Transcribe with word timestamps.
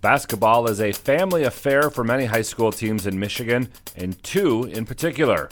Basketball 0.00 0.68
is 0.68 0.80
a 0.80 0.92
family 0.92 1.42
affair 1.42 1.90
for 1.90 2.04
many 2.04 2.26
high 2.26 2.42
school 2.42 2.70
teams 2.70 3.08
in 3.08 3.18
Michigan, 3.18 3.68
and 3.96 4.22
two 4.22 4.62
in 4.72 4.86
particular. 4.86 5.48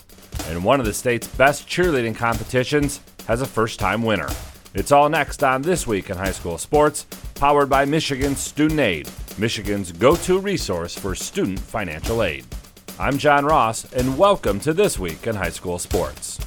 And 0.49 0.63
one 0.63 0.79
of 0.79 0.87
the 0.87 0.95
state's 0.95 1.27
best 1.27 1.69
cheerleading 1.69 2.15
competitions 2.15 3.01
has 3.27 3.43
a 3.43 3.47
first 3.47 3.81
time 3.81 4.05
winner. 4.05 4.29
It's 4.73 4.93
all 4.93 5.09
next 5.09 5.43
on 5.43 5.63
This 5.63 5.85
Week 5.85 6.11
in 6.11 6.17
High 6.17 6.31
School 6.31 6.59
Sports, 6.59 7.07
powered 7.35 7.69
by 7.69 7.85
Michigan 7.87 8.37
Student 8.37 8.79
Aid, 8.79 9.11
Michigan's 9.37 9.91
go 9.91 10.15
to 10.15 10.39
resource 10.39 10.97
for 10.97 11.17
student 11.17 11.59
financial 11.59 12.23
aid. 12.23 12.45
I'm 13.01 13.19
John 13.19 13.45
Ross, 13.45 13.93
and 13.95 14.17
welcome 14.17 14.61
to 14.61 14.73
This 14.73 14.97
Week 14.97 15.27
in 15.27 15.35
High 15.35 15.51
School 15.51 15.81
Sports. 15.81 16.39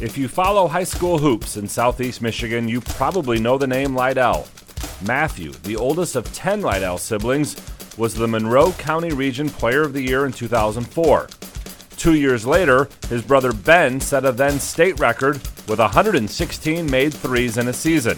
If 0.00 0.18
you 0.18 0.26
follow 0.26 0.66
high 0.66 0.82
school 0.82 1.18
hoops 1.18 1.56
in 1.56 1.68
southeast 1.68 2.20
Michigan, 2.20 2.66
you 2.66 2.80
probably 2.80 3.38
know 3.38 3.58
the 3.58 3.68
name 3.68 3.90
Lydell. 3.90 4.48
Matthew, 5.06 5.52
the 5.52 5.76
oldest 5.76 6.16
of 6.16 6.32
10 6.32 6.62
Lydell 6.62 6.98
siblings, 6.98 7.56
was 7.98 8.14
the 8.14 8.26
Monroe 8.26 8.72
County 8.72 9.12
Region 9.12 9.50
Player 9.50 9.82
of 9.82 9.92
the 9.92 10.02
Year 10.02 10.24
in 10.24 10.32
2004. 10.32 11.28
Two 11.96 12.14
years 12.14 12.46
later, 12.46 12.88
his 13.08 13.22
brother 13.22 13.52
Ben 13.52 14.00
set 14.00 14.24
a 14.24 14.32
then 14.32 14.58
state 14.58 14.98
record 14.98 15.36
with 15.68 15.78
116 15.78 16.90
made 16.90 17.12
threes 17.12 17.58
in 17.58 17.68
a 17.68 17.72
season. 17.72 18.16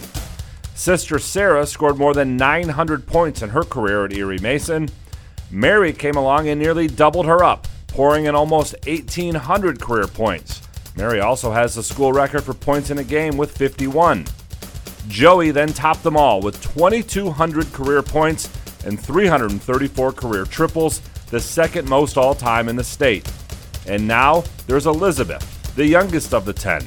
Sister 0.74 1.18
Sarah 1.18 1.66
scored 1.66 1.98
more 1.98 2.14
than 2.14 2.36
900 2.36 3.06
points 3.06 3.42
in 3.42 3.50
her 3.50 3.64
career 3.64 4.04
at 4.04 4.12
Erie 4.12 4.38
Mason. 4.38 4.88
Mary 5.50 5.92
came 5.92 6.16
along 6.16 6.48
and 6.48 6.60
nearly 6.60 6.86
doubled 6.86 7.26
her 7.26 7.42
up, 7.42 7.66
pouring 7.88 8.26
in 8.26 8.34
almost 8.34 8.74
1,800 8.86 9.80
career 9.80 10.06
points. 10.06 10.62
Mary 10.96 11.20
also 11.20 11.50
has 11.50 11.74
the 11.74 11.82
school 11.82 12.12
record 12.12 12.42
for 12.42 12.54
points 12.54 12.90
in 12.90 12.98
a 12.98 13.04
game 13.04 13.36
with 13.36 13.56
51. 13.56 14.24
Joey 15.08 15.50
then 15.50 15.72
topped 15.72 16.02
them 16.02 16.16
all 16.16 16.40
with 16.40 16.60
2,200 16.74 17.72
career 17.72 18.02
points 18.02 18.50
and 18.84 18.98
334 18.98 20.12
career 20.12 20.44
triples, 20.44 21.00
the 21.30 21.40
second 21.40 21.88
most 21.88 22.16
all 22.16 22.34
time 22.34 22.68
in 22.68 22.76
the 22.76 22.84
state. 22.84 23.30
And 23.86 24.06
now 24.06 24.44
there's 24.66 24.86
Elizabeth, 24.86 25.74
the 25.74 25.86
youngest 25.86 26.34
of 26.34 26.44
the 26.44 26.52
10. 26.52 26.84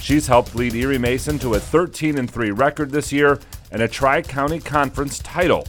She's 0.00 0.26
helped 0.26 0.54
lead 0.54 0.74
Erie 0.74 0.98
Mason 0.98 1.38
to 1.40 1.54
a 1.54 1.60
13 1.60 2.26
3 2.26 2.50
record 2.50 2.90
this 2.90 3.12
year 3.12 3.40
and 3.72 3.82
a 3.82 3.88
Tri 3.88 4.22
County 4.22 4.60
Conference 4.60 5.18
title. 5.18 5.66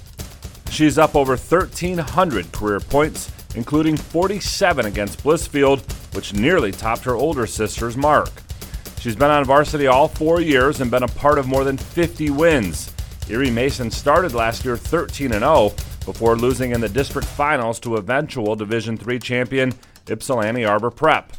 She's 0.69 0.97
up 0.97 1.16
over 1.16 1.35
1,300 1.35 2.52
career 2.52 2.79
points, 2.79 3.31
including 3.55 3.97
47 3.97 4.85
against 4.85 5.23
Blissfield, 5.23 5.81
which 6.13 6.33
nearly 6.33 6.72
topped 6.72 7.05
her 7.05 7.16
older 7.16 7.47
sister's 7.47 7.97
mark. 7.97 8.29
She's 9.08 9.16
been 9.16 9.31
on 9.31 9.45
varsity 9.45 9.88
all 9.88 10.09
four 10.09 10.41
years 10.41 10.81
and 10.81 10.91
been 10.91 11.03
a 11.03 11.08
part 11.08 11.39
of 11.39 11.47
more 11.47 11.63
than 11.63 11.77
50 11.77 12.30
wins. 12.31 12.94
Erie 13.30 13.50
Mason 13.50 13.89
started 13.89 14.33
last 14.33 14.66
year 14.66 14.75
13 14.75 15.31
0 15.31 15.69
before 16.03 16.36
losing 16.36 16.72
in 16.72 16.81
the 16.81 16.89
district 16.89 17.25
finals 17.25 17.80
to 17.80 17.95
eventual 17.95 18.58
Division 18.58 19.00
III 19.08 19.17
champion 19.19 19.73
Ypsilanti 20.09 20.66
Arbor 20.66 20.91
Prep. 20.91 21.31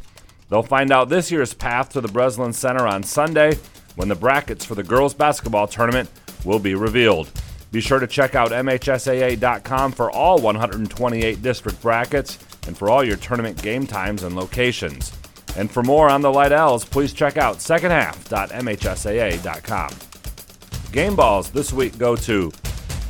They'll 0.49 0.63
find 0.63 0.91
out 0.91 1.11
this 1.11 1.31
year's 1.31 1.53
path 1.53 1.91
to 1.91 2.01
the 2.01 2.09
Breslin 2.09 2.55
Center 2.55 2.87
on 2.87 3.03
Sunday 3.03 3.59
when 3.97 4.09
the 4.09 4.15
brackets 4.15 4.65
for 4.65 4.75
the 4.75 4.83
girls 4.83 5.13
basketball 5.13 5.67
tournament 5.67 6.09
will 6.47 6.61
be 6.61 6.75
revealed. 6.75 7.31
Be 7.71 7.83
sure 7.83 8.01
to 8.01 8.07
check 8.07 8.35
out 8.35 8.51
MHSAA.com 8.51 9.93
for 9.93 10.11
all 10.11 10.41
128 10.41 11.43
district 11.43 11.83
brackets 11.83 12.39
and 12.67 12.79
for 12.79 12.89
all 12.89 13.05
your 13.05 13.19
tournament 13.19 13.61
game 13.61 13.87
times 13.87 14.23
and 14.23 14.35
locations. 14.35 15.13
And 15.59 15.71
for 15.71 15.83
more 15.83 16.09
on 16.09 16.23
the 16.23 16.31
Lydells, 16.31 16.89
please 16.89 17.13
check 17.13 17.37
out 17.37 17.57
secondhalf.mhsaa.com. 17.57 19.91
Game 20.93 21.17
balls 21.17 21.51
this 21.51 21.73
week 21.73 21.99
go 21.99 22.15
to 22.15 22.53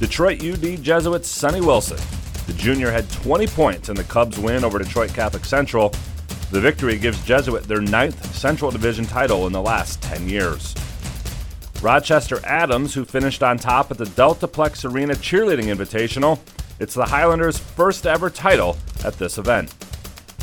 Detroit 0.01 0.43
UD 0.43 0.83
Jesuits 0.83 1.29
Sonny 1.29 1.61
Wilson. 1.61 1.99
The 2.47 2.55
junior 2.55 2.91
had 2.91 3.11
20 3.11 3.47
points 3.49 3.91
in 3.91 3.97
the 3.97 4.05
Cubs' 4.05 4.39
win 4.39 4.65
over 4.65 4.79
Detroit 4.79 5.13
Catholic 5.13 5.45
Central. 5.45 5.93
The 6.51 6.63
victory 6.63 6.97
gives 6.97 7.23
Jesuit 7.23 7.65
their 7.65 7.83
ninth 7.83 8.35
Central 8.35 8.71
Division 8.71 9.05
title 9.05 9.47
in 9.47 9.53
the 9.53 9.61
last 9.61 10.01
10 10.01 10.27
years. 10.27 10.75
Rochester 11.83 12.41
Adams, 12.47 12.95
who 12.95 13.05
finished 13.05 13.43
on 13.43 13.59
top 13.59 13.91
at 13.91 13.99
the 13.99 14.07
Deltaplex 14.07 14.91
Arena 14.91 15.13
Cheerleading 15.13 15.65
Invitational, 15.65 16.39
it's 16.81 16.95
the 16.95 17.05
Highlanders' 17.05 17.59
first 17.59 18.07
ever 18.07 18.31
title 18.31 18.79
at 19.05 19.19
this 19.19 19.37
event 19.37 19.75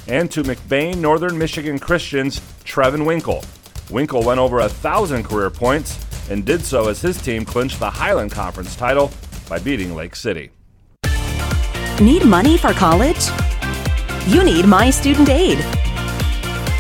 and 0.08 0.30
to 0.32 0.44
McBain 0.44 0.98
Northern 0.98 1.38
Michigan 1.38 1.80
Christian's 1.80 2.40
Trevin 2.64 3.06
Winkle. 3.06 3.44
Winkle 3.90 4.24
went 4.24 4.40
over 4.40 4.60
a 4.60 4.70
thousand 4.70 5.24
career 5.24 5.50
points 5.50 6.00
and 6.30 6.46
did 6.46 6.62
so 6.62 6.90
as 6.90 7.02
his 7.02 7.22
team 7.22 7.46
clinched 7.46 7.80
the 7.80 7.90
Highland 7.90 8.32
Conference 8.32 8.76
title 8.76 9.12
by 9.48 9.60
beating 9.60 9.96
Lake 9.96 10.16
City. 10.16 10.52
Need 12.02 12.26
money 12.26 12.58
for 12.58 12.74
college? 12.74 13.30
You 14.28 14.44
need 14.44 14.66
My 14.66 14.90
Student 14.90 15.30
Aid. 15.30 15.60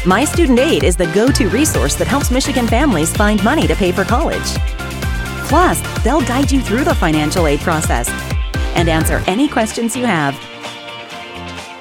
My 0.06 0.26
Student 0.26 0.60
Aid 0.60 0.84
is 0.84 0.96
the 0.96 1.12
go 1.14 1.32
to 1.32 1.48
resource 1.50 1.96
that 1.96 2.08
helps 2.08 2.32
Michigan 2.32 2.68
families 2.68 3.16
find 3.16 3.44
money 3.44 3.66
to 3.68 3.76
pay 3.76 3.92
for 3.92 4.04
college. 4.04 4.46
Plus, 5.48 5.80
they'll 6.04 6.22
guide 6.22 6.52
you 6.52 6.60
through 6.62 6.84
the 6.84 6.96
financial 6.96 7.48
aid 7.48 7.60
process 7.60 8.10
and 8.76 8.90
answer 8.90 9.24
any 9.28 9.48
questions 9.48 9.96
you 9.96 10.06
have. 10.06 10.36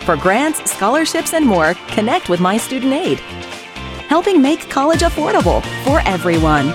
For 0.04 0.16
grants, 0.18 0.70
scholarships, 0.70 1.32
and 1.32 1.46
more, 1.46 1.72
connect 1.88 2.28
with 2.28 2.38
My 2.38 2.58
Student 2.58 2.92
Aid, 2.92 3.18
helping 4.10 4.42
make 4.42 4.68
college 4.68 5.00
affordable 5.00 5.62
for 5.82 6.00
everyone. 6.06 6.66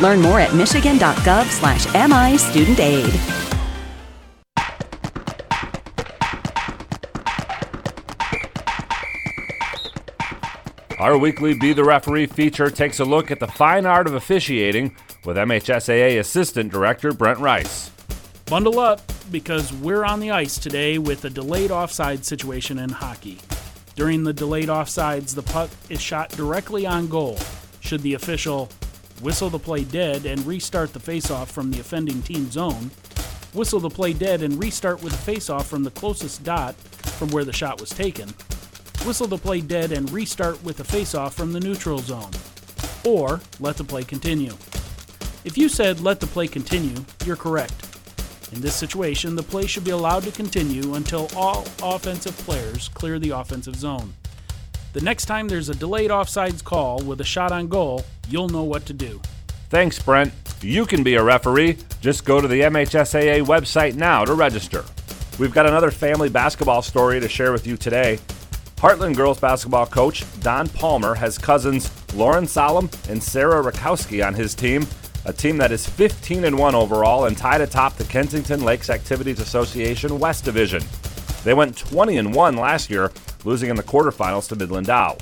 Learn 0.00 0.20
more 0.20 0.38
at 0.38 0.54
michigan.gov 0.54 1.46
slash 1.46 1.86
MI 1.94 2.38
Student 2.38 2.78
Aid. 2.78 3.12
Our 11.00 11.18
weekly 11.18 11.54
Be 11.58 11.72
the 11.72 11.82
Referee 11.82 12.26
feature 12.26 12.70
takes 12.70 13.00
a 13.00 13.04
look 13.04 13.32
at 13.32 13.40
the 13.40 13.48
fine 13.48 13.84
art 13.84 14.06
of 14.06 14.14
officiating 14.14 14.94
with 15.24 15.36
MHSAA 15.36 16.20
Assistant 16.20 16.70
Director 16.70 17.12
Brent 17.12 17.40
Rice. 17.40 17.90
Bundle 18.46 18.78
up 18.78 19.00
because 19.32 19.72
we're 19.72 20.04
on 20.04 20.20
the 20.20 20.30
ice 20.30 20.56
today 20.56 20.98
with 20.98 21.24
a 21.24 21.30
delayed 21.30 21.72
offside 21.72 22.24
situation 22.24 22.78
in 22.78 22.90
hockey. 22.90 23.40
During 23.96 24.22
the 24.22 24.32
delayed 24.32 24.68
offsides, 24.68 25.34
the 25.34 25.42
puck 25.42 25.68
is 25.88 26.00
shot 26.00 26.30
directly 26.30 26.86
on 26.86 27.08
goal. 27.08 27.38
Should 27.80 28.02
the 28.02 28.14
official 28.14 28.68
whistle 29.20 29.50
the 29.50 29.58
play 29.58 29.82
dead 29.82 30.26
and 30.26 30.46
restart 30.46 30.92
the 30.92 31.00
faceoff 31.00 31.48
from 31.48 31.72
the 31.72 31.80
offending 31.80 32.22
team 32.22 32.48
zone, 32.48 32.92
whistle 33.52 33.80
the 33.80 33.90
play 33.90 34.12
dead 34.12 34.42
and 34.42 34.62
restart 34.62 35.02
with 35.02 35.12
a 35.14 35.30
faceoff 35.30 35.64
from 35.64 35.82
the 35.82 35.90
closest 35.90 36.44
dot 36.44 36.76
from 36.76 37.30
where 37.30 37.44
the 37.44 37.52
shot 37.52 37.80
was 37.80 37.90
taken, 37.90 38.28
whistle 39.04 39.26
the 39.26 39.36
play 39.36 39.60
dead 39.60 39.90
and 39.90 40.08
restart 40.12 40.62
with 40.62 40.78
a 40.78 40.84
faceoff 40.84 41.32
from 41.32 41.52
the 41.52 41.58
neutral 41.58 41.98
zone, 41.98 42.30
or 43.04 43.40
let 43.58 43.76
the 43.76 43.82
play 43.82 44.04
continue. 44.04 44.52
If 45.44 45.58
you 45.58 45.68
said 45.68 45.98
let 45.98 46.20
the 46.20 46.28
play 46.28 46.46
continue, 46.46 47.04
you're 47.24 47.34
correct. 47.34 47.85
In 48.52 48.60
this 48.60 48.76
situation, 48.76 49.34
the 49.34 49.42
play 49.42 49.66
should 49.66 49.84
be 49.84 49.90
allowed 49.90 50.22
to 50.22 50.30
continue 50.30 50.94
until 50.94 51.28
all 51.34 51.66
offensive 51.82 52.36
players 52.38 52.88
clear 52.88 53.18
the 53.18 53.30
offensive 53.30 53.74
zone. 53.74 54.14
The 54.92 55.00
next 55.00 55.26
time 55.26 55.48
there's 55.48 55.68
a 55.68 55.74
delayed 55.74 56.10
offsides 56.10 56.62
call 56.62 57.00
with 57.00 57.20
a 57.20 57.24
shot 57.24 57.50
on 57.50 57.66
goal, 57.66 58.04
you'll 58.28 58.48
know 58.48 58.62
what 58.62 58.86
to 58.86 58.92
do. 58.92 59.20
Thanks, 59.68 59.98
Brent. 59.98 60.32
You 60.62 60.86
can 60.86 61.02
be 61.02 61.14
a 61.16 61.22
referee. 61.22 61.78
Just 62.00 62.24
go 62.24 62.40
to 62.40 62.46
the 62.46 62.60
MHSAA 62.60 63.44
website 63.44 63.94
now 63.94 64.24
to 64.24 64.32
register. 64.32 64.84
We've 65.38 65.52
got 65.52 65.66
another 65.66 65.90
family 65.90 66.28
basketball 66.28 66.82
story 66.82 67.20
to 67.20 67.28
share 67.28 67.52
with 67.52 67.66
you 67.66 67.76
today. 67.76 68.18
Heartland 68.76 69.16
girls 69.16 69.40
basketball 69.40 69.86
coach 69.86 70.24
Don 70.40 70.68
Palmer 70.68 71.14
has 71.14 71.36
cousins 71.36 71.90
Lauren 72.14 72.44
Solom 72.44 72.90
and 73.10 73.22
Sarah 73.22 73.62
Rakowski 73.62 74.26
on 74.26 74.34
his 74.34 74.54
team 74.54 74.86
a 75.26 75.32
team 75.32 75.56
that 75.58 75.72
is 75.72 75.88
15 75.88 76.44
and 76.44 76.56
1 76.56 76.74
overall 76.76 77.24
and 77.24 77.36
tied 77.36 77.60
atop 77.60 77.96
the 77.96 78.04
Kensington 78.04 78.62
Lakes 78.62 78.88
Activities 78.88 79.40
Association 79.40 80.20
West 80.20 80.44
Division. 80.44 80.82
They 81.42 81.52
went 81.52 81.76
20 81.76 82.16
and 82.16 82.32
1 82.32 82.56
last 82.56 82.88
year, 82.88 83.10
losing 83.44 83.68
in 83.68 83.76
the 83.76 83.82
quarterfinals 83.82 84.48
to 84.48 84.56
Midland 84.56 84.86
Dow. 84.86 85.16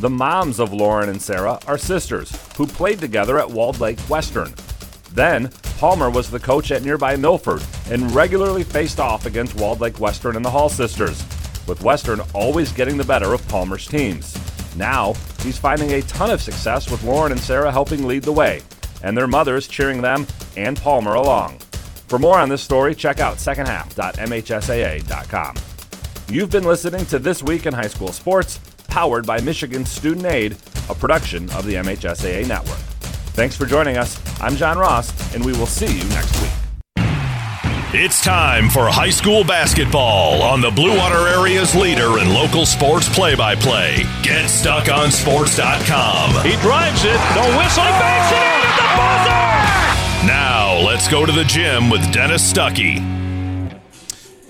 The 0.00 0.08
moms 0.08 0.58
of 0.58 0.72
Lauren 0.72 1.10
and 1.10 1.20
Sarah 1.20 1.58
are 1.66 1.76
sisters 1.76 2.34
who 2.56 2.66
played 2.66 2.98
together 2.98 3.38
at 3.38 3.50
Walled 3.50 3.78
Lake 3.78 4.00
Western. 4.00 4.54
Then, 5.12 5.50
Palmer 5.76 6.08
was 6.08 6.30
the 6.30 6.40
coach 6.40 6.70
at 6.70 6.82
nearby 6.82 7.16
Milford 7.16 7.62
and 7.90 8.10
regularly 8.14 8.64
faced 8.64 9.00
off 9.00 9.26
against 9.26 9.54
Walled 9.56 9.80
Lake 9.80 10.00
Western 10.00 10.36
and 10.36 10.44
the 10.44 10.50
Hall 10.50 10.70
sisters, 10.70 11.22
with 11.68 11.82
Western 11.82 12.22
always 12.32 12.72
getting 12.72 12.96
the 12.96 13.04
better 13.04 13.34
of 13.34 13.46
Palmer's 13.48 13.86
teams. 13.86 14.34
Now, 14.76 15.12
he's 15.40 15.58
finding 15.58 15.92
a 15.92 16.02
ton 16.02 16.30
of 16.30 16.40
success 16.40 16.90
with 16.90 17.04
Lauren 17.04 17.32
and 17.32 17.40
Sarah 17.40 17.70
helping 17.70 18.06
lead 18.06 18.22
the 18.22 18.32
way, 18.32 18.62
and 19.02 19.16
their 19.16 19.26
mothers 19.26 19.66
cheering 19.68 20.02
them 20.02 20.26
and 20.56 20.76
Palmer 20.76 21.14
along. 21.14 21.58
For 22.08 22.18
more 22.18 22.38
on 22.38 22.48
this 22.48 22.62
story, 22.62 22.94
check 22.94 23.20
out 23.20 23.36
secondhalf.mhsaa.com. 23.38 25.56
You've 26.28 26.50
been 26.50 26.64
listening 26.64 27.04
to 27.06 27.18
This 27.18 27.42
Week 27.42 27.66
in 27.66 27.74
High 27.74 27.88
School 27.88 28.12
Sports, 28.12 28.60
powered 28.88 29.26
by 29.26 29.40
Michigan 29.40 29.84
Student 29.84 30.26
Aid, 30.26 30.56
a 30.88 30.94
production 30.94 31.50
of 31.50 31.66
the 31.66 31.74
MHSAA 31.74 32.46
Network. 32.46 32.78
Thanks 33.34 33.56
for 33.56 33.66
joining 33.66 33.96
us. 33.96 34.20
I'm 34.40 34.54
John 34.56 34.78
Ross, 34.78 35.34
and 35.34 35.44
we 35.44 35.52
will 35.52 35.66
see 35.66 35.86
you 35.86 36.04
next 36.10 36.40
week. 36.42 36.61
It's 37.94 38.22
time 38.22 38.70
for 38.70 38.88
high 38.88 39.10
school 39.10 39.44
basketball 39.44 40.40
on 40.40 40.62
the 40.62 40.70
Blue 40.70 40.96
Water 40.96 41.28
Area's 41.28 41.74
leader 41.74 42.18
in 42.18 42.32
local 42.32 42.64
sports 42.64 43.06
play 43.06 43.34
by 43.34 43.54
play. 43.54 44.04
Get 44.22 44.46
GetStuckOnSports.com. 44.46 46.42
He 46.42 46.56
drives 46.56 47.04
it, 47.04 47.20
the 47.36 47.44
whistle, 47.58 47.84
he 47.84 47.92
banks 48.00 48.32
it 48.32 48.40
in 48.40 48.64
at 48.64 48.72
the 48.80 48.88
buzzer! 48.96 50.26
Now, 50.26 50.80
let's 50.88 51.06
go 51.06 51.26
to 51.26 51.32
the 51.32 51.44
gym 51.44 51.90
with 51.90 52.10
Dennis 52.14 52.50
Stuckey. 52.50 53.21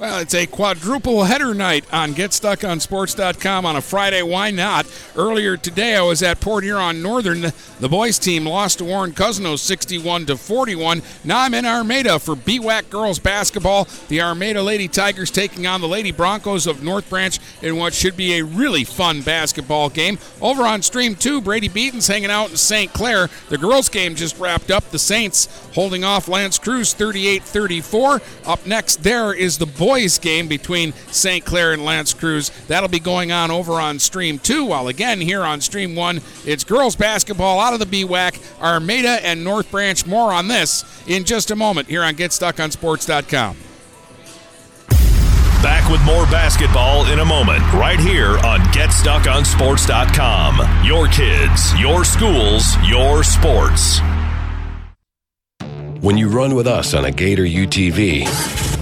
Well, 0.02 0.18
it's 0.18 0.34
a 0.34 0.48
quadruple 0.48 1.22
header 1.22 1.54
night 1.54 1.84
on 1.92 2.14
GetStuckOnSports.com 2.14 3.64
on 3.64 3.76
a 3.76 3.80
Friday. 3.80 4.20
Why 4.20 4.50
not? 4.50 4.84
Earlier 5.14 5.56
today, 5.56 5.94
I 5.94 6.02
was 6.02 6.24
at 6.24 6.40
Port 6.40 6.64
Huron 6.64 7.02
Northern. 7.02 7.52
The 7.78 7.88
boys 7.88 8.18
team 8.18 8.44
lost 8.44 8.78
to 8.78 8.84
Warren 8.84 9.12
Cousino 9.12 9.56
61 9.56 10.26
to 10.26 10.36
41. 10.36 11.02
Now 11.22 11.42
I'm 11.42 11.54
in 11.54 11.64
Armada 11.64 12.18
for 12.18 12.34
BWAC 12.34 12.90
girls 12.90 13.20
basketball. 13.20 13.86
The 14.08 14.22
Armada 14.22 14.60
Lady 14.60 14.88
Tigers 14.88 15.30
taking 15.30 15.68
on 15.68 15.80
the 15.80 15.86
Lady 15.86 16.10
Broncos 16.10 16.66
of 16.66 16.82
North 16.82 17.08
Branch 17.08 17.38
in 17.62 17.76
what 17.76 17.94
should 17.94 18.16
be 18.16 18.40
a 18.40 18.44
really 18.44 18.82
fun 18.82 19.22
basketball 19.22 19.88
game. 19.88 20.18
Over 20.40 20.64
on 20.64 20.82
Stream 20.82 21.14
2, 21.14 21.42
Brady 21.42 21.68
Beaton's 21.68 22.08
hanging 22.08 22.28
out 22.28 22.50
in 22.50 22.56
St. 22.56 22.92
Clair. 22.92 23.30
The 23.50 23.58
girls' 23.58 23.88
game 23.88 24.16
just 24.16 24.36
wrapped 24.40 24.72
up. 24.72 24.90
The 24.90 24.98
Saints 24.98 25.46
holding 25.76 26.02
off 26.02 26.26
L'Anse 26.26 26.58
Creuse 26.58 26.92
38 26.92 27.44
34. 27.44 28.20
Up 28.46 28.66
next, 28.66 29.04
there 29.04 29.32
is 29.32 29.58
the 29.58 29.66
boys 29.66 29.91
boys 29.92 30.18
game 30.18 30.48
between 30.48 30.94
St. 31.10 31.44
Clair 31.44 31.74
and 31.74 31.84
L'Anse 31.84 32.14
Creuse. 32.14 32.50
That'll 32.66 32.88
be 32.88 32.98
going 32.98 33.30
on 33.30 33.50
over 33.50 33.74
on 33.74 33.98
Stream 33.98 34.38
2, 34.38 34.64
while 34.64 34.88
again 34.88 35.20
here 35.20 35.42
on 35.42 35.60
Stream 35.60 35.94
1, 35.94 36.22
it's 36.46 36.64
girls 36.64 36.96
basketball 36.96 37.60
out 37.60 37.74
of 37.74 37.78
the 37.78 37.84
BWAC, 37.84 38.62
Armada 38.62 39.22
and 39.22 39.44
North 39.44 39.70
Branch. 39.70 40.06
More 40.06 40.32
on 40.32 40.48
this 40.48 40.82
in 41.06 41.24
just 41.24 41.50
a 41.50 41.56
moment 41.56 41.88
here 41.88 42.02
on 42.02 42.14
GetStuckOnSports.com. 42.14 43.56
Back 45.62 45.90
with 45.90 46.02
more 46.04 46.24
basketball 46.24 47.04
in 47.12 47.18
a 47.18 47.24
moment, 47.26 47.60
right 47.74 48.00
here 48.00 48.38
on 48.38 48.60
GetStuckOnSports.com. 48.72 50.86
Your 50.86 51.06
kids, 51.08 51.78
your 51.78 52.06
schools, 52.06 52.78
your 52.86 53.22
sports. 53.22 54.00
When 56.00 56.16
you 56.16 56.28
run 56.28 56.54
with 56.54 56.66
us 56.66 56.94
on 56.94 57.04
a 57.04 57.10
Gator 57.10 57.44
UTV, 57.44 58.81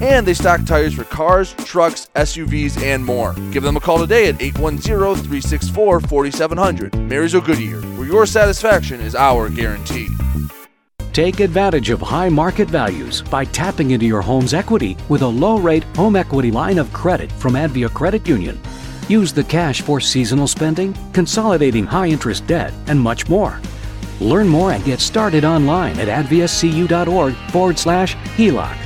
and 0.00 0.26
they 0.26 0.34
stock 0.34 0.64
tires 0.64 0.94
for 0.94 1.04
cars, 1.04 1.52
trucks, 1.64 2.08
SUVs, 2.14 2.80
and 2.82 3.04
more. 3.04 3.34
Give 3.52 3.62
them 3.62 3.76
a 3.76 3.80
call 3.80 3.98
today 3.98 4.28
at 4.28 4.40
810 4.40 4.82
364 5.24 6.00
4700. 6.00 6.94
Marysville 6.94 7.40
Goodyear, 7.40 7.80
where 7.96 8.06
your 8.06 8.26
satisfaction 8.26 9.00
is 9.00 9.14
our 9.14 9.48
guarantee. 9.48 10.08
Take 11.12 11.40
advantage 11.40 11.88
of 11.88 12.00
high 12.02 12.28
market 12.28 12.68
values 12.68 13.22
by 13.22 13.46
tapping 13.46 13.92
into 13.92 14.04
your 14.04 14.20
home's 14.20 14.52
equity 14.52 14.98
with 15.08 15.22
a 15.22 15.26
low 15.26 15.58
rate 15.58 15.84
home 15.96 16.14
equity 16.14 16.50
line 16.50 16.76
of 16.76 16.92
credit 16.92 17.32
from 17.32 17.54
Advia 17.54 17.90
Credit 17.92 18.28
Union. 18.28 18.60
Use 19.08 19.32
the 19.32 19.44
cash 19.44 19.80
for 19.80 19.98
seasonal 19.98 20.46
spending, 20.46 20.94
consolidating 21.14 21.86
high 21.86 22.08
interest 22.08 22.46
debt, 22.46 22.74
and 22.86 23.00
much 23.00 23.30
more. 23.30 23.58
Learn 24.20 24.46
more 24.48 24.72
and 24.72 24.84
get 24.84 25.00
started 25.00 25.44
online 25.44 25.98
at 25.98 26.08
adviacu.org 26.08 27.34
forward 27.50 27.78
slash 27.78 28.14
HELOC. 28.36 28.85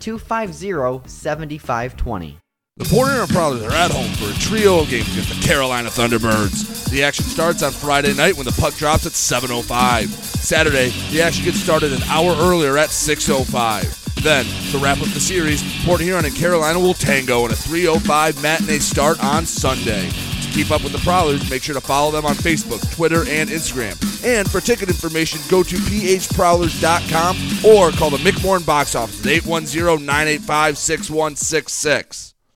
250 0.01 1.07
7520. 1.07 2.37
The 2.77 2.85
Port 2.85 3.11
Huron 3.11 3.27
Prowlers 3.27 3.61
are 3.63 3.71
at 3.71 3.91
home 3.91 4.11
for 4.13 4.33
a 4.33 4.39
trio 4.39 4.79
of 4.79 4.89
games 4.89 5.07
against 5.11 5.29
the 5.29 5.45
Carolina 5.45 5.89
Thunderbirds. 5.89 6.89
The 6.89 7.03
action 7.03 7.25
starts 7.25 7.61
on 7.61 7.71
Friday 7.71 8.13
night 8.15 8.35
when 8.35 8.45
the 8.45 8.57
puck 8.59 8.73
drops 8.75 9.05
at 9.05 9.11
7.05. 9.11 10.07
Saturday, 10.07 10.89
the 11.11 11.21
action 11.21 11.45
gets 11.45 11.59
started 11.59 11.93
an 11.93 12.01
hour 12.03 12.33
earlier 12.39 12.77
at 12.77 12.89
6.05. 12.89 14.23
Then, 14.23 14.45
to 14.71 14.77
wrap 14.77 14.99
up 14.99 15.09
the 15.09 15.19
series, 15.19 15.61
Port 15.85 16.01
Huron 16.01 16.25
and 16.25 16.35
Carolina 16.35 16.79
will 16.79 16.93
tango 16.93 17.45
in 17.45 17.51
a 17.51 17.55
3.05 17.55 18.41
matinee 18.41 18.79
start 18.79 19.23
on 19.23 19.45
Sunday 19.45 20.09
keep 20.51 20.71
up 20.71 20.83
with 20.83 20.91
the 20.91 20.99
Prowlers, 20.99 21.49
make 21.49 21.63
sure 21.63 21.75
to 21.75 21.81
follow 21.81 22.11
them 22.11 22.25
on 22.25 22.35
Facebook, 22.35 22.89
Twitter, 22.93 23.23
and 23.27 23.49
Instagram. 23.49 23.97
And 24.23 24.49
for 24.49 24.61
ticket 24.61 24.89
information, 24.89 25.41
go 25.49 25.63
to 25.63 25.75
phprowlers.com 25.75 27.37
or 27.65 27.91
call 27.91 28.09
the 28.09 28.17
McMorran 28.17 28.65
box 28.65 28.95
office 28.95 29.19
at 29.21 29.27
810 29.27 30.05
985 30.05 30.77
6166. 30.77 32.30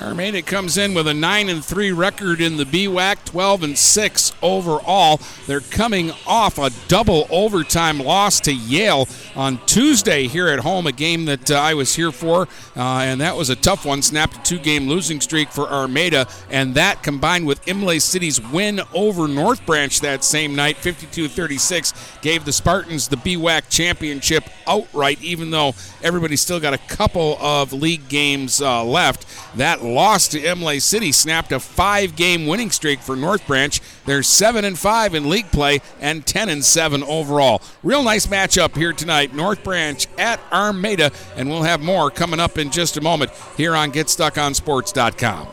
Armada 0.00 0.40
comes 0.40 0.78
in 0.78 0.94
with 0.94 1.06
a 1.08 1.14
9 1.14 1.48
and 1.50 1.62
3 1.62 1.92
record 1.92 2.40
in 2.40 2.56
the 2.56 2.64
BWAC, 2.64 3.22
12 3.26 3.62
and 3.62 3.78
6 3.78 4.32
overall. 4.40 5.20
They're 5.46 5.60
coming 5.60 6.12
off 6.26 6.58
a 6.58 6.70
double 6.88 7.26
overtime 7.30 7.98
loss 7.98 8.40
to 8.40 8.54
Yale 8.54 9.06
on 9.36 9.58
Tuesday 9.66 10.26
here 10.26 10.48
at 10.48 10.60
home, 10.60 10.86
a 10.86 10.92
game 10.92 11.26
that 11.26 11.50
uh, 11.50 11.56
I 11.56 11.74
was 11.74 11.94
here 11.94 12.12
for, 12.12 12.48
uh, 12.76 12.80
and 12.80 13.20
that 13.20 13.36
was 13.36 13.50
a 13.50 13.56
tough 13.56 13.84
one. 13.84 14.00
Snapped 14.00 14.36
a 14.36 14.42
two 14.42 14.58
game 14.58 14.88
losing 14.88 15.20
streak 15.20 15.50
for 15.50 15.68
Armada, 15.68 16.26
and 16.48 16.74
that 16.74 17.02
combined 17.02 17.46
with 17.46 17.66
Imlay 17.68 17.98
City's 17.98 18.40
win 18.40 18.80
over 18.94 19.28
North 19.28 19.64
Branch 19.66 20.00
that 20.00 20.24
same 20.24 20.54
night, 20.54 20.78
52 20.78 21.28
36, 21.28 21.92
gave 22.22 22.46
the 22.46 22.52
Spartans 22.52 23.08
the 23.08 23.16
BWAC 23.16 23.68
championship 23.68 24.44
outright, 24.66 25.22
even 25.22 25.50
though 25.50 25.74
everybody's 26.02 26.40
still 26.40 26.60
got 26.60 26.72
a 26.72 26.78
couple 26.78 27.36
of 27.40 27.72
league 27.72 28.08
games 28.08 28.62
uh, 28.62 28.82
left. 28.82 29.26
That 29.56 29.82
loss 29.90 30.28
to 30.28 30.40
Imlay 30.40 30.78
City 30.78 31.12
snapped 31.12 31.52
a 31.52 31.60
five 31.60 32.16
game 32.16 32.46
winning 32.46 32.70
streak 32.70 33.00
for 33.00 33.16
North 33.16 33.46
Branch. 33.46 33.80
They're 34.06 34.22
7 34.22 34.64
and 34.64 34.78
5 34.78 35.14
in 35.14 35.28
league 35.28 35.50
play 35.50 35.80
and 36.00 36.24
10 36.24 36.48
and 36.48 36.64
7 36.64 37.02
overall. 37.02 37.62
Real 37.82 38.02
nice 38.02 38.26
matchup 38.26 38.76
here 38.76 38.92
tonight. 38.92 39.34
North 39.34 39.64
Branch 39.64 40.06
at 40.18 40.40
Armada, 40.52 41.10
and 41.36 41.50
we'll 41.50 41.62
have 41.62 41.80
more 41.80 42.10
coming 42.10 42.40
up 42.40 42.58
in 42.58 42.70
just 42.70 42.96
a 42.96 43.00
moment 43.00 43.30
here 43.56 43.76
on 43.76 43.92
GetStuckOnSports.com. 43.92 45.48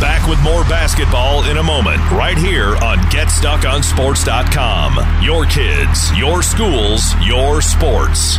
Back 0.00 0.26
with 0.28 0.42
more 0.42 0.64
basketball 0.64 1.44
in 1.44 1.58
a 1.58 1.62
moment, 1.62 1.98
right 2.10 2.38
here 2.38 2.74
on 2.78 2.96
GetStuckOnSports.com. 3.10 5.22
Your 5.22 5.44
kids, 5.44 6.10
your 6.16 6.42
schools, 6.42 7.14
your 7.22 7.60
sports. 7.60 8.38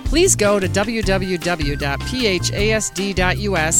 Please 0.11 0.35
go 0.35 0.59
to 0.59 0.67
www.phasd.us 0.67 1.39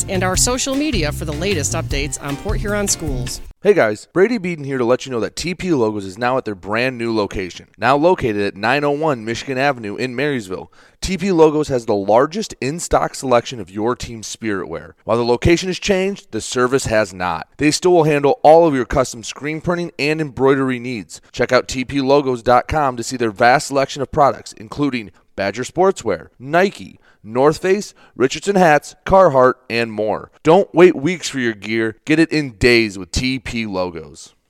and 0.08 0.24
our 0.24 0.38
social 0.38 0.76
media 0.76 1.12
for 1.12 1.26
the 1.26 1.34
latest 1.34 1.74
updates 1.74 2.24
on 2.24 2.38
Port 2.38 2.62
Huron 2.62 2.88
schools. 2.88 3.42
Hey 3.62 3.74
guys, 3.74 4.08
Brady 4.14 4.38
Beaton 4.38 4.64
here 4.64 4.78
to 4.78 4.86
let 4.86 5.06
you 5.06 5.12
know 5.12 5.20
that 5.20 5.36
TP 5.36 5.78
Logos 5.78 6.06
is 6.06 6.18
now 6.18 6.38
at 6.38 6.46
their 6.46 6.56
brand 6.56 6.98
new 6.98 7.14
location. 7.14 7.68
Now 7.78 7.98
located 7.98 8.42
at 8.44 8.56
901 8.56 9.26
Michigan 9.26 9.58
Avenue 9.58 9.98
in 9.98 10.16
Marysville, 10.16 10.72
TP 11.02 11.36
Logos 11.36 11.68
has 11.68 11.86
the 11.86 11.94
largest 11.94 12.56
in 12.62 12.80
stock 12.80 13.14
selection 13.14 13.60
of 13.60 13.70
your 13.70 13.94
team's 13.98 14.28
spirit 14.28 14.70
wear. 14.70 14.96
While 15.04 15.18
the 15.18 15.26
location 15.26 15.68
has 15.68 15.80
changed, 15.80 16.32
the 16.32 16.40
service 16.40 16.86
has 16.86 17.14
not. 17.14 17.50
They 17.58 17.72
still 17.72 17.92
will 17.92 18.06
handle 18.06 18.40
all 18.42 18.66
of 18.66 18.74
your 18.74 18.86
custom 18.86 19.22
screen 19.22 19.60
printing 19.60 19.92
and 20.00 20.22
embroidery 20.22 20.80
needs. 20.80 21.20
Check 21.34 21.52
out 21.52 21.68
tplogos.com 21.68 22.96
to 22.96 23.04
see 23.04 23.18
their 23.18 23.32
vast 23.32 23.68
selection 23.68 24.02
of 24.02 24.14
products, 24.14 24.54
including 24.54 25.12
Badger 25.42 25.64
Sportswear, 25.64 26.28
Nike, 26.38 27.00
North 27.24 27.64
Face, 27.64 27.96
Richardson 28.16 28.56
hats, 28.56 28.94
Carhartt, 29.08 29.56
and 29.72 29.92
more. 29.92 30.30
Don't 30.44 30.72
wait 30.72 30.96
weeks 30.96 31.30
for 31.30 31.40
your 31.40 31.56
gear. 31.56 31.98
Get 32.06 32.20
it 32.20 32.32
in 32.32 32.58
days 32.58 32.96
with 33.00 33.10
TP 33.10 33.68
logos. 33.68 34.36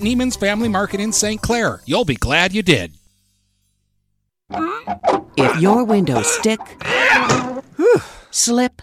Nieman's 0.00 0.36
Family 0.36 0.68
Market 0.68 1.00
in 1.00 1.12
St. 1.12 1.40
Clair. 1.40 1.80
You'll 1.86 2.04
be 2.04 2.14
glad 2.14 2.52
you 2.52 2.62
did. 2.62 2.92
If 5.36 5.60
your 5.60 5.84
windows 5.84 6.30
stick, 6.30 6.60
slip, 8.30 8.82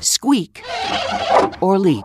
squeak, 0.00 0.62
or 1.60 1.78
leak, 1.78 2.04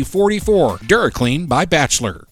44. 0.03 0.79
DuraClean 0.79 1.47
by 1.47 1.65
Bachelor. 1.65 2.27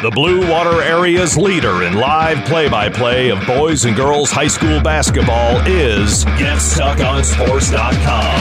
The 0.00 0.12
Blue 0.12 0.48
Water 0.48 0.80
Area's 0.80 1.36
leader 1.36 1.82
in 1.82 1.94
live 1.94 2.46
play 2.46 2.68
by 2.68 2.88
play 2.88 3.30
of 3.30 3.44
boys 3.46 3.84
and 3.84 3.96
girls 3.96 4.30
high 4.30 4.46
school 4.46 4.80
basketball 4.80 5.60
is 5.66 6.24
GetStuckOnSports.com. 6.24 8.38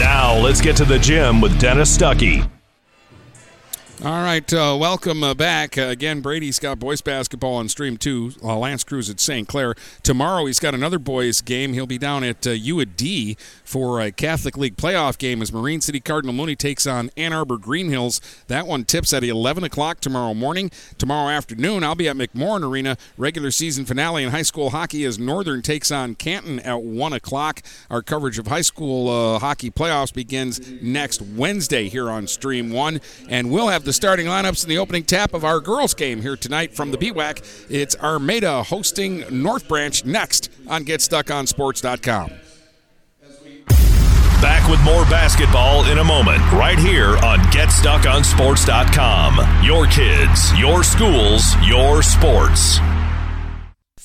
Now 0.00 0.36
let's 0.36 0.60
get 0.60 0.76
to 0.76 0.84
the 0.84 0.98
gym 0.98 1.40
with 1.40 1.58
Dennis 1.58 1.96
Stuckey. 1.96 2.46
All 4.02 4.22
right, 4.22 4.50
uh, 4.54 4.78
welcome 4.80 5.22
uh, 5.22 5.34
back. 5.34 5.76
Uh, 5.76 5.82
again, 5.82 6.22
Brady's 6.22 6.58
got 6.58 6.78
boys 6.78 7.02
basketball 7.02 7.56
on 7.56 7.68
Stream 7.68 7.98
2. 7.98 8.32
Uh, 8.42 8.56
L'Anse 8.56 8.82
Creuse 8.82 9.10
at 9.10 9.20
St. 9.20 9.46
Clair. 9.46 9.74
Tomorrow 10.02 10.46
he's 10.46 10.58
got 10.58 10.74
another 10.74 10.98
boys 10.98 11.42
game. 11.42 11.74
He'll 11.74 11.86
be 11.86 11.98
down 11.98 12.24
at 12.24 12.46
uh, 12.46 12.52
U 12.52 12.82
D 12.86 13.36
for 13.62 14.00
a 14.00 14.10
Catholic 14.10 14.56
League 14.56 14.78
playoff 14.78 15.18
game 15.18 15.42
as 15.42 15.52
Marine 15.52 15.82
City 15.82 16.00
Cardinal 16.00 16.32
Mooney 16.32 16.56
takes 16.56 16.86
on 16.86 17.10
Ann 17.14 17.34
Arbor 17.34 17.58
Green 17.58 17.90
Hills. 17.90 18.22
That 18.46 18.66
one 18.66 18.84
tips 18.84 19.12
at 19.12 19.22
11 19.22 19.64
o'clock 19.64 20.00
tomorrow 20.00 20.32
morning. 20.32 20.70
Tomorrow 20.96 21.28
afternoon, 21.28 21.84
I'll 21.84 21.94
be 21.94 22.08
at 22.08 22.16
McMorran 22.16 22.66
Arena. 22.66 22.96
Regular 23.18 23.50
season 23.50 23.84
finale 23.84 24.24
in 24.24 24.30
high 24.30 24.40
school 24.40 24.70
hockey 24.70 25.04
as 25.04 25.18
Northern 25.18 25.60
takes 25.60 25.90
on 25.90 26.14
Canton 26.14 26.58
at 26.60 26.82
1 26.82 27.12
o'clock. 27.12 27.60
Our 27.90 28.00
coverage 28.00 28.38
of 28.38 28.46
high 28.46 28.62
school 28.62 29.10
uh, 29.10 29.38
hockey 29.40 29.70
playoffs 29.70 30.14
begins 30.14 30.58
next 30.80 31.20
Wednesday 31.20 31.90
here 31.90 32.08
on 32.08 32.26
Stream 32.26 32.70
1. 32.70 32.98
And 33.28 33.50
we'll 33.50 33.68
have 33.68 33.84
the 33.84 33.89
starting 33.92 34.26
lineups 34.26 34.64
in 34.64 34.68
the 34.68 34.78
opening 34.78 35.04
tap 35.04 35.34
of 35.34 35.44
our 35.44 35.60
girls' 35.60 35.94
game 35.94 36.22
here 36.22 36.36
tonight 36.36 36.74
from 36.74 36.90
the 36.90 36.98
BWAC. 36.98 37.66
It's 37.70 37.96
Armada 37.96 38.62
hosting 38.62 39.24
North 39.30 39.68
Branch 39.68 40.04
next 40.04 40.50
on 40.68 40.84
GetStuckOnSports.com. 40.84 42.30
Back 44.40 44.70
with 44.70 44.80
more 44.82 45.04
basketball 45.04 45.84
in 45.90 45.98
a 45.98 46.04
moment, 46.04 46.40
right 46.52 46.78
here 46.78 47.18
on 47.18 47.40
GetStuckOnSports.com. 47.50 49.64
Your 49.64 49.86
kids, 49.86 50.58
your 50.58 50.82
schools, 50.82 51.54
your 51.66 52.02
sports. 52.02 52.80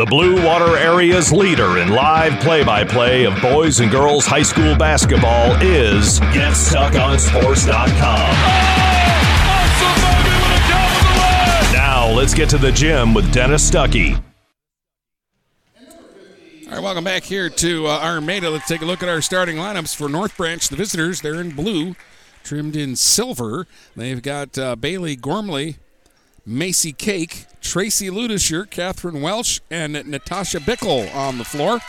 The 0.00 0.06
Blue 0.06 0.42
Water 0.42 0.78
Area's 0.78 1.30
leader 1.30 1.76
in 1.76 1.90
live 1.90 2.40
play 2.40 2.64
by 2.64 2.84
play 2.84 3.26
of 3.26 3.38
boys 3.42 3.80
and 3.80 3.90
girls 3.90 4.24
high 4.24 4.40
school 4.40 4.74
basketball 4.74 5.54
is 5.60 6.18
GetStuckOnSports.com. 6.20 8.30
Now 11.74 12.10
let's 12.10 12.32
get 12.32 12.48
to 12.48 12.56
the 12.56 12.72
gym 12.72 13.12
with 13.12 13.30
Dennis 13.30 13.70
Stuckey. 13.70 14.14
All 15.76 16.70
right, 16.70 16.82
welcome 16.82 17.04
back 17.04 17.24
here 17.24 17.50
to 17.50 17.86
uh, 17.86 18.00
Armada. 18.00 18.48
Let's 18.48 18.68
take 18.68 18.80
a 18.80 18.86
look 18.86 19.02
at 19.02 19.10
our 19.10 19.20
starting 19.20 19.56
lineups 19.56 19.94
for 19.94 20.08
North 20.08 20.34
Branch. 20.34 20.66
The 20.66 20.76
visitors, 20.76 21.20
they're 21.20 21.42
in 21.42 21.50
blue, 21.50 21.94
trimmed 22.42 22.74
in 22.74 22.96
silver. 22.96 23.66
They've 23.94 24.22
got 24.22 24.56
uh, 24.56 24.76
Bailey 24.76 25.14
Gormley, 25.14 25.76
Macy 26.46 26.92
Cake, 26.92 27.46
Tracy 27.60 28.10
Ludisher, 28.10 28.68
Catherine 28.68 29.20
Welsh, 29.20 29.60
and 29.70 29.92
Natasha 30.06 30.58
Bickle 30.58 31.14
on 31.14 31.38
the 31.38 31.44
floor. 31.44 31.80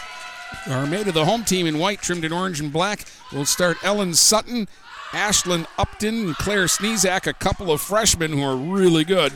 Armada, 0.68 1.12
the 1.12 1.26
home 1.26 1.44
team 1.44 1.66
in 1.66 1.80
white, 1.80 2.02
trimmed 2.02 2.26
in 2.26 2.34
orange 2.34 2.60
and 2.60 2.72
black. 2.72 3.06
We'll 3.32 3.46
start 3.46 3.78
Ellen 3.84 4.14
Sutton, 4.14 4.68
Ashlyn 5.12 5.66
Upton, 5.78 6.28
and 6.28 6.36
Claire 6.36 6.66
Sneezak, 6.66 7.28
a 7.28 7.34
couple 7.34 7.72
of 7.72 7.82
freshmen 7.82 8.34
who 8.34 8.44
are 8.44 8.56
really 8.56 9.04
good. 9.04 9.34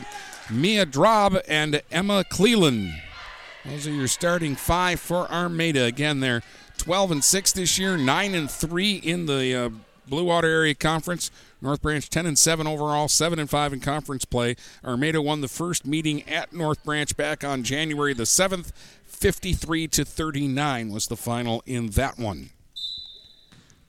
Mia 0.49 0.85
Drob 0.85 1.37
and 1.47 1.81
Emma 1.91 2.23
Cleland. 2.29 2.93
Those 3.65 3.87
are 3.87 3.91
your 3.91 4.07
starting 4.07 4.55
five 4.55 4.99
for 4.99 5.31
Armada. 5.31 5.85
Again, 5.85 6.19
they're 6.19 6.43
12 6.77 7.11
and 7.11 7.23
6 7.23 7.51
this 7.53 7.79
year, 7.79 7.97
9 7.97 8.35
and 8.35 8.51
3 8.51 8.93
in 8.95 9.25
the 9.25 9.55
uh, 9.55 9.69
Blue 10.07 10.25
Water 10.25 10.47
Area 10.47 10.75
Conference. 10.75 11.31
North 11.65 11.81
Branch 11.81 12.07
10 12.07 12.27
and 12.27 12.37
7 12.37 12.67
overall, 12.67 13.07
7 13.07 13.39
and 13.39 13.49
5 13.49 13.73
in 13.73 13.79
conference 13.79 14.23
play. 14.23 14.55
Armada 14.83 15.19
won 15.19 15.41
the 15.41 15.47
first 15.47 15.85
meeting 15.85 16.21
at 16.29 16.53
North 16.53 16.83
Branch 16.83 17.17
back 17.17 17.43
on 17.43 17.63
January 17.63 18.13
the 18.13 18.23
7th. 18.23 18.71
53 19.03 19.87
to 19.87 20.05
39 20.05 20.91
was 20.91 21.07
the 21.07 21.17
final 21.17 21.63
in 21.65 21.87
that 21.91 22.19
one. 22.19 22.51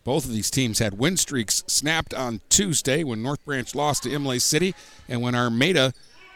Both 0.05 0.25
of 0.25 0.33
these 0.33 0.51
teams 0.51 0.79
had 0.79 0.99
win 0.99 1.19
streaks 1.19 1.65
snapped 1.67 2.15
on 2.15 2.41
Tuesday 2.49 3.05
when 3.05 3.23
North 3.23 3.45
Branch 3.45 3.75
lost 3.75 4.05
to 4.05 4.11
Imlay 4.11 4.39
City 4.39 4.75
and 5.07 5.21
when 5.21 5.35
Armada 5.35 5.93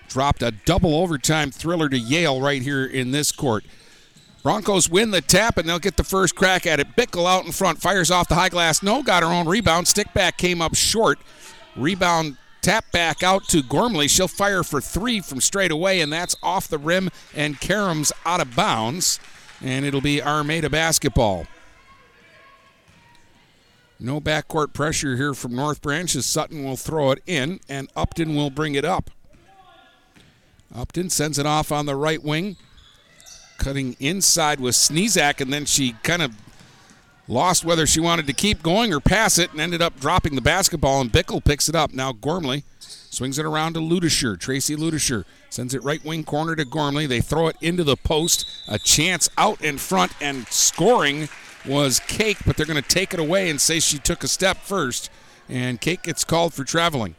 dropped 0.09 0.43
a 0.43 0.51
double 0.51 0.95
overtime 0.95 1.51
thriller 1.51 1.89
to 1.89 1.99
Yale 1.99 2.41
right 2.41 2.61
here 2.61 2.85
in 2.85 3.13
this 3.13 3.33
court. 3.33 3.65
Broncos 4.43 4.89
win 4.89 5.11
the 5.11 5.21
tap 5.21 5.59
and 5.59 5.69
they'll 5.69 5.79
get 5.79 5.97
the 5.97 6.05
first 6.05 6.35
crack 6.35 6.67
at 6.67 6.81
it. 6.81 6.97
Bickle 6.97 7.27
out 7.27 7.45
in 7.45 7.53
front, 7.53 7.81
fires 7.81 8.11
off 8.11 8.29
the 8.29 8.35
high 8.35 8.49
glass. 8.49 8.83
No, 8.83 9.03
got 9.03 9.23
her 9.23 9.29
own 9.29 9.47
rebound. 9.47 9.87
Stick 9.87 10.13
back 10.15 10.39
came 10.39 10.63
up 10.63 10.75
short. 10.75 11.19
Rebound 11.77 12.37
tap 12.63 12.91
back 12.91 13.23
out 13.23 13.45
to 13.49 13.63
Gormley. 13.63 14.09
She'll 14.09 14.29
fire 14.29 14.63
for 14.63 14.81
three 14.81 15.21
from 15.21 15.41
straight 15.41 15.71
away, 15.71 16.01
and 16.01 16.13
that's 16.13 16.37
off 16.43 16.69
the 16.69 16.79
rim, 16.79 17.11
and 17.35 17.61
Karam's 17.61 18.13
out 18.25 18.41
of 18.41 18.57
bounds. 18.57 19.21
And 19.63 19.85
it'll 19.85 20.01
be 20.01 20.23
Armada 20.23 20.71
basketball. 20.71 21.47
No 23.99 24.21
backcourt 24.21 24.73
pressure 24.73 25.17
here 25.17 25.35
from 25.35 25.55
North 25.55 25.83
Branch 25.83 26.15
as 26.17 26.25
Sutton 26.25 26.65
will 26.65 26.79
throw 26.79 27.11
it 27.11 27.23
in, 27.27 27.61
and 27.69 27.91
Upton 27.95 28.35
will 28.35 28.49
bring 28.49 28.75
it 28.75 28.87
up. 28.87 29.11
Upton 30.75 31.11
sends 31.11 31.39
it 31.39 31.45
off 31.45 31.71
on 31.71 31.85
the 31.85 31.97
right 31.97 32.23
wing 32.23 32.57
cutting 33.61 33.95
inside 34.01 34.59
with 34.59 34.75
Sneezak, 34.75 35.41
and 35.41 35.53
then 35.53 35.65
she 35.67 35.93
kind 36.03 36.23
of 36.23 36.35
lost 37.29 37.65
whether 37.65 37.87
she 37.87 38.01
wanted 38.01 38.27
to 38.27 38.33
keep 38.33 38.61
going 38.61 38.93
or 38.93 38.99
pass 38.99 39.39
it 39.39 39.53
and 39.53 39.61
ended 39.61 39.81
up 39.81 40.01
dropping 40.01 40.35
the 40.35 40.41
basketball, 40.41 41.01
and 41.01 41.13
Bickle 41.13 41.45
picks 41.45 41.69
it 41.69 41.77
up. 41.77 41.93
Now 41.93 42.11
Gormley 42.11 42.65
swings 42.81 43.39
it 43.39 43.47
around 43.47 43.75
to 43.75 43.81
Ludisher. 43.81 44.39
Tracy 44.41 44.75
Ludisher 44.75 45.25
sends 45.49 45.75
it 45.75 45.85
right 45.85 46.05
wing 46.05 46.25
corner 46.25 46.57
to 46.57 46.65
Gormley. 46.65 47.07
They 47.07 47.21
throw 47.21 47.47
it 47.49 47.57
into 47.61 47.85
the 47.85 47.97
post. 47.97 48.49
A 48.67 48.79
chance 48.79 49.29
out 49.39 49.61
in 49.61 49.79
front, 49.79 50.13
and 50.21 50.49
scoring 50.49 51.29
was 51.67 52.01
Cake, 52.01 52.39
but 52.47 52.57
they're 52.57 52.67
going 52.67 52.83
to 52.83 52.89
take 52.89 53.15
it 53.15 53.21
away 53.21 53.51
and 53.51 53.61
say 53.61 53.79
she 53.79 53.99
took 53.99 54.25
a 54.25 54.29
step 54.29 54.57
first, 54.57 55.11
and 55.49 55.81
Cake 55.81 56.03
gets 56.03 56.25
called 56.25 56.55
for 56.55 56.65
traveling. 56.65 57.15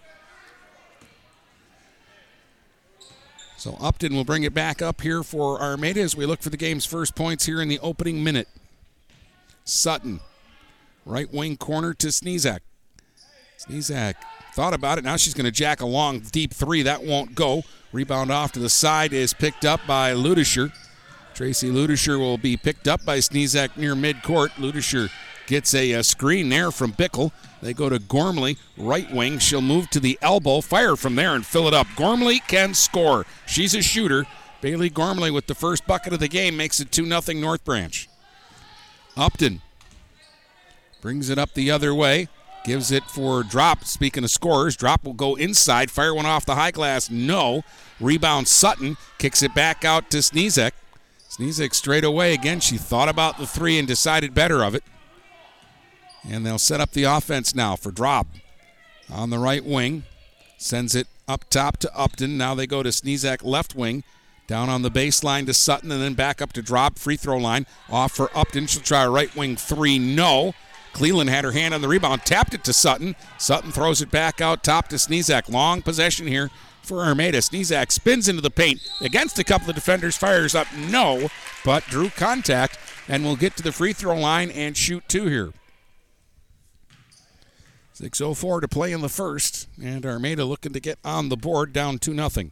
So 3.62 3.78
Upton 3.80 4.16
will 4.16 4.24
bring 4.24 4.42
it 4.42 4.56
back 4.56 4.82
up 4.82 5.02
here 5.02 5.22
for 5.22 5.62
Armada 5.62 6.02
as 6.02 6.16
we 6.16 6.26
look 6.26 6.42
for 6.42 6.50
the 6.50 6.58
game's 6.58 6.84
first 6.84 7.14
points 7.14 7.46
here 7.46 7.62
in 7.62 7.68
the 7.68 7.78
opening 7.82 8.24
minute. 8.24 8.48
Sutton, 9.66 10.20
right 11.06 11.32
wing 11.32 11.58
corner 11.58 11.94
to 11.94 12.08
Sneezak. 12.08 12.62
Snezak 13.60 14.16
thought 14.56 14.74
about 14.74 14.98
it. 14.98 15.04
Now 15.04 15.16
she's 15.16 15.36
going 15.36 15.46
to 15.46 15.52
jack 15.52 15.80
a 15.80 15.86
long, 15.86 16.22
deep 16.22 16.56
three. 16.56 16.82
That 16.82 17.04
won't 17.04 17.36
go. 17.36 17.62
Rebound 17.92 18.32
off 18.32 18.52
to 18.54 18.60
the 18.60 18.68
side 18.68 19.14
is 19.14 19.32
picked 19.32 19.64
up 19.64 19.82
by 19.86 20.14
Ludisher. 20.14 20.74
Tracy 21.36 21.70
Ludisher 21.70 22.18
will 22.18 22.40
be 22.40 22.58
picked 22.58 22.88
up 22.88 23.06
by 23.06 23.20
Snezak 23.20 23.78
near 23.78 23.94
midcourt. 23.94 24.50
Ludisher 24.58 25.12
gets 25.52 25.74
a, 25.74 25.92
a, 25.92 26.02
screen 26.02 26.48
there 26.48 26.72
from 26.72 26.94
Bickle. 26.94 27.34
They 27.62 27.74
go 27.74 27.90
to 27.90 28.00
Gormley, 28.00 28.58
right 28.78 29.12
wing. 29.12 29.38
She'll 29.38 29.62
move 29.62 29.90
to 29.90 30.00
the 30.00 30.18
elbow, 30.22 30.62
fire 30.62 30.96
from 30.96 31.16
there, 31.16 31.36
and 31.36 31.46
fill 31.46 31.68
it 31.68 31.74
up. 31.74 31.88
Gormley 31.98 32.40
can 32.48 32.74
score. 32.74 33.26
She's 33.46 33.76
a 33.76 33.82
shooter. 33.82 34.26
Bailey 34.62 34.90
Gormley 34.90 35.30
with 35.30 35.48
the 35.48 35.54
first 35.54 35.86
bucket 35.86 36.14
of 36.14 36.22
the 36.22 36.30
game 36.30 36.56
makes 36.56 36.80
it 36.80 36.94
2 36.94 37.06
0 37.06 37.40
North 37.42 37.66
Branch. 37.66 38.08
Upton 39.18 39.62
brings 41.02 41.30
it 41.30 41.38
up 41.38 41.54
the 41.54 41.70
other 41.70 41.94
way. 41.94 42.30
Gives 42.64 42.90
it 42.90 43.04
for 43.04 43.44
Drob. 43.44 43.84
Speaking 43.84 44.24
of 44.24 44.32
scorers, 44.32 44.78
Drob 44.78 45.02
will 45.04 45.14
go 45.14 45.36
inside. 45.36 45.92
Fire 45.92 46.16
one 46.16 46.26
off 46.26 46.46
the 46.46 46.56
high 46.56 46.72
glass. 46.72 47.10
No. 47.10 47.66
Rebound 48.00 48.48
Sutton. 48.48 48.96
Kicks 49.18 49.44
it 49.44 49.54
back 49.54 49.84
out 49.84 50.10
to 50.12 50.20
Snezek. 50.20 50.72
Snezek 51.30 51.74
straight 51.74 52.06
away 52.06 52.34
again. 52.34 52.62
She 52.62 52.78
thought 52.78 53.10
about 53.10 53.38
the 53.38 53.48
three 53.48 53.78
and 53.78 53.88
decided 53.88 54.34
better 54.34 54.64
of 54.64 54.76
it. 54.76 54.84
And 56.24 56.46
they'll 56.46 56.60
set 56.60 56.82
up 56.82 56.92
the 56.92 57.04
offense 57.04 57.56
now 57.56 57.76
for 57.76 57.92
Drob 57.92 58.28
on 59.12 59.30
the 59.30 59.40
right 59.40 59.66
wing. 59.66 60.04
Sends 60.58 60.96
it 60.96 61.08
up 61.28 61.50
top 61.50 61.78
to 61.78 61.96
Upton. 61.96 62.38
Now 62.38 62.54
they 62.54 62.68
go 62.68 62.84
to 62.84 62.90
Snezak 62.90 63.44
left 63.44 63.76
wing. 63.76 64.04
Down 64.48 64.70
on 64.70 64.82
the 64.82 64.92
baseline 64.92 65.46
to 65.46 65.54
Sutton 65.54 65.92
and 65.92 66.02
then 66.02 66.14
back 66.14 66.42
up 66.42 66.54
to 66.54 66.62
Drob. 66.62 66.98
Free 66.98 67.16
throw 67.16 67.38
line. 67.38 67.66
Off 67.90 68.12
for 68.12 68.30
Upton. 68.36 68.68
She'll 68.68 68.84
try 68.84 69.04
a 69.04 69.10
right 69.10 69.36
wing 69.36 69.56
three. 69.56 69.98
No. 69.98 70.54
Cleland 70.94 71.30
had 71.30 71.46
her 71.46 71.52
hand 71.52 71.74
on 71.74 71.82
the 71.82 71.88
rebound, 71.88 72.24
tapped 72.26 72.54
it 72.54 72.64
to 72.66 72.74
Sutton. 72.74 73.16
Sutton 73.38 73.72
throws 73.72 74.02
it 74.02 74.12
back 74.12 74.42
out 74.42 74.64
top 74.64 74.90
to 74.90 74.98
Snezak. 74.98 75.50
Long 75.50 75.82
possession 75.82 76.28
here 76.28 76.50
for 76.82 77.00
Armada. 77.00 77.38
Snezak 77.38 77.92
spins 77.92 78.28
into 78.28 78.42
the 78.42 78.50
paint 78.50 78.82
against 79.00 79.40
a 79.40 79.44
couple 79.44 79.70
of 79.70 79.76
defenders, 79.76 80.18
fires 80.18 80.54
up, 80.54 80.68
no, 80.76 81.30
but 81.64 81.86
drew 81.86 82.10
contact 82.10 82.78
and 83.08 83.24
will 83.24 83.36
get 83.36 83.56
to 83.56 83.64
the 83.64 83.72
free 83.72 83.94
throw 83.94 84.20
line 84.20 84.52
and 84.52 84.76
shoot 84.76 85.04
two 85.08 85.28
here. 85.28 85.54
6.04 88.02 88.62
to 88.62 88.68
play 88.68 88.92
in 88.92 89.02
the 89.02 89.10
first, 89.10 89.68
and 89.82 90.04
Armada 90.06 90.44
looking 90.44 90.74
to 90.74 90.80
get 90.80 90.98
on 91.06 91.30
the 91.30 91.38
board 91.38 91.72
down 91.72 92.00
2 92.00 92.16
0. 92.16 92.52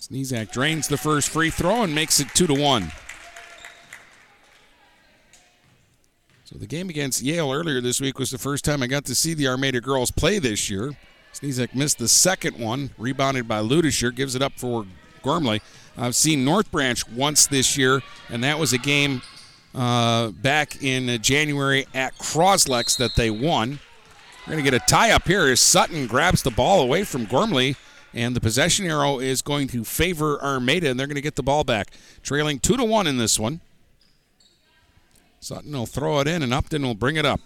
Snezak 0.00 0.50
drains 0.50 0.88
the 0.88 0.96
first 0.96 1.28
free 1.28 1.50
throw 1.50 1.82
and 1.82 1.94
makes 1.94 2.18
it 2.18 2.26
2 2.34 2.48
to 2.48 2.54
1. 2.54 2.90
So 6.44 6.58
the 6.58 6.66
game 6.66 6.88
against 6.88 7.22
Yale 7.22 7.52
earlier 7.52 7.80
this 7.80 8.00
week 8.00 8.18
was 8.18 8.32
the 8.32 8.38
first 8.38 8.64
time 8.64 8.82
I 8.82 8.88
got 8.88 9.04
to 9.04 9.14
see 9.14 9.34
the 9.34 9.46
Armada 9.46 9.80
girls 9.80 10.10
play 10.10 10.40
this 10.40 10.68
year. 10.68 10.96
Snezek 11.32 11.76
missed 11.76 11.98
the 11.98 12.08
second 12.08 12.58
one, 12.58 12.90
rebounded 12.98 13.46
by 13.46 13.60
Ludisher, 13.60 14.12
gives 14.12 14.34
it 14.34 14.42
up 14.42 14.54
for 14.56 14.86
Gormley. 15.22 15.62
I've 15.96 16.16
seen 16.16 16.44
North 16.44 16.72
Branch 16.72 17.08
once 17.10 17.46
this 17.46 17.78
year, 17.78 18.00
and 18.28 18.42
that 18.42 18.58
was 18.58 18.72
a 18.72 18.78
game 18.78 19.22
uh, 19.74 20.30
back 20.30 20.82
in 20.82 21.20
January 21.22 21.86
at 21.94 22.16
Croslex 22.18 22.96
that 22.98 23.14
they 23.14 23.30
won. 23.30 23.80
We're 24.46 24.54
going 24.54 24.64
to 24.64 24.70
get 24.70 24.82
a 24.82 24.86
tie 24.86 25.12
up 25.12 25.28
here 25.28 25.46
as 25.46 25.60
Sutton 25.60 26.06
grabs 26.06 26.42
the 26.42 26.50
ball 26.50 26.80
away 26.80 27.04
from 27.04 27.26
Gormley, 27.26 27.76
and 28.12 28.34
the 28.34 28.40
possession 28.40 28.86
arrow 28.86 29.20
is 29.20 29.42
going 29.42 29.68
to 29.68 29.84
favor 29.84 30.42
Armada, 30.42 30.90
and 30.90 30.98
they're 30.98 31.06
going 31.06 31.14
to 31.14 31.20
get 31.20 31.36
the 31.36 31.42
ball 31.42 31.62
back. 31.62 31.92
Trailing 32.22 32.58
2 32.58 32.76
to 32.76 32.84
1 32.84 33.06
in 33.06 33.16
this 33.16 33.38
one. 33.38 33.60
Sutton 35.40 35.72
will 35.72 35.86
throw 35.86 36.20
it 36.20 36.26
in, 36.26 36.42
and 36.42 36.52
Upton 36.52 36.82
will 36.82 36.94
bring 36.94 37.16
it 37.16 37.24
up. 37.24 37.40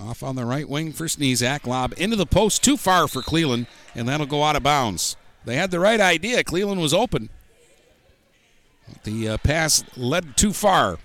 Off 0.00 0.22
on 0.22 0.34
the 0.34 0.44
right 0.44 0.68
wing 0.68 0.92
for 0.92 1.04
Snezak. 1.04 1.66
Lob 1.66 1.94
into 1.96 2.16
the 2.16 2.26
post, 2.26 2.64
too 2.64 2.76
far 2.76 3.06
for 3.06 3.22
Cleland, 3.22 3.66
and 3.94 4.08
that'll 4.08 4.26
go 4.26 4.42
out 4.42 4.56
of 4.56 4.62
bounds. 4.62 5.16
They 5.44 5.56
had 5.56 5.70
the 5.70 5.80
right 5.80 6.00
idea. 6.00 6.42
Cleland 6.42 6.80
was 6.80 6.92
open. 6.92 7.28
The 9.04 9.28
uh, 9.30 9.36
pass 9.38 9.84
led 9.96 10.36
too 10.36 10.52
far. 10.52 10.98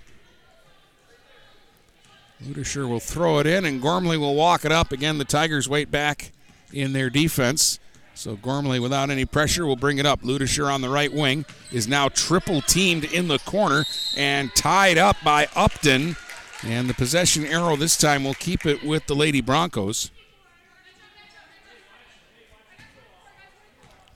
Ludisher 2.44 2.90
will 2.90 3.00
throw 3.00 3.40
it 3.40 3.46
in, 3.46 3.66
and 3.66 3.82
Gormley 3.82 4.18
will 4.18 4.36
walk 4.36 4.66
it 4.66 4.72
up. 4.72 4.92
Again, 4.92 5.18
the 5.18 5.26
Tigers 5.26 5.70
wait 5.70 5.92
back 5.92 6.32
in 6.74 6.94
their 6.94 7.10
defense. 7.10 7.80
So 8.16 8.36
Gormley, 8.36 8.80
without 8.80 9.10
any 9.10 9.26
pressure, 9.26 9.66
will 9.66 9.76
bring 9.76 9.98
it 9.98 10.06
up. 10.06 10.22
Ludisher 10.22 10.72
on 10.72 10.82
the 10.82 10.90
right 10.90 11.14
wing 11.14 11.46
is 11.72 11.88
now 11.88 12.10
triple 12.10 12.62
teamed 12.62 13.06
in 13.06 13.28
the 13.28 13.40
corner 13.40 13.86
and 14.18 14.54
tied 14.56 14.98
up 14.98 15.18
by 15.24 15.48
Upton. 15.56 16.16
And 16.64 16.90
the 16.90 16.94
possession 16.94 17.46
arrow 17.46 17.76
this 17.76 17.98
time 17.98 18.24
will 18.24 18.36
keep 18.36 18.66
it 18.66 18.84
with 18.84 19.08
the 19.08 19.16
Lady 19.16 19.42
Broncos. 19.42 20.12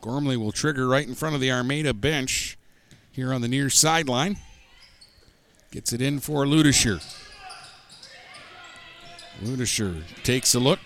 Gormley 0.02 0.38
will 0.38 0.52
trigger 0.52 0.88
right 0.88 1.08
in 1.08 1.16
front 1.16 1.34
of 1.34 1.42
the 1.42 1.52
Armada 1.52 1.94
bench 1.94 2.58
here 3.16 3.34
on 3.34 3.42
the 3.42 3.48
near 3.48 3.70
sideline. 3.70 4.38
Gets 5.72 5.94
it 5.94 6.02
in 6.02 6.20
for 6.20 6.46
Ludisher. 6.46 7.02
Ludisher 9.42 10.04
takes 10.24 10.54
a 10.54 10.60
look, 10.60 10.80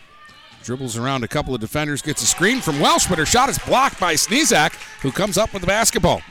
dribbles 0.64 0.96
around 0.96 1.24
a 1.24 1.28
couple 1.28 1.54
of 1.54 1.62
defenders, 1.62 2.02
gets 2.02 2.22
a 2.22 2.28
screen 2.28 2.62
from 2.62 2.80
Welsh, 2.80 3.08
but 3.08 3.18
her 3.18 3.26
shot 3.26 3.50
is 3.50 3.58
blocked 3.60 4.00
by 4.00 4.14
Snezak, 4.14 4.74
who 5.02 5.12
comes 5.12 5.38
up 5.38 5.54
with 5.54 5.62
the 5.62 5.68
basketball. 5.68 6.22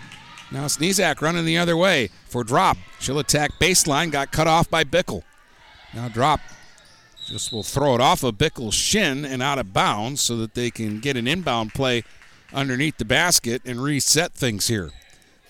Now 0.50 0.66
Snezak 0.66 1.20
running 1.20 1.44
the 1.44 1.58
other 1.58 1.76
way 1.76 2.10
for 2.26 2.44
Drob. 2.44 2.76
She'll 3.00 3.18
attack 3.18 3.52
baseline, 3.60 4.10
got 4.10 4.32
cut 4.32 4.46
off 4.46 4.70
by 4.70 4.84
Bickle. 4.84 5.22
Now 5.94 6.08
Drob. 6.08 6.40
Just 7.26 7.52
will 7.52 7.62
throw 7.62 7.94
it 7.94 8.00
off 8.00 8.22
of 8.22 8.36
Bickle's 8.36 8.74
shin 8.74 9.24
and 9.24 9.42
out 9.42 9.58
of 9.58 9.72
bounds 9.72 10.20
so 10.20 10.36
that 10.38 10.54
they 10.54 10.70
can 10.70 11.00
get 11.00 11.16
an 11.16 11.28
inbound 11.28 11.74
play 11.74 12.04
underneath 12.54 12.96
the 12.96 13.04
basket 13.04 13.62
and 13.66 13.82
reset 13.82 14.32
things 14.32 14.68
here. 14.68 14.92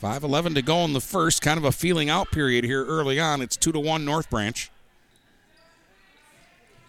5.11 0.03 0.55
to 0.55 0.63
go 0.63 0.85
in 0.85 0.93
the 0.93 1.01
first. 1.01 1.43
Kind 1.43 1.59
of 1.59 1.65
a 1.65 1.73
feeling 1.73 2.09
out 2.09 2.31
period 2.31 2.65
here 2.65 2.85
early 2.85 3.19
on. 3.19 3.43
It's 3.43 3.57
2 3.57 3.73
to 3.73 3.81
1 3.81 4.05
North 4.05 4.31
Branch. 4.31 4.71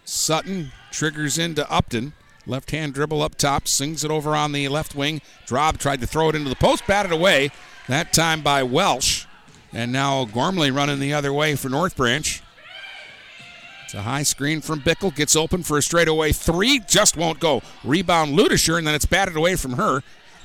Sutton 0.04 0.72
triggers 0.90 1.38
into 1.38 1.70
Upton. 1.70 2.12
Left 2.46 2.70
hand 2.70 2.94
dribble 2.94 3.22
up 3.22 3.34
top, 3.36 3.68
sings 3.68 4.02
it 4.02 4.10
over 4.10 4.34
on 4.34 4.52
the 4.52 4.66
left 4.68 4.94
wing. 4.94 5.20
Drob 5.46 5.78
tried 5.78 6.00
to 6.00 6.06
throw 6.06 6.30
it 6.30 6.34
into 6.34 6.48
the 6.48 6.56
post, 6.56 6.86
batted 6.86 7.12
away. 7.12 7.50
That 7.86 8.12
time 8.12 8.42
by 8.42 8.62
Welsh. 8.62 9.26
And 9.72 9.92
now 9.92 10.24
Gormley 10.24 10.70
running 10.70 10.98
the 10.98 11.12
other 11.12 11.32
way 11.32 11.54
for 11.54 11.68
North 11.68 11.96
Branch. 11.96 12.42
It's 13.84 13.94
a 13.94 14.02
high 14.02 14.22
screen 14.22 14.60
from 14.60 14.80
Bickle. 14.80 15.14
Gets 15.14 15.36
open 15.36 15.62
for 15.62 15.78
a 15.78 15.82
straightaway 15.82 16.32
three. 16.32 16.80
Just 16.88 17.16
won't 17.16 17.40
go. 17.40 17.62
Rebound 17.84 18.36
Ludisher, 18.36 18.78
and 18.78 18.86
then 18.86 18.94
it's 18.94 19.06
batted 19.06 19.36
away 19.36 19.56
from 19.56 19.72
her. 19.72 20.02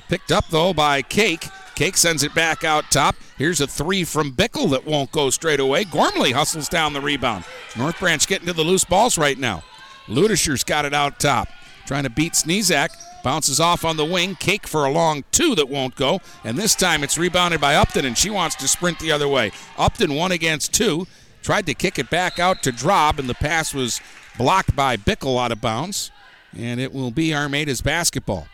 Picked 0.08 0.30
up, 0.30 0.46
though, 0.50 0.72
by 0.72 1.02
Cake. 1.02 1.46
Cake 1.76 1.98
sends 1.98 2.22
it 2.22 2.34
back 2.34 2.64
out 2.64 2.90
top. 2.90 3.14
Here's 3.36 3.60
a 3.60 3.66
three 3.66 4.02
from 4.02 4.32
Bickle 4.32 4.70
that 4.70 4.86
won't 4.86 5.12
go 5.12 5.28
straight 5.28 5.60
away. 5.60 5.84
Gormley 5.84 6.32
hustles 6.32 6.70
down 6.70 6.94
the 6.94 7.02
rebound. 7.02 7.44
North 7.76 8.00
Branch 8.00 8.26
getting 8.26 8.46
to 8.46 8.54
the 8.54 8.64
loose 8.64 8.84
balls 8.84 9.18
right 9.18 9.38
now. 9.38 9.62
Ludisher's 10.08 10.64
got 10.64 10.86
it 10.86 10.94
out 10.94 11.20
top. 11.20 11.48
Trying 11.86 12.04
to 12.04 12.10
beat 12.10 12.32
Snezak. 12.32 12.88
Bounces 13.22 13.60
off 13.60 13.84
on 13.84 13.98
the 13.98 14.06
wing. 14.06 14.36
Cake 14.36 14.66
for 14.66 14.86
a 14.86 14.90
long 14.90 15.24
two 15.32 15.54
that 15.54 15.68
won't 15.68 15.96
go. 15.96 16.20
And 16.44 16.56
this 16.56 16.74
time 16.74 17.04
it's 17.04 17.18
rebounded 17.18 17.60
by 17.60 17.74
Upton, 17.74 18.06
and 18.06 18.16
she 18.16 18.30
wants 18.30 18.56
to 18.56 18.68
sprint 18.68 18.98
the 18.98 19.12
other 19.12 19.28
way. 19.28 19.52
Upton 19.76 20.14
one 20.14 20.32
against 20.32 20.72
two. 20.72 21.06
Tried 21.42 21.66
to 21.66 21.74
kick 21.74 21.98
it 21.98 22.08
back 22.08 22.38
out 22.38 22.62
to 22.62 22.72
Drob, 22.72 23.18
and 23.18 23.28
the 23.28 23.34
pass 23.34 23.74
was 23.74 24.00
blocked 24.38 24.74
by 24.74 24.96
Bickle 24.96 25.38
out 25.38 25.52
of 25.52 25.60
bounds. 25.60 26.10
And 26.56 26.80
it 26.80 26.94
will 26.94 27.10
be 27.10 27.34
Armada's 27.34 27.82
basketball. 27.82 28.48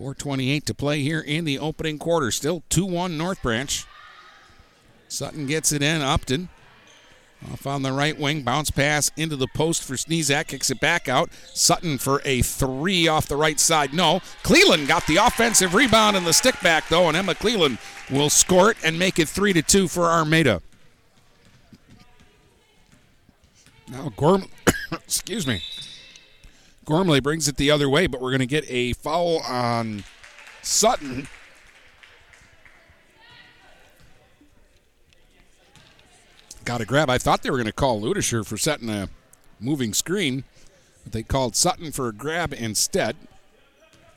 4.28 0.00 0.64
to 0.64 0.74
play 0.74 1.02
here 1.02 1.20
in 1.20 1.44
the 1.44 1.58
opening 1.58 1.98
quarter. 1.98 2.30
Still 2.30 2.62
2 2.70 2.86
1 2.86 3.18
North 3.18 3.42
Branch. 3.42 3.84
Sutton 5.08 5.46
gets 5.46 5.72
it 5.72 5.82
in. 5.82 6.00
Upton 6.00 6.48
off 7.52 7.66
on 7.66 7.82
the 7.82 7.92
right 7.92 8.18
wing. 8.18 8.42
Bounce 8.42 8.70
pass 8.70 9.10
into 9.16 9.36
the 9.36 9.48
post 9.48 9.82
for 9.82 9.94
Snezak. 9.94 10.48
Kicks 10.48 10.70
it 10.70 10.80
back 10.80 11.08
out. 11.08 11.30
Sutton 11.52 11.98
for 11.98 12.22
a 12.24 12.40
three 12.40 13.08
off 13.08 13.28
the 13.28 13.36
right 13.36 13.60
side. 13.60 13.92
No. 13.92 14.20
Cleland 14.42 14.88
got 14.88 15.06
the 15.06 15.16
offensive 15.16 15.74
rebound 15.74 16.16
and 16.16 16.26
the 16.26 16.32
stick 16.32 16.58
back, 16.62 16.88
though, 16.88 17.08
and 17.08 17.16
Emma 17.16 17.34
Cleland 17.34 17.78
will 18.10 18.30
score 18.30 18.70
it 18.70 18.78
and 18.82 18.98
make 18.98 19.18
it 19.18 19.28
3 19.28 19.52
to 19.52 19.62
2 19.62 19.86
for 19.88 20.06
Armada. 20.06 20.62
Now, 23.90 24.12
Gorm, 24.16 24.46
excuse 24.92 25.46
me. 25.46 25.62
Gormley 26.90 27.20
brings 27.20 27.46
it 27.46 27.56
the 27.56 27.70
other 27.70 27.88
way, 27.88 28.08
but 28.08 28.20
we're 28.20 28.30
going 28.30 28.40
to 28.40 28.46
get 28.46 28.68
a 28.68 28.94
foul 28.94 29.38
on 29.42 30.02
Sutton. 30.60 31.28
Got 36.64 36.80
a 36.80 36.84
grab. 36.84 37.08
I 37.08 37.16
thought 37.16 37.42
they 37.42 37.50
were 37.50 37.58
going 37.58 37.66
to 37.66 37.72
call 37.72 38.00
Ludisher 38.00 38.44
for 38.44 38.58
setting 38.58 38.90
a 38.90 39.08
moving 39.60 39.94
screen, 39.94 40.42
but 41.04 41.12
they 41.12 41.22
called 41.22 41.54
Sutton 41.54 41.92
for 41.92 42.08
a 42.08 42.12
grab 42.12 42.52
instead. 42.52 43.14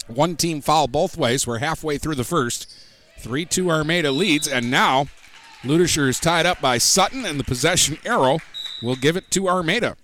One 0.08 0.36
team 0.36 0.60
foul 0.60 0.88
both 0.88 1.16
ways. 1.16 1.46
We're 1.46 1.60
halfway 1.60 2.00
through 2.00 2.16
the 2.16 2.24
first. 2.24 2.68
3 3.20 3.46
2 3.46 3.70
Armada 3.70 4.10
leads, 4.10 4.48
and 4.48 4.72
now 4.72 5.06
Ludisher 5.62 6.10
is 6.10 6.20
tied 6.20 6.48
up 6.48 6.60
by 6.60 6.80
Sutton, 6.80 7.24
and 7.24 7.40
the 7.40 7.44
possession 7.44 8.00
arrow 8.04 8.40
will 8.82 8.96
give 8.96 9.16
it 9.16 9.30
to 9.30 9.48
Armada. 9.48 9.96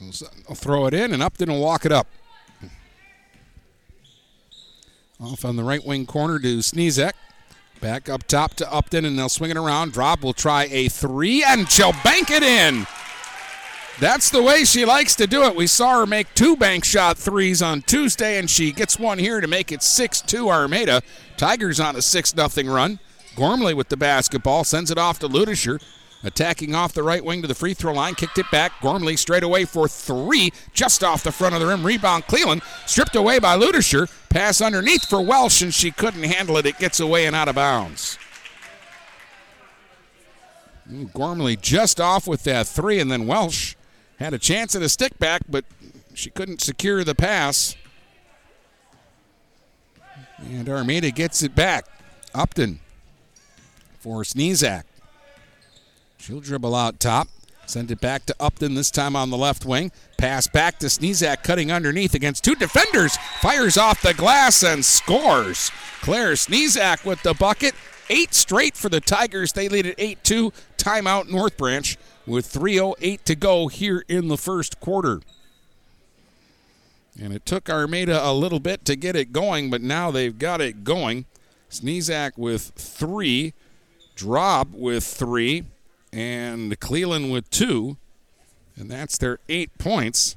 Will 0.00 0.54
throw 0.54 0.86
it 0.86 0.94
in, 0.94 1.12
and 1.12 1.22
Upton 1.22 1.50
will 1.50 1.60
walk 1.60 1.84
it 1.84 1.92
up. 1.92 2.06
Off 5.20 5.44
on 5.44 5.56
the 5.56 5.64
right 5.64 5.84
wing 5.84 6.06
corner 6.06 6.38
to 6.38 6.58
Sneezek. 6.58 7.12
Back 7.80 8.08
up 8.08 8.26
top 8.26 8.54
to 8.54 8.72
Upton, 8.72 9.04
and 9.04 9.18
they'll 9.18 9.28
swing 9.28 9.50
it 9.50 9.56
around. 9.56 9.92
Drob 9.92 10.22
will 10.22 10.32
try 10.32 10.68
a 10.70 10.88
three, 10.88 11.44
and 11.44 11.70
she'll 11.70 11.94
bank 12.04 12.30
it 12.30 12.42
in. 12.42 12.86
That's 13.98 14.30
the 14.30 14.42
way 14.42 14.64
she 14.64 14.86
likes 14.86 15.14
to 15.16 15.26
do 15.26 15.42
it. 15.44 15.54
We 15.54 15.66
saw 15.66 16.00
her 16.00 16.06
make 16.06 16.34
two 16.34 16.56
bank 16.56 16.86
shot 16.86 17.18
threes 17.18 17.60
on 17.60 17.82
Tuesday, 17.82 18.38
and 18.38 18.48
she 18.48 18.72
gets 18.72 18.98
one 18.98 19.18
here 19.18 19.42
to 19.42 19.46
make 19.46 19.72
it 19.72 19.82
6 19.82 20.22
2 20.22 20.48
Armada. 20.48 21.02
Tigers 21.36 21.78
on 21.78 21.96
a 21.96 22.02
6 22.02 22.34
0 22.34 22.72
run. 22.72 22.98
Gormley 23.36 23.74
with 23.74 23.90
the 23.90 23.98
basketball 23.98 24.64
sends 24.64 24.90
it 24.90 24.96
off 24.96 25.18
to 25.18 25.28
Ludisher. 25.28 25.82
Attacking 26.22 26.74
off 26.74 26.92
the 26.92 27.02
right 27.02 27.24
wing 27.24 27.40
to 27.40 27.48
the 27.48 27.54
free 27.54 27.72
throw 27.72 27.94
line, 27.94 28.14
kicked 28.14 28.36
it 28.36 28.50
back. 28.50 28.72
Gormley 28.82 29.16
straight 29.16 29.42
away 29.42 29.64
for 29.64 29.88
three, 29.88 30.52
just 30.74 31.02
off 31.02 31.22
the 31.22 31.32
front 31.32 31.54
of 31.54 31.60
the 31.60 31.66
rim. 31.66 31.84
Rebound, 31.84 32.26
Cleland, 32.26 32.62
stripped 32.86 33.16
away 33.16 33.38
by 33.38 33.56
Ludisher. 33.56 34.10
Pass 34.28 34.60
underneath 34.60 35.08
for 35.08 35.22
Welsh, 35.22 35.62
and 35.62 35.72
she 35.72 35.90
couldn't 35.90 36.24
handle 36.24 36.58
it. 36.58 36.66
It 36.66 36.78
gets 36.78 37.00
away 37.00 37.24
and 37.24 37.34
out 37.34 37.48
of 37.48 37.54
bounds. 37.54 38.18
Mm, 40.90 41.10
Gormley 41.12 41.56
just 41.56 42.00
off 42.00 42.26
with 42.26 42.44
that 42.44 42.66
three, 42.66 43.00
and 43.00 43.10
then 43.10 43.26
Welsh 43.26 43.74
had 44.18 44.34
a 44.34 44.38
chance 44.38 44.74
at 44.74 44.82
a 44.82 44.88
stick 44.90 45.18
back, 45.18 45.42
but 45.48 45.64
she 46.12 46.28
couldn't 46.28 46.60
secure 46.60 47.02
the 47.02 47.14
pass. 47.14 47.76
And 50.38 50.68
Armada 50.68 51.10
gets 51.10 51.42
it 51.42 51.54
back. 51.54 51.86
Upton 52.34 52.80
for 53.98 54.22
Sneezak. 54.22 54.84
She'll 56.20 56.40
dribble 56.40 56.74
out 56.74 57.00
top. 57.00 57.28
Send 57.64 57.90
it 57.90 58.00
back 58.00 58.26
to 58.26 58.34
Upton, 58.38 58.74
this 58.74 58.90
time 58.90 59.16
on 59.16 59.30
the 59.30 59.38
left 59.38 59.64
wing. 59.64 59.90
Pass 60.18 60.46
back 60.46 60.78
to 60.80 60.86
Sneezak, 60.86 61.42
cutting 61.42 61.72
underneath 61.72 62.14
against 62.14 62.44
two 62.44 62.54
defenders. 62.54 63.16
Fires 63.40 63.78
off 63.78 64.02
the 64.02 64.12
glass 64.12 64.62
and 64.62 64.84
scores. 64.84 65.70
Claire 66.02 66.32
Sneezak 66.32 67.06
with 67.06 67.22
the 67.22 67.32
bucket. 67.32 67.74
Eight 68.10 68.34
straight 68.34 68.76
for 68.76 68.88
the 68.88 69.00
Tigers. 69.00 69.52
They 69.52 69.68
lead 69.68 69.86
at 69.86 69.94
8 69.96 70.22
2. 70.22 70.52
Timeout 70.76 71.30
North 71.30 71.56
Branch 71.56 71.96
with 72.26 72.52
3.08 72.52 73.22
to 73.24 73.34
go 73.34 73.68
here 73.68 74.04
in 74.08 74.28
the 74.28 74.36
first 74.36 74.78
quarter. 74.80 75.20
And 77.18 77.32
it 77.32 77.46
took 77.46 77.70
Armada 77.70 78.28
a 78.28 78.34
little 78.34 78.60
bit 78.60 78.84
to 78.86 78.96
get 78.96 79.16
it 79.16 79.32
going, 79.32 79.70
but 79.70 79.80
now 79.80 80.10
they've 80.10 80.38
got 80.38 80.60
it 80.60 80.84
going. 80.84 81.24
Sneezak 81.70 82.36
with 82.36 82.72
three, 82.74 83.54
Drob 84.16 84.74
with 84.74 85.04
three, 85.04 85.64
and 86.12 86.78
Cleland 86.80 87.30
with 87.30 87.48
two. 87.50 87.96
And 88.76 88.90
that's 88.90 89.18
their 89.18 89.38
eight 89.48 89.76
points. 89.78 90.36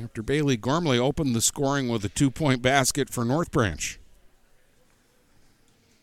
After 0.00 0.22
Bailey 0.22 0.56
Gormley 0.56 0.98
opened 0.98 1.34
the 1.34 1.40
scoring 1.40 1.88
with 1.88 2.04
a 2.04 2.08
two 2.08 2.30
point 2.30 2.62
basket 2.62 3.10
for 3.10 3.24
North 3.24 3.50
Branch. 3.50 3.98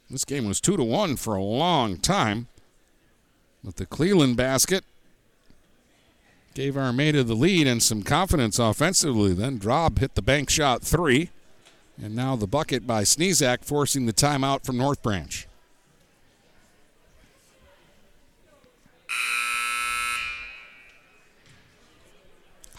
This 0.10 0.26
game 0.26 0.48
was 0.48 0.60
two 0.60 0.76
to 0.76 0.84
one 0.84 1.16
for 1.16 1.36
a 1.36 1.44
long 1.44 1.98
time. 1.98 2.48
But 3.64 3.76
the 3.76 3.86
Cleland 3.86 4.38
basket 4.38 4.84
gave 6.54 6.78
Armada 6.78 7.24
the 7.24 7.36
lead 7.36 7.68
and 7.68 7.82
some 7.82 8.04
confidence 8.04 8.58
offensively. 8.60 9.34
Then 9.34 9.58
Drob 9.58 10.00
hit 10.00 10.16
the 10.16 10.22
bank 10.22 10.50
shot 10.50 10.82
three. 10.82 11.30
And 12.02 12.16
now 12.16 12.36
the 12.36 12.48
bucket 12.48 12.88
by 12.88 13.04
Sneezak 13.04 13.66
forcing 13.66 14.06
the 14.06 14.14
timeout 14.14 14.66
from 14.66 14.78
North 14.78 15.04
Branch. 15.04 15.48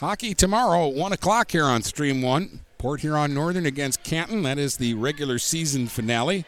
Hockey 0.00 0.32
tomorrow 0.32 0.88
1 0.88 1.12
o'clock 1.12 1.50
here 1.50 1.66
on 1.66 1.82
Stream 1.82 2.22
1. 2.22 2.60
Port 2.78 3.02
Huron 3.02 3.34
Northern 3.34 3.66
against 3.66 4.02
Canton. 4.02 4.44
That 4.44 4.56
is 4.56 4.78
the 4.78 4.94
regular 4.94 5.38
season 5.38 5.88
finale. 5.88 6.46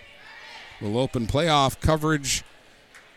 We'll 0.81 0.97
open 0.97 1.27
playoff 1.27 1.79
coverage 1.79 2.45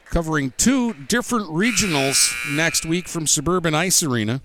covering 0.03 0.51
two 0.57 0.93
different 0.93 1.47
regionals 1.47 2.33
next 2.53 2.85
week 2.85 3.07
from 3.07 3.27
Suburban 3.27 3.73
Ice 3.73 4.03
Arena. 4.03 4.41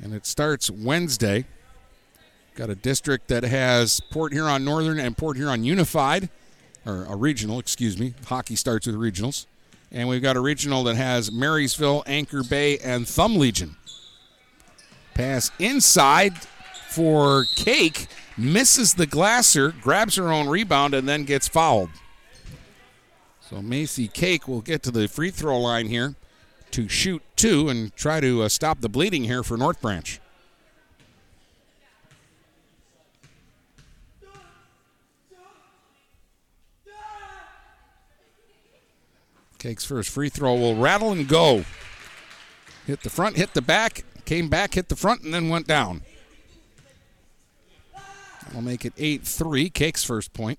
And 0.00 0.14
it 0.14 0.24
starts 0.24 0.70
Wednesday. 0.70 1.44
Got 2.54 2.70
a 2.70 2.76
district 2.76 3.26
that 3.26 3.42
has 3.42 3.98
Port 3.98 4.32
Huron 4.32 4.64
Northern 4.64 5.00
and 5.00 5.16
Port 5.16 5.36
Huron 5.36 5.64
Unified, 5.64 6.28
or 6.86 7.06
a 7.06 7.16
regional, 7.16 7.58
excuse 7.58 7.98
me. 7.98 8.14
Hockey 8.26 8.54
starts 8.54 8.86
with 8.86 8.94
regionals. 8.94 9.46
And 9.94 10.08
we've 10.08 10.20
got 10.20 10.36
a 10.36 10.40
regional 10.40 10.82
that 10.84 10.96
has 10.96 11.30
Marysville, 11.30 12.02
Anchor 12.04 12.42
Bay, 12.42 12.78
and 12.78 13.06
Thumb 13.06 13.36
Legion. 13.36 13.76
Pass 15.14 15.52
inside 15.60 16.36
for 16.90 17.44
Cake, 17.54 18.08
misses 18.36 18.94
the 18.94 19.06
glasser, 19.06 19.72
grabs 19.80 20.16
her 20.16 20.32
own 20.32 20.48
rebound, 20.48 20.94
and 20.94 21.08
then 21.08 21.22
gets 21.22 21.46
fouled. 21.46 21.90
So 23.40 23.62
Macy 23.62 24.08
Cake 24.08 24.48
will 24.48 24.62
get 24.62 24.82
to 24.82 24.90
the 24.90 25.06
free 25.06 25.30
throw 25.30 25.60
line 25.60 25.86
here 25.86 26.16
to 26.72 26.88
shoot 26.88 27.22
two 27.36 27.68
and 27.68 27.94
try 27.94 28.18
to 28.18 28.42
uh, 28.42 28.48
stop 28.48 28.80
the 28.80 28.88
bleeding 28.88 29.22
here 29.22 29.44
for 29.44 29.56
North 29.56 29.80
Branch. 29.80 30.18
Cake's 39.64 39.86
first 39.86 40.10
free 40.10 40.28
throw 40.28 40.56
will 40.56 40.76
rattle 40.76 41.10
and 41.10 41.26
go. 41.26 41.64
Hit 42.86 43.02
the 43.02 43.08
front, 43.08 43.38
hit 43.38 43.54
the 43.54 43.62
back, 43.62 44.04
came 44.26 44.50
back, 44.50 44.74
hit 44.74 44.90
the 44.90 44.94
front, 44.94 45.22
and 45.22 45.32
then 45.32 45.48
went 45.48 45.66
down. 45.66 46.02
That'll 48.44 48.60
make 48.60 48.84
it 48.84 48.92
8 48.98 49.22
3. 49.22 49.70
Cake's 49.70 50.04
first 50.04 50.34
point. 50.34 50.58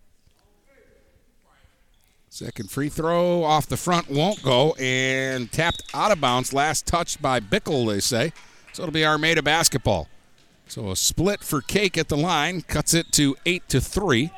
Second 2.29 2.71
free 2.71 2.89
throw 2.89 3.43
off 3.43 3.67
the 3.67 3.77
front 3.77 4.09
won't 4.09 4.41
go 4.41 4.73
and 4.79 5.51
tapped 5.51 5.83
out 5.93 6.11
of 6.11 6.19
bounds. 6.19 6.51
Last 6.51 6.87
touched 6.87 7.21
by 7.21 7.39
Bickle, 7.39 7.87
they 7.87 7.99
say. 7.99 8.33
So 8.73 8.81
it'll 8.81 8.91
be 8.91 9.05
Armada 9.05 9.43
basketball. 9.43 10.07
So 10.67 10.89
a 10.89 10.95
split 10.95 11.43
for 11.43 11.61
Cake 11.61 11.95
at 11.95 12.07
the 12.07 12.17
line 12.17 12.63
cuts 12.63 12.95
it 12.95 13.11
to 13.11 13.37
8 13.45 13.69
to 13.69 13.81
3. 13.81 14.31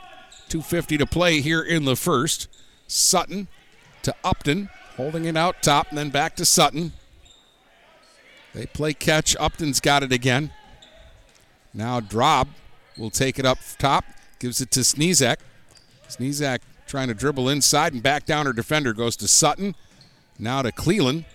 250 0.49 0.97
to 0.97 1.05
play 1.05 1.39
here 1.39 1.61
in 1.61 1.85
the 1.85 1.95
first. 1.95 2.49
Sutton 2.85 3.47
to 4.07 4.15
Upton, 4.23 4.69
holding 4.95 5.25
it 5.25 5.35
out 5.35 5.61
top, 5.61 5.89
and 5.89 5.97
then 5.97 6.09
back 6.09 6.33
to 6.37 6.45
Sutton. 6.45 6.93
They 8.53 8.65
play 8.65 8.93
catch. 8.93 9.35
Upton's 9.37 9.81
got 9.81 10.01
it 10.01 10.13
again. 10.13 10.51
Now 11.73 11.99
Drob 11.99 12.47
will 12.97 13.09
take 13.09 13.37
it 13.37 13.45
up 13.45 13.57
top, 13.77 14.05
gives 14.39 14.61
it 14.61 14.71
to 14.71 14.79
Sneezak. 14.79 15.37
Sneezak 16.07 16.59
trying 16.87 17.09
to 17.09 17.13
dribble 17.13 17.49
inside 17.49 17.91
and 17.91 18.01
back 18.01 18.25
down 18.25 18.45
her 18.45 18.53
defender. 18.53 18.93
Goes 18.93 19.17
to 19.17 19.27
Sutton. 19.27 19.75
Now 20.39 20.61
to 20.61 20.71
Cleland. 20.71 21.25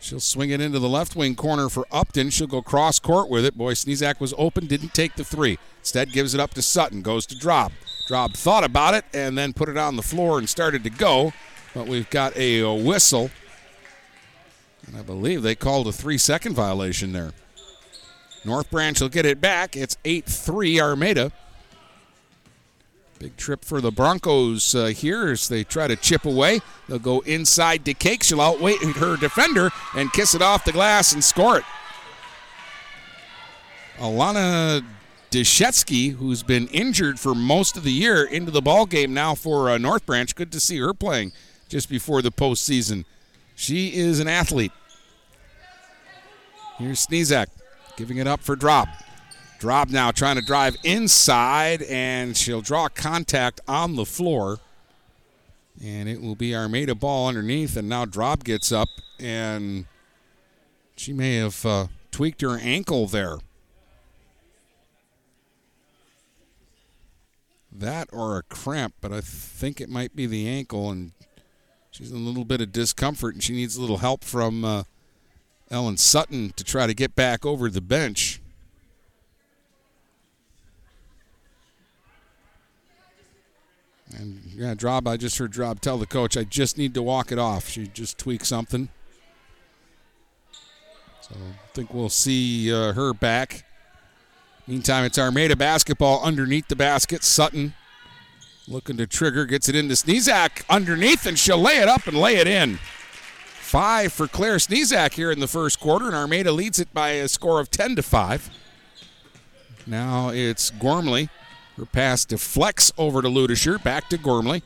She'll 0.00 0.20
swing 0.20 0.50
it 0.50 0.60
into 0.60 0.78
the 0.78 0.88
left 0.88 1.16
wing 1.16 1.34
corner 1.34 1.68
for 1.68 1.88
Upton. 1.90 2.30
She'll 2.30 2.46
go 2.46 2.62
cross 2.62 3.00
court 3.00 3.28
with 3.28 3.44
it. 3.44 3.58
Boy, 3.58 3.72
Sneezak 3.72 4.20
was 4.20 4.32
open, 4.38 4.66
didn't 4.66 4.94
take 4.94 5.16
the 5.16 5.24
three. 5.24 5.58
Instead, 5.80 6.12
gives 6.12 6.34
it 6.34 6.40
up 6.40 6.54
to 6.54 6.62
Sutton. 6.62 7.02
Goes 7.02 7.26
to 7.26 7.36
Drob. 7.36 7.72
Drob 8.06 8.34
thought 8.34 8.62
about 8.62 8.94
it 8.94 9.04
and 9.12 9.36
then 9.36 9.52
put 9.52 9.68
it 9.68 9.76
on 9.76 9.96
the 9.96 10.02
floor 10.02 10.38
and 10.38 10.48
started 10.48 10.84
to 10.84 10.90
go. 10.90 11.32
But 11.74 11.88
we've 11.88 12.08
got 12.08 12.36
a, 12.36 12.62
whistle. 12.62 13.30
And 14.86 14.96
I 14.96 15.02
believe 15.02 15.42
they 15.42 15.54
called 15.54 15.88
a 15.88 15.92
three 15.92 16.18
second 16.18 16.54
violation 16.54 17.12
there. 17.12 17.32
North 18.44 18.70
Branch 18.70 19.00
will 19.00 19.08
get 19.08 19.26
it 19.26 19.40
back. 19.40 19.76
It's 19.76 19.96
8 20.04 20.26
3 20.26 20.80
Armada. 20.80 21.32
Big 23.18 23.36
trip 23.36 23.64
for 23.64 23.80
the 23.80 23.90
Broncos 23.90 24.74
uh, 24.74 24.86
here 24.86 25.28
as 25.28 25.48
they 25.48 25.64
try 25.64 25.88
to 25.88 25.96
chip 25.96 26.26
away. 26.26 26.60
They'll 26.88 26.98
go 26.98 27.20
inside 27.20 27.84
to 27.86 27.94
Cake. 27.94 28.22
She'll 28.22 28.40
outweight 28.40 28.82
her 28.82 29.16
defender 29.16 29.70
and 29.94 30.12
kiss 30.12 30.34
it 30.34 30.42
off 30.42 30.64
the 30.64 30.72
glass 30.72 31.12
and 31.12 31.24
score 31.24 31.58
it. 31.58 31.64
Alana 33.96 34.84
Deshetsky, 35.30 36.12
who's 36.12 36.42
been 36.42 36.68
injured 36.68 37.18
for 37.18 37.34
most 37.34 37.76
of 37.76 37.84
the 37.84 37.92
year, 37.92 38.24
into 38.24 38.50
the 38.50 38.60
ball 38.60 38.84
game 38.84 39.14
now 39.14 39.34
for 39.34 39.70
uh, 39.70 39.78
North 39.78 40.04
Branch. 40.04 40.34
Good 40.34 40.52
to 40.52 40.60
see 40.60 40.78
her 40.78 40.92
playing 40.92 41.32
just 41.68 41.88
before 41.88 42.22
the 42.22 42.30
postseason. 42.30 43.04
She 43.54 43.94
is 43.94 44.20
an 44.20 44.28
athlete. 44.28 44.72
Here's 46.78 47.06
Sneezak 47.06 47.46
giving 47.96 48.16
it 48.18 48.26
up 48.26 48.40
for 48.40 48.56
Drob. 48.56 48.88
Drob 49.60 49.90
now 49.90 50.10
trying 50.10 50.36
to 50.36 50.42
drive 50.42 50.76
inside, 50.82 51.82
and 51.82 52.36
she'll 52.36 52.60
draw 52.60 52.88
contact 52.88 53.60
on 53.68 53.96
the 53.96 54.04
floor. 54.04 54.58
And 55.82 56.08
it 56.08 56.20
will 56.20 56.34
be 56.34 56.54
Armada 56.54 56.94
ball 56.94 57.28
underneath, 57.28 57.76
and 57.76 57.88
now 57.88 58.04
Drob 58.04 58.44
gets 58.44 58.72
up, 58.72 58.88
and 59.18 59.86
she 60.96 61.12
may 61.12 61.36
have 61.36 61.64
uh, 61.64 61.86
tweaked 62.10 62.42
her 62.42 62.58
ankle 62.58 63.06
there. 63.06 63.38
that 67.74 68.08
or 68.12 68.38
a 68.38 68.42
cramp, 68.42 68.94
but 69.00 69.12
I 69.12 69.20
think 69.20 69.80
it 69.80 69.88
might 69.88 70.14
be 70.14 70.26
the 70.26 70.48
ankle, 70.48 70.90
and 70.90 71.12
she's 71.94 72.10
in 72.10 72.16
a 72.16 72.20
little 72.20 72.44
bit 72.44 72.60
of 72.60 72.72
discomfort, 72.72 73.34
and 73.34 73.42
she 73.42 73.52
needs 73.52 73.76
a 73.76 73.80
little 73.80 73.98
help 73.98 74.24
from 74.24 74.64
uh, 74.64 74.82
Ellen 75.70 75.96
Sutton 75.96 76.52
to 76.56 76.64
try 76.64 76.86
to 76.86 76.94
get 76.94 77.14
back 77.14 77.46
over 77.46 77.70
the 77.70 77.80
bench. 77.80 78.40
And 84.16 84.40
yeah, 84.54 84.74
Drob, 84.74 85.08
I 85.08 85.16
just 85.16 85.38
heard 85.38 85.52
Drob 85.52 85.80
tell 85.80 85.98
the 85.98 86.06
coach, 86.06 86.36
I 86.36 86.44
just 86.44 86.78
need 86.78 86.94
to 86.94 87.02
walk 87.02 87.32
it 87.32 87.38
off. 87.38 87.68
She 87.68 87.86
just 87.86 88.18
tweaked 88.18 88.46
something. 88.46 88.88
So 91.20 91.34
I 91.34 91.68
think 91.74 91.94
we'll 91.94 92.08
see 92.08 92.72
uh, 92.72 92.92
her 92.92 93.14
back. 93.14 93.64
Meantime, 94.66 95.04
it's 95.04 95.18
Armada 95.18 95.56
basketball 95.56 96.22
underneath 96.22 96.68
the 96.68 96.76
basket. 96.76 97.22
Sutton 97.22 97.74
looking 98.66 98.96
to 98.96 99.06
trigger, 99.06 99.44
gets 99.44 99.68
it 99.68 99.76
into 99.76 99.94
Sneezak 99.94 100.64
underneath, 100.68 101.26
and 101.26 101.38
she'll 101.38 101.60
lay 101.60 101.78
it 101.78 101.88
up 101.88 102.06
and 102.06 102.16
lay 102.16 102.36
it 102.36 102.46
in. 102.46 102.78
Five 103.60 104.12
for 104.12 104.28
Claire 104.28 104.56
Sneezak 104.56 105.14
here 105.14 105.30
in 105.30 105.40
the 105.40 105.48
first 105.48 105.80
quarter, 105.80 106.06
and 106.06 106.14
Armada 106.14 106.52
leads 106.52 106.78
it 106.78 106.92
by 106.94 107.10
a 107.10 107.28
score 107.28 107.60
of 107.60 107.70
10 107.70 107.96
to 107.96 108.02
5. 108.02 108.50
Now 109.86 110.30
it's 110.30 110.70
Gormley 110.70 111.28
her 111.76 111.86
pass 111.86 112.24
deflects 112.24 112.92
over 112.96 113.20
to 113.22 113.28
Ludisher. 113.28 113.82
Back 113.82 114.08
to 114.10 114.18
Gormley. 114.18 114.62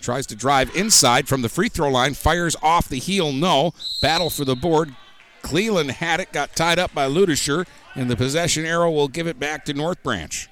Tries 0.00 0.26
to 0.28 0.36
drive 0.36 0.74
inside 0.74 1.28
from 1.28 1.42
the 1.42 1.48
free 1.48 1.68
throw 1.68 1.90
line. 1.90 2.14
Fires 2.14 2.56
off 2.62 2.88
the 2.88 2.98
heel. 2.98 3.32
No. 3.32 3.72
Battle 4.00 4.30
for 4.30 4.44
the 4.44 4.56
board. 4.56 4.94
Cleland 5.42 5.90
had 5.92 6.20
it. 6.20 6.32
Got 6.32 6.56
tied 6.56 6.78
up 6.78 6.94
by 6.94 7.08
Ludisher. 7.08 7.66
And 7.94 8.10
the 8.10 8.16
possession 8.16 8.64
arrow 8.64 8.90
will 8.90 9.08
give 9.08 9.26
it 9.26 9.38
back 9.38 9.64
to 9.66 9.74
North 9.74 10.02
Branch. 10.02 10.48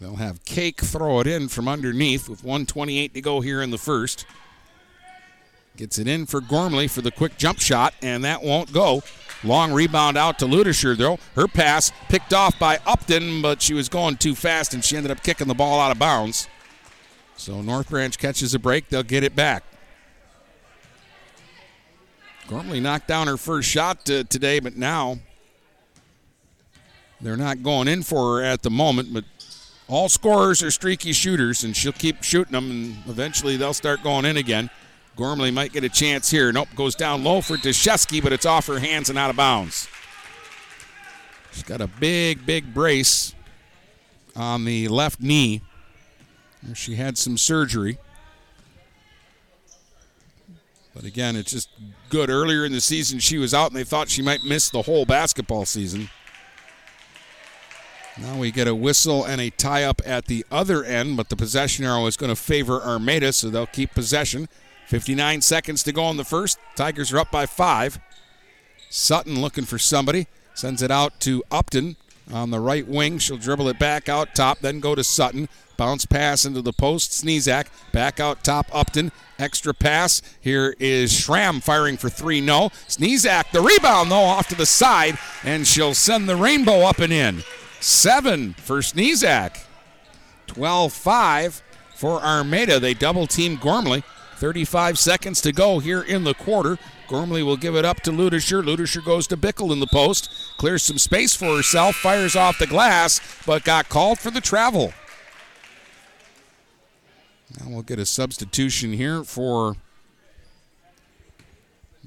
They'll 0.00 0.16
have 0.16 0.44
Cake 0.46 0.80
throw 0.80 1.20
it 1.20 1.26
in 1.26 1.48
from 1.48 1.68
underneath 1.68 2.28
with 2.28 2.42
128 2.42 3.12
to 3.12 3.20
go 3.20 3.40
here 3.42 3.60
in 3.60 3.70
the 3.70 3.78
first. 3.78 4.24
Gets 5.76 5.98
it 5.98 6.08
in 6.08 6.26
for 6.26 6.40
Gormley 6.40 6.88
for 6.88 7.02
the 7.02 7.10
quick 7.10 7.36
jump 7.36 7.60
shot, 7.60 7.94
and 8.02 8.24
that 8.24 8.42
won't 8.42 8.72
go. 8.72 9.02
Long 9.44 9.72
rebound 9.72 10.16
out 10.16 10.38
to 10.40 10.46
Ludisher, 10.46 10.96
though. 10.96 11.18
Her 11.34 11.46
pass 11.46 11.92
picked 12.08 12.32
off 12.32 12.58
by 12.58 12.78
Upton, 12.86 13.42
but 13.42 13.62
she 13.62 13.74
was 13.74 13.88
going 13.88 14.16
too 14.16 14.34
fast 14.34 14.74
and 14.74 14.84
she 14.84 14.96
ended 14.96 15.10
up 15.10 15.22
kicking 15.22 15.48
the 15.48 15.54
ball 15.54 15.80
out 15.80 15.90
of 15.90 15.98
bounds. 15.98 16.48
So 17.36 17.62
North 17.62 17.88
Branch 17.88 18.16
catches 18.18 18.54
a 18.54 18.58
break. 18.58 18.88
They'll 18.88 19.02
get 19.02 19.24
it 19.24 19.34
back. 19.34 19.64
Gormley 22.48 22.80
knocked 22.80 23.08
down 23.08 23.28
her 23.28 23.36
first 23.38 23.68
shot 23.68 24.10
uh, 24.10 24.24
today, 24.24 24.60
but 24.60 24.76
now 24.76 25.20
they're 27.20 27.36
not 27.36 27.62
going 27.62 27.88
in 27.88 28.02
for 28.02 28.36
her 28.36 28.44
at 28.44 28.62
the 28.62 28.70
moment. 28.70 29.14
But 29.14 29.24
all 29.90 30.08
scorers 30.08 30.62
are 30.62 30.70
streaky 30.70 31.12
shooters, 31.12 31.64
and 31.64 31.76
she'll 31.76 31.92
keep 31.92 32.22
shooting 32.22 32.52
them, 32.52 32.70
and 32.70 32.96
eventually 33.06 33.56
they'll 33.56 33.74
start 33.74 34.02
going 34.02 34.24
in 34.24 34.36
again. 34.36 34.70
Gormley 35.16 35.50
might 35.50 35.72
get 35.72 35.82
a 35.82 35.88
chance 35.88 36.30
here. 36.30 36.52
Nope, 36.52 36.68
goes 36.76 36.94
down 36.94 37.24
low 37.24 37.40
for 37.40 37.56
Deshesky, 37.56 38.22
but 38.22 38.32
it's 38.32 38.46
off 38.46 38.68
her 38.68 38.78
hands 38.78 39.10
and 39.10 39.18
out 39.18 39.30
of 39.30 39.36
bounds. 39.36 39.88
She's 41.52 41.64
got 41.64 41.80
a 41.80 41.88
big, 41.88 42.46
big 42.46 42.72
brace 42.72 43.34
on 44.36 44.64
the 44.64 44.86
left 44.86 45.20
knee. 45.20 45.60
She 46.74 46.94
had 46.94 47.18
some 47.18 47.36
surgery. 47.36 47.98
But 50.94 51.04
again, 51.04 51.34
it's 51.34 51.50
just 51.50 51.68
good. 52.08 52.30
Earlier 52.30 52.64
in 52.64 52.72
the 52.72 52.80
season, 52.80 53.18
she 53.18 53.38
was 53.38 53.52
out 53.52 53.70
and 53.70 53.76
they 53.76 53.84
thought 53.84 54.08
she 54.08 54.22
might 54.22 54.44
miss 54.44 54.70
the 54.70 54.82
whole 54.82 55.04
basketball 55.04 55.64
season. 55.64 56.10
Now 58.20 58.38
we 58.38 58.50
get 58.50 58.68
a 58.68 58.74
whistle 58.74 59.24
and 59.24 59.40
a 59.40 59.50
tie 59.50 59.84
up 59.84 60.02
at 60.04 60.26
the 60.26 60.44
other 60.50 60.84
end, 60.84 61.16
but 61.16 61.30
the 61.30 61.36
possession 61.36 61.84
arrow 61.84 62.06
is 62.06 62.18
going 62.18 62.28
to 62.28 62.36
favor 62.36 62.80
Armada, 62.82 63.32
so 63.32 63.48
they'll 63.48 63.66
keep 63.66 63.92
possession. 63.92 64.48
59 64.88 65.40
seconds 65.40 65.82
to 65.84 65.92
go 65.92 66.10
in 66.10 66.16
the 66.16 66.24
first. 66.24 66.58
Tigers 66.76 67.12
are 67.12 67.18
up 67.18 67.30
by 67.30 67.46
five. 67.46 67.98
Sutton 68.90 69.40
looking 69.40 69.64
for 69.64 69.78
somebody. 69.78 70.26
Sends 70.52 70.82
it 70.82 70.90
out 70.90 71.18
to 71.20 71.42
Upton 71.50 71.96
on 72.30 72.50
the 72.50 72.60
right 72.60 72.86
wing. 72.86 73.18
She'll 73.18 73.36
dribble 73.38 73.68
it 73.68 73.78
back 73.78 74.08
out 74.08 74.34
top, 74.34 74.58
then 74.58 74.80
go 74.80 74.94
to 74.94 75.04
Sutton. 75.04 75.48
Bounce 75.78 76.04
pass 76.04 76.44
into 76.44 76.60
the 76.60 76.74
post. 76.74 77.12
Sneezak 77.12 77.68
back 77.90 78.20
out 78.20 78.44
top. 78.44 78.66
Upton. 78.70 79.12
Extra 79.38 79.72
pass. 79.72 80.20
Here 80.38 80.74
is 80.78 81.10
Schramm 81.10 81.62
firing 81.62 81.96
for 81.96 82.10
three. 82.10 82.42
No. 82.42 82.68
Sneezak, 82.86 83.50
the 83.52 83.62
rebound, 83.62 84.10
though, 84.10 84.24
off 84.24 84.48
to 84.48 84.54
the 84.54 84.66
side, 84.66 85.18
and 85.42 85.66
she'll 85.66 85.94
send 85.94 86.28
the 86.28 86.36
rainbow 86.36 86.80
up 86.80 86.98
and 86.98 87.14
in. 87.14 87.42
Seven 87.80 88.52
for 88.54 88.78
Sneezak. 88.78 89.64
12 90.46 90.92
5 90.92 91.62
for 91.94 92.20
Armada. 92.20 92.78
They 92.78 92.94
double 92.94 93.26
team 93.26 93.56
Gormley. 93.56 94.02
35 94.36 94.98
seconds 94.98 95.40
to 95.42 95.52
go 95.52 95.80
here 95.80 96.00
in 96.00 96.24
the 96.24 96.34
quarter. 96.34 96.78
Gormley 97.08 97.42
will 97.42 97.56
give 97.56 97.76
it 97.76 97.84
up 97.84 98.00
to 98.00 98.10
Ludisher. 98.10 98.62
Ludisher 98.62 99.04
goes 99.04 99.26
to 99.26 99.36
Bickle 99.36 99.72
in 99.72 99.80
the 99.80 99.86
post, 99.86 100.30
clears 100.56 100.82
some 100.82 100.96
space 100.96 101.34
for 101.34 101.56
herself, 101.56 101.96
fires 101.96 102.36
off 102.36 102.58
the 102.58 102.66
glass, 102.66 103.20
but 103.44 103.64
got 103.64 103.88
called 103.88 104.18
for 104.18 104.30
the 104.30 104.40
travel. 104.40 104.94
Now 107.58 107.66
we'll 107.68 107.82
get 107.82 107.98
a 107.98 108.06
substitution 108.06 108.92
here 108.92 109.24
for 109.24 109.76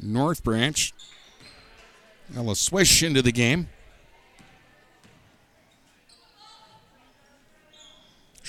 North 0.01 0.43
Branch. 0.43 0.93
Ella 2.35 2.55
Swish 2.55 3.03
into 3.03 3.21
the 3.21 3.31
game. 3.31 3.67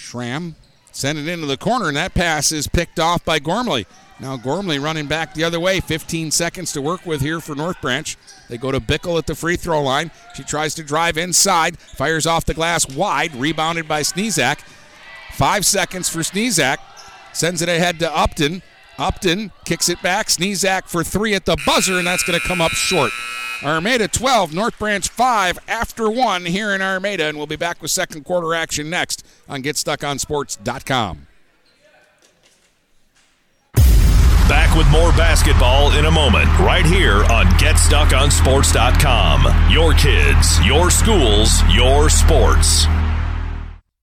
Schramm 0.05 0.55
Send 0.95 1.19
it 1.19 1.27
into 1.27 1.47
the 1.47 1.57
corner, 1.57 1.89
and 1.89 1.97
that 1.97 2.15
pass 2.15 2.53
is 2.53 2.69
picked 2.69 3.01
off 3.01 3.25
by 3.25 3.41
Gormley. 3.41 3.85
Now 4.21 4.37
Gormley 4.37 4.79
running 4.79 5.09
back 5.09 5.35
the 5.35 5.43
other 5.43 5.59
way. 5.59 5.81
15 5.81 6.31
seconds 6.31 6.71
to 6.73 6.81
work 6.81 7.05
with 7.05 7.21
here 7.21 7.41
for 7.41 7.57
North 7.57 7.81
Branch. 7.81 8.17
They 8.49 8.57
go 8.57 8.71
to 8.71 8.79
Bickle 8.79 9.19
at 9.19 9.27
the 9.27 9.35
free 9.35 9.57
throw 9.57 9.83
line. 9.83 10.13
She 10.37 10.45
tries 10.45 10.73
to 10.77 10.85
drive 10.85 11.19
inside, 11.19 11.81
fires 11.81 12.27
off 12.27 12.45
the 12.45 12.55
glass 12.55 12.89
wide, 12.89 13.35
rebounded 13.35 13.89
by 13.89 14.03
Sneezak. 14.03 14.61
Five 15.33 15.67
seconds 15.67 16.09
for 16.09 16.21
Sneezak. 16.21 16.79
Sends 17.33 17.61
it 17.61 17.69
ahead 17.69 17.99
to 17.99 18.17
Upton. 18.17 18.63
Upton 18.99 19.53
kicks 19.65 19.89
it 19.89 20.03
back. 20.03 20.27
Sneezak 20.29 20.89
for 20.89 21.05
three 21.05 21.35
at 21.35 21.47
the 21.47 21.57
buzzer, 21.67 21.99
and 21.99 22.07
that's 22.07 22.23
going 22.23 22.39
to 22.39 22.47
come 22.47 22.61
up 22.61 22.73
short. 22.73 23.11
Armada 23.63 24.09
12, 24.09 24.53
North 24.55 24.79
Branch 24.79 25.09
5 25.09 25.59
after 25.69 26.11
1 26.11 26.45
here 26.47 26.75
in 26.75 26.83
Armada, 26.83 27.25
and 27.25 27.39
we'll 27.39 27.47
be 27.47 27.57
back 27.57 27.81
with 27.81 27.91
second 27.91 28.25
quarter 28.25 28.55
action 28.55 28.91
next 28.91 29.27
on 29.49 29.63
GetStuckOnSports.com. 29.63 31.29
Back 34.49 34.77
with 34.77 34.89
more 34.91 35.11
basketball 35.13 35.93
in 35.93 36.05
a 36.05 36.11
moment, 36.11 36.47
right 36.59 36.85
here 36.85 37.25
on 37.25 37.47
GetStuckOnSports.com. 37.59 39.71
Your 39.71 39.95
kids, 39.95 40.67
your 40.67 40.91
schools, 40.91 41.63
your 41.73 42.11
sports. 42.11 42.87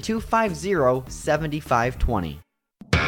250 0.00 1.10
7520. 1.10 2.40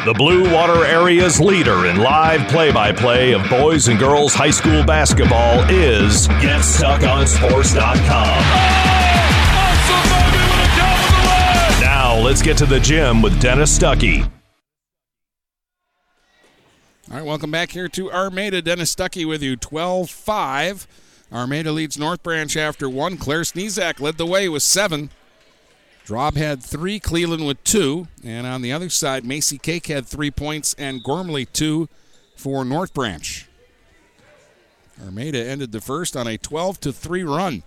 The 0.05 0.13
Blue 0.13 0.53
Water 0.53 0.85
Area's 0.85 1.41
leader 1.41 1.87
in 1.87 1.97
live 1.97 2.47
play 2.49 2.71
by 2.71 2.93
play 2.93 3.33
of 3.33 3.49
boys 3.49 3.89
and 3.89 3.99
girls 3.99 4.35
high 4.35 4.51
school 4.51 4.85
basketball 4.85 5.61
is 5.71 6.29
GetStuckOnSports.com. 6.29 8.05
Now 11.81 12.19
let's 12.19 12.43
get 12.43 12.59
to 12.59 12.67
the 12.67 12.81
gym 12.81 13.23
with 13.23 13.41
Dennis 13.41 13.79
Stuckey. 13.79 14.31
All 17.11 17.17
right, 17.17 17.25
welcome 17.25 17.51
back 17.51 17.71
here 17.71 17.89
to 17.89 18.13
Armada. 18.13 18.61
Dennis 18.61 18.95
Stuckey 18.95 19.27
with 19.27 19.43
you, 19.43 19.57
12 19.57 20.11
5. 20.11 20.87
Armada 21.33 21.73
leads 21.73 21.99
North 21.99 22.23
Branch 22.23 22.55
after 22.57 22.91
one. 22.91 23.17
Claire 23.17 23.43
Sneezak 23.43 24.01
led 24.01 24.19
the 24.19 24.27
way 24.27 24.49
with 24.49 24.63
seven. 24.63 25.11
Drob 26.05 26.37
had 26.37 26.63
three, 26.63 27.01
Cleland 27.01 27.47
with 27.47 27.63
two. 27.65 28.09
And 28.23 28.47
on 28.47 28.63
the 28.63 28.73
other 28.73 28.91
side, 28.91 29.25
Macy 29.25 29.59
Cake 29.59 29.87
had 29.87 30.07
three 30.07 30.31
points 30.31 30.75
and 30.79 31.03
Gormley 31.03 31.47
two 31.47 31.89
for 32.37 32.65
North 32.65 32.93
Branch. 32.93 33.49
Armada 35.03 35.45
ended 35.45 35.73
the 35.73 35.81
first 35.81 36.17
on 36.17 36.27
a 36.27 36.39
12 36.39 36.81
to 36.81 36.93
3 36.93 37.25
run. 37.25 37.63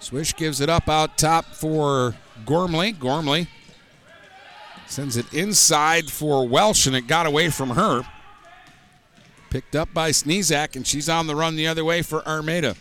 Swish 0.00 0.34
gives 0.36 0.60
it 0.60 0.68
up 0.68 0.88
out 0.88 1.18
top 1.18 1.46
for 1.46 2.14
Gormley. 2.44 2.92
Gormley 2.92 3.48
sends 4.86 5.16
it 5.16 5.32
inside 5.32 6.10
for 6.10 6.46
Welsh, 6.46 6.86
and 6.86 6.94
it 6.94 7.08
got 7.08 7.26
away 7.26 7.50
from 7.50 7.70
her. 7.70 8.02
Picked 9.50 9.74
up 9.74 9.92
by 9.92 10.10
Sneezak, 10.10 10.76
and 10.76 10.86
she's 10.86 11.08
on 11.08 11.26
the 11.26 11.34
run 11.34 11.56
the 11.56 11.66
other 11.66 11.84
way 11.84 12.02
for 12.02 12.26
Armada. 12.26 12.76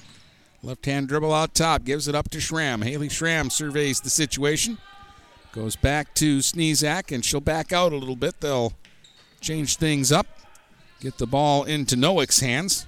Left 0.66 0.84
hand 0.88 1.08
dribble 1.08 1.32
out 1.32 1.54
top, 1.54 1.84
gives 1.84 2.08
it 2.08 2.16
up 2.16 2.28
to 2.32 2.42
Schramm. 2.42 2.82
Haley 2.82 3.08
Schramm 3.08 3.52
surveys 3.52 4.02
the 4.02 4.10
situation. 4.10 4.80
Goes 5.52 5.76
back 5.76 6.16
to 6.16 6.40
Sneezak, 6.40 7.14
and 7.14 7.24
she'll 7.24 7.40
back 7.40 7.72
out 7.72 7.94
a 7.94 7.98
little 7.98 8.16
bit. 8.16 8.42
They'll 8.42 8.74
change 9.40 9.76
things 9.78 10.12
up. 10.12 10.26
Get 11.00 11.20
the 11.20 11.28
ball 11.28 11.66
into 11.66 11.96
Nowick's 11.96 12.40
hands. 12.40 12.88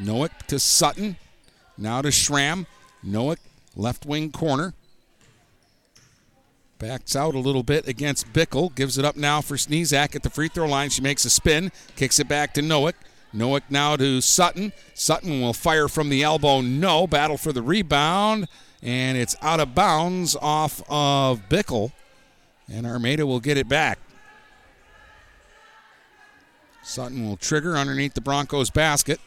Nowick 0.00 0.46
to 0.46 0.58
Sutton. 0.58 1.18
Now 1.76 2.00
to 2.00 2.10
Schramm. 2.10 2.66
Nowick, 3.04 3.40
left 3.76 4.06
wing 4.06 4.32
corner. 4.32 4.72
Backs 6.78 7.14
out 7.14 7.34
a 7.34 7.38
little 7.38 7.62
bit 7.62 7.86
against 7.86 8.32
Bickle. 8.32 8.74
Gives 8.74 8.96
it 8.96 9.04
up 9.04 9.16
now 9.16 9.42
for 9.42 9.56
Sneezak 9.56 10.16
at 10.16 10.22
the 10.22 10.30
free 10.30 10.48
throw 10.48 10.66
line. 10.66 10.88
She 10.88 11.02
makes 11.02 11.26
a 11.26 11.30
spin. 11.30 11.70
Kicks 11.96 12.18
it 12.18 12.28
back 12.28 12.54
to 12.54 12.62
Nowick. 12.62 12.94
Nowick 13.34 13.62
now 13.70 13.96
to 13.96 14.20
Sutton. 14.20 14.72
Sutton 14.94 15.40
will 15.40 15.52
fire 15.52 15.88
from 15.88 16.08
the 16.08 16.22
elbow. 16.22 16.60
No. 16.60 17.06
Battle 17.06 17.36
for 17.36 17.52
the 17.52 17.62
rebound. 17.62 18.48
And 18.82 19.16
it's 19.18 19.36
out 19.42 19.60
of 19.60 19.74
bounds 19.74 20.36
off 20.40 20.82
of 20.88 21.48
Bickle. 21.48 21.92
And 22.68 22.86
Armada 22.86 23.26
will 23.26 23.40
get 23.40 23.56
it 23.56 23.68
back. 23.68 23.98
Sutton 26.82 27.26
will 27.26 27.36
trigger 27.36 27.76
underneath 27.76 28.14
the 28.14 28.20
Broncos 28.20 28.70
basket. 28.70 29.20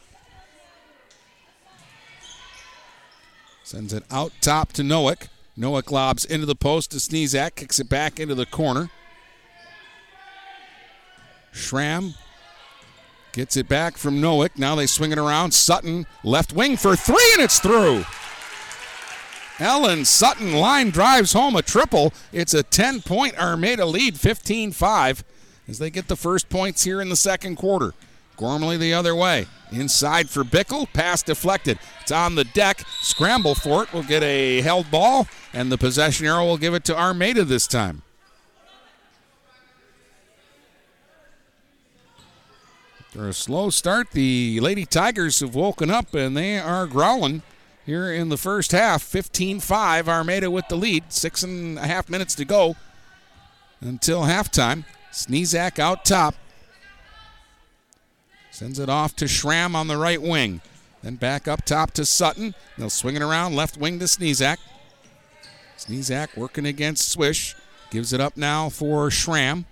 Sends 3.63 3.93
it 3.93 4.03
out 4.11 4.33
top 4.41 4.73
to 4.73 4.81
Nowick. 4.81 5.27
Nowick 5.57 5.91
lobs 5.91 6.25
into 6.25 6.45
the 6.45 6.55
post 6.55 6.91
to 6.91 6.97
Sneezak, 6.97 7.55
kicks 7.55 7.79
it 7.79 7.87
back 7.87 8.19
into 8.19 8.35
the 8.35 8.45
corner. 8.45 8.89
Schramm 11.51 12.15
gets 13.33 13.57
it 13.57 13.67
back 13.67 13.97
from 13.97 14.21
Nowick. 14.21 14.57
Now 14.57 14.75
they 14.75 14.87
swing 14.87 15.11
it 15.11 15.17
around. 15.17 15.53
Sutton 15.53 16.05
left 16.23 16.53
wing 16.53 16.77
for 16.77 16.95
three, 16.95 17.31
and 17.33 17.41
it's 17.41 17.59
through. 17.59 18.05
Ellen 19.59 20.05
Sutton 20.05 20.53
line 20.53 20.89
drives 20.89 21.33
home 21.33 21.55
a 21.55 21.61
triple. 21.61 22.13
It's 22.31 22.53
a 22.53 22.63
10 22.63 23.01
point 23.01 23.37
Armada 23.37 23.85
lead, 23.85 24.19
15 24.19 24.71
5, 24.71 25.23
as 25.67 25.79
they 25.79 25.89
get 25.89 26.07
the 26.07 26.15
first 26.15 26.49
points 26.49 26.83
here 26.83 27.01
in 27.01 27.09
the 27.09 27.15
second 27.15 27.57
quarter. 27.57 27.93
Gormley 28.37 28.77
the 28.77 28.93
other 28.93 29.15
way. 29.15 29.47
Inside 29.71 30.29
for 30.29 30.43
Bickle. 30.43 30.91
Pass 30.91 31.23
deflected. 31.23 31.79
It's 32.01 32.11
on 32.11 32.35
the 32.35 32.43
deck. 32.43 32.83
Scramble 33.01 33.55
for 33.55 33.83
it. 33.83 33.93
We'll 33.93 34.03
get 34.03 34.23
a 34.23 34.61
held 34.61 34.89
ball, 34.89 35.27
and 35.53 35.71
the 35.71 35.77
possession 35.77 36.25
arrow 36.25 36.45
will 36.45 36.57
give 36.57 36.73
it 36.73 36.83
to 36.85 36.97
Armada 36.97 37.43
this 37.43 37.67
time. 37.67 38.01
For 43.13 43.29
a 43.29 43.33
slow 43.33 43.69
start, 43.69 44.09
the 44.09 44.59
Lady 44.59 44.87
Tigers 44.87 45.41
have 45.41 45.53
woken 45.53 45.91
up 45.91 46.15
and 46.15 46.35
they 46.35 46.57
are 46.57 46.87
growling 46.87 47.43
here 47.85 48.11
in 48.11 48.29
the 48.29 48.37
first 48.37 48.71
half. 48.71 49.03
15 49.03 49.59
5, 49.59 50.09
Armada 50.09 50.49
with 50.49 50.67
the 50.67 50.75
lead. 50.75 51.13
Six 51.13 51.43
and 51.43 51.77
a 51.77 51.85
half 51.85 52.09
minutes 52.09 52.33
to 52.33 52.43
go 52.43 52.75
until 53.81 54.23
halftime. 54.23 54.85
Sneezak 55.11 55.77
out 55.77 56.05
top. 56.05 56.33
Sends 58.49 58.79
it 58.79 58.89
off 58.89 59.15
to 59.17 59.27
Schramm 59.27 59.75
on 59.75 59.87
the 59.87 59.97
right 59.97 60.21
wing. 60.21 60.61
Then 61.03 61.13
back 61.13 61.47
up 61.47 61.65
top 61.65 61.91
to 61.91 62.05
Sutton. 62.05 62.55
They'll 62.79 62.89
swing 62.89 63.15
it 63.15 63.21
around 63.21 63.55
left 63.55 63.77
wing 63.77 63.99
to 63.99 64.05
Sneezak. 64.05 64.57
Sneezak 65.77 66.35
working 66.35 66.65
against 66.65 67.11
Swish. 67.11 67.55
Gives 67.91 68.11
it 68.11 68.19
up 68.19 68.37
now 68.37 68.69
for 68.69 69.11
Schramm. 69.11 69.67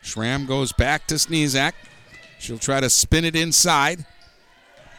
Schramm 0.00 0.46
goes 0.46 0.72
back 0.72 1.08
to 1.08 1.16
Sneezak. 1.16 1.72
She'll 2.38 2.58
try 2.58 2.80
to 2.80 2.90
spin 2.90 3.24
it 3.24 3.36
inside. 3.36 4.04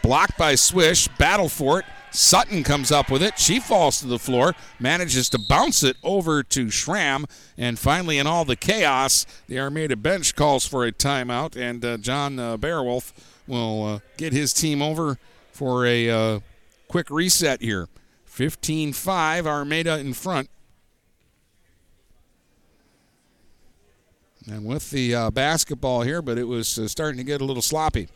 Blocked 0.01 0.37
by 0.37 0.55
Swish. 0.55 1.07
Battle 1.07 1.49
for 1.49 1.79
it. 1.79 1.85
Sutton 2.15 2.63
comes 2.63 2.91
up 2.91 3.11
with 3.11 3.21
it. 3.21 3.37
She 3.37 3.59
falls 3.59 3.99
to 3.99 4.07
the 4.07 4.19
floor, 4.19 4.53
manages 4.79 5.29
to 5.29 5.39
bounce 5.49 5.83
it 5.83 5.97
over 6.01 6.43
to 6.43 6.69
Schramm, 6.69 7.25
and 7.57 7.77
finally, 7.77 8.17
in 8.17 8.25
all 8.25 8.45
the 8.45 8.55
chaos, 8.55 9.25
the 9.47 9.59
Armada 9.59 9.97
bench 9.97 10.33
calls 10.33 10.65
for 10.65 10.85
a 10.85 10.91
timeout, 10.93 11.57
and 11.57 11.83
uh, 11.83 11.97
John 11.97 12.39
uh, 12.39 12.55
Beowulf 12.55 13.13
will 13.47 13.85
uh, 13.85 13.99
get 14.17 14.31
his 14.31 14.53
team 14.53 14.81
over 14.81 15.17
for 15.51 15.85
a 15.85 16.09
uh, 16.09 16.39
quick 16.87 17.09
reset 17.09 17.61
here. 17.61 17.87
15 18.25 18.93
5, 18.93 19.47
Armada 19.47 19.97
in 19.99 20.13
front. 20.13 20.49
And 24.47 24.63
with 24.63 24.91
the 24.91 25.15
uh, 25.15 25.31
basketball 25.31 26.03
here, 26.03 26.21
but 26.21 26.37
it 26.37 26.43
was 26.43 26.77
uh, 26.77 26.87
starting 26.87 27.17
to 27.17 27.23
get 27.23 27.41
a 27.41 27.45
little 27.45 27.63
sloppy. 27.63 28.07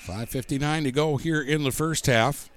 Five 0.00 0.28
fifty-nine 0.28 0.84
to 0.84 0.92
go 0.92 1.16
here 1.16 1.40
in 1.40 1.64
the 1.64 1.72
first 1.72 2.06
half. 2.06 2.50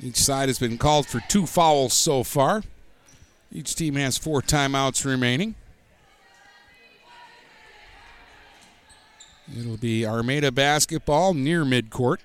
Each 0.00 0.16
side 0.16 0.48
has 0.48 0.58
been 0.58 0.78
called 0.78 1.06
for 1.06 1.20
two 1.28 1.46
fouls 1.46 1.94
so 1.94 2.24
far. 2.24 2.62
Each 3.50 3.74
team 3.74 3.94
has 3.94 4.18
four 4.18 4.42
timeouts 4.42 5.04
remaining. 5.04 5.54
It'll 9.56 9.78
be 9.78 10.06
Armada 10.06 10.52
basketball 10.52 11.32
near 11.32 11.64
midcourt. 11.64 12.18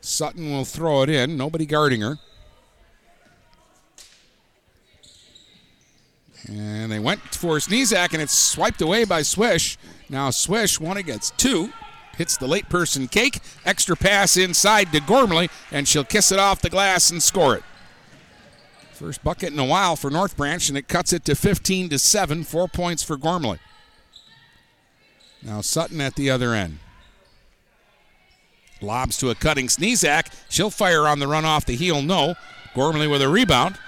Sutton 0.00 0.50
will 0.50 0.64
throw 0.64 1.02
it 1.02 1.10
in. 1.10 1.36
Nobody 1.36 1.66
guarding 1.66 2.00
her. 2.02 2.18
And 6.48 6.90
they 6.90 6.98
went 6.98 7.20
for 7.34 7.56
Sneezak, 7.56 8.12
and 8.12 8.22
it's 8.22 8.32
swiped 8.32 8.80
away 8.80 9.04
by 9.04 9.22
Swish. 9.22 9.76
Now 10.08 10.30
Swish, 10.30 10.80
one 10.80 10.96
against 10.96 11.36
two, 11.36 11.72
hits 12.16 12.36
the 12.36 12.46
late 12.46 12.68
person 12.68 13.08
cake. 13.08 13.40
Extra 13.64 13.96
pass 13.96 14.36
inside 14.36 14.92
to 14.92 15.00
Gormley, 15.00 15.50
and 15.70 15.86
she'll 15.86 16.04
kiss 16.04 16.32
it 16.32 16.38
off 16.38 16.62
the 16.62 16.70
glass 16.70 17.10
and 17.10 17.22
score 17.22 17.56
it. 17.56 17.62
First 19.00 19.24
bucket 19.24 19.50
in 19.50 19.58
a 19.58 19.64
while 19.64 19.96
for 19.96 20.10
North 20.10 20.36
Branch, 20.36 20.68
and 20.68 20.76
it 20.76 20.86
cuts 20.86 21.14
it 21.14 21.24
to 21.24 21.34
15 21.34 21.88
to 21.88 21.98
7. 21.98 22.44
Four 22.44 22.68
points 22.68 23.02
for 23.02 23.16
Gormley. 23.16 23.58
Now 25.42 25.62
Sutton 25.62 26.02
at 26.02 26.16
the 26.16 26.28
other 26.28 26.52
end. 26.52 26.80
Lobs 28.82 29.16
to 29.16 29.30
a 29.30 29.34
cutting 29.34 29.68
Sneezak. 29.68 30.30
She'll 30.50 30.68
fire 30.68 31.08
on 31.08 31.18
the 31.18 31.26
run 31.26 31.46
off 31.46 31.64
the 31.64 31.76
heel. 31.76 32.02
No. 32.02 32.34
Gormley 32.74 33.06
with 33.06 33.22
a 33.22 33.28
rebound. 33.30 33.78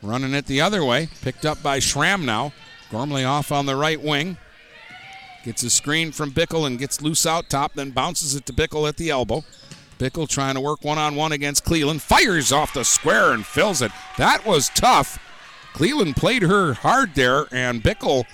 Running 0.00 0.32
it 0.32 0.46
the 0.46 0.60
other 0.60 0.84
way. 0.84 1.08
Picked 1.22 1.44
up 1.44 1.60
by 1.60 1.80
Schramm 1.80 2.24
now. 2.24 2.52
Gormley 2.92 3.24
off 3.24 3.50
on 3.50 3.66
the 3.66 3.74
right 3.74 4.00
wing. 4.00 4.36
Gets 5.42 5.64
a 5.64 5.70
screen 5.70 6.12
from 6.12 6.30
Bickle 6.30 6.68
and 6.68 6.78
gets 6.78 7.02
loose 7.02 7.26
out 7.26 7.50
top, 7.50 7.74
then 7.74 7.90
bounces 7.90 8.36
it 8.36 8.46
to 8.46 8.52
Bickle 8.52 8.88
at 8.88 8.96
the 8.96 9.10
elbow. 9.10 9.42
Bickle 10.04 10.28
trying 10.28 10.54
to 10.54 10.60
work 10.60 10.84
one 10.84 10.98
on 10.98 11.14
one 11.14 11.32
against 11.32 11.64
Cleland. 11.64 12.02
Fires 12.02 12.52
off 12.52 12.74
the 12.74 12.84
square 12.84 13.32
and 13.32 13.46
fills 13.46 13.80
it. 13.80 13.90
That 14.18 14.44
was 14.44 14.68
tough. 14.68 15.18
Cleland 15.72 16.14
played 16.14 16.42
her 16.42 16.74
hard 16.74 17.14
there, 17.14 17.46
and 17.50 17.82
Bickle 17.82 18.26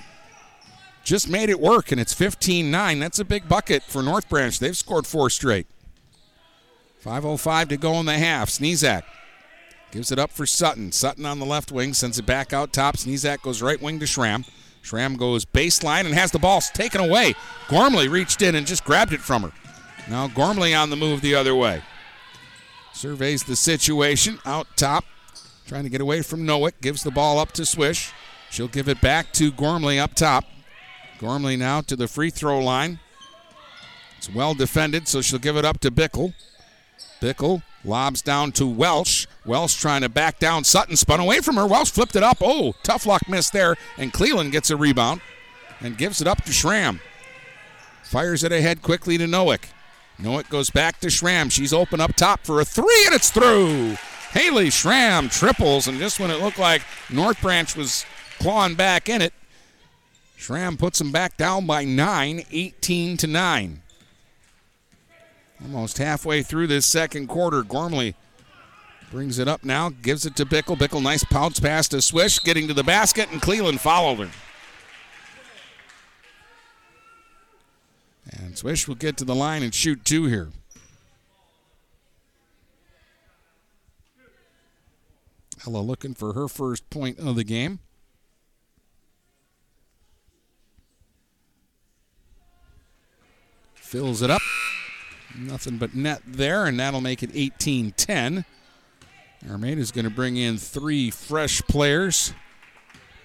just 1.05 1.29
made 1.29 1.49
it 1.49 1.61
work, 1.61 1.93
and 1.93 2.01
it's 2.01 2.13
15 2.13 2.73
9. 2.73 2.99
That's 2.99 3.21
a 3.21 3.25
big 3.25 3.49
bucket 3.49 3.85
for 3.85 4.03
North 4.03 4.29
Branch. 4.29 4.59
They've 4.59 4.77
scored 4.77 5.07
four 5.07 5.31
straight. 5.31 5.69
5.05 7.05 7.69
to 7.69 7.77
go 7.77 7.95
in 8.01 8.07
the 8.07 8.19
half. 8.19 8.51
Sneezak 8.51 9.05
gives 9.93 10.11
it 10.11 10.19
up 10.19 10.33
for 10.33 10.47
Sutton. 10.47 10.91
Sutton 10.91 11.25
on 11.25 11.39
the 11.39 11.47
left 11.47 11.71
wing 11.71 11.95
sends 11.95 12.19
it 12.19 12.27
back 12.27 12.53
out 12.53 12.73
top. 12.73 12.97
Sneezak 12.97 13.43
goes 13.43 13.63
right 13.63 13.81
wing 13.81 14.01
to 14.01 14.09
Schramm. 14.09 14.45
Schramm 14.83 15.15
goes 15.15 15.45
baseline 15.45 16.05
and 16.05 16.15
has 16.15 16.33
the 16.33 16.39
ball 16.41 16.61
taken 16.61 17.01
away. 17.01 17.35
Gormley 17.69 18.09
reached 18.09 18.43
in 18.43 18.57
and 18.57 18.67
just 18.67 18.85
grabbed 18.85 19.13
it 19.13 19.21
from 19.21 19.43
her. 19.43 19.53
Now 20.11 20.27
Gormley 20.27 20.75
on 20.75 20.91
the 20.91 20.97
move 20.97 21.21
the 21.21 21.37
other 21.37 21.55
way. 21.55 21.83
Surveys 22.93 23.45
the 23.45 23.55
situation 23.55 24.41
out 24.45 24.67
top. 24.77 25.05
Trying 25.69 25.85
to 25.85 25.89
get 25.89 26.01
away 26.01 26.23
from 26.23 26.41
Nowick. 26.41 26.73
Gives 26.81 27.05
the 27.05 27.13
ball 27.13 27.39
up 27.39 27.53
to 27.53 27.65
Swish. 27.65 28.11
She'll 28.51 28.67
give 28.67 28.89
it 28.89 29.01
back 29.01 29.33
to 29.35 29.53
Gormley 29.53 30.01
up 30.01 30.15
top. 30.15 30.45
Gormley 31.21 31.57
now 31.57 31.81
to 31.83 31.95
the 31.95 32.09
free 32.09 32.31
throw 32.31 32.59
line. 32.59 32.99
It's 34.19 34.29
well 34.29 34.53
defended, 34.53 35.07
so 35.07 35.23
she'll 35.23 35.39
give 35.39 35.57
it 35.57 35.65
up 35.65 35.79
to 35.81 35.93
Bickle. 35.93 36.35
Bickle 37.21 37.63
lobs 37.85 38.21
down 38.21 38.51
to 38.53 38.67
Welsh. 38.67 39.29
Welsh 39.47 39.77
trying 39.77 40.01
to 40.01 40.09
back 40.09 40.41
down. 40.41 40.65
Sutton 40.65 40.97
spun 40.97 41.21
away 41.21 41.39
from 41.39 41.55
her. 41.55 41.69
Welsh 41.69 41.91
flipped 41.91 42.17
it 42.17 42.25
up. 42.25 42.39
Oh, 42.41 42.75
tough 42.83 43.07
luck 43.07 43.29
miss 43.29 43.49
there. 43.51 43.77
And 43.97 44.13
Cleland 44.13 44.51
gets 44.51 44.71
a 44.71 44.77
rebound 44.77 45.21
and 45.81 45.97
gives 45.97 46.21
it 46.21 46.27
up 46.27 46.43
to 46.47 46.53
Schramm. 46.53 47.01
Fires 48.03 48.43
it 48.43 48.51
ahead 48.51 48.83
quickly 48.83 49.17
to 49.17 49.27
Nowick. 49.27 49.67
No, 50.23 50.39
it 50.39 50.49
goes 50.51 50.71
back 50.71 51.01
to 51.01 51.11
Schramm. 51.11 51.49
She's 51.49 51.73
open 51.73 52.01
up 52.01 52.15
top 52.15 52.41
for 52.45 52.61
a 52.61 52.65
three, 52.65 53.05
and 53.07 53.15
it's 53.15 53.31
through. 53.31 53.97
Haley 54.33 54.71
Schramm 54.71 55.29
triples, 55.29 55.89
and 55.89 55.99
just 55.99 56.21
when 56.21 56.31
it 56.31 56.41
looked 56.41 56.59
like 56.59 56.83
North 57.09 57.41
Branch 57.41 57.75
was 57.75 58.05
clawing 58.39 58.75
back 58.75 59.09
in 59.09 59.23
it, 59.23 59.33
Schramm 60.37 60.77
puts 60.77 60.99
them 60.99 61.11
back 61.11 61.37
down 61.37 61.67
by 61.67 61.85
nine, 61.85 62.45
18 62.51 63.17
to 63.19 63.27
9. 63.27 63.83
Almost 65.63 65.99
halfway 65.99 66.43
through 66.43 66.69
this 66.69 66.87
second 66.87 67.27
quarter, 67.27 67.63
Gormley 67.63 68.15
brings 69.11 69.39
it 69.39 69.49
up 69.49 69.65
now, 69.65 69.91
gives 69.91 70.25
it 70.25 70.37
to 70.37 70.47
Bickle. 70.47 70.79
Bickle, 70.79 71.03
nice 71.03 71.25
pounce 71.25 71.61
pass 71.61 71.89
to 71.89 72.01
Swish, 72.01 72.39
getting 72.39 72.69
to 72.69 72.75
the 72.75 72.85
basket, 72.85 73.31
and 73.33 73.43
Cleland 73.43 73.81
followed 73.81 74.29
her. 74.29 74.31
And 78.51 78.59
Swish 78.59 78.89
will 78.89 78.97
get 78.97 79.17
to 79.19 79.25
the 79.25 79.33
line 79.33 79.63
and 79.63 79.73
shoot 79.73 80.05
two 80.05 80.25
here. 80.25 80.49
Ella 85.65 85.79
looking 85.79 86.15
for 86.15 86.33
her 86.33 86.49
first 86.49 86.91
point 86.91 87.21
of 87.21 87.37
the 87.37 87.45
game. 87.45 87.79
Fills 93.75 94.21
it 94.21 94.31
up. 94.31 94.43
Nothing 95.39 95.77
but 95.77 95.95
net 95.95 96.21
there, 96.27 96.67
and 96.67 96.81
that'll 96.81 97.01
make 97.01 97.23
it 97.23 97.31
18 97.33 97.93
10. 97.93 98.45
is 99.79 99.93
going 99.93 100.05
to 100.07 100.11
bring 100.11 100.37
in 100.37 100.59
three 100.59 101.09
fresh 101.09 101.63
players. 101.69 102.35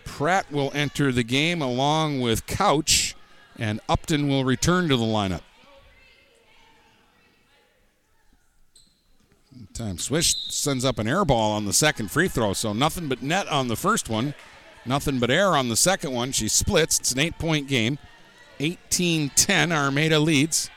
Pratt 0.04 0.52
will 0.52 0.72
enter 0.76 1.12
the 1.12 1.24
game 1.24 1.64
along 1.64 2.22
with 2.22 2.46
Couch, 2.46 3.15
and 3.58 3.80
Upton 3.88 4.28
will 4.28 4.44
return 4.44 4.90
to 4.90 4.98
the 4.98 5.04
lineup. 5.04 5.42
Time 9.74 9.98
Swish 9.98 10.36
sends 10.54 10.86
up 10.86 11.00
an 11.00 11.08
air 11.08 11.26
ball 11.26 11.52
on 11.52 11.66
the 11.66 11.74
second 11.74 12.10
free 12.10 12.30
throw, 12.30 12.54
so 12.54 12.72
nothing 12.72 13.08
but 13.10 13.22
net 13.22 13.48
on 13.50 13.68
the 13.68 13.76
first 13.76 14.10
one, 14.10 14.34
nothing 14.86 15.20
but 15.20 15.30
air 15.30 15.50
on 15.50 15.68
the 15.68 15.76
second 15.76 16.14
one. 16.14 16.32
She 16.32 16.48
splits. 16.48 17.00
It's 17.00 17.12
an 17.12 17.20
eight 17.20 17.38
point 17.38 17.68
game. 17.68 17.98
18 18.60 19.32
10, 19.36 19.72
Armada 19.72 20.18
leads. 20.18 20.70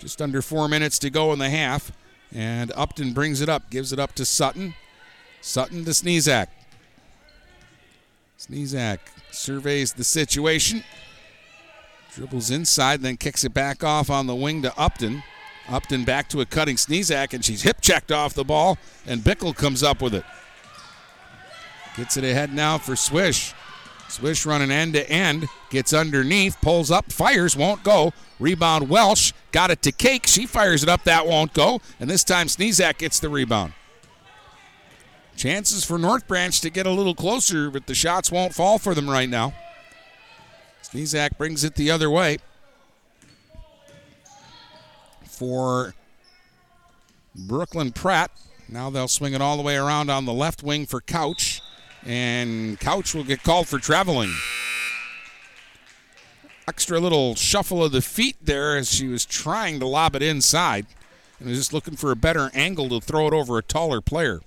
Just 0.00 0.20
under 0.20 0.42
four 0.42 0.68
minutes 0.68 0.98
to 1.00 1.10
go 1.10 1.32
in 1.32 1.38
the 1.38 1.50
half. 1.50 1.92
And 2.32 2.72
Upton 2.74 3.12
brings 3.12 3.40
it 3.40 3.48
up, 3.48 3.70
gives 3.70 3.92
it 3.92 3.98
up 3.98 4.14
to 4.16 4.24
Sutton. 4.24 4.74
Sutton 5.40 5.84
to 5.84 5.92
Sneezak. 5.92 6.48
Sneezak 8.38 8.98
surveys 9.30 9.92
the 9.92 10.04
situation. 10.04 10.84
Dribbles 12.18 12.50
inside, 12.50 13.00
then 13.00 13.16
kicks 13.16 13.44
it 13.44 13.54
back 13.54 13.84
off 13.84 14.10
on 14.10 14.26
the 14.26 14.34
wing 14.34 14.60
to 14.62 14.76
Upton. 14.76 15.22
Upton 15.68 16.02
back 16.02 16.28
to 16.30 16.40
a 16.40 16.44
cutting 16.44 16.74
Sneezak, 16.74 17.32
and 17.32 17.44
she's 17.44 17.62
hip 17.62 17.80
checked 17.80 18.10
off 18.10 18.34
the 18.34 18.42
ball, 18.42 18.76
and 19.06 19.20
Bickle 19.20 19.54
comes 19.54 19.84
up 19.84 20.02
with 20.02 20.16
it. 20.16 20.24
Gets 21.96 22.16
it 22.16 22.24
ahead 22.24 22.52
now 22.52 22.76
for 22.76 22.96
Swish. 22.96 23.54
Swish 24.08 24.44
running 24.44 24.72
end 24.72 24.94
to 24.94 25.08
end, 25.08 25.46
gets 25.70 25.92
underneath, 25.92 26.60
pulls 26.60 26.90
up, 26.90 27.12
fires, 27.12 27.56
won't 27.56 27.84
go. 27.84 28.12
Rebound 28.40 28.88
Welsh, 28.88 29.32
got 29.52 29.70
it 29.70 29.80
to 29.82 29.92
Cake. 29.92 30.26
She 30.26 30.44
fires 30.44 30.82
it 30.82 30.88
up, 30.88 31.04
that 31.04 31.24
won't 31.24 31.52
go. 31.52 31.80
And 32.00 32.10
this 32.10 32.24
time 32.24 32.48
Sneezak 32.48 32.98
gets 32.98 33.20
the 33.20 33.28
rebound. 33.28 33.74
Chances 35.36 35.84
for 35.84 35.98
North 35.98 36.26
Branch 36.26 36.60
to 36.62 36.68
get 36.68 36.84
a 36.84 36.90
little 36.90 37.14
closer, 37.14 37.70
but 37.70 37.86
the 37.86 37.94
shots 37.94 38.32
won't 38.32 38.54
fall 38.54 38.80
for 38.80 38.92
them 38.92 39.08
right 39.08 39.30
now. 39.30 39.54
Sneezak 40.92 41.36
brings 41.36 41.64
it 41.64 41.74
the 41.74 41.90
other 41.90 42.08
way. 42.08 42.38
For 45.24 45.94
Brooklyn 47.34 47.92
Pratt. 47.92 48.30
Now 48.68 48.90
they'll 48.90 49.08
swing 49.08 49.34
it 49.34 49.40
all 49.40 49.56
the 49.56 49.62
way 49.62 49.76
around 49.76 50.10
on 50.10 50.24
the 50.24 50.32
left 50.32 50.62
wing 50.62 50.86
for 50.86 51.00
Couch. 51.00 51.60
And 52.04 52.80
Couch 52.80 53.14
will 53.14 53.24
get 53.24 53.42
called 53.42 53.68
for 53.68 53.78
traveling. 53.78 54.32
Extra 56.66 57.00
little 57.00 57.34
shuffle 57.34 57.84
of 57.84 57.92
the 57.92 58.02
feet 58.02 58.36
there 58.42 58.76
as 58.76 58.90
she 58.90 59.08
was 59.08 59.24
trying 59.24 59.80
to 59.80 59.86
lob 59.86 60.14
it 60.14 60.22
inside 60.22 60.86
and 61.38 61.48
was 61.48 61.58
just 61.58 61.72
looking 61.72 61.96
for 61.96 62.10
a 62.10 62.16
better 62.16 62.50
angle 62.54 62.88
to 62.88 63.00
throw 63.00 63.26
it 63.26 63.34
over 63.34 63.58
a 63.58 63.62
taller 63.62 64.00
player. 64.00 64.40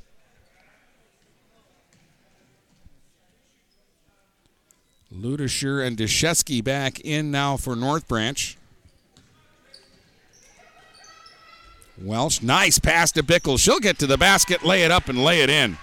Ludisher 5.13 5.85
and 5.85 5.97
Deshesky 5.97 6.63
back 6.63 6.99
in 7.01 7.31
now 7.31 7.57
for 7.57 7.75
North 7.75 8.07
Branch. 8.07 8.57
Welsh, 12.01 12.41
nice 12.41 12.79
pass 12.79 13.11
to 13.11 13.23
Bickle. 13.23 13.59
She'll 13.59 13.79
get 13.79 13.99
to 13.99 14.07
the 14.07 14.17
basket, 14.17 14.63
lay 14.63 14.83
it 14.83 14.91
up, 14.91 15.09
and 15.09 15.23
lay 15.23 15.41
it 15.41 15.49
in. 15.49 15.77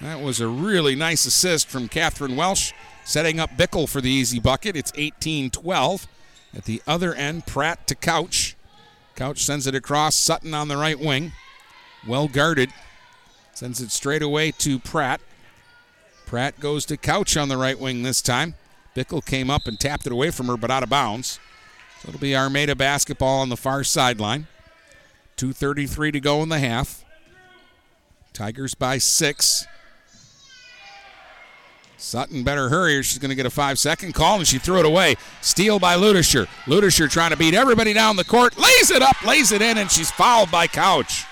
That 0.00 0.20
was 0.20 0.40
a 0.40 0.48
really 0.48 0.94
nice 0.94 1.24
assist 1.26 1.68
from 1.68 1.88
Catherine 1.88 2.36
Welsh, 2.36 2.72
setting 3.04 3.38
up 3.38 3.50
Bickle 3.50 3.88
for 3.88 4.00
the 4.00 4.10
easy 4.10 4.40
bucket. 4.40 4.76
It's 4.76 4.92
18 4.94 5.50
12. 5.50 6.06
At 6.54 6.64
the 6.64 6.82
other 6.86 7.14
end, 7.14 7.46
Pratt 7.46 7.86
to 7.86 7.94
Couch. 7.94 8.56
Couch 9.14 9.44
sends 9.44 9.66
it 9.66 9.74
across, 9.74 10.16
Sutton 10.16 10.52
on 10.52 10.68
the 10.68 10.76
right 10.76 10.98
wing. 10.98 11.32
Well 12.06 12.28
guarded. 12.28 12.70
Sends 13.52 13.80
it 13.80 13.90
straight 13.90 14.22
away 14.22 14.50
to 14.52 14.78
Pratt. 14.78 15.20
Pratt 16.30 16.60
goes 16.60 16.86
to 16.86 16.96
Couch 16.96 17.36
on 17.36 17.48
the 17.48 17.56
right 17.56 17.76
wing 17.76 18.04
this 18.04 18.22
time. 18.22 18.54
Bickle 18.94 19.26
came 19.26 19.50
up 19.50 19.66
and 19.66 19.80
tapped 19.80 20.06
it 20.06 20.12
away 20.12 20.30
from 20.30 20.46
her, 20.46 20.56
but 20.56 20.70
out 20.70 20.84
of 20.84 20.88
bounds. 20.88 21.40
So 21.98 22.08
it'll 22.08 22.20
be 22.20 22.36
Armada 22.36 22.76
basketball 22.76 23.40
on 23.40 23.48
the 23.48 23.56
far 23.56 23.82
sideline. 23.82 24.46
2.33 25.38 26.12
to 26.12 26.20
go 26.20 26.40
in 26.44 26.48
the 26.48 26.60
half. 26.60 27.04
Tigers 28.32 28.74
by 28.74 28.98
six. 28.98 29.66
Sutton 31.96 32.44
better 32.44 32.68
hurry 32.68 32.96
or 32.96 33.02
she's 33.02 33.18
going 33.18 33.30
to 33.30 33.34
get 33.34 33.44
a 33.44 33.50
five 33.50 33.76
second 33.76 34.14
call 34.14 34.38
and 34.38 34.46
she 34.46 34.58
threw 34.58 34.78
it 34.78 34.86
away. 34.86 35.16
Steal 35.40 35.80
by 35.80 35.96
Ludisher. 35.96 36.46
Ludisher 36.66 37.10
trying 37.10 37.30
to 37.30 37.36
beat 37.36 37.54
everybody 37.54 37.92
down 37.92 38.14
the 38.14 38.24
court. 38.24 38.56
Lays 38.56 38.92
it 38.92 39.02
up, 39.02 39.20
lays 39.24 39.50
it 39.50 39.62
in, 39.62 39.78
and 39.78 39.90
she's 39.90 40.12
fouled 40.12 40.52
by 40.52 40.68
Couch. 40.68 41.24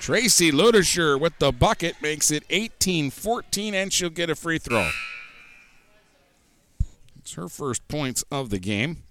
Tracy 0.00 0.50
Ludisher 0.50 1.20
with 1.20 1.38
the 1.38 1.52
bucket 1.52 1.96
makes 2.00 2.30
it 2.30 2.44
18 2.50 3.10
14, 3.10 3.74
and 3.74 3.92
she'll 3.92 4.10
get 4.10 4.30
a 4.30 4.34
free 4.34 4.58
throw. 4.58 4.90
It's 7.18 7.34
her 7.34 7.48
first 7.48 7.86
points 7.88 8.24
of 8.30 8.50
the 8.50 8.58
game. 8.58 9.02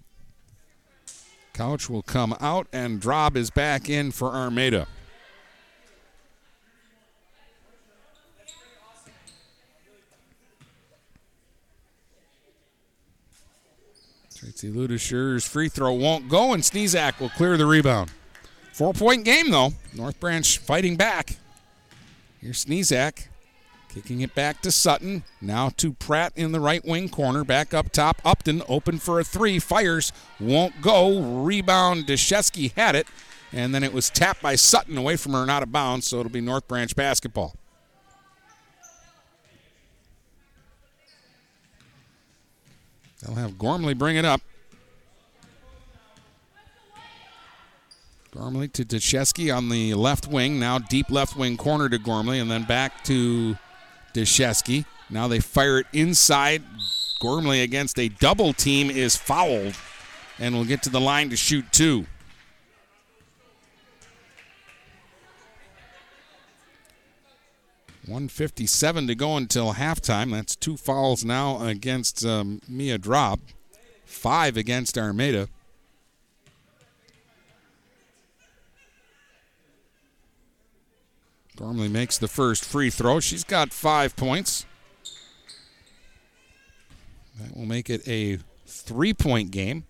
Couch 1.52 1.88
will 1.88 2.02
come 2.02 2.34
out, 2.40 2.66
and 2.72 3.00
Drob 3.00 3.36
is 3.36 3.50
back 3.50 3.88
in 3.88 4.10
for 4.12 4.32
Armada. 4.32 4.86
Tracy 14.34 14.70
Ludisher's 14.70 15.46
free 15.46 15.68
throw 15.68 15.92
won't 15.92 16.28
go, 16.28 16.52
and 16.52 16.62
Sneezak 16.62 17.18
will 17.20 17.28
clear 17.30 17.56
the 17.56 17.66
rebound. 17.66 18.10
Four 18.78 18.92
point 18.92 19.24
game, 19.24 19.50
though. 19.50 19.72
North 19.92 20.20
Branch 20.20 20.56
fighting 20.56 20.94
back. 20.94 21.36
Here's 22.40 22.64
Sneezak 22.64 23.26
kicking 23.92 24.20
it 24.20 24.36
back 24.36 24.62
to 24.62 24.70
Sutton. 24.70 25.24
Now 25.40 25.70
to 25.78 25.94
Pratt 25.94 26.32
in 26.36 26.52
the 26.52 26.60
right 26.60 26.84
wing 26.84 27.08
corner. 27.08 27.42
Back 27.42 27.74
up 27.74 27.90
top. 27.90 28.22
Upton 28.24 28.62
open 28.68 29.00
for 29.00 29.18
a 29.18 29.24
three. 29.24 29.58
Fires. 29.58 30.12
Won't 30.38 30.80
go. 30.80 31.42
Rebound. 31.42 32.06
Deshesky 32.06 32.72
had 32.76 32.94
it. 32.94 33.08
And 33.52 33.74
then 33.74 33.82
it 33.82 33.92
was 33.92 34.10
tapped 34.10 34.42
by 34.42 34.54
Sutton 34.54 34.96
away 34.96 35.16
from 35.16 35.32
her 35.32 35.42
and 35.42 35.50
out 35.50 35.64
of 35.64 35.72
bounds, 35.72 36.06
so 36.06 36.20
it'll 36.20 36.30
be 36.30 36.40
North 36.40 36.68
Branch 36.68 36.94
basketball. 36.94 37.56
They'll 43.20 43.34
have 43.34 43.58
Gormley 43.58 43.94
bring 43.94 44.14
it 44.14 44.24
up. 44.24 44.40
Gormley 48.38 48.68
to 48.68 48.84
Deshesky 48.84 49.54
on 49.54 49.68
the 49.68 49.94
left 49.94 50.28
wing. 50.28 50.60
Now 50.60 50.78
deep 50.78 51.10
left 51.10 51.36
wing 51.36 51.56
corner 51.56 51.88
to 51.88 51.98
Gormley, 51.98 52.38
and 52.38 52.48
then 52.48 52.62
back 52.62 53.02
to 53.04 53.56
Deshesky. 54.14 54.84
Now 55.10 55.26
they 55.26 55.40
fire 55.40 55.80
it 55.80 55.86
inside. 55.92 56.62
Gormley 57.20 57.62
against 57.62 57.98
a 57.98 58.08
double 58.08 58.52
team 58.52 58.90
is 58.90 59.16
fouled 59.16 59.74
and 60.38 60.54
will 60.54 60.64
get 60.64 60.84
to 60.84 60.90
the 60.90 61.00
line 61.00 61.30
to 61.30 61.36
shoot 61.36 61.64
two. 61.72 62.06
One 68.06 68.28
fifty-seven 68.28 69.08
to 69.08 69.16
go 69.16 69.36
until 69.36 69.74
halftime. 69.74 70.30
That's 70.30 70.54
two 70.54 70.76
fouls 70.76 71.24
now 71.24 71.60
against 71.66 72.24
um, 72.24 72.60
Mia 72.68 72.98
Drob, 72.98 73.40
five 74.04 74.56
against 74.56 74.96
Armada. 74.96 75.48
Gormley 81.58 81.88
makes 81.88 82.18
the 82.18 82.28
first 82.28 82.64
free 82.64 82.88
throw. 82.88 83.18
She's 83.18 83.42
got 83.42 83.72
five 83.72 84.14
points. 84.14 84.64
That 87.40 87.56
will 87.56 87.66
make 87.66 87.90
it 87.90 88.06
a 88.06 88.38
three 88.66 89.12
point 89.12 89.50
game. 89.50 89.84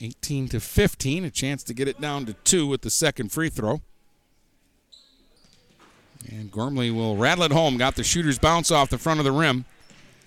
18 0.00 0.48
to 0.48 0.60
15. 0.60 1.26
A 1.26 1.30
chance 1.30 1.62
to 1.64 1.74
get 1.74 1.86
it 1.86 2.00
down 2.00 2.24
to 2.26 2.32
two 2.32 2.66
with 2.66 2.80
the 2.80 2.90
second 2.90 3.30
free 3.30 3.50
throw. 3.50 3.82
And 6.30 6.50
Gormley 6.50 6.90
will 6.90 7.18
rattle 7.18 7.44
it 7.44 7.52
home. 7.52 7.76
Got 7.76 7.96
the 7.96 8.04
shooter's 8.04 8.38
bounce 8.38 8.70
off 8.70 8.88
the 8.88 8.96
front 8.96 9.20
of 9.20 9.24
the 9.24 9.32
rim. 9.32 9.66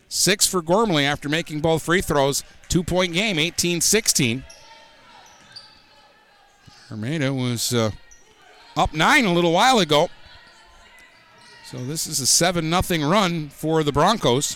Six 0.08 0.46
for 0.46 0.62
Gormley 0.62 1.04
after 1.04 1.28
making 1.28 1.62
both 1.62 1.82
free 1.82 2.02
throws. 2.02 2.44
Two 2.70 2.84
point 2.84 3.12
game, 3.14 3.40
18 3.40 3.82
16. 3.82 4.44
Armada 6.92 7.34
was 7.34 7.74
uh, 7.74 7.90
up 8.78 8.94
nine 8.94 9.26
a 9.26 9.34
little 9.34 9.52
while 9.52 9.80
ago. 9.80 10.10
So 11.76 11.84
this 11.84 12.08
is 12.08 12.22
a 12.22 12.26
7 12.26 12.72
0 12.72 13.10
run 13.10 13.50
for 13.50 13.84
the 13.84 13.92
Broncos. 13.92 14.56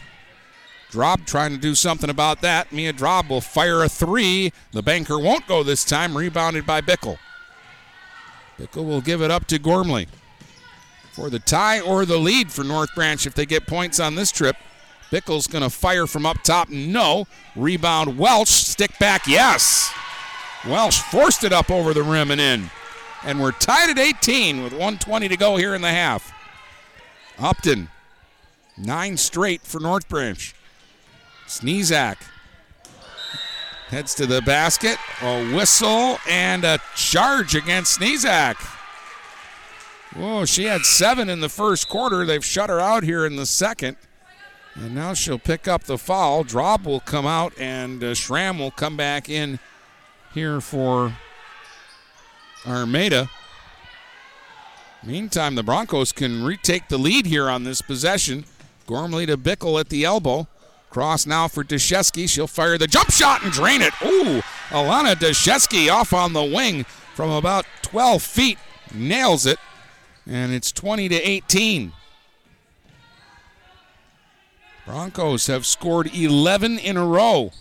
Drob 0.90 1.26
trying 1.26 1.52
to 1.52 1.58
do 1.58 1.76
something 1.76 2.10
about 2.10 2.40
that. 2.40 2.72
Mia 2.72 2.94
Drob 2.94 3.30
will 3.30 3.42
fire 3.42 3.84
a 3.84 3.90
three. 3.90 4.54
The 4.72 4.82
banker 4.82 5.20
won't 5.20 5.46
go 5.46 5.62
this 5.62 5.84
time. 5.84 6.16
Rebounded 6.16 6.66
by 6.66 6.80
Bickle. 6.80 7.18
Bickle 8.58 8.86
will 8.86 9.02
give 9.02 9.22
it 9.22 9.32
up 9.32 9.48
to 9.48 9.60
Gormley 9.60 10.08
for 11.12 11.30
the 11.30 11.40
tie 11.40 11.82
or 11.82 12.06
the 12.06 12.18
lead 12.18 12.54
for 12.54 12.64
North 12.64 12.96
Branch 12.96 13.28
if 13.28 13.36
they 13.36 13.46
get 13.46 13.68
points 13.68 14.00
on 14.00 14.16
this 14.16 14.32
trip. 14.32 14.56
Bickle's 15.12 15.48
going 15.48 15.64
to 15.64 15.70
fire 15.70 16.08
from 16.08 16.26
up 16.26 16.42
top. 16.44 16.70
No. 16.70 17.28
Rebound 17.54 18.18
Welsh. 18.18 18.48
Stick 18.50 18.98
back. 18.98 19.28
Yes. 19.28 19.92
Welsh 20.66 21.02
forced 21.02 21.44
it 21.44 21.52
up 21.52 21.70
over 21.70 21.94
the 21.94 22.04
rim 22.04 22.32
and 22.32 22.40
in. 22.40 22.70
And 23.26 23.42
we're 23.42 23.52
tied 23.52 23.90
at 23.90 24.00
18 24.00 24.64
with 24.64 24.72
120 24.72 25.28
to 25.28 25.36
go 25.36 25.58
here 25.58 25.76
in 25.76 25.82
the 25.82 25.92
half. 25.92 26.34
Upton. 27.40 27.90
Nine 28.78 29.18
straight 29.18 29.62
for 29.62 29.80
North 29.80 30.08
Branch. 30.08 30.54
Sneezak 31.48 32.18
heads 33.90 34.14
to 34.16 34.26
the 34.26 34.42
basket. 34.42 34.98
A 35.22 35.54
whistle 35.54 36.18
and 36.28 36.64
a 36.64 36.80
charge 36.96 37.56
against 37.56 38.00
Sneezak. 38.00 38.56
Whoa, 40.16 40.46
she 40.46 40.66
had 40.66 40.86
seven 40.86 41.30
in 41.30 41.40
the 41.40 41.50
first 41.50 41.90
quarter. 41.90 42.26
They've 42.26 42.46
shut 42.46 42.70
her 42.70 42.80
out 42.80 43.04
here 43.04 43.26
in 43.26 43.36
the 43.36 43.46
second. 43.46 43.98
And 44.76 44.96
now 44.96 45.14
she'll 45.14 45.40
pick 45.40 45.68
up 45.68 45.84
the 45.84 45.98
foul. 45.98 46.44
Drob 46.44 46.86
will 46.86 47.00
come 47.00 47.26
out, 47.26 47.54
and 47.60 48.04
uh, 48.04 48.16
will 48.30 48.72
come 48.72 48.96
back 48.96 49.28
in 49.28 49.60
here 50.34 50.62
for 50.62 51.14
Armada. 52.66 53.30
Meantime, 55.04 55.56
the 55.56 55.64
Broncos 55.64 56.12
can 56.12 56.44
retake 56.44 56.90
the 56.90 56.98
lead 56.98 57.26
here 57.26 57.50
on 57.50 57.64
this 57.64 57.82
possession. 57.82 58.46
Gormley 58.86 59.26
to 59.28 59.38
Bickle 59.38 59.80
at 59.80 59.90
the 59.90 60.04
elbow. 60.04 60.48
Cross 60.90 61.26
now 61.26 61.48
for 61.48 61.64
Deshesky. 61.64 62.28
She'll 62.28 62.48
fire 62.48 62.78
the 62.78 62.88
jump 62.88 63.12
shot 63.12 63.44
and 63.44 63.52
drain 63.52 63.82
it. 63.82 63.94
Ooh, 64.04 64.42
Alana 64.70 65.16
Deshesky 65.16 65.92
off 65.92 66.14
on 66.14 66.34
the 66.34 66.44
wing 66.44 66.84
from 67.16 67.30
about 67.30 67.66
12 67.84 68.22
feet. 68.22 68.58
Nails 68.94 69.46
it. 69.46 69.60
And 70.28 70.52
it's 70.52 70.72
20 70.72 71.10
to 71.10 71.16
18. 71.16 71.94
Broncos 74.86 75.48
have 75.48 75.66
scored 75.66 76.14
11 76.14 76.80
in 76.80 76.98
a 76.98 77.06
row. 77.06 77.52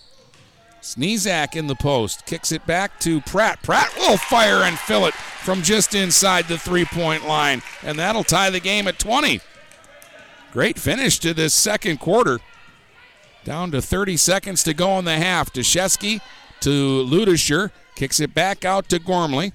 Sneezak 0.82 1.56
in 1.56 1.66
the 1.66 1.74
post. 1.74 2.24
Kicks 2.26 2.52
it 2.52 2.66
back 2.66 2.98
to 3.00 3.20
Pratt. 3.20 3.62
Pratt 3.62 3.92
will 3.96 4.16
fire 4.16 4.62
and 4.62 4.78
fill 4.78 5.06
it 5.06 5.14
from 5.14 5.62
just 5.62 5.94
inside 5.94 6.46
the 6.46 6.58
three 6.58 6.84
point 6.84 7.26
line. 7.26 7.62
And 7.82 7.98
that'll 7.98 8.24
tie 8.24 8.50
the 8.50 8.60
game 8.60 8.88
at 8.88 8.98
20. 8.98 9.40
Great 10.52 10.78
finish 10.78 11.18
to 11.20 11.34
this 11.34 11.54
second 11.54 11.98
quarter. 12.00 12.40
Down 13.44 13.70
to 13.70 13.82
30 13.82 14.16
seconds 14.16 14.62
to 14.64 14.74
go 14.74 14.98
in 14.98 15.04
the 15.04 15.16
half. 15.16 15.52
Deshesky 15.52 16.20
to 16.60 17.04
Ludisher. 17.04 17.70
Kicks 17.94 18.20
it 18.20 18.34
back 18.34 18.64
out 18.64 18.88
to 18.88 18.98
Gormley. 18.98 19.52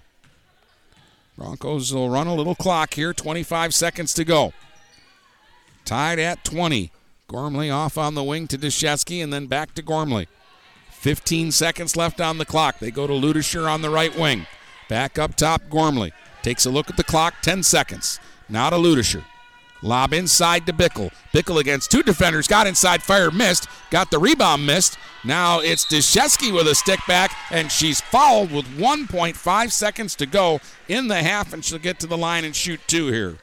Broncos 1.38 1.94
will 1.94 2.10
run 2.10 2.28
a 2.28 2.36
little 2.36 2.56
clock 2.56 2.94
here. 2.94 3.14
25 3.14 3.74
seconds 3.74 4.14
to 4.14 4.24
go. 4.24 4.54
Tied 5.86 6.20
at 6.20 6.44
20. 6.44 6.92
Gormley 7.28 7.70
off 7.70 7.98
on 7.98 8.16
the 8.16 8.24
wing 8.24 8.48
to 8.48 8.58
Deshesky 8.58 9.24
and 9.24 9.34
then 9.34 9.48
back 9.48 9.74
to 9.76 9.82
Gormley. 9.82 10.28
15 11.04 11.52
seconds 11.52 11.98
left 11.98 12.22
on 12.22 12.38
the 12.38 12.46
clock. 12.46 12.80
They 12.80 12.90
go 12.90 13.06
to 13.06 13.12
Ludisher 13.12 13.70
on 13.70 13.82
the 13.82 13.90
right 13.90 14.18
wing. 14.18 14.48
Back 14.88 15.20
up 15.20 15.36
top, 15.36 15.62
Gormley. 15.70 16.14
Takes 16.44 16.66
a 16.66 16.70
look 16.70 16.90
at 16.90 16.96
the 16.96 17.04
clock, 17.04 17.34
10 17.42 17.62
seconds. 17.64 18.22
Now 18.48 18.70
to 18.70 18.78
Ludisher. 18.78 19.26
Lob 19.82 20.14
inside 20.14 20.66
to 20.66 20.72
Bickle. 20.72 21.12
Bickle 21.34 21.60
against 21.60 21.92
two 21.92 22.04
defenders. 22.04 22.48
Got 22.48 22.68
inside, 22.68 23.04
fire, 23.04 23.32
missed. 23.32 23.68
Got 23.92 24.12
the 24.12 24.18
rebound, 24.18 24.66
missed. 24.66 24.98
Now 25.26 25.60
it's 25.60 25.86
Deshesky 25.86 26.54
with 26.54 26.70
a 26.70 26.76
stick 26.76 27.02
back, 27.06 27.36
and 27.52 27.70
she's 27.70 28.00
fouled 28.00 28.54
with 28.54 28.66
1.5 28.78 29.72
seconds 29.72 30.16
to 30.16 30.26
go 30.26 30.62
in 30.88 31.10
the 31.10 31.22
half, 31.22 31.52
and 31.52 31.66
she'll 31.66 31.80
get 31.80 32.00
to 32.00 32.08
the 32.08 32.18
line 32.18 32.46
and 32.46 32.56
shoot 32.56 32.80
two 32.88 33.08
here. 33.08 33.36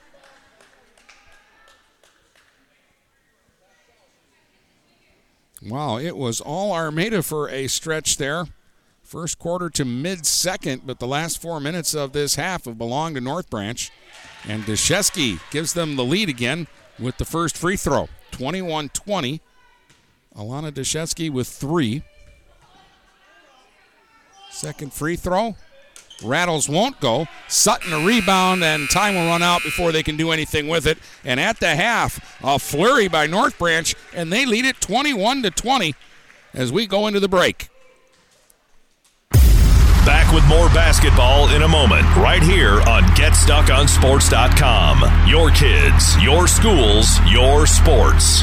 Wow, 5.63 5.99
it 5.99 6.17
was 6.17 6.41
all 6.41 6.73
Armada 6.73 7.23
for 7.23 7.49
a 7.49 7.67
stretch 7.67 8.17
there. 8.17 8.47
First 9.03 9.39
quarter 9.39 9.69
to 9.71 9.85
mid 9.85 10.25
second, 10.25 10.83
but 10.87 11.01
the 11.01 11.07
last 11.07 11.43
four 11.43 11.61
minutes 11.61 11.95
of 11.95 12.13
this 12.13 12.37
half 12.37 12.65
have 12.65 12.79
belonged 12.79 13.17
to 13.17 13.21
North 13.21 13.51
Branch. 13.51 13.91
And 14.49 14.63
Deshesky 14.65 15.41
gives 15.51 15.75
them 15.75 15.97
the 15.97 16.05
lead 16.05 16.29
again 16.29 16.67
with 16.99 17.19
the 17.19 17.25
first 17.25 17.57
free 17.57 17.77
throw 17.77 18.09
21 18.31 18.89
20. 18.91 19.41
Alana 20.37 20.71
Deshesky 20.71 21.31
with 21.31 21.49
three. 21.49 22.03
Second 24.51 24.93
free 24.93 25.17
throw. 25.17 25.57
Rattles 26.23 26.69
won't 26.69 27.01
go. 27.01 27.27
Sutton 27.49 27.93
a 27.93 28.07
rebound, 28.07 28.65
and 28.65 28.89
time 28.91 29.15
will 29.15 29.27
run 29.27 29.43
out 29.43 29.63
before 29.63 29.93
they 29.93 30.03
can 30.03 30.17
do 30.17 30.31
anything 30.31 30.69
with 30.69 30.87
it. 30.87 30.97
And 31.25 31.41
at 31.41 31.61
the 31.61 31.75
half, 31.75 32.39
a 32.43 32.59
flurry 32.59 33.09
by 33.09 33.27
North 33.27 33.59
Branch, 33.59 33.95
and 34.15 34.33
they 34.33 34.47
lead 34.47 34.65
it 34.65 34.81
21 34.81 35.43
to 35.43 35.51
20 35.51 35.95
as 36.55 36.73
we 36.73 36.87
go 36.87 37.07
into 37.07 37.21
the 37.21 37.29
break. 37.29 37.69
Back 40.07 40.33
with 40.33 40.47
more 40.49 40.71
basketball 40.71 41.51
in 41.51 41.61
a 41.63 41.69
moment, 41.69 42.05
right 42.17 42.43
here 42.43 42.81
on 42.83 43.03
GetStuckOnSports.com. 43.15 45.29
Your 45.29 45.51
kids, 45.51 46.17
your 46.23 46.49
schools, 46.49 47.21
your 47.31 47.67
sports. 47.67 48.43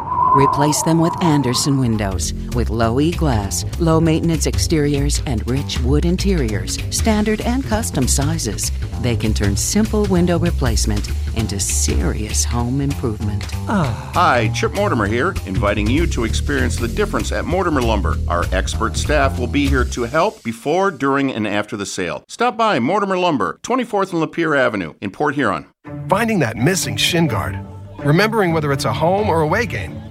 replace 0.35 0.81
them 0.83 0.99
with 0.99 1.21
Andersen 1.23 1.77
windows. 1.77 2.33
With 2.55 2.69
low 2.69 2.99
E 2.99 3.11
glass, 3.11 3.65
low 3.79 3.99
maintenance 3.99 4.47
exteriors, 4.47 5.21
and 5.25 5.47
rich 5.49 5.79
wood 5.79 6.05
interiors, 6.05 6.77
standard 6.95 7.41
and 7.41 7.63
custom 7.63 8.07
sizes, 8.07 8.71
they 9.01 9.15
can 9.15 9.33
turn 9.33 9.55
simple 9.57 10.05
window 10.05 10.39
replacement 10.39 11.09
into 11.35 11.59
serious 11.59 12.43
home 12.43 12.81
improvement. 12.81 13.43
Ah. 13.67 14.11
Hi, 14.13 14.49
Chip 14.49 14.73
Mortimer 14.73 15.07
here, 15.07 15.33
inviting 15.45 15.87
you 15.87 16.05
to 16.07 16.23
experience 16.23 16.75
the 16.75 16.87
difference 16.87 17.31
at 17.31 17.45
Mortimer 17.45 17.81
Lumber. 17.81 18.17
Our 18.27 18.45
expert 18.51 18.97
staff 18.97 19.39
will 19.39 19.47
be 19.47 19.67
here 19.67 19.85
to 19.85 20.03
help 20.03 20.43
before, 20.43 20.91
during, 20.91 21.31
and 21.31 21.47
after 21.47 21.77
the 21.77 21.85
sale. 21.85 22.23
Stop 22.27 22.57
by 22.57 22.79
Mortimer 22.79 23.17
Lumber, 23.17 23.59
24th 23.63 24.13
and 24.13 24.21
Lapeer 24.21 24.57
Avenue 24.57 24.93
in 25.01 25.11
Port 25.11 25.35
Huron. 25.35 25.67
Finding 26.07 26.39
that 26.39 26.57
missing 26.57 26.97
shin 26.97 27.27
guard. 27.27 27.59
Remembering 27.99 28.51
whether 28.51 28.71
it's 28.71 28.85
a 28.85 28.93
home 28.93 29.29
or 29.29 29.41
away 29.41 29.65
game. 29.65 30.10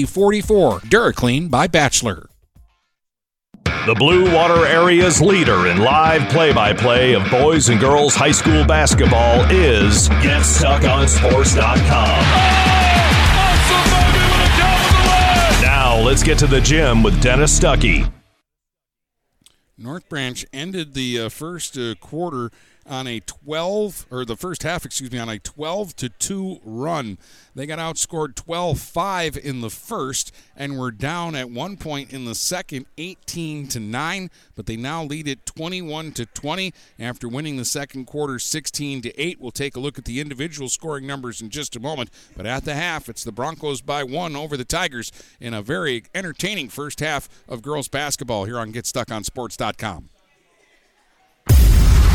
44. 0.05 0.81
DuraClean 0.81 1.49
by 1.49 1.67
Bachelor. 1.67 2.27
The 3.87 3.95
Blue 3.95 4.31
Water 4.31 4.67
Area's 4.67 5.19
leader 5.19 5.65
in 5.65 5.79
live 5.79 6.29
play 6.29 6.53
by 6.53 6.71
play 6.71 7.13
of 7.13 7.27
boys 7.31 7.69
and 7.69 7.79
girls 7.79 8.13
high 8.13 8.31
school 8.31 8.63
basketball 8.63 9.43
is 9.49 10.07
GetStuckOnSports.com. 10.09 12.21
Now 15.63 15.99
let's 15.99 16.21
get 16.21 16.37
to 16.39 16.47
the 16.47 16.61
gym 16.61 17.01
with 17.01 17.19
Dennis 17.23 17.59
Stuckey. 17.59 18.11
North 19.79 20.07
Branch 20.07 20.45
ended 20.53 20.93
the 20.93 21.21
uh, 21.21 21.29
first 21.29 21.75
uh, 21.75 21.95
quarter 21.95 22.51
on 22.85 23.07
a 23.07 23.19
12 23.21 24.07
or 24.11 24.25
the 24.25 24.35
first 24.35 24.63
half, 24.63 24.85
excuse 24.85 25.11
me, 25.11 25.19
on 25.19 25.29
a 25.29 25.39
12 25.39 25.95
to 25.97 26.09
2 26.09 26.59
run. 26.63 27.17
They 27.55 27.65
got 27.65 27.79
outscored 27.79 28.33
12-5 28.35 29.37
in 29.37 29.61
the 29.61 29.69
first 29.69 30.33
and 30.55 30.79
were 30.79 30.91
down 30.91 31.35
at 31.35 31.49
one 31.49 31.77
point 31.77 32.13
in 32.13 32.25
the 32.25 32.35
second 32.35 32.85
18 32.97 33.67
to 33.69 33.79
9, 33.79 34.29
but 34.55 34.65
they 34.65 34.77
now 34.77 35.03
lead 35.03 35.27
it 35.27 35.45
21 35.45 36.11
to 36.13 36.25
20 36.25 36.73
after 36.99 37.27
winning 37.27 37.57
the 37.57 37.65
second 37.65 38.05
quarter 38.05 38.39
16 38.39 39.01
to 39.01 39.19
8. 39.19 39.39
We'll 39.39 39.51
take 39.51 39.75
a 39.75 39.79
look 39.79 39.97
at 39.97 40.05
the 40.05 40.19
individual 40.19 40.69
scoring 40.69 41.05
numbers 41.05 41.41
in 41.41 41.49
just 41.49 41.75
a 41.75 41.79
moment, 41.79 42.09
but 42.35 42.45
at 42.45 42.65
the 42.65 42.73
half 42.73 43.09
it's 43.09 43.23
the 43.23 43.31
Broncos 43.31 43.81
by 43.81 44.03
1 44.03 44.35
over 44.35 44.55
the 44.55 44.65
Tigers 44.65 45.11
in 45.39 45.53
a 45.53 45.61
very 45.61 46.03
entertaining 46.15 46.69
first 46.69 46.99
half 46.99 47.27
of 47.47 47.61
girls 47.61 47.87
basketball 47.87 48.45
here 48.45 48.57
on 48.57 48.71
GetStuckOnSports.com. 48.71 50.09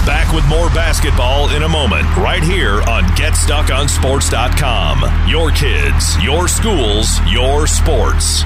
Back 0.07 0.33
with 0.33 0.47
more 0.47 0.69
basketball 0.69 1.51
in 1.51 1.65
a 1.65 1.69
moment, 1.69 2.05
right 2.17 2.41
here 2.41 2.81
on 2.83 3.03
GetStuckOnSports.com. 3.17 5.29
Your 5.29 5.51
kids, 5.51 6.23
your 6.23 6.47
schools, 6.47 7.19
your 7.27 7.67
sports. 7.67 8.45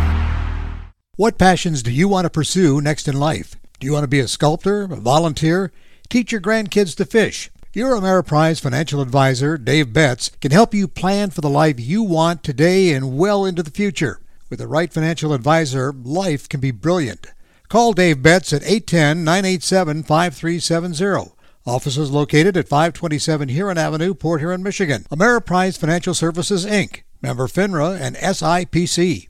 What 1.17 1.37
passions 1.37 1.83
do 1.83 1.93
you 1.93 2.09
want 2.09 2.25
to 2.25 2.31
pursue 2.31 2.81
next 2.81 3.09
in 3.09 3.21
life? 3.21 3.57
Do 3.79 3.87
you 3.87 3.93
want 3.93 4.05
to 4.05 4.09
be 4.09 4.21
a 4.21 4.29
sculptor, 4.29 4.85
a 4.85 4.97
volunteer, 4.97 5.71
teach 6.09 6.33
your 6.33 6.41
grandkids 6.41 6.97
to 6.97 7.05
fish? 7.05 7.51
Your 7.75 7.95
Ameriprise 7.95 8.59
financial 8.59 9.03
advisor, 9.03 9.59
Dave 9.59 9.93
Betts, 9.93 10.31
can 10.41 10.53
help 10.53 10.73
you 10.73 10.89
plan 10.89 11.29
for 11.29 11.43
the 11.43 11.51
life 11.51 11.79
you 11.79 12.03
want 12.03 12.43
today 12.43 12.95
and 12.95 13.19
well 13.19 13.45
into 13.45 13.63
the 13.63 13.71
future. 13.71 14.23
With 14.49 14.61
the 14.61 14.67
right 14.67 14.91
financial 14.91 15.35
advisor, 15.35 15.93
life 15.93 16.49
can 16.49 16.61
be 16.61 16.71
brilliant. 16.71 17.27
Call 17.69 17.93
Dave 17.93 18.23
Betts 18.23 18.55
at 18.55 18.63
810 18.63 19.25
987 19.25 20.05
5370. 20.05 21.35
Offices 21.67 22.11
located 22.11 22.57
at 22.57 22.69
527 22.69 23.49
Huron 23.49 23.79
Avenue, 23.79 24.15
Port 24.15 24.41
Huron, 24.41 24.63
Michigan. 24.63 25.05
Ameriprise 25.11 25.79
Financial 25.79 26.15
Services, 26.15 26.65
Inc., 26.65 27.03
member 27.21 27.47
FINRA 27.47 28.01
and 28.01 28.17
SIPC. 28.17 29.30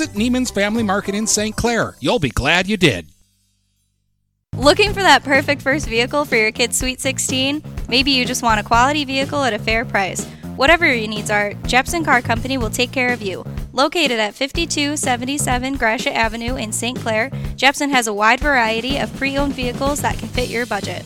Visit 0.01 0.17
Nieman's 0.17 0.49
Family 0.49 0.81
Market 0.81 1.13
in 1.13 1.27
St. 1.27 1.55
Clair. 1.55 1.95
You'll 1.99 2.17
be 2.17 2.31
glad 2.31 2.65
you 2.65 2.75
did. 2.75 3.05
Looking 4.57 4.95
for 4.95 5.03
that 5.03 5.23
perfect 5.23 5.61
first 5.61 5.87
vehicle 5.87 6.25
for 6.25 6.35
your 6.37 6.51
kid's 6.51 6.79
Sweet 6.79 6.99
16? 6.99 7.63
Maybe 7.87 8.09
you 8.09 8.25
just 8.25 8.41
want 8.41 8.59
a 8.59 8.63
quality 8.63 9.05
vehicle 9.05 9.43
at 9.43 9.53
a 9.53 9.59
fair 9.59 9.85
price. 9.85 10.25
Whatever 10.55 10.91
your 10.91 11.07
needs 11.07 11.29
are, 11.29 11.53
Jepson 11.67 12.03
Car 12.03 12.19
Company 12.23 12.57
will 12.57 12.71
take 12.71 12.91
care 12.91 13.13
of 13.13 13.21
you. 13.21 13.45
Located 13.73 14.19
at 14.19 14.33
5277 14.33 15.75
Gratiot 15.75 16.15
Avenue 16.15 16.55
in 16.55 16.71
St. 16.71 16.97
Clair, 16.97 17.29
Jepson 17.55 17.91
has 17.91 18.07
a 18.07 18.13
wide 18.13 18.39
variety 18.39 18.97
of 18.97 19.15
pre 19.17 19.37
owned 19.37 19.53
vehicles 19.53 20.01
that 20.01 20.17
can 20.17 20.29
fit 20.29 20.49
your 20.49 20.65
budget. 20.65 21.05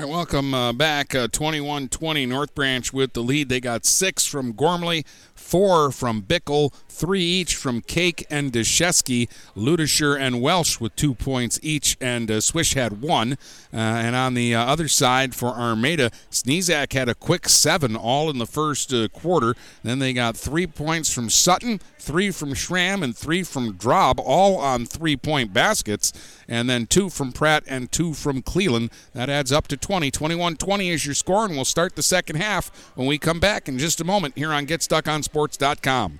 All 0.00 0.06
right, 0.06 0.12
welcome 0.12 0.54
uh, 0.54 0.72
back. 0.72 1.14
Uh, 1.14 1.28
21 1.28 1.90
20 1.90 2.24
North 2.24 2.54
Branch 2.54 2.90
with 2.90 3.12
the 3.12 3.20
lead. 3.20 3.50
They 3.50 3.60
got 3.60 3.84
six 3.84 4.24
from 4.24 4.52
Gormley, 4.52 5.04
four 5.34 5.90
from 5.90 6.22
Bickle, 6.22 6.72
three 6.88 7.22
each 7.22 7.54
from 7.54 7.82
Cake 7.82 8.26
and 8.30 8.50
Deshesky, 8.50 9.28
Ludisher 9.54 10.18
and 10.18 10.40
Welsh 10.40 10.80
with 10.80 10.96
two 10.96 11.14
points 11.14 11.58
each, 11.62 11.98
and 12.00 12.30
uh, 12.30 12.40
Swish 12.40 12.72
had 12.72 13.02
one. 13.02 13.32
Uh, 13.72 13.76
and 13.76 14.16
on 14.16 14.32
the 14.34 14.54
uh, 14.54 14.64
other 14.64 14.88
side 14.88 15.34
for 15.34 15.48
Armada, 15.48 16.10
Sneezak 16.30 16.94
had 16.94 17.08
a 17.08 17.14
quick 17.14 17.48
seven 17.48 17.94
all 17.94 18.30
in 18.30 18.38
the 18.38 18.46
first 18.46 18.94
uh, 18.94 19.08
quarter. 19.08 19.54
Then 19.82 19.98
they 19.98 20.14
got 20.14 20.36
three 20.36 20.66
points 20.66 21.12
from 21.12 21.28
Sutton, 21.28 21.80
three 21.98 22.30
from 22.30 22.54
Schramm, 22.54 23.02
and 23.02 23.16
three 23.16 23.42
from 23.42 23.72
Drob, 23.72 24.18
all 24.18 24.56
on 24.56 24.86
three 24.86 25.16
point 25.16 25.52
baskets. 25.52 26.12
And 26.50 26.68
then 26.68 26.86
two 26.86 27.08
from 27.08 27.32
Pratt 27.32 27.64
and 27.68 27.90
two 27.90 28.12
from 28.12 28.42
Cleland. 28.42 28.90
That 29.14 29.30
adds 29.30 29.52
up 29.52 29.68
to 29.68 29.76
20. 29.76 30.10
21 30.10 30.56
20 30.56 30.90
is 30.90 31.06
your 31.06 31.14
score, 31.14 31.46
and 31.46 31.54
we'll 31.54 31.64
start 31.64 31.94
the 31.94 32.02
second 32.02 32.34
half 32.36 32.92
when 32.96 33.06
we 33.06 33.18
come 33.18 33.38
back 33.38 33.68
in 33.68 33.78
just 33.78 34.00
a 34.00 34.04
moment 34.04 34.36
here 34.36 34.52
on 34.52 34.66
GetStuckOnSports.com. 34.66 36.18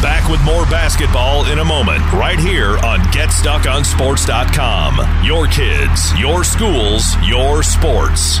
Back 0.00 0.30
with 0.30 0.40
more 0.42 0.64
basketball 0.66 1.46
in 1.46 1.58
a 1.60 1.64
moment, 1.64 2.00
right 2.12 2.38
here 2.38 2.76
on 2.78 3.00
GetStuckOnSports.com. 3.12 5.24
Your 5.24 5.46
kids, 5.46 6.12
your 6.18 6.44
schools, 6.44 7.16
your 7.24 7.62
sports. 7.62 8.40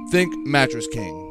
think 0.11 0.35
Mattress 0.45 0.87
King. 0.87 1.30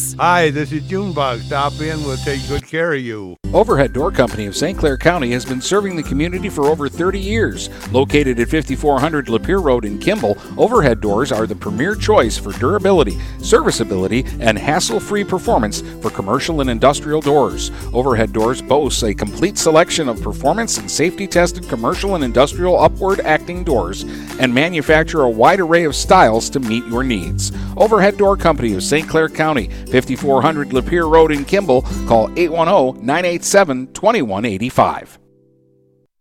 Hi, 0.17 0.49
this 0.51 0.71
is 0.71 0.87
Junebug. 0.87 1.41
Stop 1.41 1.73
in, 1.81 2.03
we'll 2.03 2.17
take 2.17 2.47
good 2.47 2.65
care 2.65 2.93
of 2.93 3.01
you. 3.01 3.37
Overhead 3.53 3.91
Door 3.91 4.11
Company 4.11 4.45
of 4.45 4.55
St. 4.55 4.77
Clair 4.77 4.97
County 4.97 5.31
has 5.31 5.43
been 5.43 5.59
serving 5.59 5.97
the 5.97 6.03
community 6.03 6.47
for 6.47 6.67
over 6.67 6.87
30 6.87 7.19
years. 7.19 7.69
Located 7.91 8.39
at 8.39 8.47
5400 8.47 9.25
Lapeer 9.25 9.61
Road 9.61 9.83
in 9.83 9.99
Kimball, 9.99 10.37
Overhead 10.57 11.01
Doors 11.01 11.33
are 11.33 11.45
the 11.45 11.55
premier 11.55 11.93
choice 11.95 12.37
for 12.37 12.53
durability, 12.53 13.19
serviceability, 13.39 14.25
and 14.39 14.57
hassle 14.57 15.01
free 15.01 15.25
performance 15.25 15.81
for 16.01 16.09
commercial 16.09 16.61
and 16.61 16.69
industrial 16.69 17.19
doors. 17.19 17.71
Overhead 17.93 18.31
Doors 18.31 18.61
boasts 18.61 19.03
a 19.03 19.13
complete 19.13 19.57
selection 19.57 20.07
of 20.07 20.21
performance 20.21 20.77
and 20.77 20.89
safety 20.89 21.27
tested 21.27 21.67
commercial 21.67 22.15
and 22.15 22.23
industrial 22.23 22.79
upward 22.79 23.19
acting 23.21 23.65
doors 23.65 24.03
and 24.39 24.53
manufacture 24.53 25.23
a 25.23 25.29
wide 25.29 25.59
array 25.59 25.83
of 25.83 25.93
styles 25.93 26.49
to 26.51 26.61
meet 26.61 26.85
your 26.85 27.03
needs. 27.03 27.51
Overhead 27.75 28.17
Door 28.17 28.37
Company 28.37 28.73
of 28.75 28.83
St. 28.83 29.09
Clair 29.09 29.27
County, 29.27 29.69
5400 29.91 30.69
Lapeer 30.69 31.09
Road 31.09 31.31
in 31.31 31.45
Kimball. 31.45 31.81
Call 32.07 32.31
810 32.37 33.05
987 33.05 33.93
2185. 33.93 35.19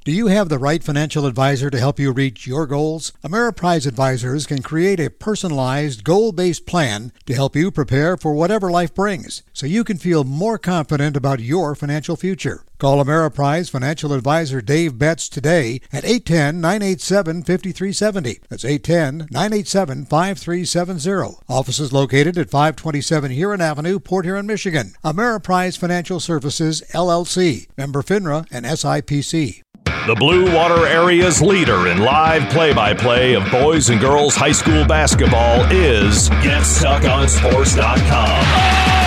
Do 0.03 0.13
you 0.13 0.29
have 0.29 0.49
the 0.49 0.59
right 0.59 0.83
financial 0.83 1.27
advisor 1.27 1.69
to 1.69 1.79
help 1.79 2.01
you 2.01 2.11
reach 2.11 2.47
your 2.47 2.67
goals? 2.67 3.13
Ameriprise 3.23 3.87
Advisors 3.87 4.47
can 4.47 4.63
create 4.63 4.99
a 4.99 5.11
personalized, 5.11 6.05
goal 6.05 6.33
based 6.33 6.65
plan 6.65 7.13
to 7.27 7.35
help 7.35 7.55
you 7.55 7.71
prepare 7.71 8.17
for 8.17 8.33
whatever 8.33 8.71
life 8.71 8.95
brings 8.95 9.43
so 9.53 9.67
you 9.67 9.85
can 9.85 9.99
feel 9.99 10.25
more 10.25 10.57
confident 10.57 11.19
about 11.19 11.41
your 11.41 11.75
financial 11.75 12.17
future. 12.17 12.65
Call 12.81 13.05
Ameriprise 13.05 13.71
Financial 13.71 14.15
Advisor 14.15 14.63
Dave 14.63 14.97
Betts 14.97 15.29
today 15.29 15.83
at 15.93 16.03
810 16.03 16.63
987 16.63 17.43
5370. 17.43 18.41
That's 18.49 18.65
810 18.65 19.29
987 19.31 20.07
5370. 20.07 21.37
Office 21.47 21.79
is 21.79 21.93
located 21.93 22.39
at 22.39 22.49
527 22.49 23.33
Huron 23.33 23.61
Avenue, 23.61 24.01
Port 24.01 24.25
Huron, 24.25 24.47
Michigan. 24.47 24.95
Ameriprise 25.05 25.77
Financial 25.77 26.21
Services, 26.21 26.83
LLC. 26.95 27.67
Member 27.77 28.01
FINRA 28.01 28.47
and 28.51 28.65
SIPC. 28.65 29.61
The 30.07 30.15
Blue 30.15 30.51
Water 30.55 30.87
Area's 30.87 31.43
leader 31.43 31.89
in 31.89 31.99
live 31.99 32.49
play 32.49 32.73
by 32.73 32.95
play 32.95 33.35
of 33.35 33.45
boys 33.51 33.91
and 33.91 34.01
girls 34.01 34.35
high 34.35 34.53
school 34.53 34.87
basketball 34.87 35.71
is 35.71 36.31
GetStuckOnSports.com. 36.31 38.07
Now 38.09 39.00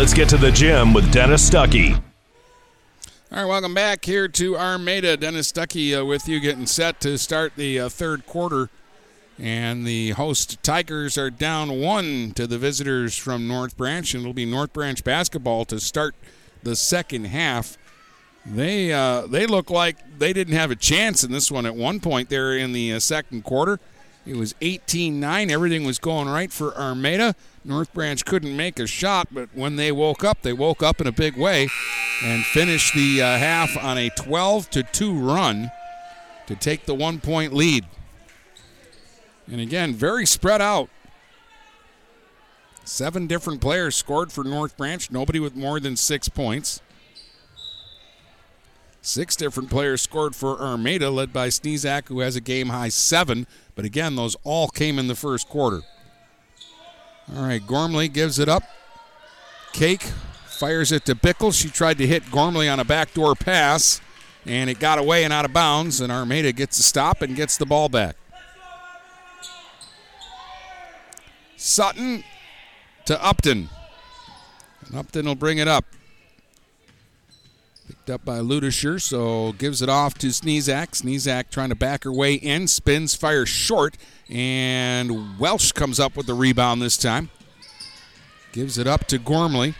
let's 0.00 0.14
get 0.14 0.30
to 0.30 0.38
the 0.38 0.50
gym 0.50 0.94
with 0.94 1.12
Dennis 1.12 1.50
Stuckey. 1.50 1.94
All 1.94 2.00
right, 3.30 3.44
welcome 3.44 3.74
back 3.74 4.02
here 4.02 4.28
to 4.28 4.56
Armada. 4.56 5.14
Dennis 5.18 5.52
Stuckey 5.52 6.00
uh, 6.00 6.06
with 6.06 6.26
you, 6.26 6.40
getting 6.40 6.64
set 6.64 7.00
to 7.00 7.18
start 7.18 7.52
the 7.54 7.78
uh, 7.80 7.88
third 7.90 8.24
quarter. 8.24 8.70
And 9.38 9.86
the 9.86 10.12
host 10.12 10.62
Tigers 10.62 11.18
are 11.18 11.28
down 11.28 11.78
one 11.82 12.32
to 12.32 12.46
the 12.46 12.56
visitors 12.56 13.18
from 13.18 13.46
North 13.46 13.76
Branch, 13.76 14.14
and 14.14 14.22
it'll 14.22 14.32
be 14.32 14.46
North 14.46 14.72
Branch 14.72 15.04
basketball 15.04 15.66
to 15.66 15.78
start 15.78 16.14
the 16.62 16.76
second 16.76 17.26
half. 17.26 17.76
They 18.46 18.94
uh, 18.94 19.26
they 19.26 19.44
look 19.44 19.68
like 19.68 20.18
they 20.18 20.32
didn't 20.32 20.54
have 20.54 20.70
a 20.70 20.76
chance 20.76 21.22
in 21.24 21.30
this 21.30 21.52
one 21.52 21.66
at 21.66 21.76
one 21.76 22.00
point 22.00 22.30
there 22.30 22.56
in 22.56 22.72
the 22.72 22.94
uh, 22.94 23.00
second 23.00 23.44
quarter. 23.44 23.78
It 24.26 24.36
was 24.36 24.54
18-9. 24.60 25.50
Everything 25.50 25.84
was 25.84 25.98
going 25.98 26.28
right 26.28 26.52
for 26.52 26.76
Armada. 26.76 27.34
North 27.64 27.92
Branch 27.92 28.22
couldn't 28.24 28.54
make 28.56 28.78
a 28.78 28.86
shot, 28.86 29.28
but 29.32 29.48
when 29.54 29.76
they 29.76 29.90
woke 29.90 30.24
up, 30.24 30.42
they 30.42 30.52
woke 30.52 30.82
up 30.82 31.00
in 31.00 31.06
a 31.06 31.12
big 31.12 31.36
way 31.36 31.68
and 32.22 32.44
finished 32.44 32.94
the 32.94 33.22
uh, 33.22 33.38
half 33.38 33.76
on 33.82 33.96
a 33.96 34.10
12 34.10 34.70
to 34.70 34.82
2 34.82 35.18
run 35.18 35.70
to 36.46 36.54
take 36.54 36.84
the 36.84 36.94
one 36.94 37.20
point 37.20 37.52
lead. 37.52 37.86
And 39.50 39.60
again, 39.60 39.94
very 39.94 40.26
spread 40.26 40.60
out. 40.60 40.90
Seven 42.84 43.26
different 43.26 43.60
players 43.60 43.94
scored 43.94 44.32
for 44.32 44.44
North 44.44 44.76
Branch, 44.76 45.10
nobody 45.10 45.38
with 45.38 45.54
more 45.54 45.80
than 45.80 45.96
six 45.96 46.28
points. 46.28 46.80
Six 49.02 49.34
different 49.34 49.70
players 49.70 50.02
scored 50.02 50.36
for 50.36 50.60
Armada, 50.60 51.08
led 51.10 51.32
by 51.32 51.48
Sneezak, 51.48 52.08
who 52.08 52.20
has 52.20 52.36
a 52.36 52.40
game 52.40 52.68
high 52.68 52.90
seven. 52.90 53.46
But 53.80 53.86
again, 53.86 54.14
those 54.14 54.36
all 54.44 54.68
came 54.68 54.98
in 54.98 55.06
the 55.06 55.14
first 55.14 55.48
quarter. 55.48 55.80
All 57.34 57.44
right, 57.44 57.66
Gormley 57.66 58.08
gives 58.08 58.38
it 58.38 58.46
up. 58.46 58.62
Cake 59.72 60.02
fires 60.02 60.92
it 60.92 61.06
to 61.06 61.14
Bickle. 61.14 61.58
She 61.58 61.70
tried 61.70 61.96
to 61.96 62.06
hit 62.06 62.30
Gormley 62.30 62.68
on 62.68 62.78
a 62.78 62.84
backdoor 62.84 63.34
pass, 63.36 64.02
and 64.44 64.68
it 64.68 64.80
got 64.80 64.98
away 64.98 65.24
and 65.24 65.32
out 65.32 65.46
of 65.46 65.54
bounds. 65.54 66.02
And 66.02 66.12
Armada 66.12 66.52
gets 66.52 66.78
a 66.78 66.82
stop 66.82 67.22
and 67.22 67.34
gets 67.34 67.56
the 67.56 67.64
ball 67.64 67.88
back. 67.88 68.16
Sutton 71.56 72.22
to 73.06 73.24
Upton. 73.24 73.70
And 74.88 74.94
Upton 74.94 75.24
will 75.24 75.34
bring 75.36 75.56
it 75.56 75.68
up. 75.68 75.86
Up 78.10 78.24
by 78.24 78.40
Ludisher, 78.40 79.00
so 79.00 79.52
gives 79.52 79.82
it 79.82 79.88
off 79.88 80.14
to 80.14 80.28
Sneezak. 80.28 81.00
Sneezak 81.00 81.48
trying 81.48 81.68
to 81.68 81.76
back 81.76 82.02
her 82.02 82.12
way 82.12 82.34
in, 82.34 82.66
spins, 82.66 83.14
fires 83.14 83.48
short, 83.48 83.96
and 84.28 85.38
Welsh 85.38 85.70
comes 85.70 86.00
up 86.00 86.16
with 86.16 86.26
the 86.26 86.34
rebound 86.34 86.82
this 86.82 86.96
time. 86.96 87.30
Gives 88.50 88.78
it 88.78 88.88
up 88.88 89.04
to 89.06 89.18
Gormley. 89.18 89.74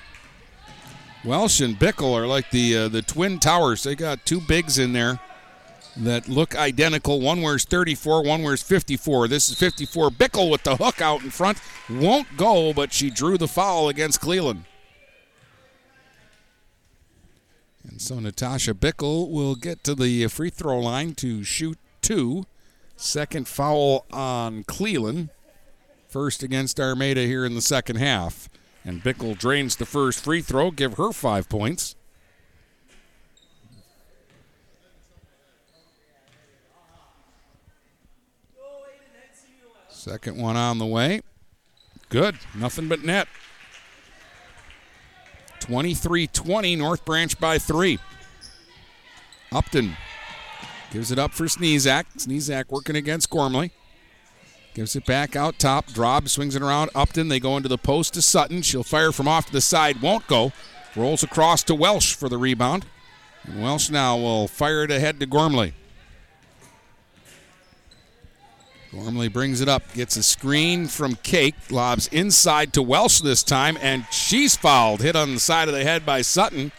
Welsh 1.24 1.60
and 1.60 1.76
Bickle 1.76 2.14
are 2.14 2.26
like 2.28 2.50
the 2.52 2.76
uh, 2.76 2.88
the 2.88 3.02
twin 3.02 3.40
towers. 3.40 3.82
They 3.82 3.96
got 3.96 4.24
two 4.24 4.40
bigs 4.40 4.78
in 4.78 4.92
there 4.92 5.18
that 5.96 6.28
look 6.28 6.54
identical. 6.54 7.20
One 7.20 7.42
wears 7.42 7.64
34, 7.64 8.22
one 8.22 8.44
wears 8.44 8.62
54. 8.62 9.26
This 9.26 9.50
is 9.50 9.58
54. 9.58 10.10
Bickle 10.10 10.50
with 10.50 10.62
the 10.62 10.76
hook 10.76 11.02
out 11.02 11.24
in 11.24 11.30
front. 11.30 11.58
Won't 11.90 12.36
go, 12.36 12.72
but 12.72 12.92
she 12.92 13.10
drew 13.10 13.36
the 13.36 13.48
foul 13.48 13.88
against 13.88 14.20
Cleland. 14.20 14.66
And 17.90 18.00
so 18.00 18.20
Natasha 18.20 18.72
Bickle 18.72 19.28
will 19.30 19.56
get 19.56 19.82
to 19.82 19.96
the 19.96 20.28
free 20.28 20.50
throw 20.50 20.78
line 20.78 21.14
to 21.16 21.42
shoot 21.42 21.76
two. 22.00 22.44
Second 22.96 23.48
foul 23.48 24.06
on 24.12 24.62
Cleland. 24.62 25.30
First 26.08 26.44
against 26.44 26.78
Armada 26.78 27.22
here 27.22 27.44
in 27.44 27.54
the 27.54 27.60
second 27.60 27.96
half. 27.96 28.48
And 28.84 29.02
Bickle 29.02 29.36
drains 29.36 29.74
the 29.74 29.86
first 29.86 30.22
free 30.22 30.40
throw, 30.40 30.70
give 30.70 30.94
her 30.98 31.12
five 31.12 31.48
points. 31.48 31.96
Second 39.88 40.38
one 40.38 40.56
on 40.56 40.78
the 40.78 40.86
way. 40.86 41.22
Good. 42.08 42.36
Nothing 42.54 42.88
but 42.88 43.04
net. 43.04 43.28
23 45.60 46.26
20, 46.26 46.76
North 46.76 47.04
Branch 47.04 47.38
by 47.38 47.58
three. 47.58 47.98
Upton 49.52 49.96
gives 50.92 51.10
it 51.10 51.18
up 51.18 51.32
for 51.32 51.44
Sneezak. 51.44 52.04
Sneezak 52.16 52.70
working 52.70 52.96
against 52.96 53.30
Gormley. 53.30 53.72
Gives 54.74 54.94
it 54.94 55.04
back 55.04 55.34
out 55.34 55.58
top. 55.58 55.86
Drob 55.86 56.28
swings 56.28 56.54
it 56.54 56.62
around. 56.62 56.90
Upton. 56.94 57.28
They 57.28 57.40
go 57.40 57.56
into 57.56 57.68
the 57.68 57.78
post 57.78 58.14
to 58.14 58.22
Sutton. 58.22 58.62
She'll 58.62 58.84
fire 58.84 59.12
from 59.12 59.26
off 59.26 59.46
to 59.46 59.52
the 59.52 59.60
side. 59.60 60.00
Won't 60.00 60.26
go. 60.26 60.52
Rolls 60.94 61.22
across 61.22 61.62
to 61.64 61.74
Welsh 61.74 62.14
for 62.14 62.28
the 62.28 62.38
rebound. 62.38 62.86
And 63.44 63.62
Welsh 63.62 63.90
now 63.90 64.16
will 64.16 64.46
fire 64.46 64.84
it 64.84 64.90
ahead 64.90 65.18
to 65.20 65.26
Gormley. 65.26 65.74
Gormley 68.92 69.28
brings 69.28 69.60
it 69.60 69.68
up, 69.68 69.92
gets 69.94 70.16
a 70.16 70.22
screen 70.22 70.88
from 70.88 71.14
Cake, 71.16 71.54
lobs 71.70 72.08
inside 72.08 72.72
to 72.72 72.82
Welsh 72.82 73.20
this 73.20 73.44
time, 73.44 73.78
and 73.80 74.04
she's 74.10 74.56
fouled, 74.56 75.00
hit 75.00 75.14
on 75.14 75.34
the 75.34 75.40
side 75.40 75.68
of 75.68 75.74
the 75.74 75.84
head 75.84 76.04
by 76.04 76.22
Sutton. 76.22 76.72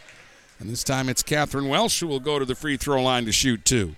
And 0.59 0.70
this 0.70 0.84
time 0.84 1.07
it's 1.07 1.24
Catherine 1.24 1.70
Welsh 1.70 2.01
who 2.01 2.07
will 2.07 2.20
go 2.20 2.38
to 2.38 2.43
the 2.43 2.53
free 2.53 2.76
throw 2.76 3.01
line 3.01 3.26
to 3.26 3.32
shoot 3.32 3.64
two. 3.64 3.95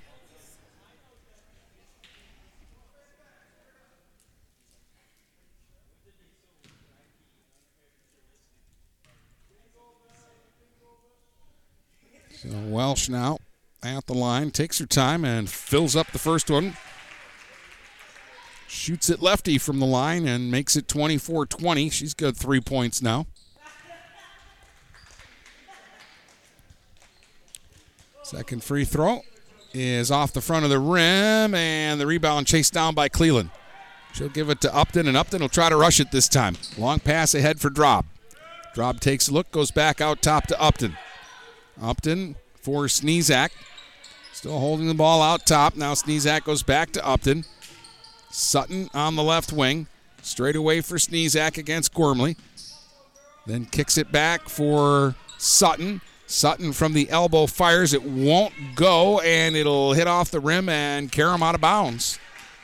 So 12.31 12.49
Welsh 12.67 13.09
now 13.09 13.39
at 13.81 14.05
the 14.05 14.13
line, 14.13 14.51
takes 14.51 14.77
her 14.79 14.85
time 14.85 15.25
and 15.25 15.49
fills 15.49 15.95
up 15.95 16.11
the 16.11 16.19
first 16.19 16.51
one. 16.51 16.75
Shoots 18.73 19.07
it 19.07 19.21
lefty 19.21 19.59
from 19.59 19.79
the 19.79 19.85
line 19.85 20.27
and 20.27 20.49
makes 20.49 20.75
it 20.75 20.87
24 20.87 21.45
20. 21.45 21.91
She's 21.91 22.15
got 22.15 22.35
three 22.35 22.59
points 22.59 23.03
now. 23.03 23.27
Second 28.23 28.63
free 28.63 28.83
throw 28.83 29.21
is 29.75 30.09
off 30.09 30.33
the 30.33 30.41
front 30.41 30.63
of 30.65 30.71
the 30.71 30.79
rim, 30.79 31.53
and 31.53 32.01
the 32.01 32.07
rebound 32.07 32.47
chased 32.47 32.73
down 32.73 32.95
by 32.95 33.07
Cleland. 33.09 33.51
She'll 34.11 34.27
give 34.27 34.49
it 34.49 34.59
to 34.61 34.75
Upton, 34.75 35.07
and 35.07 35.15
Upton 35.15 35.41
will 35.41 35.49
try 35.49 35.69
to 35.69 35.77
rush 35.77 35.99
it 35.99 36.11
this 36.11 36.27
time. 36.27 36.57
Long 36.75 36.99
pass 36.99 37.35
ahead 37.35 37.61
for 37.61 37.69
Drob. 37.69 38.05
Drob 38.73 38.99
takes 38.99 39.27
a 39.27 39.33
look, 39.33 39.51
goes 39.51 39.69
back 39.69 40.01
out 40.01 40.23
top 40.23 40.47
to 40.47 40.59
Upton. 40.59 40.97
Upton 41.79 42.37
for 42.55 42.85
Sneezak. 42.85 43.51
Still 44.33 44.59
holding 44.59 44.87
the 44.87 44.95
ball 44.95 45.21
out 45.21 45.45
top. 45.45 45.75
Now 45.75 45.93
Sneezak 45.93 46.43
goes 46.43 46.63
back 46.63 46.91
to 46.93 47.07
Upton. 47.07 47.45
Sutton 48.33 48.89
on 48.95 49.15
the 49.15 49.21
left 49.21 49.53
wing. 49.53 49.85
Straight 50.23 50.55
away 50.55 50.81
for 50.81 50.95
Sneezak 50.95 51.57
against 51.57 51.93
Gormley. 51.93 52.35
Then 53.45 53.65
kicks 53.65 53.97
it 53.97 54.11
back 54.11 54.49
for 54.49 55.15
Sutton. 55.37 56.01
Sutton 56.25 56.73
from 56.73 56.93
the 56.93 57.09
elbow 57.11 57.45
fires. 57.45 57.93
It 57.93 58.01
won't 58.01 58.53
go, 58.73 59.19
and 59.19 59.55
it'll 59.55 59.93
hit 59.93 60.07
off 60.07 60.31
the 60.31 60.39
rim 60.39 60.67
and 60.67 61.11
carry 61.11 61.31
him 61.31 61.43
out 61.43 61.53
of 61.53 61.61
bounds 61.61 62.17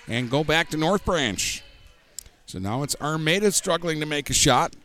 and 0.08 0.32
go 0.32 0.44
back 0.44 0.70
to 0.72 0.78
North 0.78 1.06
Branch. 1.06 1.64
So 2.48 2.58
now 2.58 2.82
it's 2.82 2.96
Armada 3.00 3.52
struggling 3.52 4.00
to 4.00 4.08
make 4.08 4.32
a 4.32 4.34
shot. 4.34 4.76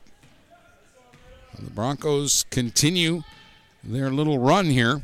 The 1.58 1.70
Broncos 1.70 2.44
continue 2.50 3.22
their 3.82 4.10
little 4.10 4.38
run 4.38 4.66
here. 4.66 5.00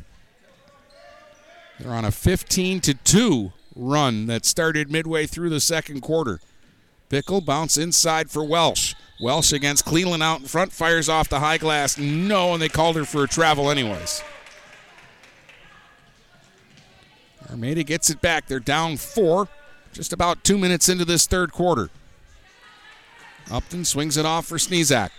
They're 1.79 1.93
on 1.93 2.05
a 2.05 2.11
15 2.11 2.81
to 2.81 2.93
2 2.93 3.51
run 3.75 4.27
that 4.27 4.45
started 4.45 4.91
midway 4.91 5.25
through 5.25 5.49
the 5.49 5.59
second 5.59 6.01
quarter. 6.01 6.39
Bickle 7.09 7.43
bounce 7.43 7.77
inside 7.77 8.31
for 8.31 8.43
Welsh. 8.43 8.95
Welsh 9.19 9.51
against 9.51 9.85
Cleland 9.85 10.23
out 10.23 10.39
in 10.39 10.47
front, 10.47 10.71
fires 10.71 11.09
off 11.09 11.29
the 11.29 11.39
high 11.39 11.57
glass. 11.57 11.97
No, 11.97 12.53
and 12.53 12.61
they 12.61 12.69
called 12.69 12.95
her 12.95 13.05
for 13.05 13.23
a 13.23 13.27
travel 13.27 13.69
anyways. 13.69 14.23
Armada 17.49 17.83
gets 17.83 18.09
it 18.09 18.21
back. 18.21 18.47
They're 18.47 18.59
down 18.59 18.97
four, 18.97 19.49
just 19.91 20.13
about 20.13 20.43
two 20.43 20.57
minutes 20.57 20.87
into 20.87 21.03
this 21.03 21.27
third 21.27 21.51
quarter. 21.51 21.89
Upton 23.51 23.83
swings 23.83 24.15
it 24.15 24.25
off 24.25 24.45
for 24.45 24.57
Sneezak. 24.57 25.09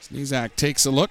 Sneezak 0.00 0.56
takes 0.56 0.86
a 0.86 0.90
look, 0.90 1.10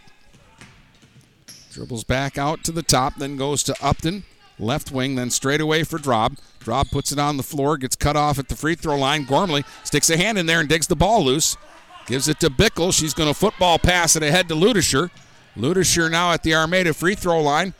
dribbles 1.71 2.03
back 2.03 2.37
out 2.37 2.63
to 2.63 2.71
the 2.71 2.81
top, 2.81 3.15
then 3.15 3.37
goes 3.37 3.61
to 3.63 3.75
Upton. 3.81 4.23
Left 4.57 4.91
wing, 4.91 5.15
then 5.15 5.29
straight 5.29 5.61
away 5.61 5.83
for 5.83 5.99
Drob. 5.99 6.37
Drob 6.59 6.89
puts 6.91 7.11
it 7.11 7.19
on 7.19 7.37
the 7.37 7.43
floor, 7.43 7.77
gets 7.77 7.95
cut 7.95 8.15
off 8.15 8.37
at 8.37 8.49
the 8.49 8.55
free 8.55 8.75
throw 8.75 8.97
line. 8.97 9.25
Gormley 9.25 9.63
sticks 9.83 10.09
a 10.09 10.17
hand 10.17 10.37
in 10.37 10.45
there 10.45 10.59
and 10.59 10.69
digs 10.69 10.87
the 10.87 10.95
ball 10.95 11.23
loose. 11.23 11.57
Gives 12.05 12.27
it 12.27 12.39
to 12.39 12.49
Bickle. 12.49 12.93
She's 12.93 13.13
going 13.13 13.29
to 13.29 13.37
football 13.37 13.77
pass 13.77 14.15
it 14.15 14.23
ahead 14.23 14.49
to 14.49 14.55
Ludisher. 14.55 15.09
Ludisher 15.55 16.09
now 16.09 16.31
at 16.31 16.43
the 16.43 16.55
Armada 16.55 16.93
free 16.93 17.15
throw 17.15 17.41
line. 17.41 17.73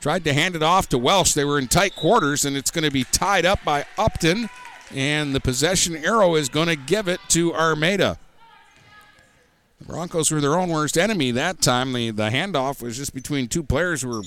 Tried 0.00 0.24
to 0.24 0.32
hand 0.32 0.54
it 0.54 0.62
off 0.62 0.88
to 0.90 0.98
Welsh. 0.98 1.32
They 1.32 1.44
were 1.44 1.58
in 1.58 1.68
tight 1.68 1.96
quarters, 1.96 2.44
and 2.44 2.56
it's 2.56 2.70
going 2.70 2.84
to 2.84 2.90
be 2.90 3.04
tied 3.04 3.44
up 3.44 3.62
by 3.64 3.86
Upton. 3.98 4.48
And 4.94 5.34
the 5.34 5.40
possession 5.40 5.96
arrow 5.96 6.34
is 6.34 6.48
going 6.48 6.68
to 6.68 6.76
give 6.76 7.08
it 7.08 7.20
to 7.28 7.54
Armada. 7.54 8.18
The 9.78 9.84
Broncos 9.86 10.30
were 10.30 10.40
their 10.40 10.58
own 10.58 10.68
worst 10.68 10.98
enemy 10.98 11.30
that 11.32 11.60
time. 11.62 11.92
The, 11.92 12.10
the 12.10 12.30
handoff 12.30 12.82
was 12.82 12.96
just 12.96 13.14
between 13.14 13.48
two 13.48 13.62
players 13.62 14.02
who 14.02 14.08
were 14.08 14.22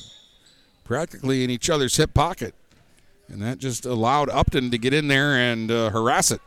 practically 0.84 1.44
in 1.44 1.50
each 1.50 1.70
other's 1.70 1.96
hip 1.98 2.14
pocket. 2.14 2.56
And 3.34 3.42
that 3.42 3.58
just 3.58 3.84
allowed 3.84 4.30
Upton 4.30 4.70
to 4.70 4.78
get 4.78 4.94
in 4.94 5.08
there 5.08 5.36
and 5.36 5.72
uh, 5.72 5.90
harass 5.90 6.30
it. 6.30 6.40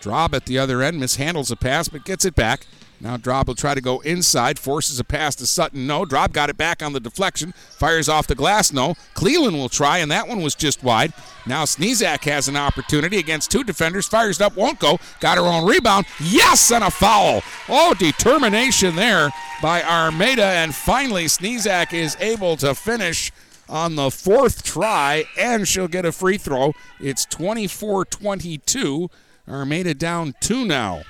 Drob 0.00 0.34
at 0.34 0.46
the 0.46 0.58
other 0.58 0.80
end 0.80 0.98
mishandles 1.02 1.50
a 1.50 1.56
pass 1.56 1.86
but 1.86 2.06
gets 2.06 2.24
it 2.24 2.34
back. 2.34 2.66
Now 2.98 3.18
Drob 3.18 3.46
will 3.46 3.54
try 3.54 3.74
to 3.74 3.80
go 3.82 4.00
inside, 4.00 4.58
forces 4.58 4.98
a 4.98 5.04
pass 5.04 5.34
to 5.36 5.46
Sutton. 5.46 5.86
No. 5.86 6.06
Drob 6.06 6.32
got 6.32 6.48
it 6.48 6.56
back 6.56 6.82
on 6.82 6.94
the 6.94 7.00
deflection, 7.00 7.52
fires 7.52 8.08
off 8.08 8.26
the 8.26 8.34
glass. 8.34 8.72
No. 8.72 8.94
Cleland 9.12 9.54
will 9.54 9.68
try, 9.68 9.98
and 9.98 10.10
that 10.10 10.26
one 10.26 10.40
was 10.40 10.54
just 10.54 10.82
wide. 10.82 11.12
Now 11.46 11.64
Sneezak 11.64 12.24
has 12.24 12.48
an 12.48 12.56
opportunity 12.56 13.18
against 13.18 13.50
two 13.50 13.62
defenders, 13.62 14.08
fires 14.08 14.40
it 14.40 14.44
up, 14.44 14.56
won't 14.56 14.78
go. 14.78 14.98
Got 15.20 15.36
her 15.36 15.44
own 15.44 15.68
rebound. 15.68 16.06
Yes, 16.22 16.72
and 16.72 16.84
a 16.84 16.90
foul. 16.90 17.42
Oh, 17.68 17.92
determination 17.98 18.96
there 18.96 19.28
by 19.60 19.82
Armada, 19.82 20.44
and 20.44 20.74
finally 20.74 21.26
Sneezak 21.26 21.92
is 21.92 22.16
able 22.18 22.56
to 22.56 22.74
finish 22.74 23.30
on 23.70 23.94
the 23.94 24.10
fourth 24.10 24.62
try, 24.62 25.24
and 25.38 25.66
she'll 25.66 25.88
get 25.88 26.04
a 26.04 26.12
free 26.12 26.36
throw. 26.36 26.74
It's 27.00 27.24
24 27.24 28.04
22. 28.04 29.08
Armada 29.48 29.94
down 29.94 30.34
two 30.40 30.64
now. 30.64 31.02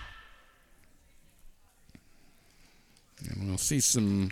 And 3.28 3.48
we'll 3.48 3.58
see 3.58 3.80
some 3.80 4.30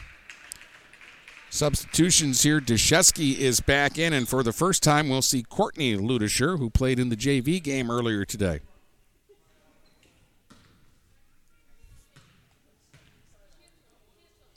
substitutions 1.51 2.43
here. 2.43 2.61
Deshesky 2.61 3.37
is 3.37 3.61
back 3.61 3.99
in, 3.99 4.13
and 4.13 4.29
for 4.29 4.43
the 4.43 4.53
first 4.53 4.83
time, 4.83 5.09
we'll 5.09 5.23
see 5.23 5.43
Courtney 5.43 5.97
Ludisher, 5.97 6.59
who 6.59 6.71
played 6.71 6.99
in 6.99 7.09
the 7.09 7.17
JV 7.17 7.63
game 7.63 7.91
earlier 7.91 8.25
today. 8.25 8.61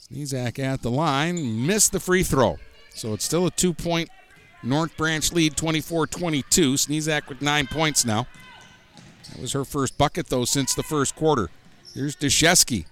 Sneezak 0.00 0.58
at 0.58 0.82
the 0.82 0.90
line, 0.90 1.66
missed 1.66 1.92
the 1.92 2.00
free 2.00 2.22
throw. 2.22 2.58
So 2.94 3.14
it's 3.14 3.24
still 3.24 3.46
a 3.46 3.50
two 3.50 3.74
point 3.74 4.10
North 4.62 4.96
Branch 4.96 5.32
lead, 5.32 5.56
24 5.56 6.06
22. 6.06 6.74
Sneezak 6.74 7.28
with 7.28 7.42
nine 7.42 7.66
points 7.66 8.04
now. 8.04 8.26
That 9.30 9.40
was 9.40 9.52
her 9.52 9.64
first 9.64 9.96
bucket, 9.98 10.28
though, 10.28 10.44
since 10.44 10.74
the 10.74 10.82
first 10.82 11.16
quarter. 11.16 11.50
Here's 11.94 12.16
Deshesky. 12.16 12.86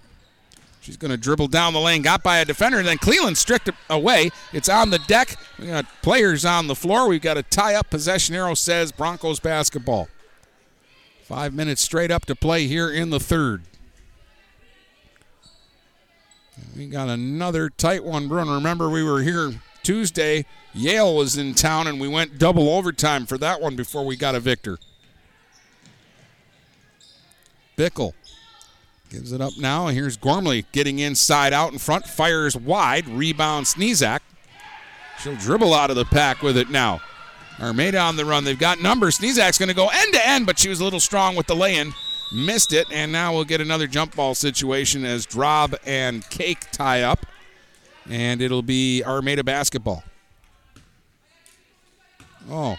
She's 0.81 0.97
going 0.97 1.11
to 1.11 1.17
dribble 1.17 1.49
down 1.49 1.73
the 1.73 1.79
lane, 1.79 2.01
got 2.01 2.23
by 2.23 2.39
a 2.39 2.45
defender, 2.45 2.79
and 2.79 2.87
then 2.87 2.97
Cleland 2.97 3.37
stripped 3.37 3.69
away. 3.89 4.31
It's 4.51 4.67
on 4.67 4.89
the 4.89 4.97
deck. 4.99 5.35
We 5.59 5.67
got 5.67 5.85
players 6.01 6.43
on 6.43 6.65
the 6.65 6.75
floor. 6.75 7.07
We've 7.07 7.21
got 7.21 7.37
a 7.37 7.43
tie 7.43 7.75
up 7.75 7.91
possession 7.91 8.33
arrow 8.33 8.55
says 8.55 8.91
Broncos 8.91 9.39
basketball. 9.39 10.07
Five 11.23 11.53
minutes 11.53 11.83
straight 11.83 12.09
up 12.09 12.25
to 12.25 12.35
play 12.35 12.65
here 12.65 12.89
in 12.89 13.11
the 13.11 13.19
third. 13.19 13.61
We 16.75 16.87
got 16.87 17.09
another 17.09 17.69
tight 17.69 18.03
one, 18.03 18.27
Bruno. 18.27 18.55
Remember, 18.55 18.89
we 18.89 19.03
were 19.03 19.21
here 19.21 19.53
Tuesday. 19.83 20.45
Yale 20.73 21.15
was 21.15 21.37
in 21.37 21.53
town, 21.53 21.87
and 21.87 21.99
we 21.99 22.07
went 22.07 22.37
double 22.37 22.69
overtime 22.69 23.25
for 23.25 23.37
that 23.37 23.61
one 23.61 23.75
before 23.75 24.05
we 24.05 24.15
got 24.15 24.35
a 24.35 24.39
victor. 24.39 24.77
Bickle 27.77 28.13
gives 29.09 29.31
it 29.31 29.41
up 29.41 29.57
now. 29.57 29.87
Here's 29.87 30.17
Gormley 30.17 30.65
getting 30.71 30.99
inside 30.99 31.51
out 31.51 31.73
in 31.73 31.79
front, 31.79 32.05
fires 32.05 32.55
wide, 32.55 33.07
rebound 33.07 33.65
Sneezak. 33.65 34.19
She'll 35.19 35.35
dribble 35.35 35.73
out 35.73 35.89
of 35.89 35.95
the 35.95 36.05
pack 36.05 36.41
with 36.41 36.57
it 36.57 36.69
now. 36.69 37.01
Armada 37.59 37.99
on 37.99 38.15
the 38.15 38.25
run. 38.25 38.43
They've 38.43 38.57
got 38.57 38.81
numbers. 38.81 39.19
Sneezak's 39.19 39.57
going 39.57 39.69
to 39.69 39.75
go 39.75 39.89
end 39.89 40.13
to 40.13 40.27
end, 40.27 40.45
but 40.45 40.57
she 40.57 40.69
was 40.69 40.79
a 40.79 40.83
little 40.83 40.99
strong 40.99 41.35
with 41.35 41.47
the 41.47 41.55
lay 41.55 41.77
in. 41.77 41.93
Missed 42.33 42.73
it, 42.73 42.87
and 42.91 43.11
now 43.11 43.33
we'll 43.33 43.43
get 43.43 43.61
another 43.61 43.87
jump 43.87 44.15
ball 44.15 44.33
situation 44.33 45.05
as 45.05 45.25
Drob 45.25 45.75
and 45.85 46.27
Cake 46.29 46.71
tie 46.71 47.01
up. 47.01 47.25
And 48.11 48.41
it'll 48.41 48.61
be 48.61 49.01
Armada 49.05 49.41
basketball. 49.41 50.03
Oh, 52.49 52.77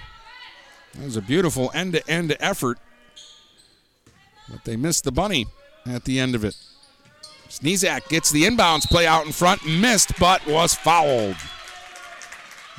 that 0.94 1.04
was 1.04 1.16
a 1.16 1.22
beautiful 1.22 1.70
end 1.72 1.94
to 1.94 2.06
end 2.10 2.36
effort 2.38 2.78
But 4.50 4.64
they 4.64 4.76
missed 4.76 5.04
the 5.04 5.12
bunny 5.12 5.46
at 5.86 6.04
the 6.04 6.20
end 6.20 6.34
of 6.34 6.44
it. 6.44 6.54
Sneezak 7.48 8.08
gets 8.08 8.30
the 8.30 8.42
inbounds 8.42 8.86
play 8.86 9.06
out 9.06 9.24
in 9.24 9.32
front, 9.32 9.66
missed, 9.66 10.18
but 10.18 10.46
was 10.46 10.74
fouled. 10.74 11.36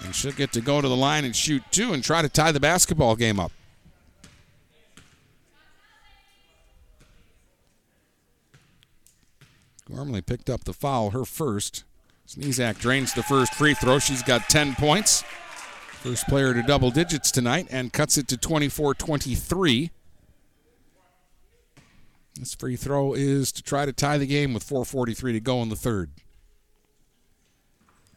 And 0.03 0.13
she'll 0.13 0.31
get 0.31 0.51
to 0.53 0.61
go 0.61 0.79
to 0.79 0.87
the 0.87 0.95
line 0.95 1.25
and 1.25 1.35
shoot 1.35 1.63
two 1.71 1.93
and 1.93 2.03
try 2.03 2.21
to 2.21 2.29
tie 2.29 2.51
the 2.51 2.59
basketball 2.59 3.15
game 3.15 3.39
up. 3.39 3.51
Gormley 9.91 10.21
picked 10.21 10.51
up 10.51 10.65
the 10.65 10.73
foul, 10.73 11.11
her 11.11 11.25
first. 11.25 11.83
Sneezak 12.28 12.80
drains 12.80 13.13
the 13.13 13.24
first 13.24 13.53
free 13.53 13.74
throw. 13.74 13.99
She's 13.99 14.24
got 14.24 14.49
10 14.49 14.76
points. 14.76 15.24
First 16.01 16.28
player 16.28 16.53
to 16.53 16.63
double 16.63 16.91
digits 16.91 17.32
tonight 17.32 17.67
and 17.69 17.93
cuts 17.93 18.17
it 18.17 18.28
to 18.30 18.38
24 18.38 18.93
23. 18.95 19.91
This 22.36 22.55
free 22.55 22.76
throw 22.76 23.13
is 23.13 23.51
to 23.51 23.61
try 23.61 23.86
to 23.86 23.93
tie 23.93 24.17
the 24.17 24.26
game 24.26 24.53
with 24.53 24.67
4.43 24.67 25.34
to 25.34 25.39
go 25.39 25.61
in 25.61 25.69
the 25.69 25.76
third. 25.76 26.09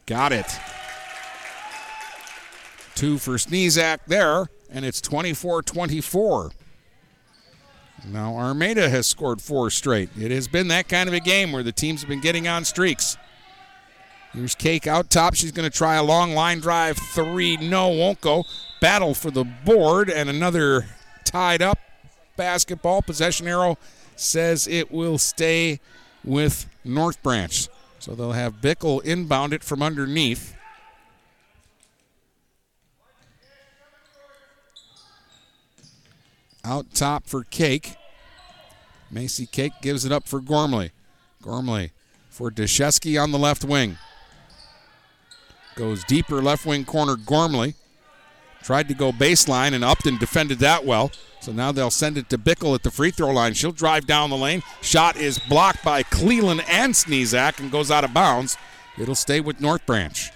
Got 0.06 0.32
it. 0.32 0.46
Two 2.94 3.18
for 3.18 3.34
Sneezak 3.34 3.98
there, 4.06 4.46
and 4.70 4.84
it's 4.84 5.00
24 5.00 5.62
24. 5.62 6.52
Now, 8.08 8.36
Armada 8.36 8.88
has 8.88 9.06
scored 9.06 9.42
four 9.42 9.70
straight. 9.70 10.10
It 10.18 10.30
has 10.30 10.48
been 10.48 10.68
that 10.68 10.88
kind 10.88 11.08
of 11.08 11.14
a 11.14 11.20
game 11.20 11.52
where 11.52 11.62
the 11.62 11.72
teams 11.72 12.00
have 12.00 12.08
been 12.08 12.20
getting 12.20 12.46
on 12.46 12.64
streaks. 12.64 13.16
Here's 14.36 14.54
Cake 14.54 14.86
out 14.86 15.08
top. 15.08 15.34
She's 15.34 15.50
going 15.50 15.68
to 15.68 15.74
try 15.74 15.94
a 15.94 16.02
long 16.02 16.32
line 16.32 16.60
drive. 16.60 16.98
Three, 16.98 17.56
no, 17.56 17.88
won't 17.88 18.20
go. 18.20 18.44
Battle 18.82 19.14
for 19.14 19.30
the 19.30 19.44
board, 19.44 20.10
and 20.10 20.28
another 20.28 20.84
tied 21.24 21.62
up 21.62 21.78
basketball. 22.36 23.00
Possession 23.00 23.48
arrow 23.48 23.78
says 24.14 24.68
it 24.68 24.92
will 24.92 25.16
stay 25.16 25.80
with 26.22 26.66
North 26.84 27.22
Branch. 27.22 27.66
So 27.98 28.14
they'll 28.14 28.32
have 28.32 28.60
Bickle 28.60 29.02
inbound 29.02 29.54
it 29.54 29.64
from 29.64 29.82
underneath. 29.82 30.54
Out 36.62 36.92
top 36.92 37.26
for 37.26 37.42
Cake. 37.44 37.96
Macy 39.10 39.46
Cake 39.46 39.72
gives 39.80 40.04
it 40.04 40.12
up 40.12 40.28
for 40.28 40.42
Gormley. 40.42 40.90
Gormley 41.40 41.92
for 42.28 42.50
Deshesky 42.50 43.20
on 43.22 43.32
the 43.32 43.38
left 43.38 43.64
wing. 43.64 43.96
Goes 45.76 46.02
deeper 46.04 46.42
left 46.42 46.64
wing 46.66 46.84
corner 46.84 47.16
Gormley. 47.16 47.74
Tried 48.62 48.88
to 48.88 48.94
go 48.94 49.12
baseline, 49.12 49.74
and 49.74 49.84
Upton 49.84 50.16
defended 50.16 50.58
that 50.58 50.84
well. 50.84 51.12
So 51.40 51.52
now 51.52 51.70
they'll 51.70 51.90
send 51.90 52.18
it 52.18 52.28
to 52.30 52.38
Bickle 52.38 52.74
at 52.74 52.82
the 52.82 52.90
free 52.90 53.12
throw 53.12 53.30
line. 53.30 53.54
She'll 53.54 53.70
drive 53.70 54.06
down 54.06 54.30
the 54.30 54.36
lane. 54.36 54.62
Shot 54.80 55.16
is 55.16 55.38
blocked 55.38 55.84
by 55.84 56.02
Cleland 56.02 56.64
and 56.68 56.94
Sneezak 56.94 57.60
and 57.60 57.70
goes 57.70 57.90
out 57.90 58.02
of 58.02 58.12
bounds. 58.12 58.56
It'll 58.98 59.14
stay 59.14 59.40
with 59.40 59.60
North 59.60 59.84
Branch. 59.86 60.32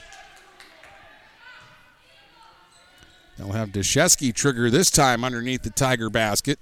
They'll 3.36 3.52
have 3.52 3.70
Deshesky 3.70 4.34
trigger 4.34 4.70
this 4.70 4.90
time 4.90 5.24
underneath 5.24 5.62
the 5.62 5.70
Tiger 5.70 6.10
basket. 6.10 6.58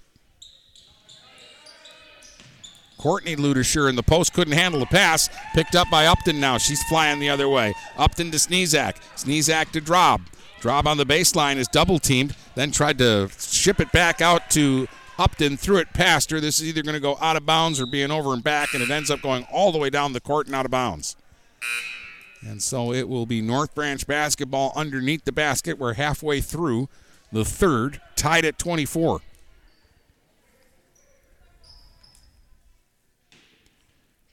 Courtney 2.99 3.37
Ludisher 3.37 3.89
in 3.89 3.97
the 3.97 4.03
post 4.03 4.35
couldn't 4.35 4.55
handle 4.55 4.81
the 4.81 4.87
pass. 4.87 5.31
Picked 5.55 5.77
up 5.77 5.89
by 5.91 6.07
Upton 6.07 6.41
now. 6.41 6.59
She's 6.59 6.83
flying 6.85 7.21
the 7.21 7.31
other 7.31 7.49
way. 7.49 7.75
Upton 7.97 8.31
to 8.33 8.37
Sneezak. 8.37 8.97
Sneezak 9.17 9.71
to 9.73 9.81
Drob. 9.81 10.23
Drob 10.61 10.87
on 10.89 10.97
the 10.97 11.07
baseline 11.07 11.57
is 11.57 11.69
double 11.69 12.01
teamed. 12.01 12.35
Then 12.57 12.73
tried 12.73 12.99
to 12.99 13.31
ship 13.39 13.81
it 13.81 13.93
back 13.93 14.21
out 14.21 14.51
to 14.51 14.89
Upton. 15.19 15.57
Threw 15.57 15.77
it 15.79 15.93
past 15.95 16.31
her. 16.33 16.41
This 16.41 16.59
is 16.59 16.67
either 16.67 16.83
going 16.83 16.95
to 16.95 17.01
go 17.01 17.17
out 17.21 17.37
of 17.37 17.47
bounds 17.47 17.81
or 17.81 17.87
being 17.87 18.11
over 18.11 18.33
and 18.35 18.43
back, 18.43 18.75
and 18.75 18.83
it 18.83 18.91
ends 18.91 19.11
up 19.11 19.23
going 19.23 19.47
all 19.53 19.71
the 19.71 19.79
way 19.79 19.91
down 19.91 20.13
the 20.13 20.21
court 20.21 20.47
and 20.47 20.55
out 20.55 20.65
of 20.65 20.73
bounds. 20.73 21.17
And 22.41 22.63
so 22.63 22.93
it 22.93 23.09
will 23.09 23.27
be 23.27 23.41
North 23.41 23.75
Branch 23.75 24.05
basketball 24.07 24.73
underneath 24.75 25.25
the 25.25 25.33
basket. 25.33 25.79
We're 25.79 25.95
halfway 25.95 26.41
through 26.41 26.89
the 27.33 27.45
third, 27.45 28.01
tied 28.17 28.45
at 28.45 28.59
24. 28.59 29.21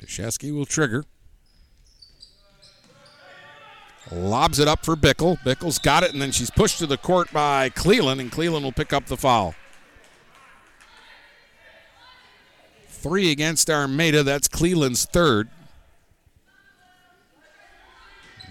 Deshesky 0.06 0.54
will 0.54 0.66
trigger. 0.66 1.04
Lobs 4.12 4.60
it 4.60 4.68
up 4.68 4.86
for 4.86 4.96
Bickle. 4.96 5.40
Bickle's 5.40 5.80
got 5.80 6.04
it, 6.04 6.14
and 6.14 6.22
then 6.22 6.32
she's 6.32 6.52
pushed 6.52 6.78
to 6.78 6.86
the 6.86 6.98
court 6.98 7.34
by 7.34 7.70
Cleland, 7.70 8.22
and 8.22 8.32
Cleland 8.32 8.64
will 8.64 8.72
pick 8.72 8.94
up 8.94 9.08
the 9.08 9.18
foul. 9.18 9.56
Three 12.88 13.32
against 13.32 13.70
Armada. 13.70 14.22
That's 14.22 14.48
Cleland's 14.48 15.06
third. 15.06 15.50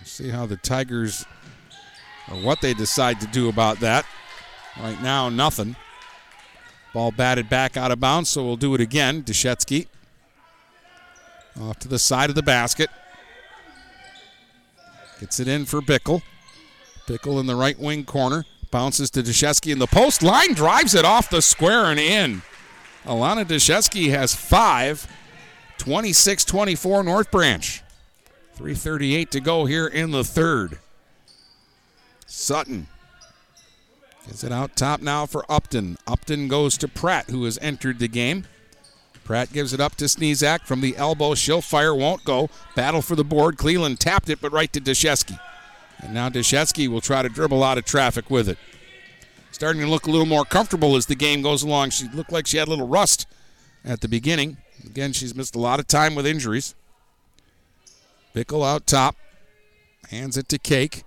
see 0.04 0.28
how 0.28 0.46
the 0.46 0.56
Tigers 0.56 1.24
or 2.30 2.36
what 2.36 2.60
they 2.60 2.74
decide 2.74 3.20
to 3.20 3.26
do 3.28 3.48
about 3.48 3.80
that. 3.80 4.06
Right 4.80 5.00
now, 5.02 5.28
nothing. 5.28 5.76
Ball 6.92 7.10
batted 7.12 7.48
back 7.48 7.76
out 7.76 7.90
of 7.90 8.00
bounds, 8.00 8.28
so 8.28 8.44
we'll 8.44 8.56
do 8.56 8.74
it 8.74 8.80
again. 8.80 9.22
Deshetsky 9.22 9.86
off 11.60 11.78
to 11.80 11.88
the 11.88 11.98
side 11.98 12.30
of 12.30 12.36
the 12.36 12.42
basket. 12.42 12.90
Gets 15.20 15.40
it 15.40 15.48
in 15.48 15.64
for 15.64 15.80
Bickle. 15.80 16.22
Bickle 17.06 17.40
in 17.40 17.46
the 17.46 17.56
right 17.56 17.78
wing 17.78 18.04
corner. 18.04 18.44
Bounces 18.70 19.10
to 19.10 19.22
Deshesky 19.22 19.72
in 19.72 19.78
the 19.78 19.86
post. 19.86 20.22
Line 20.22 20.52
drives 20.52 20.94
it 20.94 21.04
off 21.04 21.30
the 21.30 21.40
square 21.42 21.86
and 21.86 22.00
in. 22.00 22.42
Alana 23.04 23.44
Deshesky 23.44 24.10
has 24.10 24.34
five. 24.34 25.06
26 25.78 26.44
24 26.44 27.02
North 27.04 27.30
Branch. 27.30 27.82
3.38 28.56 29.30
to 29.30 29.40
go 29.40 29.64
here 29.64 29.86
in 29.86 30.10
the 30.10 30.24
third. 30.24 30.78
Sutton 32.26 32.86
gets 34.26 34.44
it 34.44 34.52
out 34.52 34.76
top 34.76 35.00
now 35.02 35.26
for 35.26 35.44
Upton. 35.48 35.98
Upton 36.06 36.48
goes 36.48 36.78
to 36.78 36.88
Pratt, 36.88 37.30
who 37.30 37.44
has 37.44 37.58
entered 37.60 37.98
the 37.98 38.08
game. 38.08 38.46
Pratt 39.24 39.52
gives 39.52 39.72
it 39.72 39.80
up 39.80 39.94
to 39.96 40.04
Sneezak 40.04 40.66
from 40.66 40.82
the 40.82 40.96
elbow. 40.96 41.34
She'll 41.34 41.62
fire, 41.62 41.94
won't 41.94 42.24
go. 42.24 42.50
Battle 42.76 43.00
for 43.00 43.16
the 43.16 43.24
board. 43.24 43.56
Cleland 43.56 43.98
tapped 43.98 44.28
it, 44.28 44.40
but 44.40 44.52
right 44.52 44.72
to 44.72 44.80
Deshesky. 44.80 45.38
And 45.98 46.12
now 46.12 46.28
Deshesky 46.28 46.88
will 46.88 47.00
try 47.00 47.22
to 47.22 47.28
dribble 47.30 47.62
out 47.62 47.78
of 47.78 47.84
traffic 47.84 48.30
with 48.30 48.48
it. 48.48 48.58
Starting 49.50 49.80
to 49.80 49.88
look 49.88 50.06
a 50.06 50.10
little 50.10 50.26
more 50.26 50.44
comfortable 50.44 50.94
as 50.96 51.06
the 51.06 51.14
game 51.14 51.40
goes 51.40 51.62
along. 51.62 51.90
She 51.90 52.08
looked 52.08 52.32
like 52.32 52.46
she 52.46 52.58
had 52.58 52.68
a 52.68 52.70
little 52.70 52.88
rust 52.88 53.26
at 53.84 54.02
the 54.02 54.08
beginning. 54.08 54.58
Again, 54.84 55.12
she's 55.12 55.34
missed 55.34 55.56
a 55.56 55.60
lot 55.60 55.80
of 55.80 55.86
time 55.86 56.14
with 56.14 56.26
injuries. 56.26 56.74
Bickle 58.34 58.66
out 58.66 58.86
top. 58.86 59.16
Hands 60.10 60.36
it 60.36 60.48
to 60.50 60.58
Cake. 60.58 61.04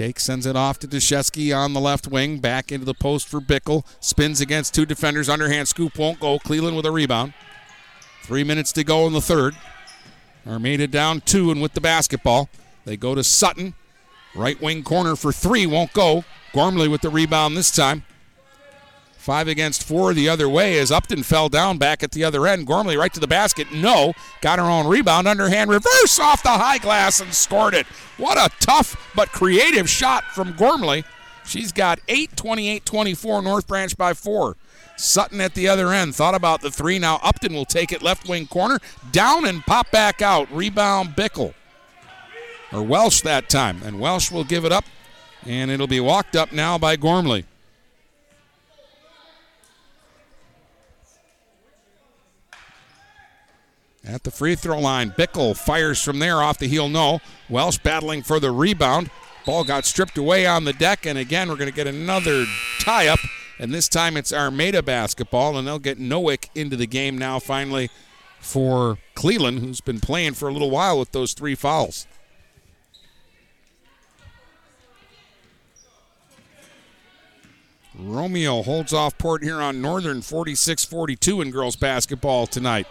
Cake 0.00 0.18
sends 0.18 0.46
it 0.46 0.56
off 0.56 0.78
to 0.78 0.88
Deshesky 0.88 1.54
on 1.54 1.74
the 1.74 1.78
left 1.78 2.06
wing. 2.06 2.38
Back 2.38 2.72
into 2.72 2.86
the 2.86 2.94
post 2.94 3.28
for 3.28 3.38
Bickle. 3.38 3.84
Spins 4.00 4.40
against 4.40 4.72
two 4.72 4.86
defenders. 4.86 5.28
Underhand 5.28 5.68
scoop 5.68 5.98
won't 5.98 6.18
go. 6.18 6.38
Cleland 6.38 6.74
with 6.74 6.86
a 6.86 6.90
rebound. 6.90 7.34
Three 8.22 8.42
minutes 8.42 8.72
to 8.72 8.82
go 8.82 9.06
in 9.06 9.12
the 9.12 9.20
third. 9.20 9.54
Armada 10.46 10.86
down 10.86 11.20
two 11.20 11.50
and 11.50 11.60
with 11.60 11.74
the 11.74 11.82
basketball. 11.82 12.48
They 12.86 12.96
go 12.96 13.14
to 13.14 13.22
Sutton. 13.22 13.74
Right 14.34 14.58
wing 14.58 14.84
corner 14.84 15.16
for 15.16 15.32
three 15.32 15.66
won't 15.66 15.92
go. 15.92 16.24
Gormley 16.54 16.88
with 16.88 17.02
the 17.02 17.10
rebound 17.10 17.54
this 17.54 17.70
time. 17.70 18.02
Five 19.20 19.48
against 19.48 19.84
four 19.84 20.14
the 20.14 20.30
other 20.30 20.48
way 20.48 20.78
as 20.78 20.90
Upton 20.90 21.24
fell 21.24 21.50
down 21.50 21.76
back 21.76 22.02
at 22.02 22.12
the 22.12 22.24
other 22.24 22.46
end. 22.46 22.66
Gormley 22.66 22.96
right 22.96 23.12
to 23.12 23.20
the 23.20 23.28
basket. 23.28 23.70
No. 23.70 24.14
Got 24.40 24.58
her 24.58 24.64
own 24.64 24.86
rebound. 24.86 25.28
Underhand 25.28 25.68
reverse 25.68 26.18
off 26.18 26.42
the 26.42 26.48
high 26.48 26.78
glass 26.78 27.20
and 27.20 27.34
scored 27.34 27.74
it. 27.74 27.86
What 28.16 28.38
a 28.38 28.48
tough 28.60 29.12
but 29.14 29.28
creative 29.30 29.90
shot 29.90 30.24
from 30.24 30.56
Gormley. 30.56 31.04
She's 31.44 31.70
got 31.70 32.00
8 32.08 32.34
28 32.34 32.86
24. 32.86 33.42
North 33.42 33.66
Branch 33.66 33.94
by 33.94 34.14
four. 34.14 34.56
Sutton 34.96 35.42
at 35.42 35.52
the 35.52 35.68
other 35.68 35.92
end 35.92 36.14
thought 36.14 36.34
about 36.34 36.62
the 36.62 36.70
three. 36.70 36.98
Now 36.98 37.20
Upton 37.22 37.52
will 37.52 37.66
take 37.66 37.92
it 37.92 38.00
left 38.00 38.26
wing 38.26 38.46
corner. 38.46 38.78
Down 39.12 39.46
and 39.46 39.60
pop 39.66 39.90
back 39.90 40.22
out. 40.22 40.50
Rebound 40.50 41.10
Bickle. 41.10 41.52
Or 42.72 42.82
Welsh 42.82 43.20
that 43.20 43.50
time. 43.50 43.82
And 43.84 44.00
Welsh 44.00 44.30
will 44.30 44.44
give 44.44 44.64
it 44.64 44.72
up. 44.72 44.86
And 45.44 45.70
it'll 45.70 45.86
be 45.86 46.00
walked 46.00 46.36
up 46.36 46.52
now 46.52 46.78
by 46.78 46.96
Gormley. 46.96 47.44
At 54.04 54.22
the 54.22 54.30
free 54.30 54.54
throw 54.54 54.78
line. 54.78 55.10
Bickle 55.10 55.56
fires 55.56 56.02
from 56.02 56.18
there 56.18 56.42
off 56.42 56.58
the 56.58 56.68
heel, 56.68 56.88
no. 56.88 57.20
Welsh 57.48 57.78
battling 57.78 58.22
for 58.22 58.40
the 58.40 58.50
rebound. 58.50 59.10
Ball 59.46 59.64
got 59.64 59.84
stripped 59.84 60.18
away 60.18 60.46
on 60.46 60.64
the 60.64 60.72
deck, 60.72 61.06
and 61.06 61.18
again, 61.18 61.48
we're 61.48 61.56
going 61.56 61.70
to 61.70 61.74
get 61.74 61.86
another 61.86 62.44
tie 62.80 63.08
up. 63.08 63.20
And 63.58 63.72
this 63.72 63.88
time 63.88 64.16
it's 64.16 64.32
Armada 64.32 64.82
basketball, 64.82 65.56
and 65.56 65.66
they'll 65.66 65.78
get 65.78 65.98
Nowick 65.98 66.48
into 66.54 66.76
the 66.76 66.86
game 66.86 67.18
now, 67.18 67.38
finally, 67.38 67.90
for 68.38 68.98
Cleland, 69.14 69.60
who's 69.60 69.80
been 69.80 70.00
playing 70.00 70.34
for 70.34 70.48
a 70.48 70.52
little 70.52 70.70
while 70.70 70.98
with 70.98 71.12
those 71.12 71.34
three 71.34 71.54
fouls. 71.54 72.06
Romeo 77.98 78.62
holds 78.62 78.94
off 78.94 79.18
Port 79.18 79.42
Huron 79.42 79.82
Northern 79.82 80.22
46 80.22 80.84
42 80.86 81.42
in 81.42 81.50
girls 81.50 81.76
basketball 81.76 82.46
tonight. 82.46 82.86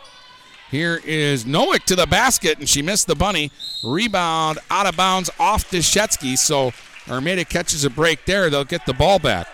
Here 0.72 1.02
is 1.04 1.46
Nowick 1.46 1.86
to 1.86 1.96
the 1.96 2.06
basket, 2.06 2.60
and 2.60 2.70
she 2.70 2.84
missed 2.84 3.08
the 3.08 3.16
bunny. 3.16 3.52
Rebound 3.84 4.60
out 4.70 4.86
of 4.86 4.96
bounds 4.96 5.32
off 5.40 5.70
Deshetsky, 5.72 6.38
so 6.38 6.74
Armada 7.10 7.44
catches 7.44 7.86
a 7.86 7.90
break 7.90 8.26
there. 8.26 8.52
They'll 8.52 8.64
get 8.64 8.86
the 8.86 8.94
ball 8.94 9.18
back. 9.18 9.48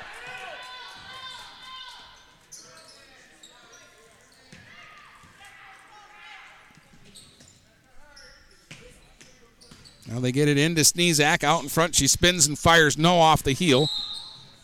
Now 10.08 10.20
they 10.20 10.34
get 10.34 10.50
it 10.50 10.58
into 10.58 10.82
Sneezak 10.82 11.44
out 11.44 11.64
in 11.64 11.70
front. 11.70 11.96
She 11.96 12.08
spins 12.08 12.46
and 12.46 12.60
fires 12.60 12.98
no 12.98 13.20
off 13.20 13.42
the 13.42 13.54
heel. 13.54 13.90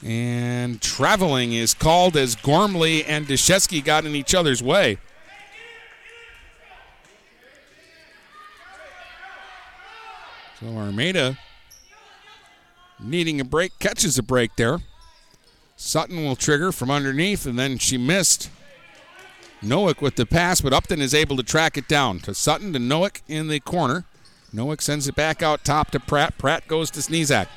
And 0.03 0.82
traveling 0.82 1.53
is 1.53 1.73
called 1.73 2.18
as 2.18 2.36
Gormley 2.36 3.06
and 3.06 3.26
Deshetsky 3.26 3.84
got 3.84 4.06
in 4.06 4.15
each 4.15 4.36
other's 4.36 4.61
way. 4.61 4.98
So 10.61 10.67
Armada 10.77 11.38
needing 12.99 13.41
a 13.41 13.43
break, 13.43 13.77
catches 13.79 14.17
a 14.17 14.23
break 14.23 14.55
there. 14.55 14.77
Sutton 15.75 16.23
will 16.23 16.35
trigger 16.35 16.71
from 16.71 16.91
underneath, 16.91 17.47
and 17.47 17.57
then 17.57 17.79
she 17.79 17.97
missed. 17.97 18.51
Nowick 19.63 20.01
with 20.01 20.15
the 20.15 20.25
pass, 20.25 20.61
but 20.61 20.73
Upton 20.73 21.01
is 21.01 21.13
able 21.13 21.35
to 21.38 21.43
track 21.43 21.77
it 21.77 21.88
down 21.88 22.19
to 22.19 22.35
Sutton 22.35 22.73
to 22.73 22.79
Nowick 22.79 23.21
in 23.27 23.47
the 23.47 23.59
corner. 23.59 24.05
Nowick 24.53 24.81
sends 24.81 25.07
it 25.07 25.15
back 25.15 25.41
out 25.41 25.63
top 25.63 25.89
to 25.91 25.99
Pratt. 25.99 26.38
Pratt 26.38 26.67
goes 26.67 26.91
to 26.91 26.99
Sneezak. 26.99 27.47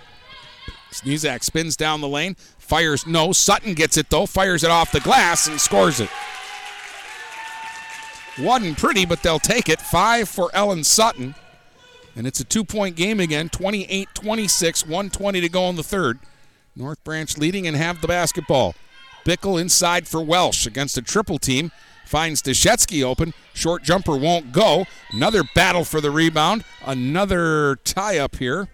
Sneezak 0.90 1.42
spins 1.42 1.76
down 1.76 2.00
the 2.00 2.08
lane, 2.08 2.36
fires 2.58 3.06
no. 3.06 3.32
Sutton 3.32 3.74
gets 3.74 3.96
it 3.96 4.10
though, 4.10 4.26
fires 4.26 4.64
it 4.64 4.70
off 4.70 4.92
the 4.92 5.00
glass 5.00 5.46
and 5.46 5.60
scores 5.60 6.00
it. 6.00 6.10
Wasn't 8.38 8.78
pretty, 8.78 9.04
but 9.04 9.22
they'll 9.22 9.38
take 9.38 9.68
it. 9.68 9.80
Five 9.80 10.28
for 10.28 10.50
Ellen 10.54 10.84
Sutton. 10.84 11.34
And 12.16 12.26
it's 12.26 12.40
a 12.40 12.44
two 12.44 12.64
point 12.64 12.96
game 12.96 13.20
again 13.20 13.48
28 13.48 14.08
26, 14.14 14.84
120 14.84 15.40
to 15.40 15.48
go 15.48 15.68
in 15.68 15.76
the 15.76 15.82
third. 15.82 16.18
North 16.76 17.02
Branch 17.04 17.36
leading 17.38 17.66
and 17.66 17.76
have 17.76 18.00
the 18.00 18.08
basketball. 18.08 18.74
Bickle 19.24 19.60
inside 19.60 20.06
for 20.06 20.22
Welsh 20.22 20.66
against 20.66 20.98
a 20.98 21.02
triple 21.02 21.38
team. 21.38 21.72
Finds 22.04 22.42
Deshetsky 22.42 23.02
open. 23.02 23.32
Short 23.54 23.82
jumper 23.82 24.16
won't 24.16 24.52
go. 24.52 24.86
Another 25.12 25.42
battle 25.54 25.84
for 25.84 26.00
the 26.00 26.10
rebound. 26.10 26.64
Another 26.84 27.76
tie 27.84 28.18
up 28.18 28.36
here. 28.36 28.68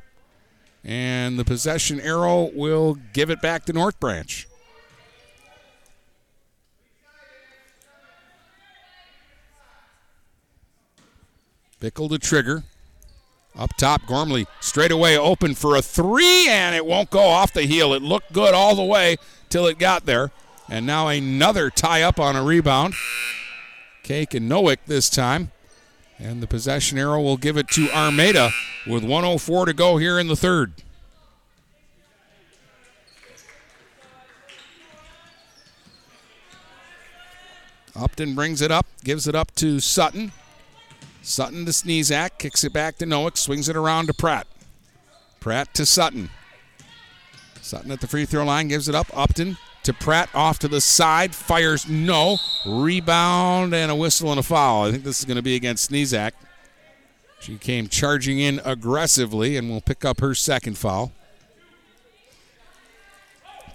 And 0.83 1.39
the 1.39 1.45
possession 1.45 2.01
arrow 2.01 2.51
will 2.55 2.97
give 3.12 3.31
it 3.31 3.41
back 3.41 3.65
to 3.67 3.73
North 3.73 4.01
Branch. 4.01 4.49
Bickle 11.81 12.11
to 12.11 12.19
trigger. 12.19 12.65
Up 13.59 13.77
top, 13.77 14.07
Gormley 14.07 14.47
straight 14.61 14.93
away 14.93 15.19
open 15.19 15.55
for 15.55 15.77
a 15.77 15.83
three, 15.83 16.49
and 16.49 16.75
it 16.75 16.87
won't 16.87 17.11
go 17.11 17.25
off 17.25 17.53
the 17.53 17.63
heel. 17.63 17.93
It 17.93 18.03
looked 18.03 18.33
good 18.33 18.55
all 18.55 18.75
the 18.75 18.85
way 18.85 19.17
till 19.49 19.67
it 19.67 19.79
got 19.79 20.07
there. 20.07 20.31
And 20.69 20.87
now 20.87 21.09
another 21.09 21.69
tie 21.69 22.03
up 22.03 22.21
on 22.21 22.37
a 22.37 22.45
rebound. 22.45 22.95
Cake 24.05 24.35
and 24.35 24.49
Nowick 24.49 24.79
this 24.87 25.11
time. 25.11 25.51
And 26.19 26.43
the 26.43 26.47
possession 26.47 26.99
arrow 26.99 27.21
will 27.21 27.37
give 27.37 27.57
it 27.57 27.69
to 27.71 27.91
Armada 27.91 28.51
with 28.87 29.03
104 29.03 29.67
to 29.67 29.73
go 29.73 29.97
here 29.97 30.19
in 30.19 30.29
the 30.29 30.37
third. 30.37 30.75
Upton 37.97 38.35
brings 38.35 38.63
it 38.63 38.71
up, 38.71 38.87
gives 39.03 39.27
it 39.27 39.35
up 39.35 39.55
to 39.57 39.81
Sutton. 39.81 40.33
Sutton 41.31 41.65
to 41.65 41.70
Sneezak, 41.70 42.39
kicks 42.39 42.65
it 42.65 42.73
back 42.73 42.97
to 42.98 43.07
Nowick, 43.07 43.39
swings 43.39 43.69
it 43.69 43.77
around 43.77 44.07
to 44.09 44.15
Pratt. 44.15 44.47
Pratt 45.39 45.73
to 45.74 45.86
Sutton. 45.86 46.28
Sutton 47.62 47.93
at 47.93 48.01
the 48.01 48.09
free 48.09 48.27
throw 48.27 48.44
line 48.44 48.69
gives 48.69 48.89
it 48.89 48.94
up. 48.94 49.07
Upton 49.16 49.57
to 49.85 49.93
Pratt 49.93 50.28
off 50.35 50.59
to 50.59 50.69
the 50.69 50.81
side, 50.81 51.35
fires 51.35 51.89
no. 51.89 52.39
Rebound 52.66 53.74
and 53.74 53.90
a 53.90 53.94
whistle 53.94 54.31
and 54.31 54.40
a 54.40 54.43
foul. 54.43 54.85
I 54.85 54.90
think 54.90 55.05
this 55.05 55.20
is 55.20 55.24
going 55.24 55.36
to 55.36 55.43
be 55.43 55.55
against 55.55 55.90
Sneezak. 55.90 56.32
She 57.39 57.57
came 57.57 57.89
charging 57.89 58.40
in 58.40 58.61
aggressively 58.65 59.57
and 59.57 59.70
will 59.70 59.81
pick 59.81 60.05
up 60.05 60.20
her 60.20 60.35
second 60.35 60.77
foul. 60.77 61.12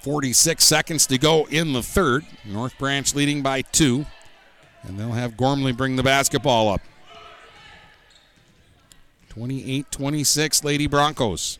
46 0.01 0.63
seconds 0.63 1.07
to 1.07 1.17
go 1.17 1.45
in 1.45 1.73
the 1.73 1.81
third. 1.81 2.25
North 2.45 2.77
Branch 2.77 3.15
leading 3.15 3.41
by 3.41 3.61
two. 3.61 4.05
And 4.83 4.99
they'll 4.99 5.13
have 5.13 5.35
Gormley 5.35 5.71
bring 5.71 5.95
the 5.95 6.03
basketball 6.03 6.69
up. 6.69 6.81
28 9.35 9.91
26, 9.91 10.63
Lady 10.63 10.87
Broncos. 10.87 11.59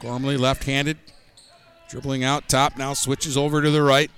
Gormley 0.00 0.36
left 0.36 0.64
handed, 0.64 0.98
dribbling 1.88 2.22
out 2.22 2.48
top, 2.48 2.78
now 2.78 2.94
switches 2.94 3.36
over 3.36 3.60
to 3.60 3.70
the 3.70 3.82
right. 3.82 4.10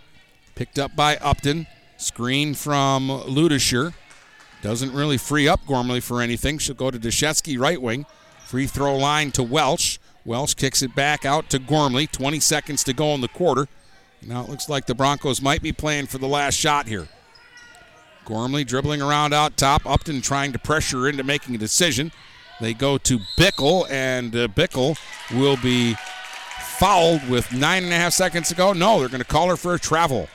Picked 0.55 0.79
up 0.79 0.95
by 0.95 1.17
Upton. 1.17 1.67
Screen 1.97 2.55
from 2.55 3.09
Ludisher. 3.09 3.95
Doesn't 4.63 4.93
really 4.93 5.17
free 5.17 5.49
up 5.49 5.61
Gormley 5.67 6.01
for 6.01 6.21
anything. 6.21 6.59
She'll 6.59 6.75
go 6.75 6.91
to 6.91 6.99
Deshetsky, 6.99 7.59
right 7.59 7.81
wing. 7.81 8.05
Free 8.47 8.67
throw 8.67 8.97
line 8.97 9.31
to 9.33 9.43
Welsh. 9.43 9.99
Welsh 10.25 10.55
kicks 10.55 10.83
it 10.83 10.95
back 10.95 11.25
out 11.25 11.49
to 11.51 11.59
Gormley. 11.59 12.07
20 12.07 12.39
seconds 12.41 12.85
to 12.85 12.93
go 12.93 13.15
in 13.15 13.21
the 13.21 13.29
quarter. 13.29 13.67
Now 14.23 14.43
it 14.43 14.49
looks 14.49 14.69
like 14.69 14.87
the 14.87 14.95
Broncos 14.95 15.41
might 15.41 15.63
be 15.63 15.73
playing 15.73 16.07
for 16.07 16.19
the 16.19 16.29
last 16.29 16.55
shot 16.55 16.87
here. 16.87 17.09
Gormley 18.25 18.65
dribbling 18.65 19.03
around 19.03 19.33
out 19.33 19.57
top. 19.57 19.87
Upton 19.87 20.21
trying 20.21 20.53
to 20.53 20.59
pressure 20.59 21.09
into 21.09 21.23
making 21.23 21.55
a 21.55 21.59
decision. 21.59 22.13
They 22.65 22.73
go 22.73 22.97
to 22.97 23.19
Bickle, 23.37 23.87
and 23.91 24.35
uh, 24.35 24.49
Bickle 24.49 24.99
will 25.33 25.59
be 25.59 25.97
fouled 26.79 27.29
with 27.29 27.53
nine 27.53 27.85
and 27.85 27.93
a 27.93 27.97
half 27.97 28.15
seconds 28.15 28.49
to 28.49 28.55
go. 28.55 28.73
No, 28.73 29.01
they're 29.01 29.11
going 29.11 29.21
to 29.21 29.27
call 29.27 29.51
her 29.51 29.57
for 29.57 29.75
a 29.75 29.79
travel. 29.79 30.29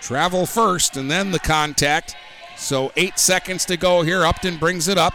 Travel 0.00 0.46
first, 0.46 0.96
and 0.96 1.08
then 1.08 1.30
the 1.30 1.38
contact. 1.38 2.16
So 2.56 2.90
eight 2.96 3.20
seconds 3.20 3.64
to 3.66 3.76
go 3.76 4.02
here. 4.02 4.26
Upton 4.26 4.56
brings 4.56 4.88
it 4.88 4.98
up. 4.98 5.14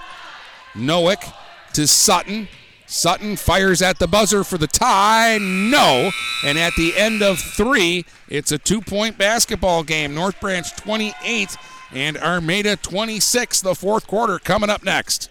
Nowick 0.74 1.30
to 1.74 1.88
Sutton. 1.88 2.48
Sutton 2.88 3.36
fires 3.36 3.82
at 3.82 4.00
the 4.00 4.08
buzzer 4.08 4.44
for 4.44 4.58
the 4.58 4.68
tie. 4.68 5.38
No. 5.40 6.12
And 6.44 6.58
at 6.58 6.74
the 6.76 6.96
end 6.98 7.22
of 7.22 7.40
three, 7.40 8.06
it's 8.30 8.52
a 8.52 8.58
two 8.58 8.82
point 8.82 9.18
basketball 9.18 9.84
game. 9.84 10.14
North 10.14 10.40
Branch 10.40 10.76
28 10.76 11.58
and 11.94 12.18
Armada 12.18 12.76
26. 12.76 13.62
The 13.62 13.76
fourth 13.76 14.08
quarter 14.08 14.40
coming 14.40 14.70
up 14.70 14.84
next. 14.84 15.30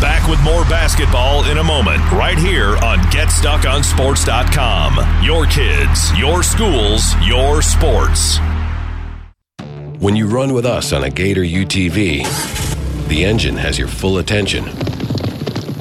Back 0.00 0.28
with 0.28 0.42
more 0.42 0.64
basketball 0.64 1.44
in 1.44 1.58
a 1.58 1.64
moment, 1.64 2.00
right 2.10 2.36
here 2.36 2.76
on 2.78 2.98
GetStuckOnSports.com. 3.12 5.22
Your 5.22 5.46
kids, 5.46 6.18
your 6.18 6.42
schools, 6.42 7.14
your 7.22 7.62
sports. 7.62 8.38
When 10.00 10.16
you 10.16 10.26
run 10.26 10.54
with 10.54 10.66
us 10.66 10.92
on 10.92 11.04
a 11.04 11.10
Gator 11.10 11.42
UTV, 11.42 13.06
the 13.06 13.24
engine 13.24 13.56
has 13.56 13.78
your 13.78 13.86
full 13.86 14.18
attention. 14.18 14.64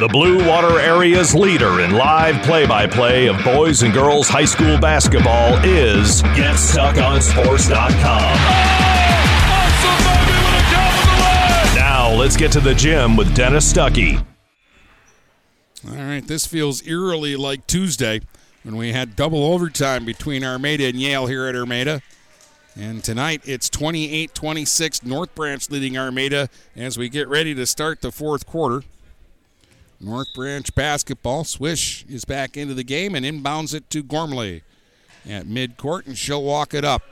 The 0.00 0.06
Blue 0.06 0.46
Water 0.46 0.78
Area's 0.78 1.34
leader 1.34 1.80
in 1.80 1.90
live 1.90 2.40
play 2.44 2.66
by 2.66 2.86
play 2.86 3.26
of 3.26 3.42
boys 3.42 3.82
and 3.82 3.92
girls 3.92 4.28
high 4.28 4.44
school 4.44 4.78
basketball 4.78 5.54
is 5.64 6.22
GetStuckOnSports.com. 6.22 8.32
Now 11.74 12.14
let's 12.14 12.36
get 12.36 12.52
to 12.52 12.60
the 12.60 12.76
gym 12.76 13.16
with 13.16 13.34
Dennis 13.34 13.72
Stuckey. 13.72 14.24
All 15.88 15.96
right, 15.96 16.24
this 16.24 16.46
feels 16.46 16.86
eerily 16.86 17.34
like 17.34 17.66
Tuesday 17.66 18.20
when 18.62 18.76
we 18.76 18.92
had 18.92 19.16
double 19.16 19.52
overtime 19.52 20.04
between 20.04 20.44
Armada 20.44 20.84
and 20.84 21.00
Yale 21.00 21.26
here 21.26 21.48
at 21.48 21.56
Armada. 21.56 22.02
And 22.76 23.02
tonight 23.02 23.42
it's 23.46 23.68
28 23.68 24.32
26, 24.32 25.02
North 25.02 25.34
Branch 25.34 25.68
leading 25.70 25.98
Armada 25.98 26.48
as 26.76 26.96
we 26.96 27.08
get 27.08 27.26
ready 27.26 27.52
to 27.56 27.66
start 27.66 28.00
the 28.00 28.12
fourth 28.12 28.46
quarter. 28.46 28.84
North 30.00 30.32
Branch 30.34 30.72
basketball. 30.74 31.44
Swish 31.44 32.04
is 32.08 32.24
back 32.24 32.56
into 32.56 32.74
the 32.74 32.84
game 32.84 33.14
and 33.14 33.24
inbounds 33.24 33.74
it 33.74 33.90
to 33.90 34.02
Gormley. 34.02 34.62
at 35.28 35.46
midcourt, 35.46 36.06
and 36.06 36.16
she'll 36.16 36.42
walk 36.42 36.72
it 36.72 36.84
up. 36.84 37.02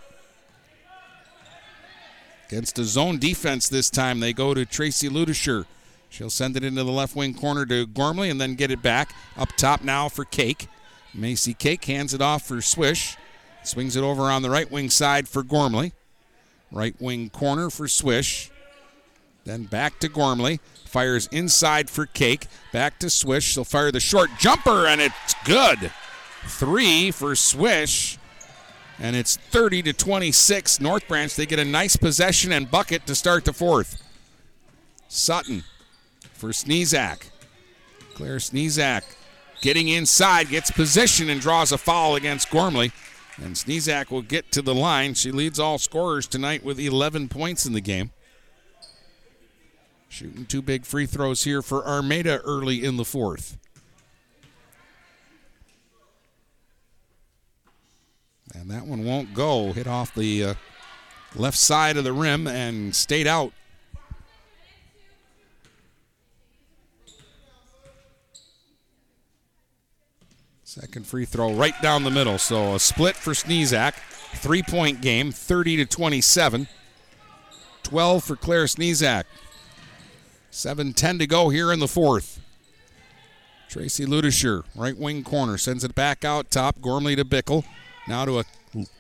Against 2.48 2.78
a 2.78 2.84
zone 2.84 3.18
defense 3.18 3.68
this 3.68 3.90
time, 3.90 4.20
they 4.20 4.32
go 4.32 4.54
to 4.54 4.64
Tracy 4.64 5.08
Ludisher. 5.08 5.66
She'll 6.08 6.30
send 6.30 6.56
it 6.56 6.62
into 6.62 6.84
the 6.84 6.92
left 6.92 7.16
wing 7.16 7.34
corner 7.34 7.66
to 7.66 7.86
Gormley 7.86 8.30
and 8.30 8.40
then 8.40 8.54
get 8.54 8.70
it 8.70 8.80
back. 8.80 9.12
Up 9.36 9.48
top 9.56 9.82
now 9.82 10.08
for 10.08 10.24
Cake. 10.24 10.68
Macy 11.12 11.54
Cake 11.54 11.84
hands 11.84 12.14
it 12.14 12.22
off 12.22 12.46
for 12.46 12.62
Swish. 12.62 13.16
Swings 13.64 13.96
it 13.96 14.02
over 14.04 14.22
on 14.22 14.42
the 14.42 14.50
right 14.50 14.70
wing 14.70 14.88
side 14.88 15.28
for 15.28 15.42
Gormley. 15.42 15.92
Right 16.70 16.94
wing 17.00 17.30
corner 17.30 17.68
for 17.68 17.88
Swish. 17.88 18.50
Then 19.44 19.64
back 19.64 19.98
to 20.00 20.08
Gormley. 20.08 20.60
Fires 20.86 21.28
inside 21.32 21.90
for 21.90 22.06
Cake. 22.06 22.46
Back 22.72 22.98
to 23.00 23.10
Swish. 23.10 23.44
She'll 23.44 23.64
fire 23.64 23.90
the 23.90 24.00
short 24.00 24.30
jumper, 24.38 24.86
and 24.86 25.00
it's 25.00 25.34
good. 25.44 25.90
Three 26.44 27.10
for 27.10 27.34
Swish. 27.34 28.18
And 28.98 29.14
it's 29.14 29.36
30 29.36 29.82
to 29.82 29.92
26. 29.92 30.80
North 30.80 31.06
Branch, 31.06 31.34
they 31.34 31.46
get 31.46 31.58
a 31.58 31.64
nice 31.64 31.96
possession 31.96 32.52
and 32.52 32.70
bucket 32.70 33.06
to 33.06 33.14
start 33.14 33.44
the 33.44 33.52
fourth. 33.52 34.02
Sutton 35.08 35.64
for 36.32 36.50
Sneezak. 36.50 37.28
Claire 38.14 38.38
Sneezak 38.38 39.02
getting 39.60 39.88
inside, 39.88 40.48
gets 40.48 40.70
position, 40.70 41.28
and 41.28 41.40
draws 41.40 41.72
a 41.72 41.78
foul 41.78 42.14
against 42.14 42.50
Gormley. 42.50 42.92
And 43.36 43.54
Sneezak 43.54 44.10
will 44.10 44.22
get 44.22 44.50
to 44.52 44.62
the 44.62 44.74
line. 44.74 45.14
She 45.14 45.30
leads 45.30 45.58
all 45.58 45.78
scorers 45.78 46.26
tonight 46.26 46.64
with 46.64 46.80
11 46.80 47.28
points 47.28 47.66
in 47.66 47.74
the 47.74 47.80
game. 47.80 48.12
Shooting 50.16 50.46
two 50.46 50.62
big 50.62 50.86
free 50.86 51.04
throws 51.04 51.44
here 51.44 51.60
for 51.60 51.86
Armada 51.86 52.40
early 52.40 52.82
in 52.82 52.96
the 52.96 53.04
fourth. 53.04 53.58
And 58.54 58.70
that 58.70 58.86
one 58.86 59.04
won't 59.04 59.34
go. 59.34 59.74
Hit 59.74 59.86
off 59.86 60.14
the 60.14 60.42
uh, 60.42 60.54
left 61.34 61.58
side 61.58 61.98
of 61.98 62.04
the 62.04 62.14
rim 62.14 62.46
and 62.46 62.96
stayed 62.96 63.26
out. 63.26 63.52
Second 70.64 71.06
free 71.06 71.26
throw 71.26 71.52
right 71.52 71.78
down 71.82 72.04
the 72.04 72.10
middle. 72.10 72.38
So 72.38 72.76
a 72.76 72.80
split 72.80 73.16
for 73.16 73.32
Sneezak. 73.32 73.92
Three 74.36 74.62
point 74.62 75.02
game, 75.02 75.30
30 75.30 75.76
to 75.76 75.84
27. 75.84 76.68
12 77.82 78.24
for 78.24 78.36
Claire 78.36 78.64
Sneezak. 78.64 79.24
7 80.56 80.94
10 80.94 81.18
to 81.18 81.26
go 81.26 81.50
here 81.50 81.70
in 81.70 81.80
the 81.80 81.86
fourth. 81.86 82.40
Tracy 83.68 84.06
Ludisher, 84.06 84.64
right 84.74 84.96
wing 84.96 85.22
corner, 85.22 85.58
sends 85.58 85.84
it 85.84 85.94
back 85.94 86.24
out 86.24 86.50
top. 86.50 86.80
Gormley 86.80 87.14
to 87.14 87.26
Bickle. 87.26 87.64
Now 88.08 88.24
to 88.24 88.38
a 88.38 88.44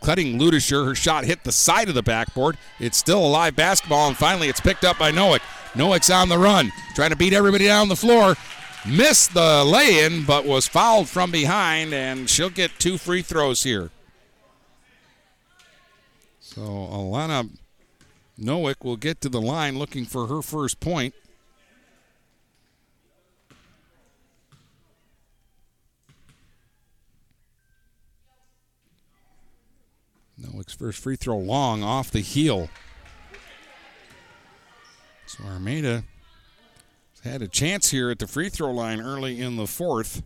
cutting 0.02 0.38
Ludisher. 0.38 0.84
Her 0.84 0.94
shot 0.94 1.24
hit 1.24 1.44
the 1.44 1.52
side 1.52 1.88
of 1.88 1.94
the 1.94 2.02
backboard. 2.02 2.58
It's 2.78 2.98
still 2.98 3.24
a 3.24 3.26
live 3.26 3.56
basketball, 3.56 4.06
and 4.06 4.16
finally 4.16 4.48
it's 4.48 4.60
picked 4.60 4.84
up 4.84 4.98
by 4.98 5.12
Noack. 5.12 5.40
Noack's 5.72 6.10
on 6.10 6.28
the 6.28 6.36
run, 6.36 6.72
trying 6.94 7.10
to 7.10 7.16
beat 7.16 7.32
everybody 7.32 7.64
down 7.64 7.88
the 7.88 7.96
floor. 7.96 8.36
Missed 8.86 9.32
the 9.32 9.64
lay 9.64 10.04
in, 10.04 10.26
but 10.26 10.44
was 10.44 10.68
fouled 10.68 11.08
from 11.08 11.30
behind, 11.30 11.94
and 11.94 12.28
she'll 12.28 12.50
get 12.50 12.70
two 12.78 12.98
free 12.98 13.22
throws 13.22 13.62
here. 13.62 13.90
So 16.38 16.60
Alana 16.60 17.48
Noack 18.38 18.84
will 18.84 18.96
get 18.96 19.22
to 19.22 19.30
the 19.30 19.40
line 19.40 19.78
looking 19.78 20.04
for 20.04 20.26
her 20.26 20.42
first 20.42 20.80
point. 20.80 21.14
Noack's 30.56 30.74
first 30.74 31.02
free 31.02 31.16
throw 31.16 31.36
long 31.36 31.82
off 31.82 32.10
the 32.10 32.20
heel. 32.20 32.68
So 35.26 35.44
Armada 35.44 36.04
had 37.22 37.42
a 37.42 37.48
chance 37.48 37.90
here 37.90 38.10
at 38.10 38.20
the 38.20 38.26
free 38.26 38.48
throw 38.48 38.70
line 38.70 39.00
early 39.00 39.40
in 39.40 39.56
the 39.56 39.66
fourth. 39.66 40.22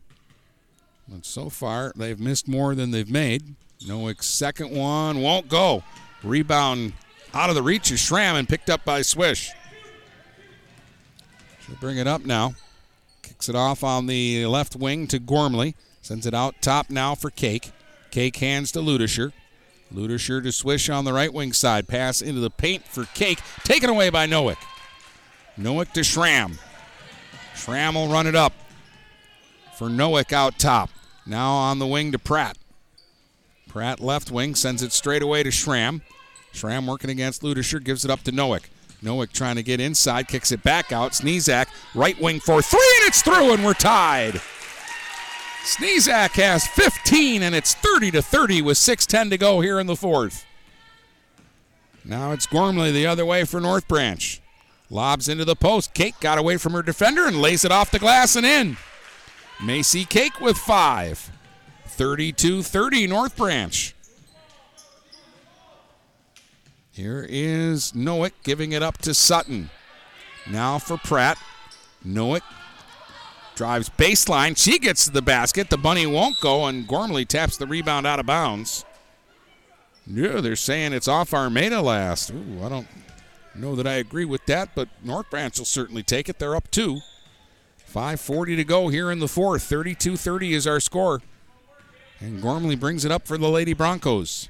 But 1.09 1.25
so 1.25 1.49
far, 1.49 1.93
they've 1.97 2.21
missed 2.21 2.47
more 2.47 2.75
than 2.75 2.91
they've 2.91 3.11
made. 3.11 3.55
Noack's 3.87 4.27
second 4.27 4.71
one 4.71 5.21
won't 5.21 5.49
go. 5.49 5.83
Rebound 6.23 6.93
out 7.33 7.49
of 7.49 7.55
the 7.55 7.63
reach 7.63 7.91
of 7.91 7.99
Schramm 7.99 8.37
and 8.37 8.49
picked 8.49 8.69
up 8.69 8.85
by 8.85 9.03
Swish. 9.03 9.51
She'll 11.67 11.77
bring 11.77 11.97
it 11.97 12.07
up 12.07 12.25
now. 12.25 12.55
Kicks 13.23 13.49
it 13.49 13.55
off 13.57 13.83
on 13.83 14.07
the 14.07 14.45
left 14.47 14.77
wing 14.77 15.07
to 15.09 15.19
Gormley. 15.19 15.75
Sends 16.03 16.27
it 16.27 16.35
out 16.35 16.61
top 16.61 16.91
now 16.91 17.15
for 17.15 17.31
Cake. 17.31 17.73
Cake 18.11 18.37
hands 18.37 18.71
to 18.73 18.81
Ludisher. 18.81 19.33
Ludisher 19.93 20.43
to 20.43 20.53
Swish 20.53 20.89
on 20.89 21.05
the 21.05 21.13
right 21.13 21.33
wing 21.33 21.53
side. 21.53 21.89
Pass 21.89 22.23
into 22.23 22.41
the 22.41 22.51
paint 22.51 22.85
for 22.85 23.05
Cake. 23.07 23.41
Taken 23.65 23.91
away 23.91 24.11
by 24.11 24.27
Noack. 24.27 24.59
Noack 25.59 25.93
to 25.93 26.05
Schramm. 26.05 26.59
Schramm 27.55 27.95
will 27.95 28.09
run 28.09 28.27
it 28.27 28.35
up 28.35 28.53
for 29.77 29.89
Noack 29.89 30.33
out 30.33 30.59
top. 30.59 30.91
Now 31.27 31.53
on 31.53 31.79
the 31.79 31.87
wing 31.87 32.13
to 32.13 32.19
Pratt. 32.19 32.57
Pratt 33.69 34.01
left 34.01 34.31
wing 34.31 34.55
sends 34.55 34.83
it 34.83 34.93
straight 34.93 35.23
away 35.23 35.43
to 35.43 35.51
Schramm. 35.51 36.03
Schramm 36.53 36.87
working 36.87 37.11
against 37.11 37.43
Ludisher 37.43 37.83
gives 37.83 38.05
it 38.05 38.11
up 38.11 38.23
to 38.23 38.33
Noack. 38.33 38.65
Noack 39.03 39.33
trying 39.33 39.57
to 39.57 39.63
get 39.63 39.81
inside, 39.81 40.29
kicks 40.29 40.53
it 40.53 40.63
back 40.63 40.93
out. 40.93 41.13
Sneezak, 41.13 41.67
right 41.95 42.21
wing 42.21 42.41
for 42.41 42.61
three, 42.61 42.97
and 43.01 43.09
it's 43.09 43.23
through, 43.23 43.53
and 43.53 43.65
we're 43.65 43.75
tied. 43.75 44.41
Sneezak 45.65 46.33
has 46.33 46.67
15, 46.67 47.43
and 47.43 47.55
it's 47.55 47.75
30 47.75 48.11
to 48.13 48.23
30 48.23 48.63
with 48.63 48.79
6:10 48.79 49.31
to 49.31 49.39
go 49.39 49.61
here 49.61 49.79
in 49.79 49.87
the 49.87 49.97
fourth. 49.97 50.45
Now 52.05 52.33
it's 52.33 52.47
Gormley 52.47 52.93
the 52.93 53.07
other 53.07 53.27
way 53.27 53.45
for 53.45 53.61
North 53.61 53.87
Branch. 53.87 54.41
Lobs 54.89 55.29
into 55.29 55.45
the 55.45 55.55
post. 55.55 55.95
Cake 55.95 56.17
got 56.21 56.39
away 56.39 56.57
from 56.57 56.73
her 56.73 56.83
defender 56.83 57.27
and 57.27 57.41
lays 57.41 57.65
it 57.65 57.71
off 57.71 57.91
the 57.91 57.99
glass 57.99 58.35
and 58.37 58.47
in. 58.47 58.77
Macy 59.63 60.05
Cake 60.05 60.41
with 60.41 60.57
five. 60.57 61.31
32 61.87 62.63
30 62.63 63.07
North 63.07 63.37
Branch. 63.37 63.95
Here 66.91 67.27
is 67.29 67.93
Noack 67.93 68.33
giving 68.43 68.73
it 68.73 68.83
up 68.83 68.99
to 68.99 69.15
Sutton. 69.15 69.71
Now 70.51 70.79
for 70.79 70.97
Pratt. 70.97 71.39
Noack 72.05 72.43
drives 73.61 73.91
baseline. 73.91 74.57
She 74.57 74.79
gets 74.79 75.05
to 75.05 75.11
the 75.11 75.21
basket. 75.21 75.69
The 75.69 75.77
bunny 75.77 76.07
won't 76.07 76.41
go, 76.41 76.65
and 76.65 76.89
Gormley 76.89 77.27
taps 77.27 77.59
the 77.59 77.67
rebound 77.67 78.07
out 78.07 78.19
of 78.19 78.25
bounds. 78.25 78.87
Yeah, 80.07 80.41
they're 80.41 80.57
saying 80.57 80.95
it's 80.95 81.07
off 81.07 81.35
Armada 81.35 81.83
last. 81.83 82.31
Ooh, 82.31 82.65
I 82.65 82.71
don't 82.71 82.89
know 83.55 83.77
that 83.77 83.87
I 83.87 83.97
agree 83.97 84.25
with 84.25 84.47
that, 84.47 84.71
but 84.75 84.89
North 85.05 85.29
Branch 85.29 85.59
will 85.59 85.67
certainly 85.67 86.03
take 86.03 86.31
it. 86.31 86.39
They're 86.39 86.57
up 86.57 86.71
two. 86.71 87.01
5.40 87.93 88.57
to 88.57 88.65
go 88.65 88.89
here 88.89 89.11
in 89.11 89.19
the 89.19 89.29
fourth. 89.29 89.63
32 89.65 90.17
30 90.17 90.55
is 90.55 90.67
our 90.67 90.81
score. 90.81 91.21
And 92.19 92.41
Gormley 92.41 92.77
brings 92.77 93.05
it 93.05 93.13
up 93.13 93.27
for 93.27 93.37
the 93.37 93.51
Lady 93.51 93.75
Broncos. 93.75 94.49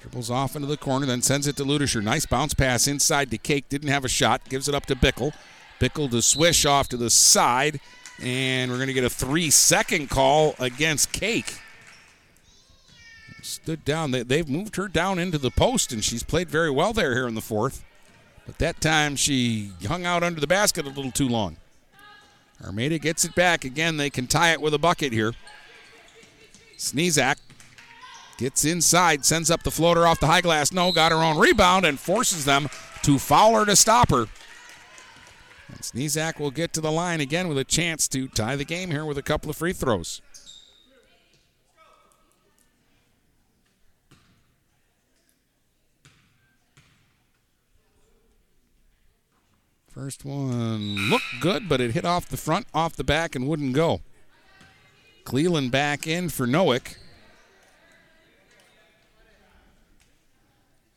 Dribbles 0.00 0.30
off 0.30 0.54
into 0.54 0.68
the 0.68 0.76
corner, 0.76 1.06
then 1.06 1.22
sends 1.22 1.46
it 1.46 1.56
to 1.56 1.64
Ludisher. 1.64 2.02
Nice 2.02 2.26
bounce 2.26 2.52
pass 2.52 2.86
inside 2.86 3.30
to 3.30 3.38
Cake. 3.38 3.70
Didn't 3.70 3.88
have 3.88 4.04
a 4.04 4.08
shot. 4.08 4.46
Gives 4.50 4.68
it 4.68 4.74
up 4.74 4.84
to 4.84 4.94
Bickle. 4.94 5.32
Bickle 5.84 6.10
to 6.10 6.22
swish 6.22 6.64
off 6.64 6.88
to 6.88 6.96
the 6.96 7.10
side. 7.10 7.78
And 8.22 8.70
we're 8.70 8.78
going 8.78 8.88
to 8.88 8.94
get 8.94 9.04
a 9.04 9.10
three 9.10 9.50
second 9.50 10.08
call 10.08 10.54
against 10.58 11.12
Cake. 11.12 11.58
Stood 13.42 13.84
down. 13.84 14.10
They, 14.12 14.38
have 14.38 14.48
moved 14.48 14.76
her 14.76 14.88
down 14.88 15.18
into 15.18 15.36
the 15.36 15.50
post, 15.50 15.92
and 15.92 16.02
she's 16.02 16.22
played 16.22 16.48
very 16.48 16.70
well 16.70 16.94
there 16.94 17.14
here 17.14 17.28
in 17.28 17.34
the 17.34 17.42
fourth. 17.42 17.84
But 18.46 18.58
that 18.58 18.80
time 18.80 19.16
she 19.16 19.72
hung 19.86 20.06
out 20.06 20.22
under 20.22 20.40
the 20.40 20.46
basket 20.46 20.86
a 20.86 20.88
little 20.88 21.10
too 21.10 21.28
long. 21.28 21.56
Armada 22.64 22.98
gets 22.98 23.24
it 23.24 23.34
back. 23.34 23.64
Again, 23.64 23.98
they 23.98 24.08
can 24.08 24.26
tie 24.26 24.52
it 24.52 24.62
with 24.62 24.72
a 24.72 24.78
bucket 24.78 25.12
here. 25.12 25.34
Sneezak 26.78 27.36
gets 28.38 28.64
inside, 28.64 29.24
sends 29.26 29.50
up 29.50 29.62
the 29.62 29.70
floater 29.70 30.06
off 30.06 30.20
the 30.20 30.26
high 30.26 30.40
glass. 30.40 30.72
No, 30.72 30.92
got 30.92 31.12
her 31.12 31.18
own 31.18 31.36
rebound 31.36 31.84
and 31.84 32.00
forces 32.00 32.46
them 32.46 32.68
to 33.02 33.18
foul 33.18 33.54
her 33.56 33.66
to 33.66 33.76
stop 33.76 34.10
her. 34.10 34.26
And 35.68 35.80
Sneezak 35.80 36.38
will 36.38 36.50
get 36.50 36.72
to 36.74 36.80
the 36.80 36.92
line 36.92 37.20
again 37.20 37.48
with 37.48 37.58
a 37.58 37.64
chance 37.64 38.06
to 38.08 38.28
tie 38.28 38.56
the 38.56 38.64
game 38.64 38.90
here 38.90 39.04
with 39.04 39.18
a 39.18 39.22
couple 39.22 39.50
of 39.50 39.56
free 39.56 39.72
throws. 39.72 40.20
First 49.94 50.24
one 50.24 51.08
looked 51.08 51.40
good, 51.40 51.68
but 51.68 51.80
it 51.80 51.92
hit 51.92 52.04
off 52.04 52.28
the 52.28 52.36
front, 52.36 52.66
off 52.74 52.96
the 52.96 53.04
back, 53.04 53.36
and 53.36 53.46
wouldn't 53.46 53.74
go. 53.74 54.00
Cleland 55.24 55.70
back 55.70 56.06
in 56.08 56.28
for 56.28 56.48
Noack. 56.48 56.96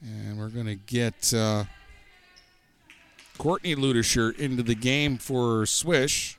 And 0.01 0.37
we're 0.37 0.49
going 0.49 0.65
to 0.65 0.75
get 0.75 1.31
uh, 1.31 1.65
Courtney 3.37 3.75
Ludisher 3.75 4.37
into 4.37 4.63
the 4.63 4.75
game 4.75 5.17
for 5.17 5.65
Swish. 5.65 6.37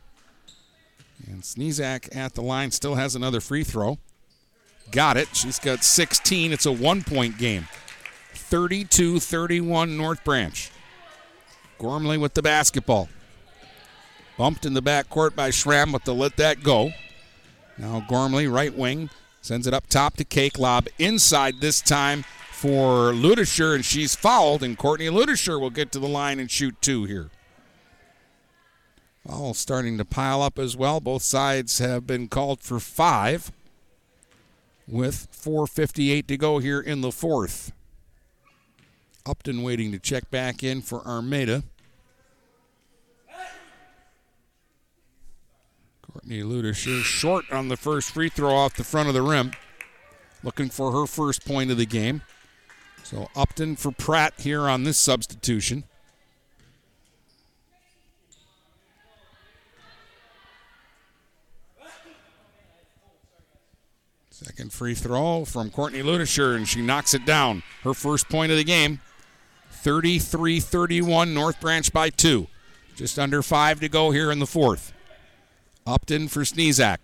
And 1.26 1.42
Sneezak 1.42 2.14
at 2.14 2.34
the 2.34 2.42
line 2.42 2.70
still 2.70 2.94
has 2.94 3.14
another 3.14 3.40
free 3.40 3.64
throw. 3.64 3.98
got 4.90 5.16
it. 5.16 5.28
She's 5.34 5.58
got 5.58 5.84
16. 5.84 6.52
It's 6.52 6.66
a 6.66 6.72
one 6.72 7.02
point 7.02 7.38
game. 7.38 7.68
32 8.32 9.20
31 9.20 9.96
North 9.96 10.24
Branch. 10.24 10.70
Gormley 11.78 12.18
with 12.18 12.34
the 12.34 12.42
basketball. 12.42 13.08
Bumped 14.36 14.64
in 14.64 14.74
the 14.74 14.82
backcourt 14.82 15.34
by 15.34 15.50
Schramm, 15.50 15.92
but 15.92 16.04
they'll 16.04 16.16
let 16.16 16.36
that 16.36 16.62
go. 16.62 16.92
Now 17.76 18.04
Gormley, 18.08 18.48
right 18.48 18.74
wing, 18.74 19.10
sends 19.40 19.66
it 19.66 19.74
up 19.74 19.86
top 19.88 20.16
to 20.16 20.24
Cake 20.24 20.58
Lob. 20.58 20.86
Inside 20.98 21.60
this 21.60 21.80
time 21.80 22.24
for 22.58 23.12
Ludisher, 23.12 23.72
and 23.72 23.84
she's 23.84 24.16
fouled, 24.16 24.64
and 24.64 24.76
Courtney 24.76 25.06
Ludisher 25.06 25.60
will 25.60 25.70
get 25.70 25.92
to 25.92 26.00
the 26.00 26.08
line 26.08 26.40
and 26.40 26.50
shoot 26.50 26.74
two 26.80 27.04
here. 27.04 27.30
All 29.28 29.54
starting 29.54 29.96
to 29.96 30.04
pile 30.04 30.42
up 30.42 30.58
as 30.58 30.76
well. 30.76 30.98
Both 30.98 31.22
sides 31.22 31.78
have 31.78 32.04
been 32.04 32.26
called 32.26 32.60
for 32.60 32.80
five 32.80 33.52
with 34.88 35.28
4.58 35.30 36.26
to 36.26 36.36
go 36.36 36.58
here 36.58 36.80
in 36.80 37.00
the 37.00 37.12
fourth. 37.12 37.70
Upton 39.24 39.62
waiting 39.62 39.92
to 39.92 40.00
check 40.00 40.28
back 40.28 40.64
in 40.64 40.82
for 40.82 41.06
Armada. 41.06 41.62
Courtney 46.02 46.42
Ludisher 46.42 47.02
short 47.04 47.44
on 47.52 47.68
the 47.68 47.76
first 47.76 48.10
free 48.10 48.30
throw 48.30 48.52
off 48.52 48.74
the 48.74 48.82
front 48.82 49.06
of 49.06 49.14
the 49.14 49.22
rim. 49.22 49.52
Looking 50.42 50.70
for 50.70 50.90
her 50.90 51.06
first 51.06 51.46
point 51.46 51.70
of 51.70 51.76
the 51.76 51.86
game. 51.86 52.22
So 53.08 53.30
Upton 53.34 53.74
for 53.74 53.90
Pratt 53.90 54.34
here 54.36 54.68
on 54.68 54.84
this 54.84 54.98
substitution. 54.98 55.84
Second 64.28 64.74
free 64.74 64.94
throw 64.94 65.46
from 65.46 65.70
Courtney 65.70 66.02
Ludisher, 66.02 66.54
and 66.54 66.68
she 66.68 66.82
knocks 66.82 67.14
it 67.14 67.24
down. 67.24 67.62
Her 67.82 67.94
first 67.94 68.28
point 68.28 68.52
of 68.52 68.58
the 68.58 68.64
game. 68.64 69.00
33 69.70 70.60
31, 70.60 71.32
North 71.32 71.58
Branch 71.62 71.90
by 71.90 72.10
two. 72.10 72.46
Just 72.94 73.18
under 73.18 73.40
five 73.42 73.80
to 73.80 73.88
go 73.88 74.10
here 74.10 74.30
in 74.30 74.38
the 74.38 74.46
fourth. 74.46 74.92
Upton 75.86 76.28
for 76.28 76.40
Sneezak. 76.40 76.98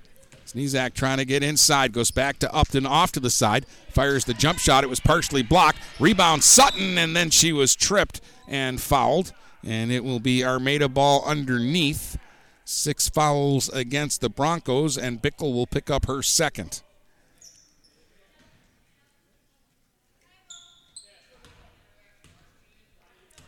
Sneezak 0.55 0.95
trying 0.95 1.19
to 1.19 1.25
get 1.25 1.43
inside, 1.43 1.93
goes 1.93 2.11
back 2.11 2.39
to 2.39 2.55
Upton 2.55 2.87
off 2.87 3.11
to 3.13 3.21
the 3.21 3.31
side, 3.31 3.67
fires 3.89 4.25
the 4.25 4.35
jump 4.35 4.59
shot. 4.59 4.85
It 4.85 4.91
was 4.91 5.01
partially 5.01 5.43
blocked. 5.43 5.79
Rebound 5.99 6.45
Sutton, 6.45 6.97
and 6.97 7.17
then 7.17 7.31
she 7.31 7.53
was 7.53 7.75
tripped 7.75 8.21
and 8.47 8.81
fouled. 8.81 9.33
And 9.65 9.91
it 9.91 10.05
will 10.05 10.21
be 10.21 10.45
Armada 10.45 10.89
ball 10.89 11.25
underneath. 11.27 12.19
Six 12.65 13.09
fouls 13.09 13.69
against 13.71 14.21
the 14.21 14.31
Broncos, 14.31 14.97
and 14.97 15.21
Bickle 15.21 15.53
will 15.53 15.67
pick 15.67 15.91
up 15.91 16.07
her 16.07 16.23
second. 16.23 16.83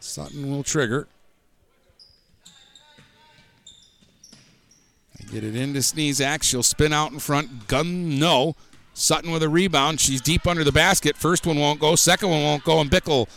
Sutton 0.01 0.51
will 0.51 0.63
trigger. 0.63 1.09
Get 5.31 5.43
it 5.43 5.57
into 5.57 5.81
Sneezak. 5.81 6.43
She'll 6.43 6.63
spin 6.63 6.93
out 6.93 7.13
in 7.13 7.19
front. 7.19 7.67
Gun, 7.67 8.19
no. 8.19 8.55
Sutton 8.95 9.31
with 9.31 9.43
a 9.43 9.49
rebound. 9.49 10.01
She's 10.01 10.21
deep 10.21 10.47
under 10.47 10.65
the 10.65 10.73
basket. 10.73 11.17
First 11.17 11.47
one 11.47 11.59
won't 11.59 11.81
go. 11.81 11.97
Second 11.97 12.31
one 12.31 12.43
won't 12.43 12.65
go. 12.65 12.81
And 12.81 12.91
Bickle 12.91 13.29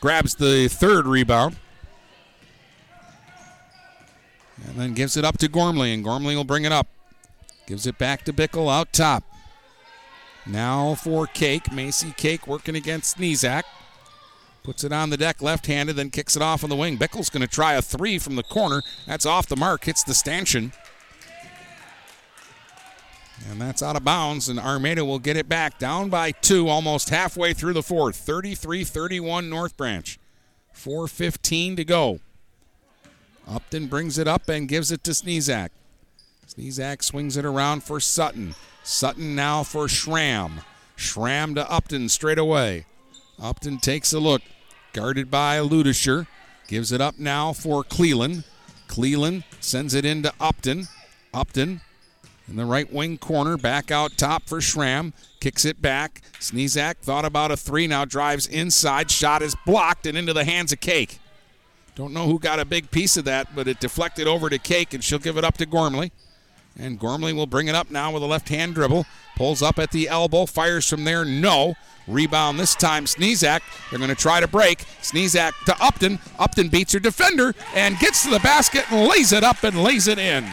grabs 0.00 0.34
the 0.34 0.68
third 0.68 1.06
rebound. 1.06 1.56
And 4.66 4.76
then 4.76 4.94
gives 4.94 5.16
it 5.16 5.24
up 5.24 5.38
to 5.38 5.48
Gormley. 5.48 5.92
And 5.92 6.04
Gormley 6.04 6.36
will 6.36 6.44
bring 6.44 6.64
it 6.64 6.72
up. 6.72 6.86
Gives 7.66 7.86
it 7.86 7.98
back 7.98 8.24
to 8.24 8.32
Bickle 8.32 8.72
out 8.72 8.92
top. 8.92 9.24
Now 10.46 10.94
for 10.94 11.26
Cake. 11.26 11.72
Macy 11.72 12.12
Cake 12.16 12.46
working 12.46 12.76
against 12.76 13.16
Sneezak. 13.16 13.64
Puts 14.62 14.84
it 14.84 14.92
on 14.92 15.08
the 15.08 15.16
deck 15.16 15.40
left 15.40 15.66
handed, 15.66 15.96
then 15.96 16.10
kicks 16.10 16.36
it 16.36 16.42
off 16.42 16.62
on 16.62 16.68
the 16.68 16.76
wing. 16.76 16.98
Bickle's 16.98 17.30
going 17.30 17.40
to 17.40 17.46
try 17.46 17.72
a 17.72 17.80
three 17.80 18.18
from 18.18 18.36
the 18.36 18.42
corner. 18.42 18.82
That's 19.06 19.24
off 19.24 19.46
the 19.46 19.56
mark. 19.56 19.84
Hits 19.84 20.02
the 20.02 20.12
stanchion. 20.12 20.72
And 23.50 23.60
that's 23.60 23.82
out 23.82 23.96
of 23.96 24.04
bounds, 24.04 24.48
and 24.48 24.58
Armada 24.58 25.04
will 25.04 25.18
get 25.18 25.36
it 25.36 25.48
back. 25.48 25.78
Down 25.78 26.08
by 26.10 26.32
two, 26.32 26.68
almost 26.68 27.08
halfway 27.10 27.54
through 27.54 27.72
the 27.72 27.82
fourth. 27.82 28.16
33 28.16 28.84
31 28.84 29.48
North 29.48 29.76
Branch. 29.76 30.18
4.15 30.74 31.76
to 31.76 31.84
go. 31.84 32.20
Upton 33.48 33.86
brings 33.86 34.18
it 34.18 34.28
up 34.28 34.48
and 34.48 34.68
gives 34.68 34.92
it 34.92 35.02
to 35.04 35.12
Sneezak. 35.12 35.70
Sneezak 36.46 37.02
swings 37.02 37.36
it 37.36 37.44
around 37.44 37.82
for 37.82 38.00
Sutton. 38.00 38.54
Sutton 38.82 39.34
now 39.34 39.62
for 39.62 39.88
Schramm. 39.88 40.60
Schramm 40.96 41.54
to 41.54 41.70
Upton 41.70 42.08
straight 42.08 42.38
away. 42.38 42.86
Upton 43.40 43.78
takes 43.78 44.12
a 44.12 44.20
look. 44.20 44.42
Guarded 44.92 45.30
by 45.30 45.58
Ludisher. 45.58 46.26
Gives 46.66 46.92
it 46.92 47.00
up 47.00 47.18
now 47.18 47.52
for 47.52 47.82
Cleland. 47.82 48.44
Cleland 48.88 49.44
sends 49.60 49.94
it 49.94 50.04
into 50.04 50.32
Upton. 50.40 50.88
Upton 51.32 51.80
in 52.48 52.56
the 52.56 52.64
right 52.64 52.90
wing 52.92 53.18
corner, 53.18 53.56
back 53.56 53.90
out 53.90 54.16
top 54.16 54.44
for 54.48 54.60
Schramm. 54.60 55.12
Kicks 55.40 55.64
it 55.64 55.82
back. 55.82 56.22
Sneezak 56.40 56.96
thought 56.96 57.24
about 57.24 57.50
a 57.50 57.56
three, 57.56 57.86
now 57.86 58.04
drives 58.04 58.46
inside. 58.46 59.10
Shot 59.10 59.42
is 59.42 59.54
blocked 59.66 60.06
and 60.06 60.16
into 60.16 60.32
the 60.32 60.44
hands 60.44 60.72
of 60.72 60.80
Cake. 60.80 61.18
Don't 61.94 62.12
know 62.12 62.26
who 62.26 62.38
got 62.38 62.60
a 62.60 62.64
big 62.64 62.90
piece 62.90 63.16
of 63.16 63.24
that, 63.24 63.54
but 63.54 63.68
it 63.68 63.80
deflected 63.80 64.26
over 64.26 64.48
to 64.48 64.58
Cake, 64.58 64.94
and 64.94 65.02
she'll 65.02 65.18
give 65.18 65.36
it 65.36 65.44
up 65.44 65.58
to 65.58 65.66
Gormley. 65.66 66.12
And 66.78 66.98
Gormley 66.98 67.32
will 67.32 67.46
bring 67.46 67.66
it 67.66 67.74
up 67.74 67.90
now 67.90 68.12
with 68.12 68.22
a 68.22 68.26
left 68.26 68.48
hand 68.48 68.74
dribble. 68.74 69.04
Pulls 69.36 69.62
up 69.62 69.78
at 69.78 69.90
the 69.90 70.08
elbow, 70.08 70.46
fires 70.46 70.88
from 70.88 71.04
there. 71.04 71.24
No. 71.24 71.74
Rebound 72.06 72.58
this 72.58 72.74
time, 72.74 73.04
Sneezak. 73.04 73.60
They're 73.90 73.98
going 73.98 74.10
to 74.10 74.16
try 74.16 74.40
to 74.40 74.48
break. 74.48 74.78
Sneezak 75.02 75.52
to 75.66 75.76
Upton. 75.82 76.18
Upton 76.38 76.68
beats 76.68 76.92
her 76.92 77.00
defender 77.00 77.54
and 77.74 77.98
gets 77.98 78.22
to 78.22 78.30
the 78.30 78.40
basket 78.40 78.90
and 78.90 79.08
lays 79.08 79.32
it 79.32 79.44
up 79.44 79.62
and 79.64 79.82
lays 79.82 80.08
it 80.08 80.18
in. 80.18 80.46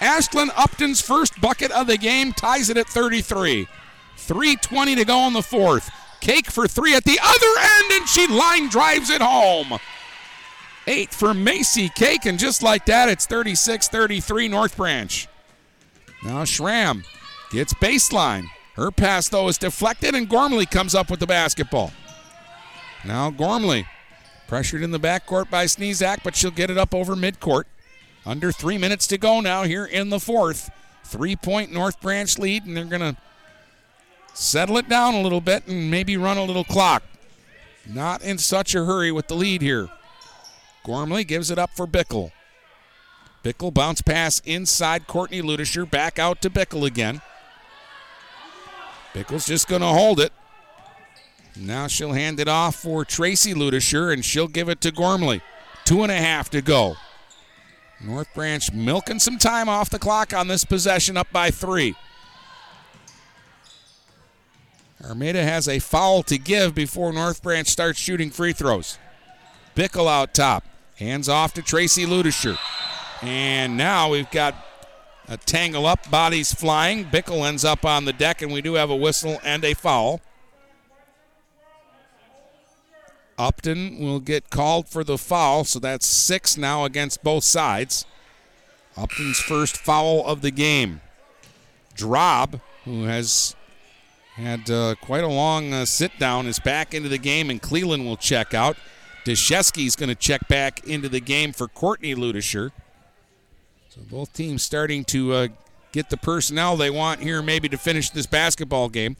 Ashlyn 0.00 0.48
Upton's 0.56 1.00
first 1.00 1.40
bucket 1.40 1.70
of 1.70 1.86
the 1.86 1.98
game 1.98 2.32
ties 2.32 2.70
it 2.70 2.76
at 2.76 2.88
33. 2.88 3.68
3.20 4.16 4.96
to 4.96 5.04
go 5.04 5.26
in 5.26 5.32
the 5.32 5.42
fourth. 5.42 5.90
Cake 6.20 6.50
for 6.50 6.66
three 6.66 6.94
at 6.94 7.04
the 7.04 7.18
other 7.22 7.60
end, 7.60 7.92
and 7.92 8.08
she 8.08 8.26
line 8.26 8.68
drives 8.68 9.10
it 9.10 9.20
home. 9.20 9.78
Eight 10.86 11.12
for 11.12 11.34
Macy 11.34 11.88
Cake, 11.90 12.26
and 12.26 12.38
just 12.38 12.62
like 12.62 12.86
that, 12.86 13.08
it's 13.08 13.26
36 13.26 13.88
33 13.88 14.48
North 14.48 14.76
Branch. 14.76 15.28
Now 16.24 16.44
Schramm 16.44 17.04
gets 17.50 17.74
baseline. 17.74 18.46
Her 18.76 18.90
pass, 18.90 19.28
though, 19.28 19.48
is 19.48 19.58
deflected, 19.58 20.14
and 20.14 20.28
Gormley 20.28 20.66
comes 20.66 20.94
up 20.94 21.10
with 21.10 21.20
the 21.20 21.26
basketball. 21.26 21.92
Now 23.04 23.30
Gormley 23.30 23.86
pressured 24.46 24.82
in 24.82 24.90
the 24.90 25.00
backcourt 25.00 25.50
by 25.50 25.66
Sneezak, 25.66 26.22
but 26.22 26.36
she'll 26.36 26.50
get 26.50 26.70
it 26.70 26.78
up 26.78 26.94
over 26.94 27.14
midcourt. 27.14 27.64
Under 28.26 28.52
three 28.52 28.78
minutes 28.78 29.06
to 29.08 29.18
go 29.18 29.40
now 29.40 29.62
here 29.62 29.84
in 29.84 30.10
the 30.10 30.20
fourth. 30.20 30.70
Three 31.04 31.36
point 31.36 31.72
North 31.72 32.00
Branch 32.00 32.38
lead, 32.38 32.64
and 32.64 32.76
they're 32.76 32.84
going 32.84 33.14
to 33.14 33.16
settle 34.34 34.76
it 34.78 34.88
down 34.88 35.14
a 35.14 35.22
little 35.22 35.40
bit 35.40 35.66
and 35.66 35.90
maybe 35.90 36.16
run 36.16 36.36
a 36.36 36.44
little 36.44 36.64
clock. 36.64 37.02
Not 37.86 38.22
in 38.22 38.38
such 38.38 38.74
a 38.74 38.84
hurry 38.84 39.10
with 39.10 39.28
the 39.28 39.34
lead 39.34 39.62
here. 39.62 39.88
Gormley 40.84 41.24
gives 41.24 41.50
it 41.50 41.58
up 41.58 41.70
for 41.74 41.86
Bickle. 41.86 42.30
Bickle 43.42 43.72
bounce 43.72 44.02
pass 44.02 44.40
inside 44.44 45.06
Courtney 45.06 45.42
Ludisher. 45.42 45.90
Back 45.90 46.18
out 46.18 46.42
to 46.42 46.50
Bickle 46.50 46.86
again. 46.86 47.22
Bickle's 49.14 49.46
just 49.46 49.66
going 49.66 49.80
to 49.80 49.88
hold 49.88 50.20
it. 50.20 50.32
Now 51.56 51.88
she'll 51.88 52.12
hand 52.12 52.38
it 52.38 52.48
off 52.48 52.76
for 52.76 53.04
Tracy 53.04 53.54
Ludisher, 53.54 54.12
and 54.12 54.24
she'll 54.24 54.46
give 54.46 54.68
it 54.68 54.80
to 54.82 54.92
Gormley. 54.92 55.40
Two 55.84 56.02
and 56.02 56.12
a 56.12 56.16
half 56.16 56.50
to 56.50 56.62
go. 56.62 56.96
North 58.02 58.32
Branch 58.34 58.72
milking 58.72 59.18
some 59.18 59.38
time 59.38 59.68
off 59.68 59.90
the 59.90 59.98
clock 59.98 60.32
on 60.32 60.48
this 60.48 60.64
possession, 60.64 61.16
up 61.16 61.30
by 61.32 61.50
three. 61.50 61.94
Armada 65.04 65.42
has 65.42 65.68
a 65.68 65.78
foul 65.78 66.22
to 66.24 66.38
give 66.38 66.74
before 66.74 67.12
North 67.12 67.42
Branch 67.42 67.66
starts 67.66 67.98
shooting 67.98 68.30
free 68.30 68.52
throws. 68.52 68.98
Bickle 69.74 70.08
out 70.08 70.34
top. 70.34 70.64
Hands 70.96 71.28
off 71.28 71.54
to 71.54 71.62
Tracy 71.62 72.04
Ludisher. 72.04 72.58
And 73.22 73.76
now 73.76 74.10
we've 74.10 74.30
got 74.30 74.54
a 75.28 75.36
tangle 75.36 75.86
up, 75.86 76.10
bodies 76.10 76.52
flying. 76.52 77.04
Bickle 77.04 77.46
ends 77.46 77.64
up 77.64 77.84
on 77.84 78.04
the 78.04 78.12
deck, 78.12 78.42
and 78.42 78.52
we 78.52 78.60
do 78.60 78.74
have 78.74 78.90
a 78.90 78.96
whistle 78.96 79.38
and 79.42 79.64
a 79.64 79.74
foul. 79.74 80.20
Upton 83.40 83.98
will 83.98 84.20
get 84.20 84.50
called 84.50 84.86
for 84.86 85.02
the 85.02 85.16
foul, 85.16 85.64
so 85.64 85.78
that's 85.78 86.06
six 86.06 86.58
now 86.58 86.84
against 86.84 87.24
both 87.24 87.42
sides. 87.42 88.04
Upton's 88.98 89.38
first 89.38 89.78
foul 89.78 90.26
of 90.26 90.42
the 90.42 90.50
game. 90.50 91.00
Drob, 91.94 92.60
who 92.84 93.04
has 93.04 93.56
had 94.34 94.70
uh, 94.70 94.94
quite 95.00 95.24
a 95.24 95.28
long 95.28 95.72
uh, 95.72 95.86
sit 95.86 96.18
down, 96.18 96.46
is 96.46 96.58
back 96.58 96.92
into 96.92 97.08
the 97.08 97.16
game, 97.16 97.48
and 97.48 97.62
Cleland 97.62 98.04
will 98.04 98.18
check 98.18 98.52
out. 98.52 98.76
Deshesky's 99.24 99.96
going 99.96 100.10
to 100.10 100.14
check 100.14 100.46
back 100.46 100.86
into 100.86 101.08
the 101.08 101.20
game 101.20 101.52
for 101.52 101.66
Courtney 101.66 102.14
Ludisher. 102.14 102.72
So 103.88 104.02
both 104.10 104.34
teams 104.34 104.62
starting 104.62 105.02
to 105.06 105.32
uh, 105.32 105.48
get 105.92 106.10
the 106.10 106.18
personnel 106.18 106.76
they 106.76 106.90
want 106.90 107.20
here, 107.20 107.40
maybe 107.40 107.70
to 107.70 107.78
finish 107.78 108.10
this 108.10 108.26
basketball 108.26 108.90
game. 108.90 109.16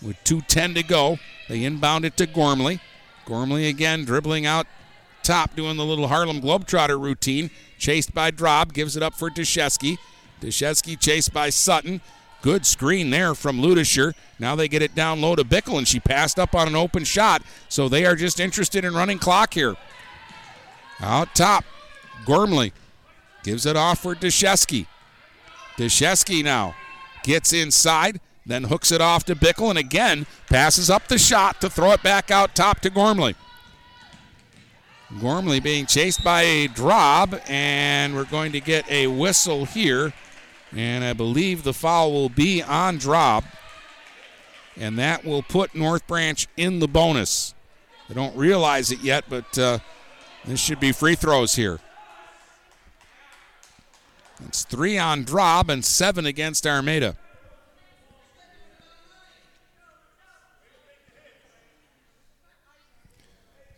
with 0.00 0.16
2.10 0.24 0.74
to 0.76 0.82
go. 0.82 1.18
They 1.50 1.64
inbound 1.64 2.06
it 2.06 2.16
to 2.16 2.26
Gormley. 2.26 2.80
Gormley 3.26 3.68
again 3.68 4.04
dribbling 4.04 4.46
out 4.46 4.66
top, 5.22 5.54
doing 5.54 5.76
the 5.76 5.84
little 5.84 6.08
Harlem 6.08 6.40
Globetrotter 6.40 7.00
routine. 7.00 7.50
Chased 7.78 8.14
by 8.14 8.30
Drob, 8.30 8.72
gives 8.72 8.96
it 8.96 9.02
up 9.02 9.14
for 9.14 9.30
Deshesky. 9.30 9.98
Deshesky 10.40 10.98
chased 10.98 11.32
by 11.32 11.50
Sutton. 11.50 12.00
Good 12.42 12.66
screen 12.66 13.10
there 13.10 13.34
from 13.34 13.60
Ludisher. 13.60 14.14
Now 14.38 14.56
they 14.56 14.66
get 14.66 14.82
it 14.82 14.94
down 14.94 15.20
low 15.20 15.36
to 15.36 15.44
Bickle, 15.44 15.78
and 15.78 15.86
she 15.86 16.00
passed 16.00 16.38
up 16.38 16.54
on 16.54 16.66
an 16.66 16.74
open 16.74 17.04
shot. 17.04 17.42
So 17.68 17.88
they 17.88 18.04
are 18.04 18.16
just 18.16 18.40
interested 18.40 18.84
in 18.84 18.94
running 18.94 19.18
clock 19.18 19.54
here. 19.54 19.76
Out 21.00 21.34
top, 21.34 21.64
Gormley 22.24 22.72
gives 23.44 23.66
it 23.66 23.76
off 23.76 24.00
for 24.00 24.14
Deshesky. 24.14 24.86
Deshesky 25.76 26.42
now 26.42 26.74
gets 27.22 27.52
inside, 27.52 28.20
then 28.44 28.64
hooks 28.64 28.90
it 28.90 29.00
off 29.00 29.24
to 29.24 29.36
Bickle, 29.36 29.70
and 29.70 29.78
again 29.78 30.26
passes 30.48 30.90
up 30.90 31.08
the 31.08 31.18
shot 31.18 31.60
to 31.60 31.70
throw 31.70 31.92
it 31.92 32.02
back 32.02 32.30
out 32.30 32.54
top 32.54 32.80
to 32.80 32.90
Gormley. 32.90 33.36
Gormley 35.20 35.60
being 35.60 35.86
chased 35.86 36.24
by 36.24 36.42
a 36.42 36.68
Drob, 36.68 37.40
and 37.46 38.14
we're 38.14 38.24
going 38.24 38.52
to 38.52 38.60
get 38.60 38.90
a 38.90 39.06
whistle 39.08 39.66
here. 39.66 40.12
And 40.74 41.04
I 41.04 41.12
believe 41.12 41.62
the 41.62 41.74
foul 41.74 42.12
will 42.12 42.30
be 42.30 42.62
on 42.62 42.96
Drob. 42.96 43.44
And 44.76 44.98
that 44.98 45.24
will 45.24 45.42
put 45.42 45.74
North 45.74 46.06
Branch 46.06 46.48
in 46.56 46.78
the 46.78 46.88
bonus. 46.88 47.54
I 48.08 48.14
don't 48.14 48.34
realize 48.34 48.90
it 48.90 49.00
yet, 49.00 49.24
but 49.28 49.58
uh, 49.58 49.78
this 50.46 50.60
should 50.60 50.80
be 50.80 50.92
free 50.92 51.14
throws 51.14 51.54
here. 51.56 51.78
It's 54.46 54.64
three 54.64 54.98
on 54.98 55.24
Drob 55.24 55.68
and 55.68 55.84
seven 55.84 56.24
against 56.24 56.66
Armada. 56.66 57.16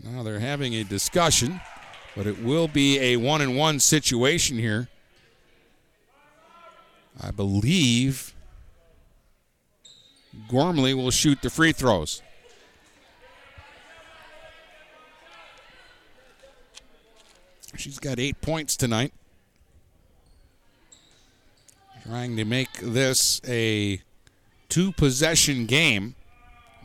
Now 0.04 0.22
they're 0.22 0.38
having 0.38 0.74
a 0.74 0.84
discussion, 0.84 1.62
but 2.14 2.26
it 2.26 2.42
will 2.42 2.68
be 2.68 2.98
a 3.00 3.16
one 3.16 3.40
and 3.40 3.56
one 3.56 3.80
situation 3.80 4.58
here. 4.58 4.88
I 7.18 7.30
believe 7.30 8.34
Gormley 10.48 10.92
will 10.92 11.10
shoot 11.10 11.40
the 11.40 11.48
free 11.48 11.72
throws. 11.72 12.20
She's 17.76 17.98
got 17.98 18.18
eight 18.18 18.40
points 18.42 18.76
tonight. 18.76 19.12
Trying 22.04 22.36
to 22.36 22.44
make 22.44 22.72
this 22.80 23.40
a 23.48 24.02
two 24.68 24.92
possession 24.92 25.64
game 25.64 26.14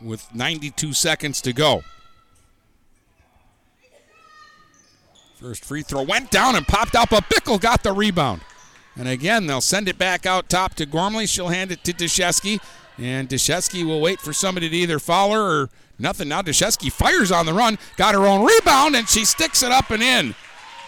with 0.02 0.34
92 0.34 0.94
seconds 0.94 1.42
to 1.42 1.52
go. 1.52 1.84
First 5.40 5.64
free 5.64 5.80
throw 5.80 6.02
went 6.02 6.30
down 6.30 6.54
and 6.54 6.68
popped 6.68 6.94
up, 6.94 7.08
but 7.08 7.24
Bickle 7.30 7.58
got 7.58 7.82
the 7.82 7.92
rebound. 7.92 8.42
And 8.94 9.08
again, 9.08 9.46
they'll 9.46 9.62
send 9.62 9.88
it 9.88 9.96
back 9.96 10.26
out 10.26 10.50
top 10.50 10.74
to 10.74 10.84
Gormley. 10.84 11.26
She'll 11.26 11.48
hand 11.48 11.72
it 11.72 11.82
to 11.84 11.94
Deshesky. 11.94 12.60
And 12.98 13.26
Deshesky 13.26 13.82
will 13.82 14.02
wait 14.02 14.20
for 14.20 14.34
somebody 14.34 14.68
to 14.68 14.76
either 14.76 14.98
follow 14.98 15.32
her 15.32 15.62
or 15.62 15.70
nothing. 15.98 16.28
Now 16.28 16.42
Deshesky 16.42 16.92
fires 16.92 17.32
on 17.32 17.46
the 17.46 17.54
run, 17.54 17.78
got 17.96 18.14
her 18.14 18.26
own 18.26 18.44
rebound, 18.44 18.94
and 18.94 19.08
she 19.08 19.24
sticks 19.24 19.62
it 19.62 19.72
up 19.72 19.90
and 19.90 20.02
in. 20.02 20.34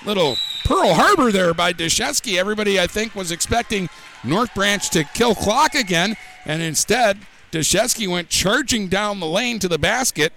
Little 0.04 0.36
Pearl 0.66 0.92
Harbor 0.92 1.32
there 1.32 1.54
by 1.54 1.72
Deshesky. 1.72 2.36
Everybody, 2.36 2.78
I 2.78 2.86
think, 2.86 3.14
was 3.14 3.30
expecting 3.32 3.88
North 4.22 4.54
Branch 4.54 4.86
to 4.90 5.04
kill 5.04 5.34
clock 5.34 5.74
again, 5.74 6.14
and 6.44 6.60
instead, 6.60 7.20
Deshesky 7.52 8.06
went 8.06 8.28
charging 8.28 8.88
down 8.88 9.18
the 9.18 9.26
lane 9.26 9.58
to 9.60 9.68
the 9.68 9.78
basket 9.78 10.34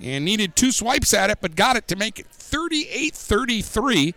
and 0.00 0.24
needed 0.24 0.56
two 0.56 0.72
swipes 0.72 1.12
at 1.12 1.30
it, 1.30 1.38
but 1.40 1.56
got 1.56 1.76
it 1.76 1.88
to 1.88 1.96
make 1.96 2.18
it 2.18 2.26
38 2.26 3.14
33. 3.14 4.14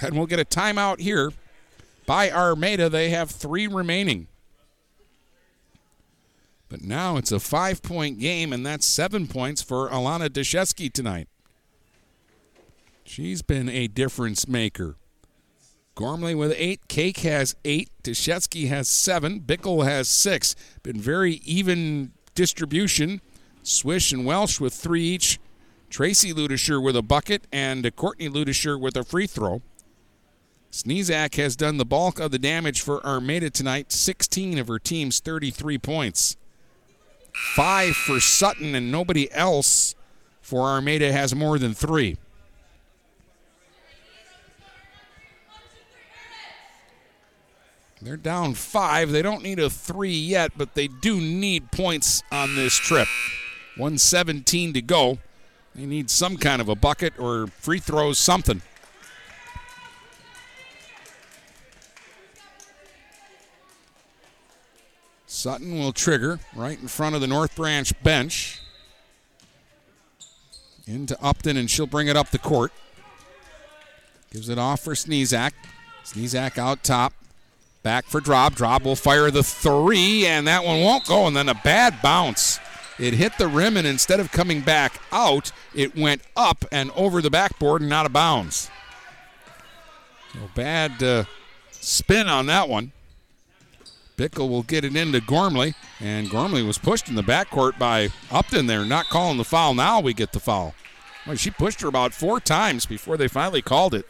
And 0.00 0.16
we'll 0.16 0.26
get 0.26 0.40
a 0.40 0.44
timeout 0.44 1.00
here 1.00 1.32
by 2.06 2.30
Armada. 2.30 2.88
They 2.88 3.10
have 3.10 3.30
three 3.30 3.66
remaining. 3.66 4.26
But 6.68 6.82
now 6.82 7.18
it's 7.18 7.30
a 7.30 7.38
five 7.38 7.82
point 7.82 8.18
game, 8.18 8.52
and 8.52 8.64
that's 8.64 8.86
seven 8.86 9.26
points 9.26 9.60
for 9.60 9.90
Alana 9.90 10.28
Deshesky 10.28 10.90
tonight. 10.90 11.28
She's 13.04 13.42
been 13.42 13.68
a 13.68 13.88
difference 13.88 14.48
maker. 14.48 14.96
Gormley 15.94 16.34
with 16.34 16.54
eight. 16.56 16.88
Cake 16.88 17.18
has 17.18 17.54
eight. 17.64 17.90
Deshesky 18.02 18.68
has 18.68 18.88
seven. 18.88 19.40
Bickle 19.40 19.84
has 19.84 20.08
six. 20.08 20.56
Been 20.82 20.98
very 20.98 21.34
even 21.44 22.12
distribution. 22.34 23.20
Swish 23.62 24.12
and 24.12 24.26
Welsh 24.26 24.60
with 24.60 24.74
three 24.74 25.02
each. 25.02 25.38
Tracy 25.90 26.32
Ludisher 26.32 26.82
with 26.82 26.96
a 26.96 27.02
bucket 27.02 27.46
and 27.52 27.94
Courtney 27.96 28.28
Ludisher 28.28 28.80
with 28.80 28.96
a 28.96 29.04
free 29.04 29.26
throw. 29.26 29.60
Sneezak 30.70 31.34
has 31.34 31.54
done 31.54 31.76
the 31.76 31.84
bulk 31.84 32.18
of 32.18 32.30
the 32.30 32.38
damage 32.38 32.80
for 32.80 33.04
Armada 33.06 33.50
tonight, 33.50 33.92
16 33.92 34.58
of 34.58 34.68
her 34.68 34.78
team's 34.78 35.20
33 35.20 35.76
points. 35.76 36.36
Five 37.34 37.94
for 37.94 38.20
Sutton, 38.20 38.74
and 38.74 38.90
nobody 38.90 39.30
else 39.32 39.94
for 40.40 40.62
Armada 40.62 41.12
has 41.12 41.34
more 41.34 41.58
than 41.58 41.74
three. 41.74 42.16
They're 48.00 48.16
down 48.16 48.54
five. 48.54 49.12
They 49.12 49.22
don't 49.22 49.42
need 49.42 49.60
a 49.60 49.70
three 49.70 50.10
yet, 50.10 50.52
but 50.56 50.74
they 50.74 50.88
do 50.88 51.20
need 51.20 51.70
points 51.70 52.22
on 52.32 52.56
this 52.56 52.74
trip. 52.74 53.08
117 53.76 54.72
to 54.74 54.82
go. 54.82 55.18
They 55.74 55.86
need 55.86 56.10
some 56.10 56.36
kind 56.36 56.60
of 56.60 56.68
a 56.68 56.74
bucket 56.74 57.18
or 57.18 57.46
free 57.46 57.78
throws, 57.78 58.18
something. 58.18 58.62
Sutton 65.26 65.78
will 65.78 65.92
trigger 65.92 66.38
right 66.54 66.78
in 66.78 66.88
front 66.88 67.14
of 67.14 67.20
the 67.20 67.26
North 67.26 67.56
Branch 67.56 67.90
bench. 68.02 68.60
Into 70.86 71.16
Upton, 71.22 71.56
and 71.56 71.70
she'll 71.70 71.86
bring 71.86 72.08
it 72.08 72.16
up 72.16 72.30
the 72.30 72.38
court. 72.38 72.72
Gives 74.30 74.48
it 74.48 74.58
off 74.58 74.80
for 74.80 74.94
Sneezak. 74.94 75.52
Sneezak 76.04 76.58
out 76.58 76.84
top. 76.84 77.12
Back 77.82 78.04
for 78.04 78.20
Drob. 78.20 78.54
Drob 78.54 78.84
will 78.84 78.96
fire 78.96 79.30
the 79.30 79.42
three, 79.42 80.26
and 80.26 80.46
that 80.46 80.64
one 80.64 80.80
won't 80.80 81.06
go. 81.06 81.26
And 81.26 81.36
then 81.36 81.48
a 81.48 81.54
bad 81.54 82.00
bounce. 82.02 82.60
It 82.98 83.14
hit 83.14 83.38
the 83.38 83.48
rim, 83.48 83.76
and 83.76 83.86
instead 83.86 84.20
of 84.20 84.30
coming 84.32 84.60
back 84.60 85.00
out, 85.10 85.50
it 85.74 85.96
went 85.96 86.22
up 86.36 86.64
and 86.70 86.90
over 86.92 87.22
the 87.22 87.30
backboard 87.30 87.82
and 87.82 87.92
out 87.92 88.06
of 88.06 88.12
bounds. 88.12 88.70
So 90.32 90.40
bad 90.54 91.02
uh, 91.02 91.24
spin 91.70 92.28
on 92.28 92.46
that 92.46 92.68
one. 92.68 92.92
Bickle 94.16 94.48
will 94.48 94.62
get 94.62 94.84
it 94.84 94.94
into 94.94 95.20
Gormley, 95.20 95.74
and 95.98 96.30
Gormley 96.30 96.62
was 96.62 96.78
pushed 96.78 97.08
in 97.08 97.14
the 97.14 97.22
backcourt 97.22 97.78
by 97.78 98.10
Upton 98.30 98.66
there, 98.66 98.84
not 98.84 99.08
calling 99.08 99.38
the 99.38 99.44
foul. 99.44 99.74
Now 99.74 100.00
we 100.00 100.12
get 100.12 100.32
the 100.32 100.40
foul. 100.40 100.74
Well, 101.26 101.36
she 101.36 101.50
pushed 101.50 101.80
her 101.80 101.88
about 101.88 102.12
four 102.12 102.40
times 102.40 102.84
before 102.84 103.16
they 103.16 103.28
finally 103.28 103.62
called 103.62 103.94
it. 103.94 104.06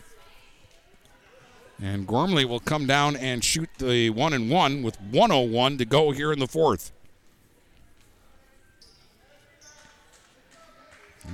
And 1.80 2.06
Gormley 2.06 2.44
will 2.44 2.60
come 2.60 2.86
down 2.86 3.16
and 3.16 3.42
shoot 3.42 3.68
the 3.78 4.10
one 4.10 4.32
and 4.32 4.50
one 4.50 4.82
with 4.82 5.00
101 5.00 5.78
to 5.78 5.84
go 5.84 6.10
here 6.10 6.32
in 6.32 6.38
the 6.38 6.46
fourth. 6.46 6.92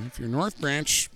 If 0.07 0.19
you're 0.19 0.29
North 0.29 0.61
Branch, 0.61 1.11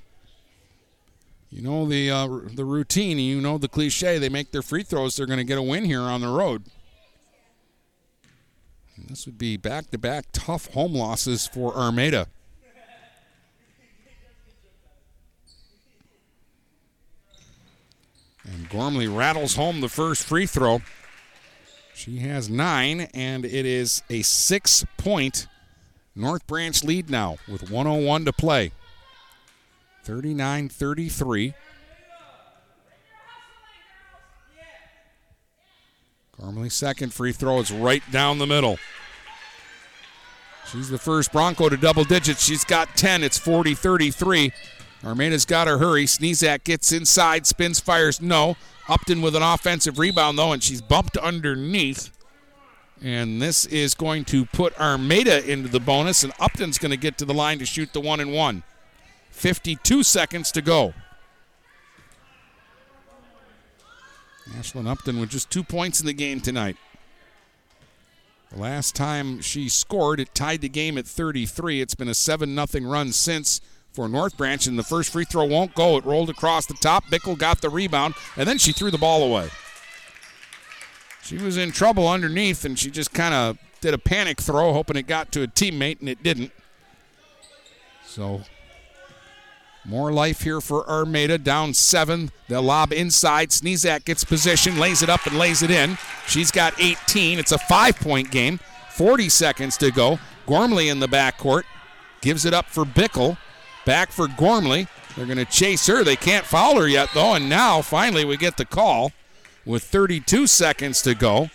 you 1.50 1.62
know 1.62 1.86
the 1.86 2.10
uh, 2.10 2.26
the 2.54 2.64
routine. 2.64 3.18
You 3.18 3.40
know 3.40 3.58
the 3.58 3.68
cliche. 3.68 4.18
They 4.18 4.28
make 4.28 4.52
their 4.52 4.62
free 4.62 4.82
throws. 4.82 5.16
They're 5.16 5.26
going 5.26 5.38
to 5.38 5.44
get 5.44 5.58
a 5.58 5.62
win 5.62 5.84
here 5.84 6.00
on 6.00 6.20
the 6.20 6.28
road. 6.28 6.64
And 8.96 9.08
this 9.08 9.26
would 9.26 9.38
be 9.38 9.56
back-to-back 9.56 10.26
tough 10.32 10.72
home 10.72 10.94
losses 10.94 11.46
for 11.46 11.74
Armada. 11.74 12.28
And 18.44 18.68
Gormley 18.68 19.08
rattles 19.08 19.54
home 19.54 19.80
the 19.80 19.88
first 19.88 20.24
free 20.24 20.46
throw. 20.46 20.82
She 21.94 22.18
has 22.18 22.48
nine, 22.48 23.08
and 23.14 23.44
it 23.44 23.66
is 23.66 24.02
a 24.10 24.22
six 24.22 24.84
point 24.96 25.46
North 26.14 26.46
Branch 26.46 26.84
lead 26.84 27.08
now 27.08 27.38
with 27.48 27.70
101 27.70 28.24
to 28.26 28.32
play. 28.32 28.72
39 30.04 30.68
33. 30.68 31.54
Gormley's 36.38 36.74
second 36.74 37.14
free 37.14 37.32
throw 37.32 37.60
is 37.60 37.70
right 37.70 38.02
down 38.10 38.38
the 38.38 38.46
middle. 38.46 38.78
She's 40.70 40.88
the 40.88 40.98
first 40.98 41.32
Bronco 41.32 41.68
to 41.68 41.76
double 41.76 42.04
digits. 42.04 42.44
She's 42.44 42.64
got 42.64 42.96
10. 42.96 43.22
It's 43.22 43.38
40 43.38 43.74
33. 43.74 44.52
Armada's 45.04 45.44
got 45.44 45.64
to 45.64 45.78
hurry. 45.78 46.04
Sneezak 46.04 46.64
gets 46.64 46.92
inside, 46.92 47.46
spins, 47.46 47.80
fires. 47.80 48.20
No. 48.20 48.56
Upton 48.88 49.22
with 49.22 49.36
an 49.36 49.42
offensive 49.42 49.98
rebound, 49.98 50.38
though, 50.38 50.52
and 50.52 50.62
she's 50.62 50.80
bumped 50.80 51.16
underneath. 51.16 52.10
And 53.02 53.42
this 53.42 53.66
is 53.66 53.94
going 53.94 54.24
to 54.26 54.46
put 54.46 54.78
Armada 54.78 55.44
into 55.50 55.68
the 55.68 55.80
bonus, 55.80 56.22
and 56.22 56.32
Upton's 56.38 56.78
going 56.78 56.92
to 56.92 56.96
get 56.96 57.18
to 57.18 57.24
the 57.24 57.34
line 57.34 57.58
to 57.58 57.66
shoot 57.66 57.92
the 57.92 58.00
one 58.00 58.20
and 58.20 58.32
one. 58.32 58.62
52 59.30 60.04
seconds 60.04 60.52
to 60.52 60.62
go. 60.62 60.94
Ashlyn 64.50 64.86
Upton 64.86 65.18
with 65.18 65.30
just 65.30 65.50
two 65.50 65.64
points 65.64 66.00
in 66.00 66.06
the 66.06 66.12
game 66.12 66.40
tonight. 66.40 66.76
The 68.52 68.60
last 68.60 68.94
time 68.94 69.40
she 69.40 69.68
scored, 69.68 70.20
it 70.20 70.34
tied 70.34 70.60
the 70.60 70.68
game 70.68 70.98
at 70.98 71.06
33. 71.06 71.80
It's 71.80 71.94
been 71.94 72.08
a 72.08 72.14
7 72.14 72.54
0 72.66 72.88
run 72.88 73.12
since 73.12 73.60
for 73.92 74.08
North 74.08 74.36
Branch, 74.36 74.66
and 74.66 74.78
the 74.78 74.82
first 74.82 75.10
free 75.10 75.24
throw 75.24 75.44
won't 75.44 75.74
go. 75.74 75.96
It 75.96 76.04
rolled 76.04 76.30
across 76.30 76.66
the 76.66 76.74
top. 76.74 77.04
Bickle 77.06 77.36
got 77.36 77.62
the 77.62 77.70
rebound, 77.70 78.14
and 78.36 78.48
then 78.48 78.58
she 78.58 78.72
threw 78.72 78.90
the 78.90 78.98
ball 78.98 79.22
away. 79.22 79.48
She 81.22 81.38
was 81.38 81.56
in 81.56 81.70
trouble 81.70 82.08
underneath, 82.08 82.64
and 82.64 82.78
she 82.78 82.90
just 82.90 83.12
kind 83.12 83.32
of 83.32 83.58
did 83.80 83.94
a 83.94 83.98
panic 83.98 84.40
throw, 84.40 84.72
hoping 84.72 84.96
it 84.96 85.06
got 85.06 85.30
to 85.32 85.42
a 85.42 85.46
teammate, 85.46 86.00
and 86.00 86.08
it 86.08 86.22
didn't. 86.22 86.52
So 88.04 88.42
more 89.84 90.12
life 90.12 90.42
here 90.42 90.60
for 90.60 90.88
Armada. 90.88 91.38
Down 91.38 91.74
seven. 91.74 92.30
They'll 92.48 92.62
lob 92.62 92.92
inside. 92.92 93.50
Sneezak 93.50 94.04
gets 94.04 94.24
position, 94.24 94.78
lays 94.78 95.02
it 95.02 95.08
up, 95.08 95.26
and 95.26 95.38
lays 95.38 95.62
it 95.62 95.70
in. 95.70 95.96
She's 96.26 96.50
got 96.50 96.74
18. 96.80 97.38
It's 97.38 97.52
a 97.52 97.58
five 97.58 97.96
point 97.96 98.30
game. 98.30 98.60
40 98.90 99.28
seconds 99.28 99.76
to 99.78 99.90
go. 99.90 100.18
Gormley 100.46 100.88
in 100.88 101.00
the 101.00 101.08
backcourt. 101.08 101.62
Gives 102.20 102.44
it 102.44 102.54
up 102.54 102.66
for 102.66 102.84
Bickle. 102.84 103.38
Back 103.84 104.12
for 104.12 104.28
Gormley. 104.28 104.86
They're 105.16 105.26
going 105.26 105.38
to 105.38 105.44
chase 105.44 105.86
her. 105.86 106.04
They 106.04 106.16
can't 106.16 106.46
foul 106.46 106.78
her 106.78 106.86
yet, 106.86 107.08
though. 107.14 107.34
And 107.34 107.48
now, 107.48 107.82
finally, 107.82 108.24
we 108.24 108.36
get 108.36 108.56
the 108.56 108.64
call 108.64 109.12
with 109.64 109.84
32 109.84 110.46
seconds 110.46 111.02
to 111.02 111.14
go. 111.14 111.50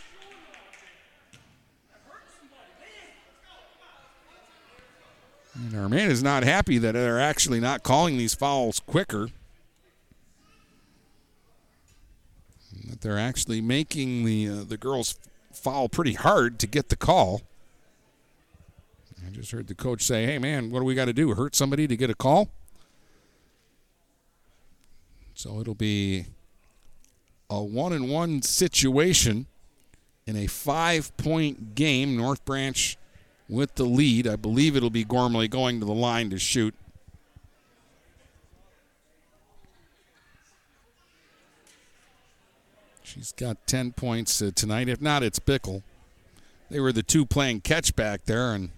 And 5.55 5.75
our 5.75 5.89
man 5.89 6.11
is 6.11 6.21
not 6.21 6.43
happy 6.43 6.77
that 6.77 6.91
they're 6.91 7.19
actually 7.19 7.59
not 7.59 7.81
calling 7.81 8.17
these 8.17 8.35
fouls 8.35 8.79
quicker. 8.79 9.29
That 12.89 13.01
they're 13.01 13.17
actually 13.17 13.61
making 13.61 14.23
the 14.23 14.49
uh, 14.49 14.63
the 14.63 14.77
girls 14.77 15.17
foul 15.51 15.89
pretty 15.89 16.13
hard 16.13 16.59
to 16.59 16.67
get 16.67 16.89
the 16.89 16.95
call. 16.95 17.41
I 19.25 19.31
just 19.31 19.51
heard 19.51 19.67
the 19.67 19.75
coach 19.75 20.03
say, 20.03 20.25
"Hey 20.25 20.37
man, 20.37 20.69
what 20.69 20.79
do 20.79 20.85
we 20.85 20.93
got 20.93 21.05
to 21.05 21.13
do? 21.13 21.33
Hurt 21.33 21.55
somebody 21.55 21.87
to 21.87 21.97
get 21.97 22.11
a 22.11 22.15
call?" 22.15 22.49
So 25.33 25.59
it'll 25.59 25.75
be 25.75 26.27
a 27.49 27.61
one 27.61 27.93
and 27.93 28.09
one 28.09 28.41
situation 28.41 29.47
in 30.25 30.35
a 30.35 30.47
five 30.47 31.15
point 31.17 31.75
game. 31.75 32.17
North 32.17 32.43
Branch 32.45 32.97
with 33.49 33.75
the 33.75 33.85
lead. 33.85 34.27
I 34.27 34.35
believe 34.35 34.75
it'll 34.75 34.89
be 34.89 35.03
Gormley 35.03 35.47
going 35.47 35.79
to 35.79 35.85
the 35.85 35.93
line 35.93 36.29
to 36.29 36.39
shoot. 36.39 36.75
She's 43.03 43.31
got 43.31 43.65
10 43.65 43.93
points 43.93 44.41
uh, 44.41 44.51
tonight. 44.53 44.89
If 44.89 45.01
not, 45.01 45.23
it's 45.23 45.39
Bickle. 45.39 45.81
They 46.69 46.79
were 46.79 46.91
the 46.91 47.03
two 47.03 47.25
playing 47.25 47.61
catch 47.61 47.95
back 47.95 48.25
there, 48.25 48.53
and 48.53 48.71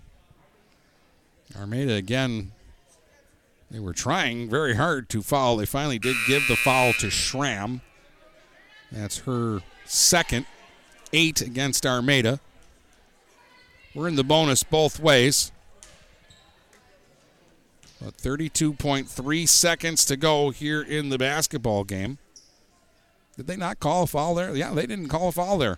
Armada 1.57 1.95
again. 1.95 2.51
They 3.71 3.79
were 3.79 3.93
trying 3.93 4.49
very 4.49 4.75
hard 4.75 5.09
to 5.09 5.21
foul. 5.21 5.57
They 5.57 5.65
finally 5.65 5.99
did 5.99 6.15
give 6.27 6.47
the 6.47 6.55
foul 6.55 6.93
to 6.93 7.09
Schramm. 7.09 7.81
That's 8.91 9.19
her 9.19 9.61
second. 9.85 10.45
Eight 11.11 11.41
against 11.41 11.85
Armada. 11.85 12.39
We're 13.95 14.07
in 14.07 14.15
the 14.15 14.23
bonus 14.23 14.63
both 14.63 14.99
ways. 14.99 15.51
But 18.01 18.15
32.3 18.17 19.47
seconds 19.47 20.05
to 20.05 20.15
go 20.15 20.51
here 20.51 20.81
in 20.81 21.09
the 21.09 21.17
basketball 21.17 21.83
game. 21.83 22.17
Did 23.35 23.47
they 23.47 23.57
not 23.57 23.79
call 23.79 24.03
a 24.03 24.07
foul 24.07 24.35
there? 24.35 24.55
Yeah, 24.55 24.73
they 24.73 24.85
didn't 24.85 25.09
call 25.09 25.29
a 25.29 25.31
foul 25.31 25.57
there. 25.57 25.77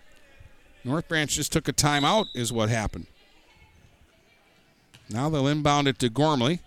North 0.83 1.07
Branch 1.07 1.31
just 1.31 1.51
took 1.51 1.67
a 1.67 1.73
timeout, 1.73 2.25
is 2.33 2.51
what 2.51 2.69
happened. 2.69 3.07
Now 5.09 5.29
they'll 5.29 5.47
inbound 5.47 5.88
it 5.88 5.99
to 5.99 6.09
Gormley. 6.09 6.59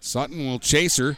Sutton 0.00 0.46
will 0.46 0.58
chase 0.58 0.96
her. 0.96 1.16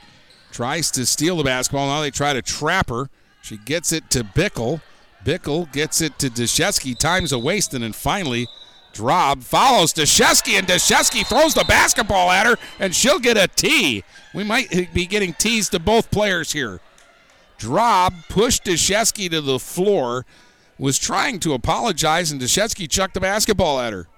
Tries 0.50 0.90
to 0.92 1.06
steal 1.06 1.36
the 1.36 1.44
basketball. 1.44 1.88
Now 1.88 2.00
they 2.00 2.10
try 2.10 2.32
to 2.32 2.42
trap 2.42 2.90
her. 2.90 3.08
She 3.42 3.58
gets 3.58 3.92
it 3.92 4.08
to 4.10 4.24
Bickle. 4.24 4.80
Bickle 5.24 5.70
gets 5.72 6.00
it 6.00 6.18
to 6.20 6.30
Deshevsky. 6.30 6.96
Time's 6.96 7.32
a 7.32 7.38
waste, 7.38 7.74
and 7.74 7.84
then 7.84 7.92
finally 7.92 8.48
Drob 8.92 9.42
follows 9.42 9.92
Deshevsky, 9.92 10.58
and 10.58 10.66
Deshevsky 10.66 11.26
throws 11.26 11.54
the 11.54 11.64
basketball 11.64 12.30
at 12.30 12.46
her, 12.46 12.56
and 12.78 12.94
she'll 12.94 13.18
get 13.18 13.36
a 13.36 13.48
tee. 13.48 14.04
We 14.34 14.44
might 14.44 14.92
be 14.94 15.06
getting 15.06 15.32
tees 15.34 15.68
to 15.70 15.78
both 15.78 16.10
players 16.10 16.52
here. 16.52 16.80
Drob 17.58 18.14
pushed 18.28 18.64
Deshevsky 18.64 19.30
to 19.30 19.40
the 19.40 19.58
floor, 19.58 20.26
was 20.78 20.98
trying 20.98 21.40
to 21.40 21.54
apologize, 21.54 22.32
and 22.32 22.40
Deshevsky 22.40 22.88
chucked 22.88 23.14
the 23.14 23.20
basketball 23.20 23.80
at 23.80 23.92
her. 23.92 24.08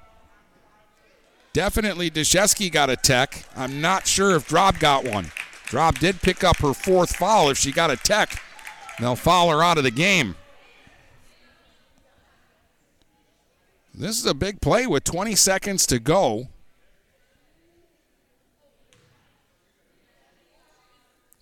Definitely 1.53 2.11
Deshevsky 2.11 2.71
got 2.71 2.91
a 2.91 2.97
tech. 2.97 3.45
I'm 3.55 3.81
not 3.81 4.07
sure 4.07 4.35
if 4.35 4.49
Drob 4.49 4.81
got 4.81 5.05
one. 5.05 5.31
Drob 5.67 5.99
did 5.99 6.21
pick 6.21 6.43
up 6.43 6.57
her 6.59 6.75
fourth 6.75 7.17
foul. 7.17 7.49
If 7.49 7.59
she 7.59 7.71
got 7.71 7.91
a 7.91 7.97
tech, 7.97 8.43
they'll 9.01 9.17
foul 9.17 9.51
her 9.51 9.63
out 9.63 9.79
of 9.79 9.85
the 9.85 9.91
game. 9.91 10.37
This 13.95 14.19
is 14.19 14.27
a 14.27 14.35
big 14.35 14.61
play 14.61 14.87
with 14.87 15.05
20 15.05 15.37
seconds 15.37 15.87
to 15.87 16.01
go. 16.01 16.49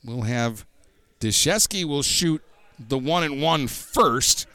We'll 0.05 0.23
have 0.23 0.67
Deshevsky 1.21 1.85
will 1.85 2.03
shoot 2.03 2.43
the 2.79 2.99
one 2.99 3.23
and 3.23 3.41
one 3.41 3.69
first, 3.69 4.47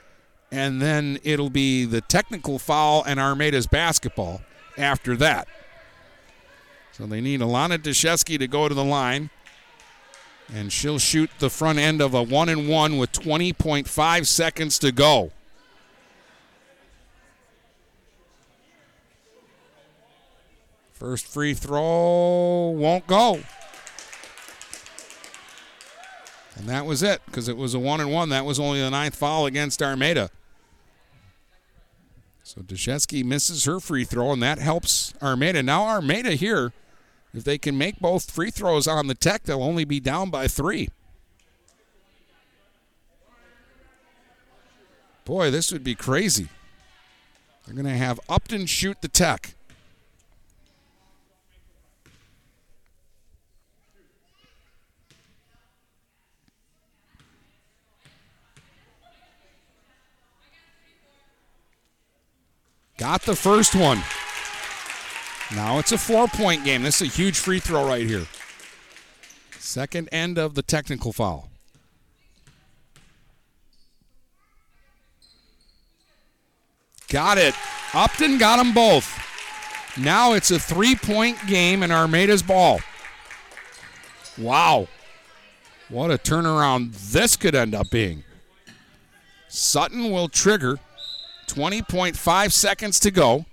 and 0.52 0.82
then 0.82 1.18
it'll 1.24 1.50
be 1.50 1.86
the 1.86 2.02
technical 2.02 2.60
foul 2.60 3.04
and 3.06 3.20
Armada's 3.20 3.68
basketball 3.68 4.42
after 4.78 5.16
that. 5.16 5.48
So 6.92 7.06
they 7.06 7.22
need 7.22 7.40
Alana 7.40 7.78
Deshevsky 7.78 8.38
to 8.40 8.48
go 8.48 8.68
to 8.68 8.76
the 8.76 8.84
line, 8.84 9.30
and 10.54 10.72
she'll 10.72 11.00
shoot 11.00 11.30
the 11.40 11.50
front 11.50 11.80
end 11.80 12.02
of 12.02 12.14
a 12.14 12.24
one 12.24 12.50
and 12.50 12.70
one 12.70 12.98
with 12.98 13.12
20.5 13.12 14.26
seconds 14.26 14.80
to 14.80 14.92
go. 14.92 15.32
First 20.94 21.28
free 21.28 21.54
throw 21.54 22.74
won't 22.76 23.06
go. 23.06 23.42
And 26.56 26.68
that 26.68 26.88
was 26.88 27.04
it 27.04 27.22
because 27.28 27.48
it 27.48 27.56
was 27.56 27.76
a 27.76 27.80
one 27.80 28.02
and 28.02 28.12
one. 28.12 28.30
That 28.30 28.46
was 28.46 28.60
only 28.60 28.82
the 28.82 28.90
ninth 28.90 29.16
foul 29.16 29.46
against 29.46 29.84
Armada. 29.84 30.32
So 32.42 32.62
Deshevsky 32.62 33.24
misses 33.24 33.66
her 33.66 33.80
free 33.80 34.06
throw, 34.06 34.32
and 34.32 34.42
that 34.42 34.58
helps 34.58 35.14
Armada. 35.22 35.62
Now 35.62 35.84
Armada 35.84 36.32
here, 36.32 36.74
if 37.34 37.44
they 37.44 37.58
can 37.58 37.78
make 37.78 38.00
both 38.00 38.32
free 38.32 38.50
throws 38.50 38.88
on 38.88 39.08
the 39.08 39.16
tech, 39.16 39.44
they'll 39.44 39.64
only 39.64 39.86
be 39.86 40.00
down 40.00 40.30
by 40.30 40.48
three. 40.48 40.90
Boy, 45.26 45.52
this 45.52 45.72
would 45.72 45.84
be 45.84 45.94
crazy. 45.94 46.48
They're 47.66 47.76
going 47.76 47.86
to 47.86 47.92
have 47.92 48.20
Upton 48.30 48.66
shoot 48.66 49.02
the 49.02 49.10
tech. 49.10 49.56
Got 62.98 63.24
the 63.24 63.36
first 63.36 63.76
one. 63.76 64.02
Now 65.56 65.80
it's 65.80 65.92
a 65.92 65.98
four 65.98 66.28
point 66.28 66.64
game. 66.66 66.84
This 66.84 67.02
is 67.02 67.08
a 67.08 67.12
huge 67.12 67.38
free 67.38 67.60
throw 67.60 67.88
right 67.88 68.06
here. 68.06 68.26
Second 69.60 70.10
end 70.12 70.38
of 70.38 70.56
the 70.56 70.62
technical 70.62 71.14
foul. 71.14 71.50
Got 77.10 77.38
it. 77.38 77.56
Upton 77.94 78.38
got 78.38 78.58
them 78.58 78.74
both. 78.74 79.24
Now 79.98 80.34
it's 80.34 80.52
a 80.52 80.60
three 80.60 80.96
point 80.96 81.38
game 81.48 81.82
in 81.82 81.92
Armada's 81.92 82.44
ball. 82.44 82.80
Wow. 84.38 84.88
What 85.90 86.12
a 86.12 86.18
turnaround 86.18 87.12
this 87.12 87.38
could 87.38 87.56
end 87.56 87.74
up 87.74 87.90
being. 87.90 88.24
Sutton 89.48 90.12
will 90.12 90.28
trigger 90.28 90.80
20.5 91.48 92.52
seconds 92.52 93.00
to 93.00 93.12
go. 93.12 93.46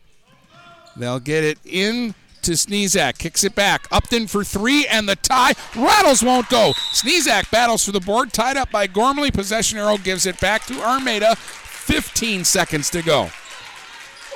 They'll 0.96 1.20
get 1.20 1.44
it 1.44 1.58
in 1.64 2.14
to 2.42 2.52
Sneezak. 2.52 3.18
Kicks 3.18 3.44
it 3.44 3.54
back. 3.54 3.86
Upton 3.90 4.26
for 4.26 4.44
three, 4.44 4.86
and 4.86 5.08
the 5.08 5.16
tie. 5.16 5.54
Rattles 5.74 6.22
won't 6.22 6.48
go. 6.48 6.72
Sneezak 6.92 7.50
battles 7.50 7.84
for 7.84 7.92
the 7.92 8.00
board. 8.00 8.32
Tied 8.32 8.56
up 8.56 8.70
by 8.70 8.86
Gormley. 8.86 9.30
Possession 9.30 9.78
arrow 9.78 9.98
gives 9.98 10.26
it 10.26 10.38
back 10.40 10.64
to 10.66 10.80
Armada. 10.82 11.36
15 11.36 12.44
seconds 12.44 12.90
to 12.90 13.02
go. 13.02 13.30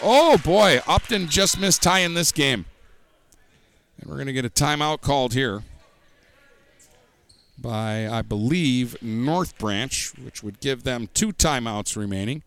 Oh 0.02 0.38
boy, 0.38 0.80
Upton 0.86 1.28
just 1.28 1.58
missed 1.58 1.82
tying 1.82 2.14
this 2.14 2.30
game. 2.30 2.66
And 4.00 4.08
we're 4.08 4.16
going 4.16 4.26
to 4.26 4.32
get 4.32 4.44
a 4.44 4.50
timeout 4.50 5.00
called 5.00 5.34
here 5.34 5.62
by, 7.60 8.08
I 8.08 8.22
believe, 8.22 9.02
North 9.02 9.58
Branch, 9.58 10.12
which 10.22 10.42
would 10.42 10.60
give 10.60 10.84
them 10.84 11.08
two 11.14 11.32
timeouts 11.32 11.96
remaining. 11.96 12.42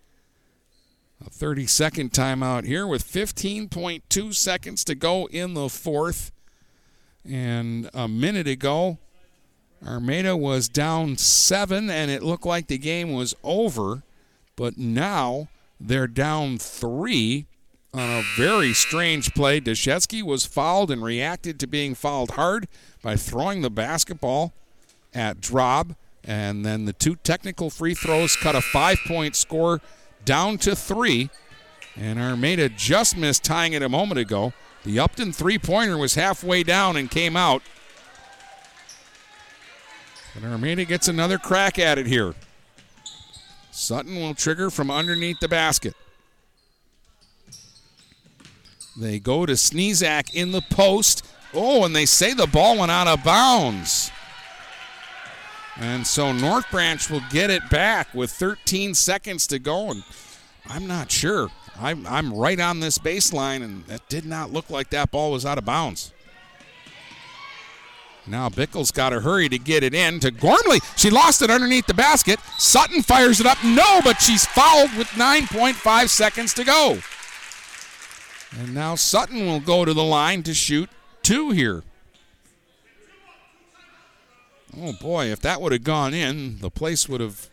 A 1.25 1.29
30 1.29 1.67
second 1.67 2.11
timeout 2.11 2.65
here 2.65 2.87
with 2.87 3.05
15.2 3.05 4.33
seconds 4.33 4.83
to 4.85 4.95
go 4.95 5.27
in 5.27 5.53
the 5.53 5.69
fourth. 5.69 6.31
And 7.23 7.89
a 7.93 8.07
minute 8.07 8.47
ago, 8.47 8.97
Armada 9.85 10.35
was 10.35 10.67
down 10.67 11.17
seven, 11.17 11.89
and 11.91 12.09
it 12.09 12.23
looked 12.23 12.45
like 12.45 12.67
the 12.67 12.79
game 12.79 13.13
was 13.13 13.35
over. 13.43 14.01
But 14.55 14.77
now 14.77 15.49
they're 15.79 16.07
down 16.07 16.57
three 16.57 17.45
on 17.93 18.09
a 18.09 18.23
very 18.35 18.73
strange 18.73 19.33
play. 19.33 19.59
Deshevsky 19.59 20.23
was 20.23 20.45
fouled 20.45 20.89
and 20.89 21.03
reacted 21.03 21.59
to 21.59 21.67
being 21.67 21.93
fouled 21.93 22.31
hard 22.31 22.67
by 23.03 23.15
throwing 23.15 23.61
the 23.61 23.69
basketball 23.69 24.53
at 25.13 25.39
Drob. 25.41 25.95
And 26.23 26.65
then 26.65 26.85
the 26.85 26.93
two 26.93 27.15
technical 27.17 27.69
free 27.69 27.93
throws 27.93 28.35
cut 28.35 28.55
a 28.55 28.61
five 28.61 28.99
point 29.07 29.35
score 29.35 29.81
down 30.25 30.57
to 30.59 30.75
three. 30.75 31.29
And 31.95 32.19
Armada 32.19 32.69
just 32.69 33.17
missed 33.17 33.43
tying 33.43 33.73
it 33.73 33.81
a 33.81 33.89
moment 33.89 34.19
ago. 34.19 34.53
The 34.83 34.99
Upton 34.99 35.31
three 35.31 35.57
pointer 35.59 35.97
was 35.97 36.15
halfway 36.15 36.63
down 36.63 36.95
and 36.95 37.11
came 37.11 37.35
out. 37.35 37.61
And 40.35 40.45
Armada 40.45 40.85
gets 40.85 41.07
another 41.07 41.37
crack 41.37 41.77
at 41.77 41.97
it 41.97 42.07
here. 42.07 42.33
Sutton 43.71 44.15
will 44.15 44.33
trigger 44.33 44.69
from 44.69 44.89
underneath 44.89 45.39
the 45.39 45.49
basket. 45.49 45.95
They 48.97 49.19
go 49.19 49.45
to 49.45 49.53
Sneezak 49.53 50.33
in 50.33 50.51
the 50.51 50.61
post. 50.61 51.25
Oh, 51.53 51.83
and 51.85 51.95
they 51.95 52.05
say 52.05 52.33
the 52.33 52.47
ball 52.47 52.77
went 52.77 52.91
out 52.91 53.07
of 53.07 53.23
bounds. 53.23 54.11
And 55.77 56.05
so 56.05 56.31
North 56.31 56.69
Branch 56.69 57.09
will 57.09 57.23
get 57.31 57.49
it 57.49 57.69
back 57.69 58.13
with 58.13 58.31
13 58.31 58.93
seconds 58.93 59.47
to 59.47 59.59
go. 59.59 59.91
And 59.91 60.03
I'm 60.67 60.85
not 60.87 61.11
sure. 61.11 61.49
I'm, 61.79 62.05
I'm 62.05 62.33
right 62.33 62.59
on 62.59 62.79
this 62.79 62.97
baseline, 62.97 63.63
and 63.63 63.85
that 63.85 64.07
did 64.09 64.25
not 64.25 64.51
look 64.51 64.69
like 64.69 64.89
that 64.89 65.11
ball 65.11 65.31
was 65.31 65.45
out 65.45 65.57
of 65.57 65.65
bounds. 65.65 66.13
Now 68.27 68.49
Bickle's 68.49 68.91
got 68.91 69.09
to 69.09 69.21
hurry 69.21 69.49
to 69.49 69.57
get 69.57 69.83
it 69.83 69.95
in 69.95 70.19
to 70.19 70.29
Gormley. 70.29 70.79
She 70.95 71.09
lost 71.09 71.41
it 71.41 71.49
underneath 71.49 71.87
the 71.87 71.93
basket. 71.93 72.39
Sutton 72.59 73.01
fires 73.01 73.39
it 73.39 73.47
up. 73.47 73.57
No, 73.63 74.01
but 74.03 74.21
she's 74.21 74.45
fouled 74.45 74.95
with 74.95 75.07
9.5 75.07 76.09
seconds 76.09 76.53
to 76.53 76.63
go. 76.63 76.99
And 78.59 78.75
now 78.75 78.95
Sutton 78.95 79.45
will 79.45 79.59
go 79.59 79.85
to 79.85 79.93
the 79.93 80.03
line 80.03 80.43
to 80.43 80.53
shoot 80.53 80.89
two 81.23 81.51
here. 81.51 81.83
Oh 84.79 84.93
boy, 84.93 85.25
if 85.25 85.41
that 85.41 85.61
would 85.61 85.71
have 85.71 85.83
gone 85.83 86.13
in, 86.13 86.59
the 86.59 86.69
place 86.69 87.09
would 87.09 87.21
have 87.21 87.49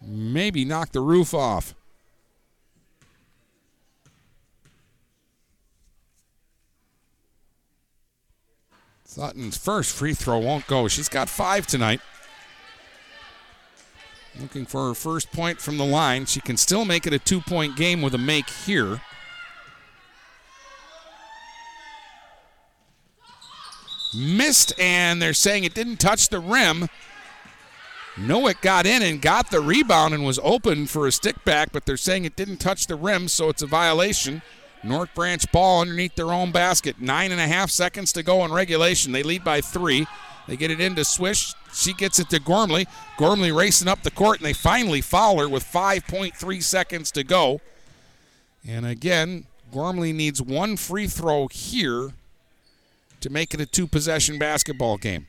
maybe 0.00 0.64
knocked 0.64 0.92
the 0.92 1.00
roof 1.00 1.32
off. 1.32 1.74
Sutton's 9.04 9.56
first 9.56 9.96
free 9.96 10.12
throw 10.12 10.38
won't 10.38 10.66
go. 10.66 10.88
She's 10.88 11.08
got 11.08 11.30
five 11.30 11.66
tonight. 11.66 12.02
Looking 14.38 14.66
for 14.66 14.88
her 14.88 14.94
first 14.94 15.32
point 15.32 15.58
from 15.58 15.78
the 15.78 15.86
line. 15.86 16.26
She 16.26 16.42
can 16.42 16.58
still 16.58 16.84
make 16.84 17.06
it 17.06 17.14
a 17.14 17.18
two 17.18 17.40
point 17.40 17.76
game 17.76 18.02
with 18.02 18.14
a 18.14 18.18
make 18.18 18.50
here. 18.50 19.00
Missed, 24.14 24.78
and 24.78 25.20
they're 25.20 25.34
saying 25.34 25.64
it 25.64 25.74
didn't 25.74 25.96
touch 25.96 26.28
the 26.28 26.40
rim. 26.40 26.88
No, 28.18 28.46
it 28.46 28.60
got 28.62 28.86
in 28.86 29.02
and 29.02 29.20
got 29.20 29.50
the 29.50 29.60
rebound 29.60 30.14
and 30.14 30.24
was 30.24 30.40
open 30.42 30.86
for 30.86 31.06
a 31.06 31.12
stick 31.12 31.44
back, 31.44 31.70
but 31.72 31.84
they're 31.84 31.98
saying 31.98 32.24
it 32.24 32.36
didn't 32.36 32.56
touch 32.58 32.86
the 32.86 32.96
rim, 32.96 33.28
so 33.28 33.50
it's 33.50 33.62
a 33.62 33.66
violation. 33.66 34.40
North 34.82 35.14
Branch 35.14 35.50
ball 35.52 35.82
underneath 35.82 36.14
their 36.14 36.32
own 36.32 36.50
basket. 36.50 37.00
Nine 37.00 37.32
and 37.32 37.40
a 37.40 37.46
half 37.46 37.70
seconds 37.70 38.12
to 38.12 38.22
go 38.22 38.44
in 38.44 38.52
regulation. 38.52 39.12
They 39.12 39.22
lead 39.22 39.44
by 39.44 39.60
three. 39.60 40.06
They 40.46 40.56
get 40.56 40.70
it 40.70 40.80
into 40.80 41.04
Swish. 41.04 41.54
She 41.74 41.92
gets 41.92 42.18
it 42.18 42.30
to 42.30 42.40
Gormley. 42.40 42.86
Gormley 43.18 43.52
racing 43.52 43.88
up 43.88 44.02
the 44.02 44.10
court, 44.10 44.38
and 44.38 44.46
they 44.46 44.52
finally 44.52 45.00
foul 45.00 45.38
her 45.40 45.48
with 45.48 45.64
5.3 45.64 46.62
seconds 46.62 47.10
to 47.12 47.24
go. 47.24 47.60
And 48.66 48.86
again, 48.86 49.46
Gormley 49.72 50.12
needs 50.12 50.40
one 50.40 50.76
free 50.76 51.06
throw 51.06 51.48
here 51.48 52.12
to 53.26 53.32
make 53.32 53.52
it 53.52 53.60
a 53.60 53.66
two 53.66 53.88
possession 53.88 54.38
basketball 54.38 54.96
game. 54.96 55.26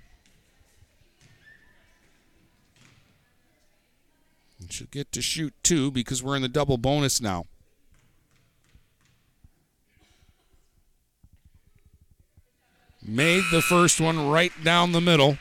And 4.59 4.71
she'll 4.71 4.85
get 4.91 5.11
to 5.13 5.21
shoot 5.21 5.51
two 5.63 5.89
because 5.89 6.21
we're 6.21 6.35
in 6.35 6.43
the 6.43 6.47
double 6.47 6.77
bonus 6.77 7.19
now. 7.19 7.45
Made 13.03 13.43
the 13.51 13.63
first 13.63 13.99
one 13.99 14.29
right 14.29 14.51
down 14.63 14.91
the 14.91 15.01
middle. 15.01 15.39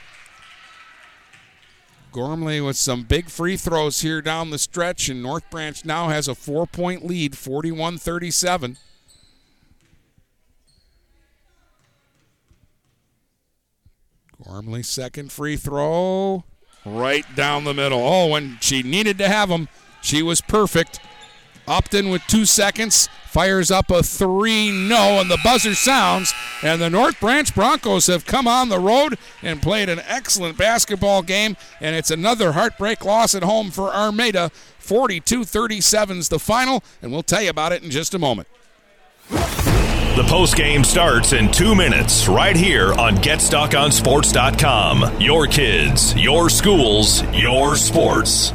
Gormley 2.11 2.63
with 2.63 2.77
some 2.77 3.03
big 3.03 3.29
free 3.29 3.59
throws 3.59 4.01
here 4.01 4.23
down 4.23 4.49
the 4.49 4.59
stretch, 4.59 5.11
and 5.11 5.23
North 5.23 5.51
Branch 5.51 5.85
now 5.85 6.09
has 6.09 6.27
a 6.27 6.35
four 6.35 6.67
point 6.67 7.05
lead, 7.05 7.37
41 7.37 7.99
37. 7.99 8.79
Gormley, 14.45 14.83
second 14.83 15.33
free 15.33 15.57
throw, 15.57 16.45
right 16.85 17.25
down 17.35 17.65
the 17.65 17.75
middle. 17.75 18.01
Oh, 18.01 18.29
when 18.29 18.59
she 18.61 18.83
needed 18.83 19.19
to 19.19 19.29
have 19.29 19.49
them, 19.49 19.69
she 20.03 20.23
was 20.23 20.41
perfect. 20.41 21.01
Upton 21.69 22.11
with 22.11 22.23
two 22.29 22.45
seconds 22.45 23.09
fires 23.27 23.71
up 23.71 23.91
a 23.91 24.03
three 24.03 24.71
no, 24.71 25.21
and 25.21 25.31
the 25.31 25.39
buzzer 25.43 25.75
sounds. 25.75 26.33
And 26.63 26.81
the 26.81 26.89
North 26.89 27.21
Branch 27.21 27.55
Broncos 27.55 28.07
have 28.07 28.25
come 28.25 28.47
on 28.47 28.69
the 28.69 28.79
road 28.79 29.19
and 29.43 29.61
played 29.61 29.89
an 29.89 30.01
excellent 30.07 30.57
basketball 30.57 31.23
game. 31.23 31.57
And 31.81 31.97
it's 31.97 32.11
another 32.11 32.53
heartbreak 32.53 33.05
loss 33.05 33.35
at 33.35 33.43
home 33.43 33.71
for 33.71 33.93
Armada. 33.93 34.51
42 34.79 35.45
37 35.45 36.19
is 36.19 36.29
the 36.29 36.39
final, 36.39 36.85
and 37.03 37.11
we'll 37.11 37.23
tell 37.23 37.43
you 37.43 37.51
about 37.51 37.73
it 37.73 37.83
in 37.83 37.91
just 37.91 38.15
a 38.15 38.19
moment. 38.19 38.49
The 40.17 40.25
post 40.25 40.57
game 40.57 40.83
starts 40.83 41.35
in 41.35 41.53
two 41.53 41.75
minutes 41.75 42.27
right 42.27 42.57
here 42.57 42.95
on 42.95 43.19
GetStuckOnSports.com. 43.19 45.21
Your 45.21 45.47
kids, 45.47 46.17
your 46.17 46.49
schools, 46.49 47.23
your 47.35 47.77
sports. 47.77 48.55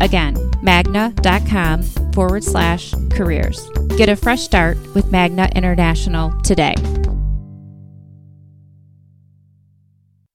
Again, 0.00 0.36
magna.com 0.62 1.82
forward 2.12 2.44
slash 2.44 2.94
careers. 3.10 3.68
Get 3.96 4.08
a 4.08 4.16
fresh 4.16 4.42
start 4.42 4.76
with 4.94 5.10
Magna 5.10 5.48
International 5.54 6.32
today. 6.42 6.74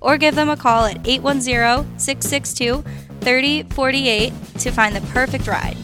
Or 0.00 0.16
give 0.18 0.34
them 0.34 0.48
a 0.48 0.56
call 0.56 0.84
at 0.86 1.06
810 1.06 1.98
662 1.98 2.82
3048 3.20 4.32
to 4.58 4.70
find 4.70 4.96
the 4.96 5.00
perfect 5.12 5.46
ride. 5.46 5.76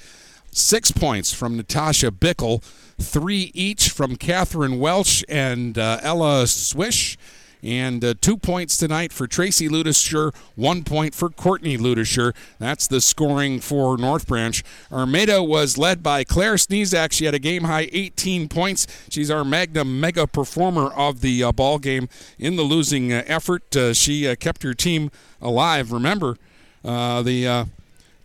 Six 0.53 0.91
points 0.91 1.33
from 1.33 1.57
Natasha 1.57 2.11
Bickle, 2.11 2.63
three 2.99 3.51
each 3.55 3.91
from 3.91 4.17
Catherine 4.17 4.79
Welsh 4.79 5.23
and 5.29 5.77
uh, 5.79 5.99
Ella 6.03 6.47
Swish, 6.47 7.19
and 7.63 8.05
uh, 8.05 8.15
two 8.21 8.37
points 8.37 8.77
tonight 8.77 9.13
for 9.13 9.27
Tracy 9.27 9.69
Ludisher, 9.69 10.35
one 10.55 10.85
point 10.85 11.15
for 11.15 11.29
Courtney 11.31 11.77
Ludisher. 11.77 12.35
That's 12.59 12.87
the 12.87 13.01
scoring 13.01 13.61
for 13.61 13.97
North 13.97 14.27
Branch. 14.27 14.63
Armada 14.93 15.43
was 15.43 15.77
led 15.77 16.03
by 16.03 16.23
Claire 16.23 16.55
Sneezak. 16.55 17.13
She 17.13 17.25
had 17.25 17.35
a 17.35 17.39
game 17.39 17.65
high 17.65 17.89
18 17.93 18.49
points. 18.49 18.87
She's 19.11 19.31
our 19.31 19.45
Magnum 19.45 19.99
mega 19.99 20.27
performer 20.27 20.89
of 20.89 21.21
the 21.21 21.43
uh, 21.43 21.53
ball 21.53 21.79
game 21.79 22.09
in 22.39 22.57
the 22.57 22.63
losing 22.63 23.13
uh, 23.13 23.25
effort. 23.27 23.75
Uh, 23.75 23.93
she 23.93 24.29
uh, 24.29 24.37
kept 24.37 24.63
her 24.63 24.75
team 24.75 25.11
alive. 25.41 25.93
Remember, 25.93 26.37
uh, 26.85 27.23
the 27.23 27.67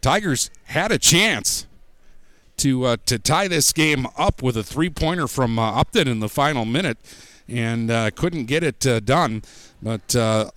Tigers 0.01 0.51
had 0.65 0.91
a 0.91 0.99
chance 0.99 1.65
to 2.61 2.85
uh, 2.85 2.97
to 3.07 3.17
tie 3.17 3.47
this 3.47 3.73
game 3.73 4.07
up 4.17 4.41
with 4.41 4.55
a 4.55 4.63
three 4.63 4.89
pointer 4.89 5.27
from 5.27 5.57
uh, 5.57 5.79
Upton 5.79 6.07
in 6.07 6.19
the 6.19 6.29
final 6.29 6.63
minute, 6.63 6.97
and 7.47 7.89
uh, 7.89 8.11
couldn't 8.11 8.45
get 8.45 8.63
it 8.63 8.85
uh, 8.85 8.99
done. 8.99 9.41
But 9.81 10.15
uh, 10.15 10.51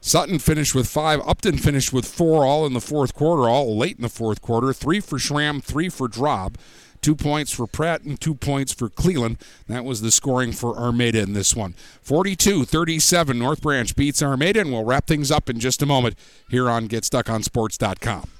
Sutton 0.00 0.38
finished 0.38 0.74
with 0.74 0.86
five. 0.86 1.20
Upton 1.26 1.56
finished 1.56 1.92
with 1.92 2.06
four, 2.06 2.44
all 2.44 2.66
in 2.66 2.74
the 2.74 2.80
fourth 2.80 3.14
quarter, 3.14 3.48
all 3.48 3.76
late 3.76 3.96
in 3.96 4.02
the 4.02 4.10
fourth 4.10 4.42
quarter. 4.42 4.72
Three 4.72 5.00
for 5.00 5.18
Schramm, 5.18 5.60
three 5.60 5.88
for 5.88 6.08
Drob. 6.08 6.56
Two 7.00 7.16
points 7.16 7.50
for 7.50 7.66
Pratt 7.66 8.02
and 8.02 8.20
two 8.20 8.34
points 8.34 8.74
for 8.74 8.90
Cleland. 8.90 9.38
That 9.68 9.86
was 9.86 10.02
the 10.02 10.10
scoring 10.10 10.52
for 10.52 10.76
Armada 10.76 11.20
in 11.22 11.32
this 11.32 11.56
one. 11.56 11.74
42 12.02 12.66
37, 12.66 13.38
North 13.38 13.62
Branch 13.62 13.96
beats 13.96 14.22
Armada, 14.22 14.60
and 14.60 14.70
we'll 14.70 14.84
wrap 14.84 15.06
things 15.06 15.30
up 15.30 15.48
in 15.48 15.58
just 15.58 15.80
a 15.80 15.86
moment 15.86 16.16
here 16.50 16.68
on 16.68 16.88
GetStuckOnSports.com. 16.88 18.39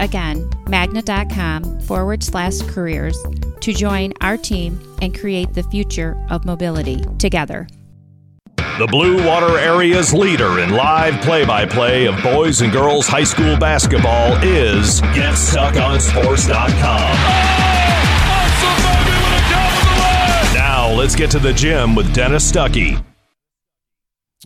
Again, 0.00 0.50
magna.com 0.68 1.80
forward 1.80 2.22
slash 2.22 2.60
careers 2.62 3.16
to 3.60 3.72
join 3.72 4.12
our 4.20 4.36
team 4.36 4.78
and 5.00 5.18
create 5.18 5.54
the 5.54 5.62
future 5.64 6.22
of 6.30 6.44
mobility 6.44 7.02
together. 7.18 7.66
The 8.78 8.86
Blue 8.88 9.24
Water 9.24 9.56
Area's 9.56 10.12
leader 10.12 10.58
in 10.58 10.70
live 10.70 11.22
play 11.22 11.44
by 11.44 11.64
play 11.64 12.06
of 12.06 12.20
boys 12.24 12.60
and 12.60 12.72
girls 12.72 13.06
high 13.06 13.22
school 13.22 13.56
basketball 13.56 14.32
is 14.42 15.00
GetStuckOnSports.com. 15.00 17.14
Now 20.54 20.90
let's 20.90 21.14
get 21.14 21.30
to 21.30 21.38
the 21.38 21.52
gym 21.52 21.94
with 21.94 22.12
Dennis 22.12 22.50
Stuckey. 22.50 23.00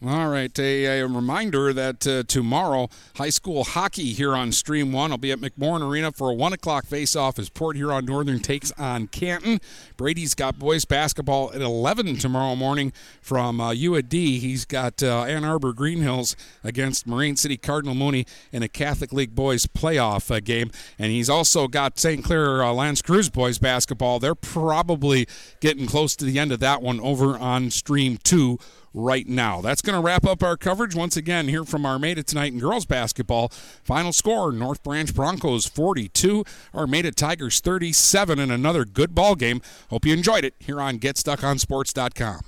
All 0.07 0.29
right, 0.29 0.57
a, 0.61 1.01
a 1.01 1.07
reminder 1.09 1.73
that 1.73 2.07
uh, 2.07 2.23
tomorrow 2.23 2.89
high 3.17 3.31
school 3.31 3.65
hockey 3.65 4.13
here 4.13 4.33
on 4.37 4.53
Stream 4.53 4.93
One. 4.93 5.11
I'll 5.11 5.19
be 5.19 5.33
at 5.33 5.41
McMorran 5.41 5.91
Arena 5.91 6.13
for 6.13 6.31
a 6.31 6.35
one 6.35 6.53
o'clock 6.53 6.87
face-off 6.87 7.37
as 7.37 7.49
Port 7.49 7.75
Huron 7.75 8.05
Northern 8.05 8.39
takes 8.39 8.71
on 8.79 9.09
Canton. 9.09 9.61
Brady's 9.97 10.37
got 10.37 10.57
boys 10.57 10.85
basketball 10.85 11.53
at 11.53 11.63
11 11.63 12.19
tomorrow 12.19 12.55
morning 12.55 12.93
from 13.21 13.61
uh, 13.61 13.73
UAD. 13.73 14.13
He's 14.13 14.65
got 14.65 15.03
uh, 15.03 15.25
Ann 15.25 15.45
Arbor 15.45 15.73
Green 15.73 16.01
Hills 16.01 16.37
against 16.63 17.05
Marine 17.05 17.35
City 17.35 17.57
Cardinal 17.57 17.97
Mooney 17.97 18.25
in 18.53 18.63
a 18.63 18.69
Catholic 18.69 19.13
League 19.13 19.35
boys 19.35 19.67
playoff 19.67 20.33
uh, 20.33 20.39
game, 20.39 20.71
and 20.97 21.11
he's 21.11 21.29
also 21.29 21.67
got 21.67 21.99
St. 21.99 22.23
Clair 22.23 22.63
uh, 22.63 22.71
L'Anse 22.71 23.03
Creuse 23.03 23.33
boys 23.33 23.59
basketball. 23.59 24.21
They're 24.21 24.37
probably 24.37 25.27
getting 25.59 25.89
close 25.89 26.15
to 26.15 26.25
the 26.25 26.39
end 26.39 26.53
of 26.53 26.61
that 26.61 26.83
one 26.83 27.01
over 27.01 27.37
on 27.37 27.71
Stream 27.71 28.17
Two 28.23 28.61
right 28.95 29.27
now. 29.27 29.61
That's 29.61 29.83
going 29.83 29.97
to 29.97 30.03
wrap 30.03 30.27
up 30.27 30.43
our 30.43 30.57
coverage 30.57 30.95
once 30.95 31.17
again 31.17 31.49
here 31.49 31.65
from 31.65 31.87
Armada 31.87 32.23
tonight 32.23 32.53
in 32.53 32.59
girls 32.59 32.87
basketball. 32.87 33.49
Final 33.83 34.13
score 34.13 34.53
North 34.53 34.83
Branch 34.83 35.15
Broncos 35.15 35.67
42, 35.67 36.45
Armada 36.75 37.13
Tigers 37.13 37.61
37, 37.61 38.39
and 38.39 38.53
another 38.53 38.85
good 38.85 39.15
ball 39.15 39.35
game. 39.35 39.61
Hope 39.91 40.05
you 40.05 40.13
enjoyed 40.13 40.45
it 40.45 40.55
here 40.59 40.81
on 40.81 40.99
GetStuckOnSports.com. 40.99 42.41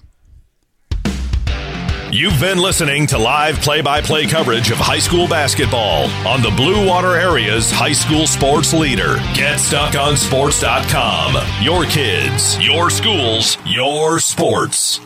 You've 2.12 2.40
been 2.40 2.58
listening 2.58 3.06
to 3.08 3.18
live 3.18 3.60
play 3.60 3.82
by 3.82 4.00
play 4.00 4.26
coverage 4.26 4.72
of 4.72 4.78
high 4.78 4.98
school 4.98 5.28
basketball 5.28 6.06
on 6.26 6.42
the 6.42 6.50
Blue 6.50 6.84
Water 6.84 7.14
Area's 7.14 7.70
high 7.70 7.92
school 7.92 8.26
sports 8.26 8.72
leader. 8.72 9.14
GetStuckOnSports.com. 9.34 11.62
Your 11.62 11.84
kids, 11.84 12.58
your 12.58 12.90
schools, 12.90 13.56
your 13.64 14.18
sports. 14.18 15.00